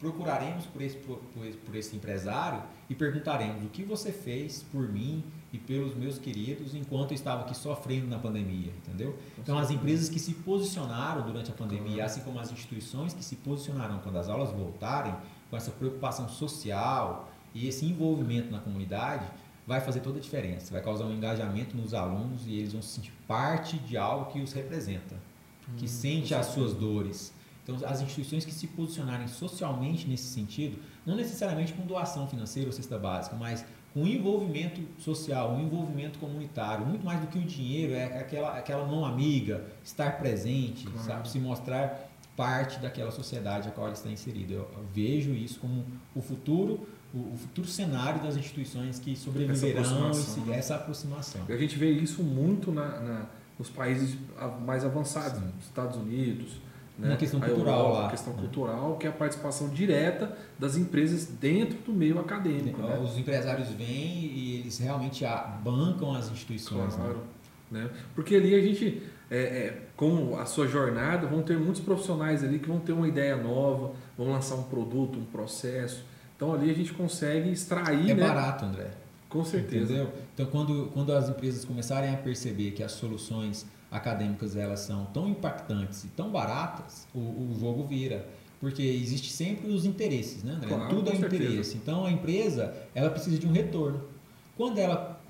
procuraremos 0.00 0.66
por 0.66 0.82
esse, 0.82 0.96
por, 0.96 1.18
por 1.64 1.76
esse 1.76 1.94
empresário 1.94 2.62
e 2.90 2.96
perguntaremos 2.96 3.64
o 3.64 3.68
que 3.68 3.84
você 3.84 4.10
fez 4.10 4.64
por 4.72 4.88
mim 4.92 5.22
e 5.54 5.58
pelos 5.58 5.94
meus 5.94 6.18
queridos 6.18 6.74
enquanto 6.74 7.12
eu 7.12 7.14
estava 7.14 7.42
aqui 7.42 7.56
sofrendo 7.56 8.08
na 8.08 8.18
pandemia, 8.18 8.72
entendeu? 8.76 9.16
Então 9.38 9.56
as 9.56 9.70
empresas 9.70 10.08
que 10.08 10.18
se 10.18 10.34
posicionaram 10.34 11.22
durante 11.24 11.52
a 11.52 11.54
pandemia, 11.54 12.04
assim 12.04 12.22
como 12.22 12.40
as 12.40 12.50
instituições 12.50 13.14
que 13.14 13.24
se 13.24 13.36
posicionaram 13.36 14.00
quando 14.00 14.18
as 14.18 14.28
aulas 14.28 14.50
voltarem, 14.50 15.14
com 15.48 15.56
essa 15.56 15.70
preocupação 15.70 16.28
social 16.28 17.30
e 17.54 17.68
esse 17.68 17.86
envolvimento 17.86 18.50
na 18.50 18.58
comunidade, 18.58 19.24
vai 19.64 19.80
fazer 19.80 20.00
toda 20.00 20.18
a 20.18 20.20
diferença, 20.20 20.72
vai 20.72 20.82
causar 20.82 21.04
um 21.04 21.12
engajamento 21.12 21.76
nos 21.76 21.94
alunos 21.94 22.44
e 22.48 22.56
eles 22.56 22.72
vão 22.72 22.82
se 22.82 22.88
sentir 22.88 23.12
parte 23.28 23.78
de 23.78 23.96
algo 23.96 24.32
que 24.32 24.40
os 24.40 24.52
representa, 24.52 25.14
que 25.76 25.84
hum, 25.84 25.88
sente 25.88 26.34
as 26.34 26.46
suas 26.46 26.74
dores. 26.74 27.32
Então, 27.62 27.76
as 27.86 28.02
instituições 28.02 28.44
que 28.44 28.52
se 28.52 28.66
posicionarem 28.66 29.28
socialmente 29.28 30.06
nesse 30.08 30.24
sentido, 30.24 30.78
não 31.06 31.14
necessariamente 31.14 31.72
com 31.72 31.86
doação 31.86 32.26
financeira 32.26 32.68
ou 32.68 32.72
cesta 32.72 32.98
básica, 32.98 33.36
mas 33.36 33.64
um 33.94 34.06
envolvimento 34.06 34.80
social, 34.98 35.52
um 35.52 35.60
envolvimento 35.62 36.18
comunitário, 36.18 36.84
muito 36.84 37.04
mais 37.04 37.20
do 37.20 37.28
que 37.28 37.38
o 37.38 37.42
dinheiro, 37.42 37.92
é 37.94 38.18
aquela, 38.18 38.58
aquela 38.58 38.84
mão 38.84 39.04
amiga, 39.04 39.64
estar 39.84 40.18
presente, 40.18 40.86
claro. 40.86 41.06
sabe? 41.06 41.28
se 41.28 41.38
mostrar 41.38 42.10
parte 42.36 42.80
daquela 42.80 43.12
sociedade 43.12 43.68
a 43.68 43.70
qual 43.70 43.86
ela 43.86 43.94
está 43.94 44.10
inserida. 44.10 44.54
Eu, 44.54 44.68
eu 44.76 44.84
vejo 44.92 45.32
isso 45.32 45.60
como 45.60 45.84
o 46.14 46.20
futuro, 46.20 46.88
o, 47.14 47.34
o, 47.34 47.36
futuro 47.36 47.68
cenário 47.68 48.20
das 48.20 48.36
instituições 48.36 48.98
que 48.98 49.14
sobreviverão 49.14 49.80
essa 49.80 49.94
aproximação. 49.94 50.46
E 50.46 50.52
essa 50.52 50.74
aproximação. 50.74 51.40
A 51.48 51.56
gente 51.56 51.78
vê 51.78 51.90
isso 51.92 52.22
muito 52.24 52.72
na, 52.72 53.00
na 53.00 53.26
nos 53.58 53.70
países 53.70 54.16
mais 54.64 54.84
avançados, 54.84 55.40
nos 55.40 55.64
Estados 55.64 55.96
Unidos, 55.96 56.60
né? 56.96 57.08
Uma 57.08 57.16
questão 57.16 57.40
cultural 57.40 57.78
Europa, 57.80 57.98
lá. 58.02 58.10
questão 58.10 58.32
né? 58.34 58.40
cultural, 58.40 58.96
que 58.96 59.06
é 59.06 59.10
a 59.10 59.12
participação 59.12 59.68
direta 59.68 60.36
das 60.58 60.76
empresas 60.76 61.26
dentro 61.26 61.78
do 61.78 61.92
meio 61.92 62.20
acadêmico. 62.20 62.80
Né? 62.80 62.98
Os 63.02 63.18
empresários 63.18 63.68
vêm 63.70 64.30
e 64.32 64.60
eles 64.60 64.78
realmente 64.78 65.24
bancam 65.62 66.14
as 66.14 66.30
instituições. 66.30 66.94
Claro. 66.94 67.20
Né? 67.70 67.82
né? 67.82 67.90
Porque 68.14 68.36
ali 68.36 68.54
a 68.54 68.60
gente, 68.60 69.02
é, 69.28 69.38
é, 69.38 69.82
com 69.96 70.38
a 70.38 70.46
sua 70.46 70.68
jornada, 70.68 71.26
vão 71.26 71.42
ter 71.42 71.58
muitos 71.58 71.80
profissionais 71.80 72.44
ali 72.44 72.60
que 72.60 72.68
vão 72.68 72.78
ter 72.78 72.92
uma 72.92 73.08
ideia 73.08 73.36
nova, 73.36 73.92
vão 74.16 74.30
lançar 74.30 74.54
um 74.54 74.64
produto, 74.64 75.18
um 75.18 75.24
processo. 75.24 76.04
Então 76.36 76.54
ali 76.54 76.70
a 76.70 76.74
gente 76.74 76.92
consegue 76.92 77.50
extrair. 77.50 78.10
É 78.10 78.14
né? 78.14 78.26
barato, 78.26 78.64
André. 78.64 78.90
Com 79.28 79.44
certeza. 79.44 79.92
Entendeu? 79.92 80.12
Então 80.32 80.46
quando, 80.46 80.90
quando 80.94 81.12
as 81.12 81.28
empresas 81.28 81.64
começarem 81.64 82.14
a 82.14 82.16
perceber 82.16 82.70
que 82.70 82.84
as 82.84 82.92
soluções 82.92 83.66
acadêmicas 83.94 84.56
elas 84.56 84.80
são 84.80 85.06
tão 85.06 85.28
impactantes 85.28 86.04
e 86.04 86.08
tão 86.08 86.30
baratas, 86.30 87.06
o, 87.14 87.18
o 87.18 87.56
jogo 87.58 87.84
vira. 87.84 88.28
Porque 88.60 88.82
existe 88.82 89.30
sempre 89.30 89.70
os 89.70 89.84
interesses, 89.84 90.42
né, 90.42 90.52
André? 90.52 90.68
Claro, 90.68 90.88
Tudo 90.88 91.10
é 91.10 91.16
certeza. 91.16 91.44
interesse. 91.44 91.76
Então 91.76 92.04
a 92.06 92.10
empresa 92.10 92.74
ela 92.94 93.10
precisa 93.10 93.38
de 93.38 93.46
um 93.46 93.52
retorno. 93.52 94.02
Quando 94.56 94.78
ela 94.78 95.20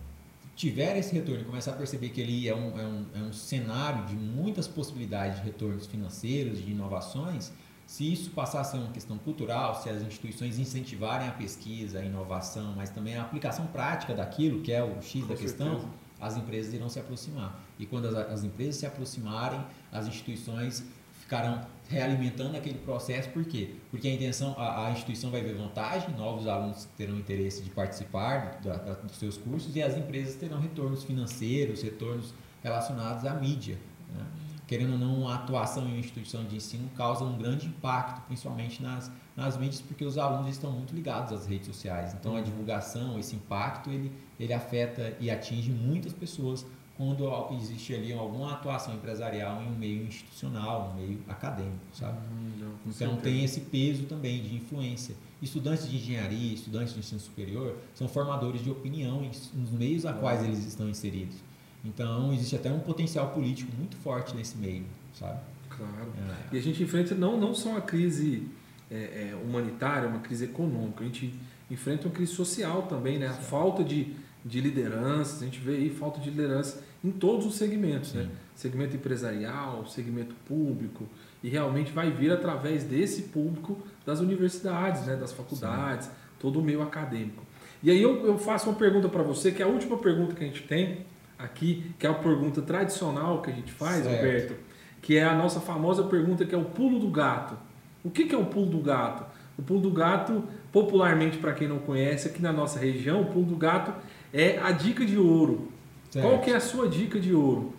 tiver 0.55 0.97
esse 0.97 1.13
retorno 1.13 1.43
e 1.43 1.45
começar 1.45 1.73
a 1.73 1.75
perceber 1.75 2.11
que 2.11 2.21
ele 2.21 2.49
é 2.49 2.55
um, 2.55 2.79
é 2.79 2.87
um, 2.87 3.07
é 3.15 3.19
um 3.23 3.33
cenário 3.33 4.07
de 4.07 4.15
muitas 4.15 4.69
possibilidades 4.69 5.39
de 5.39 5.45
retornos 5.45 5.87
financeiros, 5.87 6.65
de 6.65 6.71
inovações, 6.71 7.53
se 7.87 8.11
isso 8.11 8.31
passar 8.31 8.61
a 8.61 8.65
ser 8.65 8.79
uma 8.79 8.91
questão 8.91 9.19
cultural, 9.19 9.81
se 9.83 9.91
as 9.91 10.01
instituições 10.03 10.59
incentivarem 10.59 11.29
a 11.29 11.33
pesquisa, 11.33 11.99
a 11.99 12.05
inovação, 12.05 12.73
mas 12.77 12.91
também 12.91 13.17
a 13.17 13.23
aplicação 13.23 13.67
prática 13.67 14.15
daquilo, 14.15 14.61
que 14.63 14.73
é 14.73 14.83
o 14.83 15.03
X 15.03 15.23
Com 15.23 15.29
da 15.29 15.37
questão, 15.37 15.71
certeza. 15.71 15.89
As 16.25 16.37
empresas 16.37 16.73
irão 16.73 16.89
se 16.89 16.99
aproximar. 16.99 17.61
E 17.79 17.87
quando 17.87 18.07
as, 18.07 18.15
as 18.15 18.45
empresas 18.45 18.77
se 18.77 18.87
aproximarem, 18.87 19.63
as 19.93 20.07
instituições 20.07 20.85
ficarão 21.21 21.67
realimentando 21.89 22.57
aquele 22.57 22.79
processo, 22.79 23.29
por 23.31 23.45
quê? 23.45 23.75
Porque 23.91 24.09
a 24.09 24.13
intenção, 24.13 24.55
a, 24.59 24.87
a, 24.87 24.91
instituição 24.93 25.31
vai 25.31 25.43
ver 25.43 25.55
vantagem, 25.55 26.15
novos 26.17 26.47
alunos 26.47 26.87
terão 26.97 27.17
interesse 27.19 27.63
de 27.63 27.71
participar 27.71 28.61
da, 28.63 28.77
da, 28.77 28.95
dos 28.95 29.17
seus 29.17 29.37
cursos 29.37 29.75
e 29.77 29.83
as 29.83 29.97
empresas 29.97 30.35
terão 30.37 30.61
retornos 30.61 31.05
financeiros, 31.05 31.83
retornos 31.83 32.35
relacionados 32.63 33.25
à 33.27 33.35
mídia. 33.35 33.79
Né? 34.15 34.25
Querendo 34.67 34.93
ou 34.93 34.99
não, 34.99 35.29
a 35.29 35.35
atuação 35.35 35.85
em 35.85 35.89
uma 35.89 35.99
instituição 35.99 36.45
de 36.45 36.57
ensino 36.57 36.89
causa 36.97 37.25
um 37.25 37.37
grande 37.37 37.67
impacto, 37.67 38.23
principalmente 38.27 38.83
nas, 38.83 39.11
nas 39.37 39.57
mídias, 39.57 39.83
porque 39.83 40.05
os 40.05 40.17
alunos 40.17 40.51
estão 40.51 40.73
muito 40.73 40.95
ligados 40.95 41.33
às 41.33 41.47
redes 41.47 41.67
sociais. 41.67 42.15
Então, 42.15 42.33
a 42.33 42.39
uhum. 42.39 42.45
divulgação, 42.45 43.19
esse 43.19 43.37
impacto, 43.37 43.91
ele, 43.91 44.11
ele 44.41 44.53
afeta 44.53 45.17
e 45.21 45.31
atinge 45.31 45.71
muitas 45.71 46.13
pessoas 46.13 46.65
quando 46.97 47.29
existe 47.55 47.93
ali 47.93 48.13
alguma 48.13 48.53
atuação 48.53 48.95
empresarial 48.95 49.61
em 49.63 49.67
um 49.67 49.75
meio 49.75 50.07
institucional, 50.07 50.93
um 50.93 51.01
meio 51.01 51.19
acadêmico, 51.29 51.81
sabe? 51.93 52.19
Não, 52.57 52.69
então 52.87 52.93
certeza. 52.93 53.21
tem 53.21 53.45
esse 53.45 53.61
peso 53.63 54.05
também 54.05 54.43
de 54.43 54.55
influência. 54.55 55.17
Estudantes 55.43 55.91
de 55.91 55.97
engenharia, 55.97 56.55
estudantes 56.55 56.95
de 56.95 57.01
ensino 57.01 57.21
superior, 57.21 57.77
são 57.95 58.07
formadores 58.07 58.63
de 58.63 58.71
opinião 58.71 59.29
nos 59.53 59.71
meios 59.73 60.07
a 60.07 60.13
quais 60.13 60.45
eles 60.45 60.65
estão 60.65 60.89
inseridos. 60.89 61.37
Então, 61.85 62.33
existe 62.33 62.57
até 62.57 62.71
um 62.71 62.81
potencial 62.81 63.31
político 63.31 63.71
muito 63.77 63.97
forte 63.97 64.35
nesse 64.35 64.57
meio, 64.57 64.85
sabe? 65.13 65.39
Claro. 65.69 66.13
É. 66.51 66.55
E 66.55 66.59
a 66.59 66.63
gente 66.63 66.83
enfrenta 66.83 67.15
não, 67.15 67.39
não 67.39 67.55
só 67.55 67.71
uma 67.71 67.81
crise 67.81 68.49
é, 68.91 69.33
é, 69.33 69.39
humanitária, 69.43 70.09
uma 70.09 70.21
crise 70.21 70.45
econômica, 70.45 71.03
a 71.03 71.07
gente 71.07 71.35
enfrenta 71.71 72.07
uma 72.07 72.15
crise 72.15 72.33
social 72.33 72.83
também, 72.83 73.19
né? 73.19 73.29
A 73.29 73.33
falta 73.35 73.85
de, 73.85 74.15
de 74.45 74.61
liderança, 74.61 75.43
a 75.43 75.45
gente 75.45 75.61
vê 75.61 75.77
aí 75.77 75.91
falta 75.91 76.21
de 76.21 76.31
liderança 76.31 76.83
em 77.03 77.11
todos 77.11 77.45
os 77.45 77.57
segmentos, 77.57 78.13
né? 78.15 78.23
Sim. 78.23 78.29
né? 78.29 78.35
Segmento 78.55 78.97
empresarial, 78.97 79.85
segmento 79.87 80.35
público, 80.47 81.07
e 81.43 81.49
realmente 81.49 81.93
vai 81.93 82.11
vir 82.11 82.31
através 82.31 82.85
desse 82.85 83.25
público 83.25 83.77
das 84.07 84.21
universidades, 84.21 85.05
né? 85.07 85.17
Das 85.17 85.33
faculdades, 85.33 86.07
Sim. 86.07 86.13
todo 86.39 86.61
o 86.61 86.63
meio 86.63 86.81
acadêmico. 86.81 87.43
E 87.83 87.91
aí 87.91 88.01
eu, 88.01 88.25
eu 88.25 88.39
faço 88.39 88.71
uma 88.71 88.77
pergunta 88.77 89.09
para 89.09 89.23
você, 89.23 89.53
que 89.53 89.61
é 89.61 89.67
a 89.67 89.69
última 89.69 89.99
pergunta 89.99 90.35
que 90.35 90.43
a 90.43 90.47
gente 90.47 90.63
tem 90.63 91.05
aqui, 91.39 91.95
que 91.99 92.07
é 92.07 92.11
a 92.11 92.15
pergunta 92.15 92.63
tradicional 92.63 93.43
que 93.43 93.51
a 93.51 93.55
gente 93.55 93.73
faz, 93.73 94.05
certo. 94.05 94.17
Roberto, 94.17 94.55
que 95.03 95.17
é 95.17 95.25
a 95.25 95.35
nossa 95.35 95.61
famosa 95.61 96.05
pergunta 96.05 96.45
que 96.45 96.55
é 96.55 96.59
o 96.59 96.65
pulo 96.65 96.99
do 96.99 97.09
gato. 97.09 97.57
O 98.03 98.11
que, 98.11 98.25
que 98.25 98.35
é 98.35 98.39
o 98.39 98.47
pulo 98.47 98.67
do 98.67 98.79
gato? 98.79 99.25
O 99.57 99.63
pulo 99.63 99.81
do 99.81 99.91
gato, 99.91 100.45
popularmente 100.73 101.39
para 101.39 101.53
quem 101.53 101.69
não 101.69 101.79
conhece, 101.79 102.29
aqui 102.29 102.43
na 102.43 102.53
nossa 102.53 102.79
região, 102.79 103.23
o 103.23 103.27
pulo 103.27 103.47
do 103.47 103.57
gato 103.57 103.93
é 104.33 104.59
a 104.59 104.71
dica 104.71 105.05
de 105.05 105.17
ouro. 105.17 105.69
Certo. 106.11 106.27
Qual 106.27 106.41
que 106.41 106.51
é 106.51 106.57
a 106.57 106.61
sua 106.61 106.89
dica 106.89 107.21
de 107.21 107.35
ouro? 107.35 107.75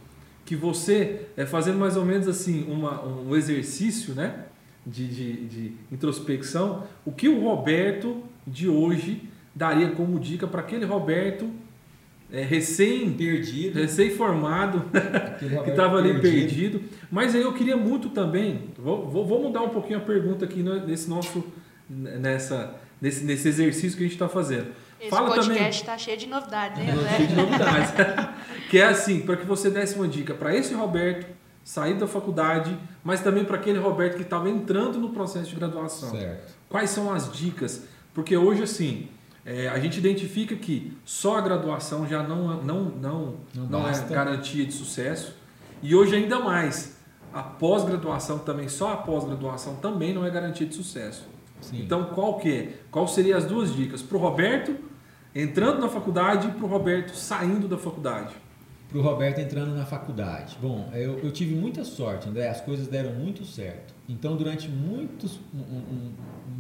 Que 0.46 0.56
você, 0.56 1.28
é, 1.36 1.46
fazendo 1.46 1.80
mais 1.80 1.98
ou 1.98 2.06
menos 2.06 2.28
assim 2.28 2.70
uma, 2.72 3.04
um 3.04 3.36
exercício 3.36 4.14
né, 4.14 4.46
de, 4.86 5.08
de, 5.08 5.48
de 5.48 5.74
introspecção, 5.92 6.84
o 7.04 7.12
que 7.12 7.28
o 7.28 7.42
Roberto 7.42 8.24
de 8.46 8.70
hoje 8.70 9.30
daria 9.54 9.90
como 9.92 10.20
dica 10.20 10.46
para 10.46 10.62
aquele 10.62 10.86
Roberto 10.86 11.50
é, 12.32 12.42
recém 12.42 13.12
perdido, 13.14 13.80
recém 13.80 14.12
formado, 14.12 14.86
que 15.64 15.70
estava 15.70 15.98
ali 15.98 16.20
perdido. 16.20 16.82
Mas 17.12 17.36
aí 17.36 17.42
eu 17.42 17.54
queria 17.54 17.78
muito 17.78 18.10
também, 18.10 18.70
vou, 18.78 19.08
vou, 19.10 19.26
vou, 19.26 19.44
mudar 19.44 19.62
um 19.62 19.70
pouquinho 19.70 20.00
a 20.00 20.02
pergunta 20.02 20.46
aqui 20.46 20.64
nesse 20.64 21.10
nosso 21.10 21.44
nessa 21.88 22.76
nesse, 23.00 23.24
nesse 23.24 23.48
exercício 23.48 23.98
que 23.98 24.04
a 24.04 24.08
gente 24.08 24.16
está 24.16 24.28
fazendo. 24.28 24.68
Esse 25.00 25.10
Fala 25.10 25.36
podcast 25.36 25.82
está 25.82 25.98
cheio 25.98 26.18
de 26.18 26.28
novidades, 26.28 26.80
André? 26.82 27.18
Cheio 27.18 27.28
de 27.28 27.36
novidades. 27.36 27.92
que 28.70 28.78
é 28.80 28.86
assim, 28.86 29.20
para 29.22 29.38
que 29.38 29.46
você 29.46 29.70
desse 29.70 29.96
uma 29.96 30.08
dica 30.08 30.34
para 30.34 30.56
esse 30.56 30.74
Roberto 30.74 31.28
sair 31.64 31.96
da 31.96 32.08
faculdade, 32.08 32.78
mas 33.04 33.22
também 33.22 33.44
para 33.44 33.58
aquele 33.58 33.80
Roberto 33.80 34.16
que 34.16 34.22
estava 34.22 34.50
entrando 34.50 35.00
no 35.00 35.10
processo 35.10 35.50
de 35.50 35.56
graduação. 35.56 36.12
Certo. 36.12 36.54
Quais 36.70 36.90
são 36.92 37.12
as 37.12 37.32
dicas? 37.32 37.84
Porque 38.14 38.38
hoje 38.38 38.64
assim, 38.64 39.10
é, 39.46 39.68
a 39.68 39.78
gente 39.78 40.00
identifica 40.00 40.56
que 40.56 40.98
só 41.06 41.38
a 41.38 41.42
graduação 41.42 42.08
já 42.08 42.24
não, 42.24 42.64
não, 42.64 42.84
não, 42.86 43.36
não, 43.54 43.66
não 43.70 43.88
é 43.88 44.00
garantia 44.10 44.66
de 44.66 44.74
sucesso. 44.74 45.36
E 45.84 45.94
hoje 45.94 46.16
ainda 46.16 46.40
mais, 46.40 46.98
a 47.32 47.44
pós-graduação 47.44 48.40
também, 48.40 48.68
só 48.68 48.94
a 48.94 48.98
pós-graduação 48.98 49.76
também 49.76 50.14
não 50.14 50.26
é 50.26 50.32
garantia 50.32 50.66
de 50.66 50.74
sucesso. 50.74 51.28
Sim. 51.62 51.82
Então, 51.82 52.06
qual 52.06 52.40
que 52.40 52.52
é? 52.52 52.74
Qual 52.90 53.08
seriam 53.08 53.38
as 53.38 53.46
duas 53.46 53.74
dicas? 53.74 54.02
Para 54.02 54.18
o 54.18 54.20
Roberto 54.20 54.76
entrando 55.34 55.80
na 55.80 55.90
faculdade 55.90 56.48
e 56.48 56.52
para 56.52 56.66
o 56.66 56.68
Roberto 56.68 57.16
saindo 57.16 57.68
da 57.68 57.78
faculdade? 57.78 58.34
Para 58.90 58.98
o 58.98 59.02
Roberto 59.02 59.40
entrando 59.40 59.76
na 59.76 59.86
faculdade. 59.86 60.58
Bom, 60.60 60.90
eu, 60.94 61.20
eu 61.20 61.32
tive 61.32 61.54
muita 61.54 61.84
sorte, 61.84 62.28
André, 62.28 62.50
as 62.50 62.62
coisas 62.62 62.88
deram 62.88 63.14
muito 63.14 63.46
certo. 63.46 63.94
Então, 64.08 64.36
durante 64.36 64.70
muitos, 64.70 65.40
um, 65.54 65.60
um 65.60 66.14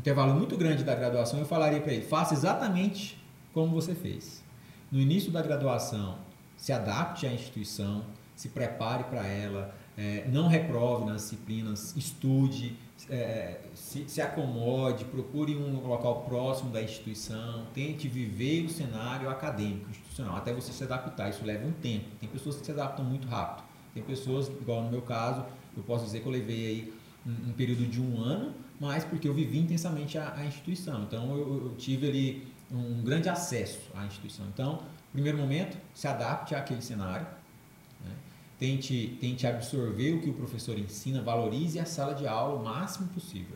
intervalo 0.05 0.35
muito 0.35 0.55
grande 0.55 0.83
da 0.83 0.93
graduação, 0.93 1.39
eu 1.39 1.47
falaria 1.47 1.81
para 1.81 1.91
ele: 1.91 2.05
faça 2.05 2.35
exatamente 2.35 3.17
como 3.51 3.73
você 3.73 3.95
fez. 3.95 4.43
No 4.91 4.99
início 4.99 5.31
da 5.31 5.41
graduação, 5.41 6.19
se 6.55 6.71
adapte 6.71 7.25
à 7.25 7.33
instituição, 7.33 8.05
se 8.35 8.49
prepare 8.49 9.05
para 9.05 9.25
ela, 9.25 9.73
é, 9.97 10.27
não 10.31 10.47
reprove 10.47 11.05
nas 11.05 11.23
disciplinas, 11.23 11.95
estude, 11.97 12.77
é, 13.09 13.61
se, 13.73 14.07
se, 14.07 14.21
acomode, 14.21 15.05
procure 15.05 15.55
um 15.55 15.87
local 15.87 16.21
próximo 16.21 16.69
da 16.69 16.83
instituição, 16.83 17.65
tente 17.73 18.07
viver 18.07 18.63
o 18.65 18.69
cenário 18.69 19.27
acadêmico, 19.27 19.89
institucional, 19.89 20.35
até 20.35 20.53
você 20.53 20.71
se 20.71 20.83
adaptar. 20.83 21.29
Isso 21.29 21.43
leva 21.43 21.65
um 21.65 21.71
tempo. 21.71 22.05
Tem 22.19 22.29
pessoas 22.29 22.57
que 22.57 22.65
se 22.65 22.71
adaptam 22.71 23.03
muito 23.03 23.27
rápido. 23.27 23.65
Tem 23.93 24.03
pessoas, 24.03 24.49
igual 24.49 24.83
no 24.83 24.91
meu 24.91 25.01
caso, 25.01 25.43
eu 25.75 25.81
posso 25.81 26.05
dizer 26.05 26.19
que 26.19 26.27
eu 26.27 26.31
levei 26.31 26.67
aí 26.67 26.93
um, 27.25 27.49
um 27.49 27.53
período 27.53 27.87
de 27.87 27.99
um 27.99 28.21
ano, 28.21 28.53
mas 28.79 29.03
porque 29.03 29.27
eu 29.27 29.33
vivi 29.33 29.59
intensamente 29.59 30.17
a, 30.17 30.33
a 30.35 30.45
instituição. 30.45 31.03
Então 31.03 31.35
eu, 31.35 31.65
eu, 31.65 31.75
tive 31.77 32.07
ali 32.07 32.47
um 32.71 33.03
grande 33.03 33.29
acesso 33.29 33.79
à 33.95 34.05
instituição. 34.05 34.45
Então, 34.53 34.81
primeiro 35.11 35.37
momento, 35.37 35.77
se 35.93 36.07
adapte 36.07 36.53
àquele 36.53 36.81
cenário. 36.81 37.25
Né? 38.03 38.11
Tente, 38.59 39.17
tente 39.19 39.47
absorver 39.47 40.13
o 40.13 40.21
que 40.21 40.29
o 40.29 40.33
professor 40.33 40.77
ensina, 40.77 41.21
valorize 41.21 41.79
a 41.79 41.85
sala 41.85 42.13
de 42.13 42.27
aula 42.27 42.59
o 42.59 42.63
máximo 42.63 43.07
possível. 43.09 43.55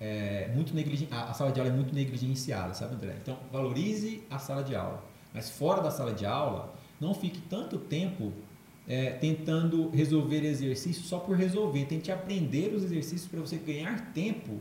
É, 0.00 0.50
muito 0.54 0.72
a, 1.12 1.30
a 1.30 1.34
sala 1.34 1.52
de 1.52 1.60
aula 1.60 1.70
é 1.70 1.76
muito 1.76 1.94
negligenciada, 1.94 2.72
sabe, 2.72 2.94
André? 2.94 3.16
Então, 3.20 3.38
valorize 3.52 4.22
a 4.30 4.38
sala 4.38 4.64
de 4.64 4.74
aula. 4.74 5.04
Mas 5.34 5.50
fora 5.50 5.82
da 5.82 5.90
sala 5.90 6.14
de 6.14 6.24
aula, 6.24 6.74
não 6.98 7.14
fique 7.14 7.40
tanto 7.42 7.78
tempo 7.78 8.32
é, 8.90 9.12
tentando 9.12 9.88
resolver 9.90 10.44
exercícios 10.44 11.06
só 11.06 11.20
por 11.20 11.36
resolver. 11.36 11.84
Tente 11.84 12.10
aprender 12.10 12.74
os 12.74 12.82
exercícios 12.82 13.28
para 13.28 13.38
você 13.38 13.56
ganhar 13.56 14.12
tempo 14.12 14.60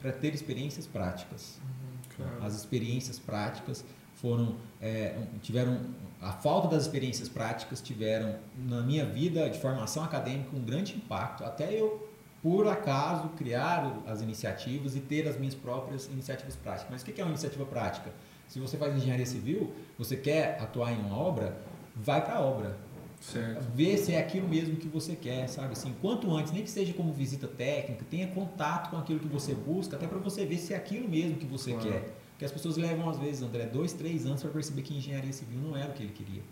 para 0.00 0.10
ter 0.10 0.34
experiências 0.34 0.84
práticas. 0.84 1.60
Uhum, 1.62 2.16
claro. 2.16 2.44
As 2.44 2.56
experiências 2.56 3.20
práticas 3.20 3.84
foram 4.16 4.56
é, 4.80 5.16
tiveram 5.42 5.80
a 6.20 6.32
falta 6.32 6.66
das 6.66 6.82
experiências 6.82 7.28
práticas 7.28 7.80
tiveram 7.80 8.34
na 8.66 8.80
minha 8.82 9.06
vida 9.06 9.48
de 9.48 9.60
formação 9.60 10.02
acadêmica 10.02 10.56
um 10.56 10.64
grande 10.64 10.96
impacto 10.96 11.44
até 11.44 11.72
eu 11.72 12.08
por 12.42 12.66
acaso 12.66 13.28
criar 13.30 14.02
as 14.08 14.20
iniciativas 14.20 14.96
e 14.96 15.00
ter 15.00 15.28
as 15.28 15.38
minhas 15.38 15.54
próprias 15.54 16.06
iniciativas 16.06 16.56
práticas 16.56 16.90
mas 16.90 17.02
o 17.02 17.04
que 17.04 17.20
é 17.20 17.24
uma 17.24 17.30
iniciativa 17.30 17.64
prática 17.64 18.10
se 18.48 18.58
você 18.58 18.76
faz 18.76 18.96
engenharia 18.96 19.26
civil 19.26 19.72
você 19.96 20.16
quer 20.16 20.60
atuar 20.60 20.92
em 20.92 20.98
uma 20.98 21.16
obra 21.16 21.56
vai 21.94 22.24
para 22.24 22.34
a 22.34 22.40
obra 22.40 22.76
Certo. 23.20 23.66
Ver 23.74 23.98
se 23.98 24.12
é 24.12 24.20
aquilo 24.20 24.48
mesmo 24.48 24.76
que 24.76 24.88
você 24.88 25.16
quer, 25.16 25.48
sabe? 25.48 25.72
Assim, 25.72 25.94
quanto 26.00 26.34
antes, 26.34 26.52
nem 26.52 26.62
que 26.62 26.70
seja 26.70 26.92
como 26.92 27.12
visita 27.12 27.46
técnica, 27.46 28.04
tenha 28.08 28.28
contato 28.28 28.90
com 28.90 28.96
aquilo 28.96 29.20
que 29.20 29.28
você 29.28 29.54
busca, 29.54 29.96
até 29.96 30.06
para 30.06 30.18
você 30.18 30.46
ver 30.46 30.58
se 30.58 30.72
é 30.72 30.76
aquilo 30.76 31.08
mesmo 31.08 31.36
que 31.36 31.46
você 31.46 31.72
claro. 31.72 31.90
quer. 31.90 32.14
Porque 32.30 32.44
as 32.44 32.52
pessoas 32.52 32.76
levam, 32.76 33.10
às 33.10 33.18
vezes, 33.18 33.42
André, 33.42 33.66
dois, 33.66 33.92
três 33.92 34.24
anos 34.24 34.40
para 34.40 34.50
perceber 34.50 34.82
que 34.82 34.96
engenharia 34.96 35.32
civil 35.32 35.60
não 35.60 35.76
era 35.76 35.90
o 35.90 35.92
que 35.92 36.04
ele 36.04 36.12
queria. 36.12 36.42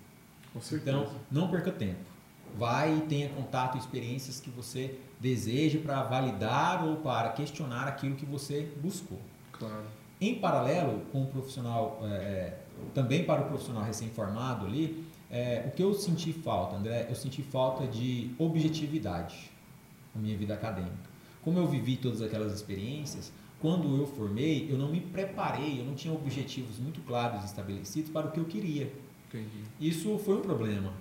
Com 0.52 0.60
certeza. 0.60 0.98
Então, 0.98 1.12
não 1.30 1.48
perca 1.48 1.70
tempo. 1.70 2.00
Vai 2.58 2.96
e 2.96 3.00
tenha 3.02 3.28
contato 3.28 3.78
experiências 3.78 4.40
que 4.40 4.50
você 4.50 4.98
deseja 5.20 5.78
para 5.78 6.02
validar 6.02 6.84
ou 6.84 6.96
para 6.96 7.28
questionar 7.30 7.86
aquilo 7.86 8.16
que 8.16 8.26
você 8.26 8.68
buscou. 8.82 9.18
Claro. 9.52 9.84
Em 10.20 10.36
paralelo 10.36 11.02
com 11.12 11.22
o 11.22 11.26
profissional, 11.26 12.00
é, 12.02 12.54
também 12.94 13.24
para 13.24 13.42
o 13.42 13.44
profissional 13.44 13.84
recém-formado 13.84 14.66
ali, 14.66 15.05
é, 15.30 15.64
o 15.66 15.70
que 15.70 15.82
eu 15.82 15.92
senti 15.94 16.32
falta, 16.32 16.76
André, 16.76 17.06
eu 17.08 17.14
senti 17.14 17.42
falta 17.42 17.86
de 17.86 18.30
objetividade 18.38 19.50
na 20.14 20.20
minha 20.20 20.36
vida 20.36 20.54
acadêmica. 20.54 21.10
Como 21.42 21.58
eu 21.58 21.66
vivi 21.66 21.96
todas 21.96 22.22
aquelas 22.22 22.52
experiências, 22.52 23.32
quando 23.60 23.96
eu 23.96 24.06
formei, 24.06 24.70
eu 24.70 24.76
não 24.76 24.90
me 24.90 25.00
preparei, 25.00 25.80
eu 25.80 25.84
não 25.84 25.94
tinha 25.94 26.12
objetivos 26.12 26.78
muito 26.78 27.00
claros 27.02 27.44
estabelecidos 27.44 28.10
para 28.10 28.28
o 28.28 28.30
que 28.30 28.38
eu 28.38 28.44
queria. 28.44 28.92
Entendi. 29.28 29.64
Isso 29.80 30.18
foi 30.18 30.36
um 30.36 30.42
problema. 30.42 30.92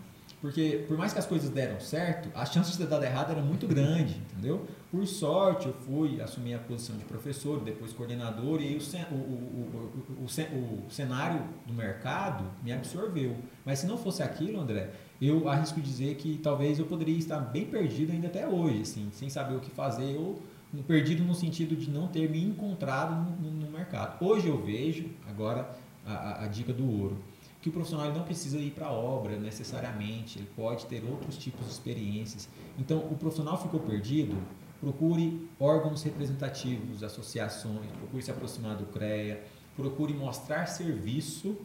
Porque 0.45 0.85
por 0.87 0.95
mais 0.95 1.11
que 1.11 1.17
as 1.17 1.25
coisas 1.25 1.49
deram 1.49 1.79
certo, 1.79 2.29
a 2.35 2.45
chance 2.45 2.71
de 2.71 2.77
ter 2.77 2.85
dado 2.85 3.03
errado 3.03 3.31
era 3.31 3.41
muito 3.41 3.67
grande, 3.67 4.21
entendeu? 4.31 4.63
Por 4.91 5.07
sorte, 5.07 5.65
eu 5.65 5.73
fui 5.73 6.21
assumir 6.21 6.53
a 6.53 6.59
posição 6.59 6.95
de 6.97 7.03
professor, 7.03 7.61
depois 7.61 7.91
coordenador, 7.93 8.61
e 8.61 8.67
aí 8.67 8.77
o, 8.77 9.15
o, 9.15 10.21
o, 10.21 10.25
o, 10.25 10.91
cenário 10.91 11.41
do 11.65 11.73
mercado 11.73 12.45
me 12.63 12.71
absorveu. 12.71 13.35
Mas 13.65 13.79
se 13.79 13.87
não 13.87 13.97
fosse 13.97 14.21
aquilo, 14.21 14.61
André, 14.61 14.91
eu 15.19 15.49
arrisco 15.49 15.81
dizer 15.81 16.13
que 16.13 16.37
talvez 16.37 16.77
eu 16.77 16.85
poderia 16.85 17.17
estar 17.17 17.39
bem 17.39 17.65
perdido 17.65 18.11
ainda 18.11 18.27
até 18.27 18.47
hoje, 18.47 18.81
assim, 18.83 19.09
sem 19.11 19.31
saber 19.31 19.55
o 19.55 19.59
que 19.59 19.71
fazer, 19.71 20.15
ou 20.15 20.39
perdido 20.85 21.23
no 21.23 21.33
sentido 21.33 21.75
de 21.75 21.89
não 21.89 22.07
ter 22.07 22.29
me 22.29 22.43
encontrado 22.43 23.15
no, 23.41 23.49
no 23.49 23.71
mercado. 23.71 24.23
Hoje 24.23 24.47
eu 24.47 24.63
vejo, 24.63 25.09
agora, 25.27 25.75
a, 26.05 26.43
a 26.43 26.47
dica 26.47 26.71
do 26.71 26.87
ouro 26.87 27.17
que 27.65 27.69
o 27.69 27.71
profissional 27.71 28.13
não 28.13 28.21
precisa 28.21 28.59
ir 28.59 28.69
para 28.69 28.85
a 28.85 28.91
obra 28.91 29.39
necessariamente, 29.39 30.37
ele 30.37 30.47
pode 30.55 30.85
ter 30.85 31.03
outros 31.03 31.35
tipos 31.35 31.65
de 31.65 31.71
experiências. 31.71 32.47
Então, 32.77 32.99
o 32.99 33.17
profissional 33.17 33.59
ficou 33.59 33.79
perdido, 33.79 34.37
procure 34.79 35.49
órgãos 35.59 36.03
representativos, 36.03 37.01
associações, 37.01 37.89
procure 37.97 38.21
se 38.21 38.29
aproximar 38.29 38.77
do 38.77 38.85
CREA, 38.85 39.43
procure 39.75 40.13
mostrar 40.13 40.67
serviço 40.67 41.57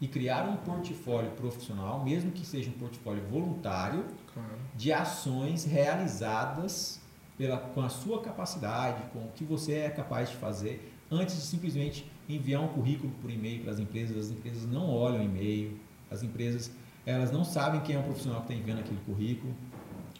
e 0.00 0.06
criar 0.06 0.48
um 0.48 0.58
portfólio 0.58 1.32
profissional, 1.32 2.04
mesmo 2.04 2.30
que 2.30 2.46
seja 2.46 2.70
um 2.70 2.74
portfólio 2.74 3.24
voluntário, 3.28 4.04
claro. 4.32 4.48
de 4.76 4.92
ações 4.92 5.64
realizadas 5.64 7.00
pela, 7.36 7.58
com 7.58 7.82
a 7.82 7.88
sua 7.88 8.22
capacidade, 8.22 9.02
com 9.12 9.18
o 9.18 9.32
que 9.34 9.42
você 9.42 9.72
é 9.72 9.90
capaz 9.90 10.30
de 10.30 10.36
fazer, 10.36 10.96
antes 11.10 11.34
de 11.34 11.42
simplesmente 11.42 12.08
enviar 12.28 12.62
um 12.62 12.68
currículo 12.68 13.12
por 13.20 13.30
e-mail 13.30 13.62
para 13.62 13.72
as 13.72 13.78
empresas. 13.78 14.16
As 14.16 14.30
empresas 14.30 14.66
não 14.66 14.88
olham 14.90 15.22
e-mail, 15.22 15.78
as 16.10 16.22
empresas 16.22 16.70
elas 17.06 17.30
não 17.30 17.44
sabem 17.44 17.80
quem 17.82 17.94
é 17.94 17.98
o 18.00 18.02
profissional 18.02 18.42
que 18.42 18.52
está 18.52 18.60
enviando 18.60 18.80
aquele 18.80 18.98
currículo, 19.06 19.54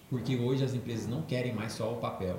porque 0.09 0.37
hoje 0.37 0.63
as 0.63 0.73
empresas 0.73 1.09
não 1.09 1.23
querem 1.23 1.53
mais 1.53 1.73
só 1.73 1.93
o 1.93 1.97
papel. 1.97 2.39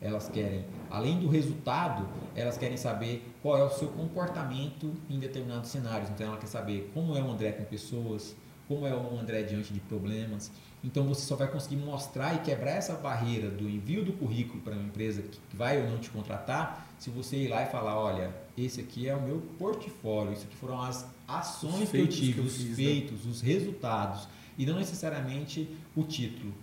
Elas 0.00 0.28
querem, 0.28 0.64
além 0.88 1.18
do 1.18 1.28
resultado, 1.28 2.06
elas 2.36 2.56
querem 2.56 2.76
saber 2.76 3.28
qual 3.42 3.58
é 3.58 3.64
o 3.64 3.70
seu 3.70 3.88
comportamento 3.88 4.94
em 5.10 5.18
determinados 5.18 5.70
cenários. 5.70 6.08
Então, 6.10 6.28
ela 6.28 6.36
quer 6.36 6.46
saber 6.46 6.88
como 6.94 7.16
é 7.16 7.20
o 7.20 7.28
André 7.28 7.50
com 7.50 7.64
pessoas, 7.64 8.36
como 8.68 8.86
é 8.86 8.94
o 8.94 9.18
André 9.18 9.42
diante 9.42 9.74
de 9.74 9.80
problemas. 9.80 10.52
Então, 10.82 11.04
você 11.04 11.22
só 11.22 11.34
vai 11.34 11.48
conseguir 11.48 11.76
mostrar 11.76 12.34
e 12.34 12.38
quebrar 12.38 12.72
essa 12.72 12.94
barreira 12.94 13.50
do 13.50 13.68
envio 13.68 14.04
do 14.04 14.12
currículo 14.12 14.60
para 14.60 14.74
uma 14.74 14.84
empresa 14.84 15.22
que 15.22 15.56
vai 15.56 15.82
ou 15.82 15.90
não 15.90 15.98
te 15.98 16.08
contratar, 16.10 16.88
se 16.98 17.10
você 17.10 17.36
ir 17.36 17.48
lá 17.48 17.62
e 17.62 17.66
falar: 17.66 17.98
olha, 17.98 18.32
esse 18.56 18.80
aqui 18.80 19.08
é 19.08 19.14
o 19.14 19.20
meu 19.20 19.40
portfólio, 19.58 20.32
isso 20.32 20.44
aqui 20.44 20.56
foram 20.56 20.80
as 20.80 21.04
ações 21.26 21.84
os 21.84 21.90
que 21.90 21.98
eu 21.98 22.06
tive, 22.06 22.32
que 22.34 22.38
eu 22.38 22.44
os 22.44 22.56
fiz, 22.56 22.68
né? 22.70 22.74
feitos, 22.76 23.24
né? 23.24 23.30
os 23.30 23.40
resultados, 23.40 24.28
e 24.56 24.64
não 24.64 24.76
necessariamente 24.76 25.68
o 25.96 26.04
título 26.04 26.54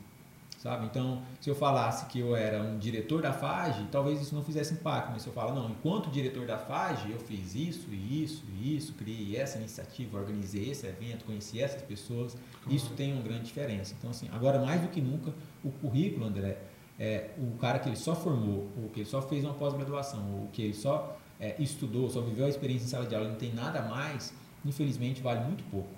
sabe? 0.66 0.88
Então, 0.88 1.22
se 1.40 1.48
eu 1.48 1.54
falasse 1.54 2.08
que 2.08 2.18
eu 2.18 2.36
era 2.36 2.60
um 2.60 2.80
diretor 2.80 3.22
da 3.22 3.32
FAGE, 3.32 3.86
talvez 3.92 4.20
isso 4.20 4.34
não 4.34 4.44
fizesse 4.44 4.74
impacto, 4.74 5.12
mas 5.12 5.22
se 5.22 5.28
eu 5.28 5.34
falar, 5.34 5.54
não, 5.54 5.70
enquanto 5.70 6.10
diretor 6.10 6.48
da 6.48 6.58
FAGE, 6.58 7.12
eu 7.12 7.20
fiz 7.20 7.54
isso 7.54 7.94
isso 7.94 8.44
isso, 8.60 8.94
criei 8.94 9.38
essa 9.38 9.60
iniciativa, 9.60 10.18
organizei 10.18 10.72
esse 10.72 10.88
evento, 10.88 11.24
conheci 11.24 11.62
essas 11.62 11.84
pessoas, 11.84 12.36
isso 12.70 12.92
tem 12.94 13.14
uma 13.14 13.22
grande 13.22 13.44
diferença. 13.44 13.96
Então, 13.98 14.10
assim, 14.10 14.28
agora 14.32 14.60
mais 14.60 14.82
do 14.82 14.88
que 14.88 15.02
nunca, 15.02 15.34
o 15.64 15.72
currículo, 15.72 16.26
André, 16.26 16.58
é, 17.00 17.32
o 17.38 17.58
cara 17.58 17.80
que 17.80 17.90
ele 17.90 17.96
só 17.96 18.16
formou, 18.16 18.70
ou 18.82 18.90
que 18.90 19.02
ele 19.02 19.10
só 19.10 19.22
fez 19.22 19.44
uma 19.44 19.54
pós-graduação, 19.54 20.42
ou 20.42 20.48
que 20.48 20.62
ele 20.62 20.74
só 20.74 21.18
é, 21.40 21.56
estudou, 21.60 22.10
só 22.10 22.22
viveu 22.22 22.46
a 22.46 22.50
experiência 22.50 22.86
em 22.86 22.90
sala 22.90 23.06
de 23.06 23.16
aula, 23.16 23.28
não 23.28 23.36
tem 23.36 23.54
nada 23.54 23.82
mais, 23.82 24.34
infelizmente 24.66 25.22
vale 25.22 25.42
muito 25.42 25.64
pouco. 25.66 25.90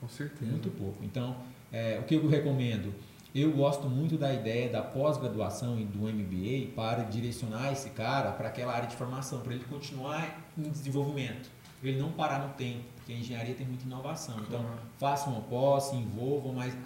Com 0.00 0.08
certeza. 0.08 0.50
Muito 0.50 0.70
pouco. 0.70 1.04
Então, 1.04 1.36
é, 1.72 1.98
o 2.00 2.04
que 2.04 2.14
eu 2.14 2.28
recomendo? 2.28 2.94
Eu 3.34 3.52
gosto 3.52 3.88
muito 3.88 4.16
da 4.16 4.32
ideia 4.32 4.70
da 4.70 4.80
pós-graduação 4.80 5.78
e 5.78 5.84
do 5.84 5.98
MBA 5.98 6.72
para 6.74 7.02
direcionar 7.02 7.72
esse 7.72 7.90
cara 7.90 8.32
para 8.32 8.48
aquela 8.48 8.72
área 8.72 8.88
de 8.88 8.96
formação, 8.96 9.40
para 9.40 9.52
ele 9.54 9.64
continuar 9.64 10.50
em 10.56 10.62
desenvolvimento, 10.70 11.50
para 11.80 11.90
ele 11.90 12.00
não 12.00 12.10
parar 12.10 12.46
no 12.46 12.54
tempo, 12.54 12.84
porque 13.08 13.14
a 13.14 13.16
engenharia 13.16 13.54
tem 13.54 13.66
muita 13.66 13.86
inovação. 13.86 14.38
Então, 14.46 14.62
faça 14.98 15.30
uma 15.30 15.40
pós, 15.40 15.84
se 15.84 15.96
envolvam, 15.96 16.52
mas 16.52 16.76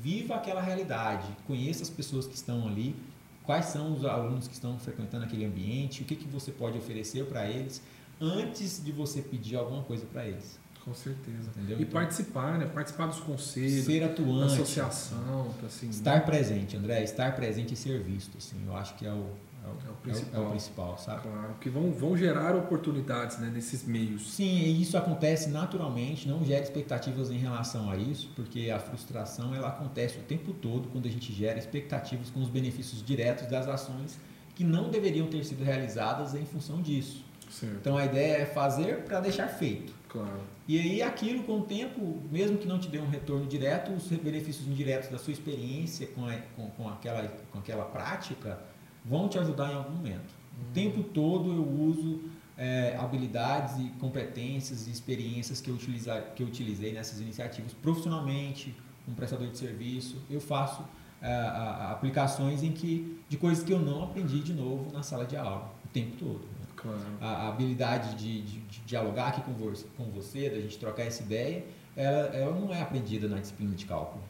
viva 0.00 0.36
aquela 0.36 0.62
realidade, 0.62 1.26
conheça 1.44 1.82
as 1.82 1.90
pessoas 1.90 2.24
que 2.24 2.34
estão 2.36 2.68
ali, 2.68 2.94
quais 3.42 3.66
são 3.66 3.92
os 3.92 4.04
alunos 4.04 4.46
que 4.46 4.54
estão 4.54 4.78
frequentando 4.78 5.24
aquele 5.24 5.44
ambiente, 5.44 6.02
o 6.02 6.04
que, 6.04 6.14
que 6.14 6.28
você 6.28 6.52
pode 6.52 6.78
oferecer 6.78 7.26
para 7.26 7.48
eles 7.48 7.82
antes 8.20 8.82
de 8.84 8.92
você 8.92 9.20
pedir 9.20 9.56
alguma 9.56 9.82
coisa 9.82 10.06
para 10.06 10.24
eles. 10.24 10.56
Com 10.84 10.94
certeza. 10.94 11.50
Entendeu? 11.56 11.78
E 11.78 11.82
então, 11.82 12.00
participar, 12.00 12.58
né? 12.58 12.66
Participar 12.66 13.06
dos 13.06 13.20
conselhos, 13.20 13.84
ser 13.84 14.04
atuante, 14.04 14.54
associação, 14.54 15.52
tá, 15.60 15.66
assim, 15.66 15.88
estar 15.88 16.14
né? 16.14 16.20
presente, 16.20 16.76
André, 16.76 17.02
estar 17.02 17.34
presente 17.34 17.74
e 17.74 17.76
ser 17.76 18.00
visto, 18.02 18.38
assim, 18.38 18.56
eu 18.66 18.76
acho 18.76 18.94
que 18.94 19.06
é 19.06 19.12
o, 19.12 19.30
é 19.64 19.68
o, 19.68 19.88
é 19.88 19.90
o 19.90 19.94
principal. 19.94 20.34
É 20.34 20.38
o, 20.38 20.42
é 20.42 20.46
o 20.46 20.50
principal, 20.50 20.98
sabe? 20.98 21.22
Claro, 21.22 21.54
que 21.60 21.70
vão, 21.70 21.92
vão 21.92 22.16
gerar 22.16 22.54
oportunidades 22.56 23.38
né, 23.38 23.50
nesses 23.52 23.84
meios. 23.84 24.32
Sim, 24.32 24.44
e 24.44 24.82
isso 24.82 24.96
acontece 24.96 25.48
naturalmente, 25.48 26.28
não 26.28 26.44
gera 26.44 26.62
expectativas 26.62 27.30
em 27.30 27.38
relação 27.38 27.90
a 27.90 27.96
isso, 27.96 28.30
porque 28.34 28.70
a 28.70 28.78
frustração 28.78 29.54
ela 29.54 29.68
acontece 29.68 30.18
o 30.18 30.22
tempo 30.22 30.52
todo 30.52 30.88
quando 30.88 31.06
a 31.06 31.10
gente 31.10 31.32
gera 31.32 31.58
expectativas 31.58 32.30
com 32.30 32.40
os 32.40 32.48
benefícios 32.48 33.04
diretos 33.04 33.46
das 33.46 33.68
ações 33.68 34.18
que 34.54 34.64
não 34.64 34.90
deveriam 34.90 35.26
ter 35.28 35.44
sido 35.44 35.64
realizadas 35.64 36.34
em 36.34 36.44
função 36.44 36.82
disso. 36.82 37.24
Certo. 37.48 37.76
Então 37.76 37.96
a 37.96 38.04
ideia 38.04 38.38
é 38.38 38.46
fazer 38.46 39.04
para 39.04 39.20
deixar 39.20 39.46
feito. 39.46 39.92
Claro. 40.08 40.40
E 40.66 40.78
aí 40.78 41.02
aquilo 41.02 41.42
com 41.44 41.60
o 41.60 41.62
tempo, 41.62 42.22
mesmo 42.30 42.58
que 42.58 42.66
não 42.66 42.78
te 42.78 42.88
dê 42.88 42.98
um 42.98 43.08
retorno 43.08 43.46
direto, 43.46 43.92
os 43.92 44.06
benefícios 44.08 44.66
indiretos 44.66 45.08
da 45.08 45.18
sua 45.18 45.32
experiência 45.32 46.06
com, 46.08 46.26
a, 46.26 46.34
com, 46.56 46.68
com, 46.70 46.88
aquela, 46.88 47.28
com 47.50 47.58
aquela 47.58 47.84
prática 47.84 48.58
vão 49.04 49.28
te 49.28 49.38
ajudar 49.38 49.70
em 49.70 49.74
algum 49.74 49.96
momento. 49.96 50.34
Uhum. 50.56 50.70
O 50.70 50.72
tempo 50.72 51.02
todo 51.02 51.52
eu 51.52 51.68
uso 51.68 52.20
é, 52.56 52.96
habilidades 52.98 53.78
e 53.78 53.88
competências 53.98 54.86
e 54.86 54.90
experiências 54.90 55.60
que 55.60 55.70
eu, 55.70 55.74
utiliza, 55.74 56.20
que 56.36 56.42
eu 56.42 56.46
utilizei 56.46 56.92
nessas 56.92 57.20
iniciativas 57.20 57.72
profissionalmente, 57.72 58.74
como 59.04 59.16
prestador 59.16 59.48
de 59.48 59.58
serviço. 59.58 60.16
Eu 60.30 60.40
faço 60.40 60.84
é, 61.20 61.32
a, 61.32 61.90
aplicações 61.92 62.62
em 62.62 62.72
que, 62.72 63.20
de 63.28 63.36
coisas 63.36 63.64
que 63.64 63.72
eu 63.72 63.78
não 63.78 64.04
aprendi 64.04 64.40
de 64.40 64.52
novo 64.52 64.92
na 64.92 65.02
sala 65.02 65.24
de 65.24 65.36
aula, 65.36 65.72
o 65.84 65.88
tempo 65.88 66.16
todo. 66.16 66.52
Claro. 66.76 66.98
A, 67.20 67.26
a, 67.26 67.48
habilidade 67.48 68.16
de, 68.16 68.42
de, 68.42 68.58
de, 68.60 68.80
dialogar 68.80 69.28
aqui 69.28 69.40
com 69.42 69.52
você, 69.52 69.86
com 69.96 70.04
você, 70.04 70.50
da 70.50 70.60
gente 70.60 70.78
trocar 70.78 71.04
essa 71.04 71.22
ideia, 71.22 71.64
ela, 71.96 72.26
ela 72.34 72.60
não 72.60 72.72
é 72.74 72.82
aprendida 72.82 73.28
na 73.28 73.38
disciplina 73.38 73.74
de 73.74 73.86
cálculo. 73.86 74.22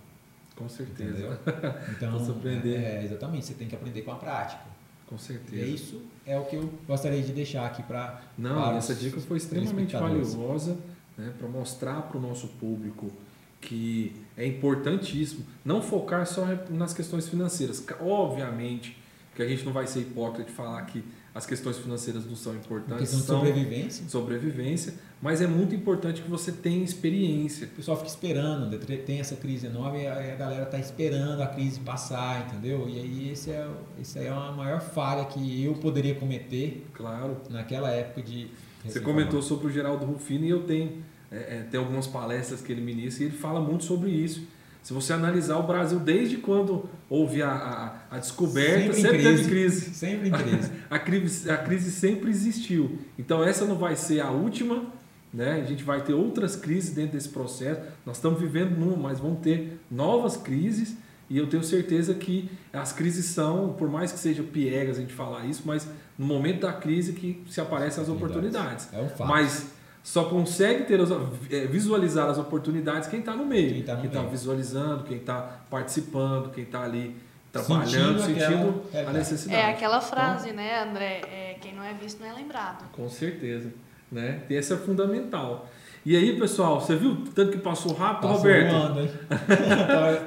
Com 0.56 0.68
certeza. 0.68 1.10
Entendeu? 1.10 1.38
Então, 1.96 2.30
aprender. 2.30 2.76
É, 2.76 3.04
exatamente, 3.04 3.46
você 3.46 3.54
tem 3.54 3.68
que 3.68 3.74
aprender 3.74 4.02
com 4.02 4.12
a 4.12 4.16
prática. 4.16 4.62
Com 5.06 5.18
certeza. 5.18 5.64
E 5.64 5.74
isso 5.74 6.02
é 6.26 6.38
o 6.38 6.44
que 6.44 6.56
eu 6.56 6.72
gostaria 6.86 7.22
de 7.22 7.32
deixar 7.32 7.66
aqui 7.66 7.82
para. 7.82 8.22
Não, 8.38 8.76
essa 8.76 8.94
dica 8.94 9.20
foi 9.20 9.36
extremamente 9.36 9.94
valiosa 9.94 10.76
né, 11.16 11.32
para 11.38 11.48
mostrar 11.48 12.02
para 12.02 12.16
o 12.16 12.20
nosso 12.20 12.48
público 12.48 13.12
que 13.60 14.16
é 14.36 14.46
importantíssimo 14.46 15.44
não 15.64 15.80
focar 15.80 16.26
só 16.26 16.46
nas 16.70 16.92
questões 16.92 17.28
financeiras. 17.28 17.84
Obviamente 18.00 18.96
que 19.34 19.42
a 19.42 19.48
gente 19.48 19.64
não 19.64 19.72
vai 19.72 19.86
ser 19.86 20.00
hipócrita 20.00 20.50
de 20.50 20.54
falar 20.54 20.82
que 20.82 21.04
as 21.34 21.46
questões 21.46 21.78
financeiras 21.78 22.26
não 22.26 22.36
são 22.36 22.54
importantes. 22.54 23.10
Questão 23.10 23.20
de 23.20 23.26
sobrevivência. 23.26 24.08
Sobrevivência, 24.08 24.94
mas 25.20 25.40
é 25.40 25.46
muito 25.46 25.74
importante 25.74 26.20
que 26.20 26.28
você 26.28 26.52
tenha 26.52 26.84
experiência. 26.84 27.66
O 27.66 27.70
pessoal 27.70 27.96
fica 27.96 28.10
esperando, 28.10 28.78
tem 28.78 29.18
essa 29.18 29.36
crise 29.36 29.66
enorme 29.66 30.02
e 30.02 30.06
a 30.06 30.36
galera 30.36 30.64
está 30.64 30.78
esperando 30.78 31.42
a 31.42 31.46
crise 31.46 31.80
passar, 31.80 32.46
entendeu? 32.46 32.86
E 32.88 32.98
aí 32.98 33.30
esse 33.32 33.50
é, 33.50 33.66
esse 34.00 34.18
é 34.18 34.28
a 34.28 34.52
maior 34.52 34.80
falha 34.80 35.24
que 35.24 35.64
eu 35.64 35.74
poderia 35.74 36.14
cometer 36.14 36.86
claro. 36.92 37.38
naquela 37.48 37.90
época 37.90 38.22
de. 38.22 38.48
Você 38.84 39.00
comentou 39.00 39.40
sobre 39.40 39.68
o 39.68 39.70
Geraldo 39.70 40.04
Rufino 40.04 40.44
e 40.44 40.50
eu 40.50 40.64
tenho, 40.64 41.02
é, 41.30 41.36
é, 41.36 41.66
tem 41.70 41.78
algumas 41.78 42.06
palestras 42.06 42.60
que 42.60 42.72
ele 42.72 42.80
ministra 42.82 43.24
e 43.24 43.28
ele 43.28 43.36
fala 43.36 43.60
muito 43.60 43.84
sobre 43.84 44.10
isso 44.10 44.46
se 44.82 44.92
você 44.92 45.12
analisar 45.12 45.58
o 45.58 45.62
Brasil 45.62 46.00
desde 46.00 46.38
quando 46.38 46.88
houve 47.08 47.40
a, 47.40 47.50
a, 48.10 48.16
a 48.16 48.18
descoberta, 48.18 48.92
sempre, 48.92 49.00
sempre 49.00 49.18
crise. 49.18 49.36
teve 49.36 49.48
crise. 49.48 49.94
Sempre 49.94 50.28
em 50.28 50.32
crise. 50.32 50.70
a, 50.90 50.98
crise. 50.98 51.50
A 51.50 51.56
crise 51.56 51.90
sempre 51.92 52.30
existiu. 52.30 52.98
Então 53.16 53.44
essa 53.44 53.64
não 53.64 53.76
vai 53.76 53.94
ser 53.94 54.20
a 54.20 54.30
última, 54.30 54.84
né? 55.32 55.62
A 55.62 55.64
gente 55.64 55.84
vai 55.84 56.02
ter 56.02 56.14
outras 56.14 56.56
crises 56.56 56.92
dentro 56.92 57.12
desse 57.12 57.28
processo. 57.28 57.80
Nós 58.04 58.16
estamos 58.16 58.40
vivendo 58.40 58.76
numa, 58.76 58.96
mas 58.96 59.20
vão 59.20 59.36
ter 59.36 59.78
novas 59.88 60.36
crises. 60.36 60.96
E 61.30 61.38
eu 61.38 61.46
tenho 61.46 61.62
certeza 61.62 62.12
que 62.12 62.50
as 62.72 62.92
crises 62.92 63.26
são, 63.26 63.72
por 63.72 63.88
mais 63.88 64.10
que 64.12 64.18
seja 64.18 64.42
piegas 64.42 64.98
a 64.98 65.00
gente 65.00 65.14
falar 65.14 65.46
isso, 65.46 65.62
mas 65.64 65.88
no 66.18 66.26
momento 66.26 66.60
da 66.60 66.72
crise 66.72 67.12
que 67.12 67.42
se 67.48 67.60
aparecem 67.60 68.02
as 68.02 68.08
oportunidades. 68.08 68.88
É 68.92 69.00
um 69.00 69.08
fato. 69.08 69.28
Mas 69.28 69.71
só 70.02 70.24
consegue 70.24 70.84
ter 70.84 70.98
é, 71.50 71.66
visualizar 71.66 72.28
as 72.28 72.38
oportunidades 72.38 73.08
quem 73.08 73.20
está 73.20 73.34
no 73.34 73.44
meio, 73.44 73.70
quem 73.70 73.80
está 73.80 73.96
tá 73.96 74.22
visualizando, 74.22 75.04
quem 75.04 75.18
está 75.18 75.60
participando, 75.70 76.50
quem 76.50 76.64
está 76.64 76.82
ali 76.82 77.16
trabalhando, 77.52 78.20
sentindo, 78.20 78.40
sentindo 78.40 78.82
a 79.08 79.12
necessidade. 79.12 79.60
É 79.60 79.70
aquela 79.70 80.00
frase, 80.00 80.48
então, 80.48 80.56
né, 80.56 80.82
André? 80.82 81.20
É, 81.30 81.56
quem 81.60 81.74
não 81.74 81.84
é 81.84 81.92
visto 81.94 82.20
não 82.20 82.28
é 82.28 82.32
lembrado. 82.32 82.90
Com 82.92 83.08
certeza, 83.08 83.72
né? 84.10 84.42
E 84.48 84.56
essa 84.56 84.74
é 84.74 84.76
fundamental. 84.76 85.68
E 86.04 86.16
aí, 86.16 86.36
pessoal, 86.36 86.80
você 86.80 86.96
viu 86.96 87.24
tanto 87.32 87.52
que 87.52 87.58
passou 87.58 87.92
rápido, 87.92 88.22
passou 88.22 88.38
Roberto? 88.38 88.72
Voando, 88.72 89.10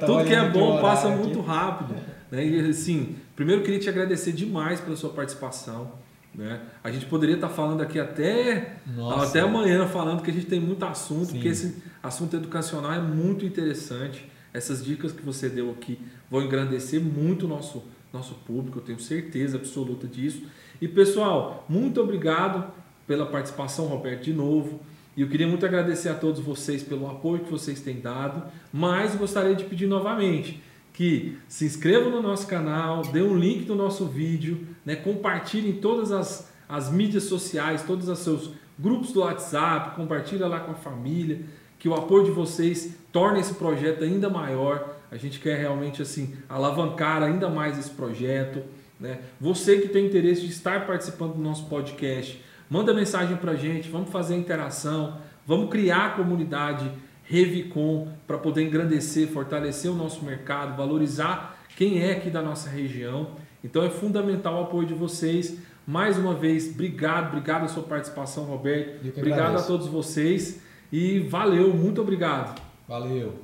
Tudo 0.06 0.24
que 0.24 0.34
é 0.34 0.48
bom 0.48 0.80
passa 0.80 1.08
aqui. 1.08 1.18
muito 1.18 1.40
rápido. 1.42 1.94
Né? 2.30 2.46
E 2.46 2.70
assim, 2.70 3.16
primeiro 3.34 3.60
eu 3.60 3.64
queria 3.64 3.80
te 3.80 3.88
agradecer 3.88 4.32
demais 4.32 4.80
pela 4.80 4.96
sua 4.96 5.10
participação. 5.10 5.92
Né? 6.36 6.60
A 6.84 6.90
gente 6.90 7.06
poderia 7.06 7.36
estar 7.36 7.48
falando 7.48 7.80
aqui 7.80 7.98
até, 7.98 8.76
até 9.18 9.40
amanhã, 9.40 9.86
falando 9.86 10.22
que 10.22 10.30
a 10.30 10.34
gente 10.34 10.46
tem 10.46 10.60
muito 10.60 10.84
assunto, 10.84 11.32
Sim. 11.32 11.40
que 11.40 11.48
esse 11.48 11.82
assunto 12.02 12.36
educacional 12.36 12.92
é 12.92 13.00
muito 13.00 13.46
interessante. 13.46 14.30
Essas 14.52 14.84
dicas 14.84 15.12
que 15.12 15.22
você 15.22 15.48
deu 15.48 15.70
aqui 15.70 15.98
vão 16.30 16.42
engrandecer 16.42 17.00
muito 17.00 17.46
o 17.46 17.48
nosso, 17.48 17.84
nosso 18.12 18.34
público, 18.34 18.78
eu 18.78 18.82
tenho 18.82 19.00
certeza 19.00 19.56
absoluta 19.56 20.06
disso. 20.06 20.42
E 20.80 20.86
pessoal, 20.86 21.64
muito 21.68 22.00
obrigado 22.02 22.70
pela 23.06 23.24
participação, 23.24 23.86
Roberto, 23.86 24.24
de 24.24 24.34
novo. 24.34 24.80
E 25.16 25.22
eu 25.22 25.28
queria 25.28 25.48
muito 25.48 25.64
agradecer 25.64 26.10
a 26.10 26.14
todos 26.14 26.40
vocês 26.40 26.82
pelo 26.82 27.08
apoio 27.08 27.44
que 27.44 27.50
vocês 27.50 27.80
têm 27.80 28.00
dado, 28.00 28.42
mas 28.70 29.14
gostaria 29.14 29.54
de 29.54 29.64
pedir 29.64 29.86
novamente 29.86 30.62
que 30.96 31.36
se 31.46 31.66
inscrevam 31.66 32.10
no 32.10 32.22
nosso 32.22 32.46
canal, 32.46 33.02
dê 33.02 33.20
um 33.20 33.36
link 33.36 33.66
do 33.66 33.74
nosso 33.74 34.06
vídeo, 34.06 34.66
né, 34.82 34.96
compartilhem 34.96 35.74
todas 35.74 36.10
as, 36.10 36.50
as 36.66 36.90
mídias 36.90 37.24
sociais, 37.24 37.82
todos 37.82 38.08
os 38.08 38.18
seus 38.20 38.50
grupos 38.78 39.12
do 39.12 39.20
WhatsApp, 39.20 39.94
compartilha 39.94 40.46
lá 40.46 40.58
com 40.60 40.72
a 40.72 40.74
família, 40.74 41.40
que 41.78 41.86
o 41.86 41.94
apoio 41.94 42.24
de 42.24 42.30
vocês 42.30 42.96
torne 43.12 43.40
esse 43.40 43.52
projeto 43.52 44.04
ainda 44.04 44.30
maior. 44.30 44.96
A 45.10 45.18
gente 45.18 45.38
quer 45.38 45.58
realmente 45.58 46.00
assim 46.00 46.34
alavancar 46.48 47.22
ainda 47.22 47.50
mais 47.50 47.78
esse 47.78 47.90
projeto. 47.90 48.62
Né? 48.98 49.20
Você 49.38 49.76
que 49.76 49.88
tem 49.88 50.06
interesse 50.06 50.40
de 50.40 50.50
estar 50.50 50.86
participando 50.86 51.34
do 51.34 51.42
nosso 51.42 51.66
podcast, 51.66 52.42
manda 52.70 52.94
mensagem 52.94 53.36
para 53.36 53.52
a 53.52 53.56
gente, 53.56 53.90
vamos 53.90 54.08
fazer 54.08 54.32
a 54.32 54.38
interação, 54.38 55.18
vamos 55.46 55.68
criar 55.68 56.06
a 56.06 56.10
comunidade 56.12 56.90
Revicon, 57.28 58.08
para 58.26 58.38
poder 58.38 58.62
engrandecer, 58.62 59.28
fortalecer 59.28 59.90
o 59.90 59.94
nosso 59.94 60.24
mercado, 60.24 60.76
valorizar 60.76 61.58
quem 61.76 62.00
é 62.02 62.12
aqui 62.12 62.30
da 62.30 62.40
nossa 62.40 62.70
região. 62.70 63.30
Então 63.62 63.82
é 63.82 63.90
fundamental 63.90 64.60
o 64.60 64.64
apoio 64.64 64.86
de 64.86 64.94
vocês. 64.94 65.58
Mais 65.86 66.18
uma 66.18 66.34
vez, 66.34 66.70
obrigado, 66.70 67.28
obrigado 67.28 67.64
a 67.64 67.68
sua 67.68 67.82
participação, 67.82 68.44
Roberto. 68.44 69.06
Obrigado 69.16 69.40
agradeço. 69.40 69.64
a 69.64 69.66
todos 69.66 69.86
vocês 69.86 70.60
e 70.92 71.20
valeu, 71.20 71.74
muito 71.74 72.00
obrigado. 72.00 72.60
Valeu. 72.88 73.34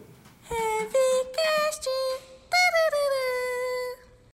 Heavy 0.50 1.32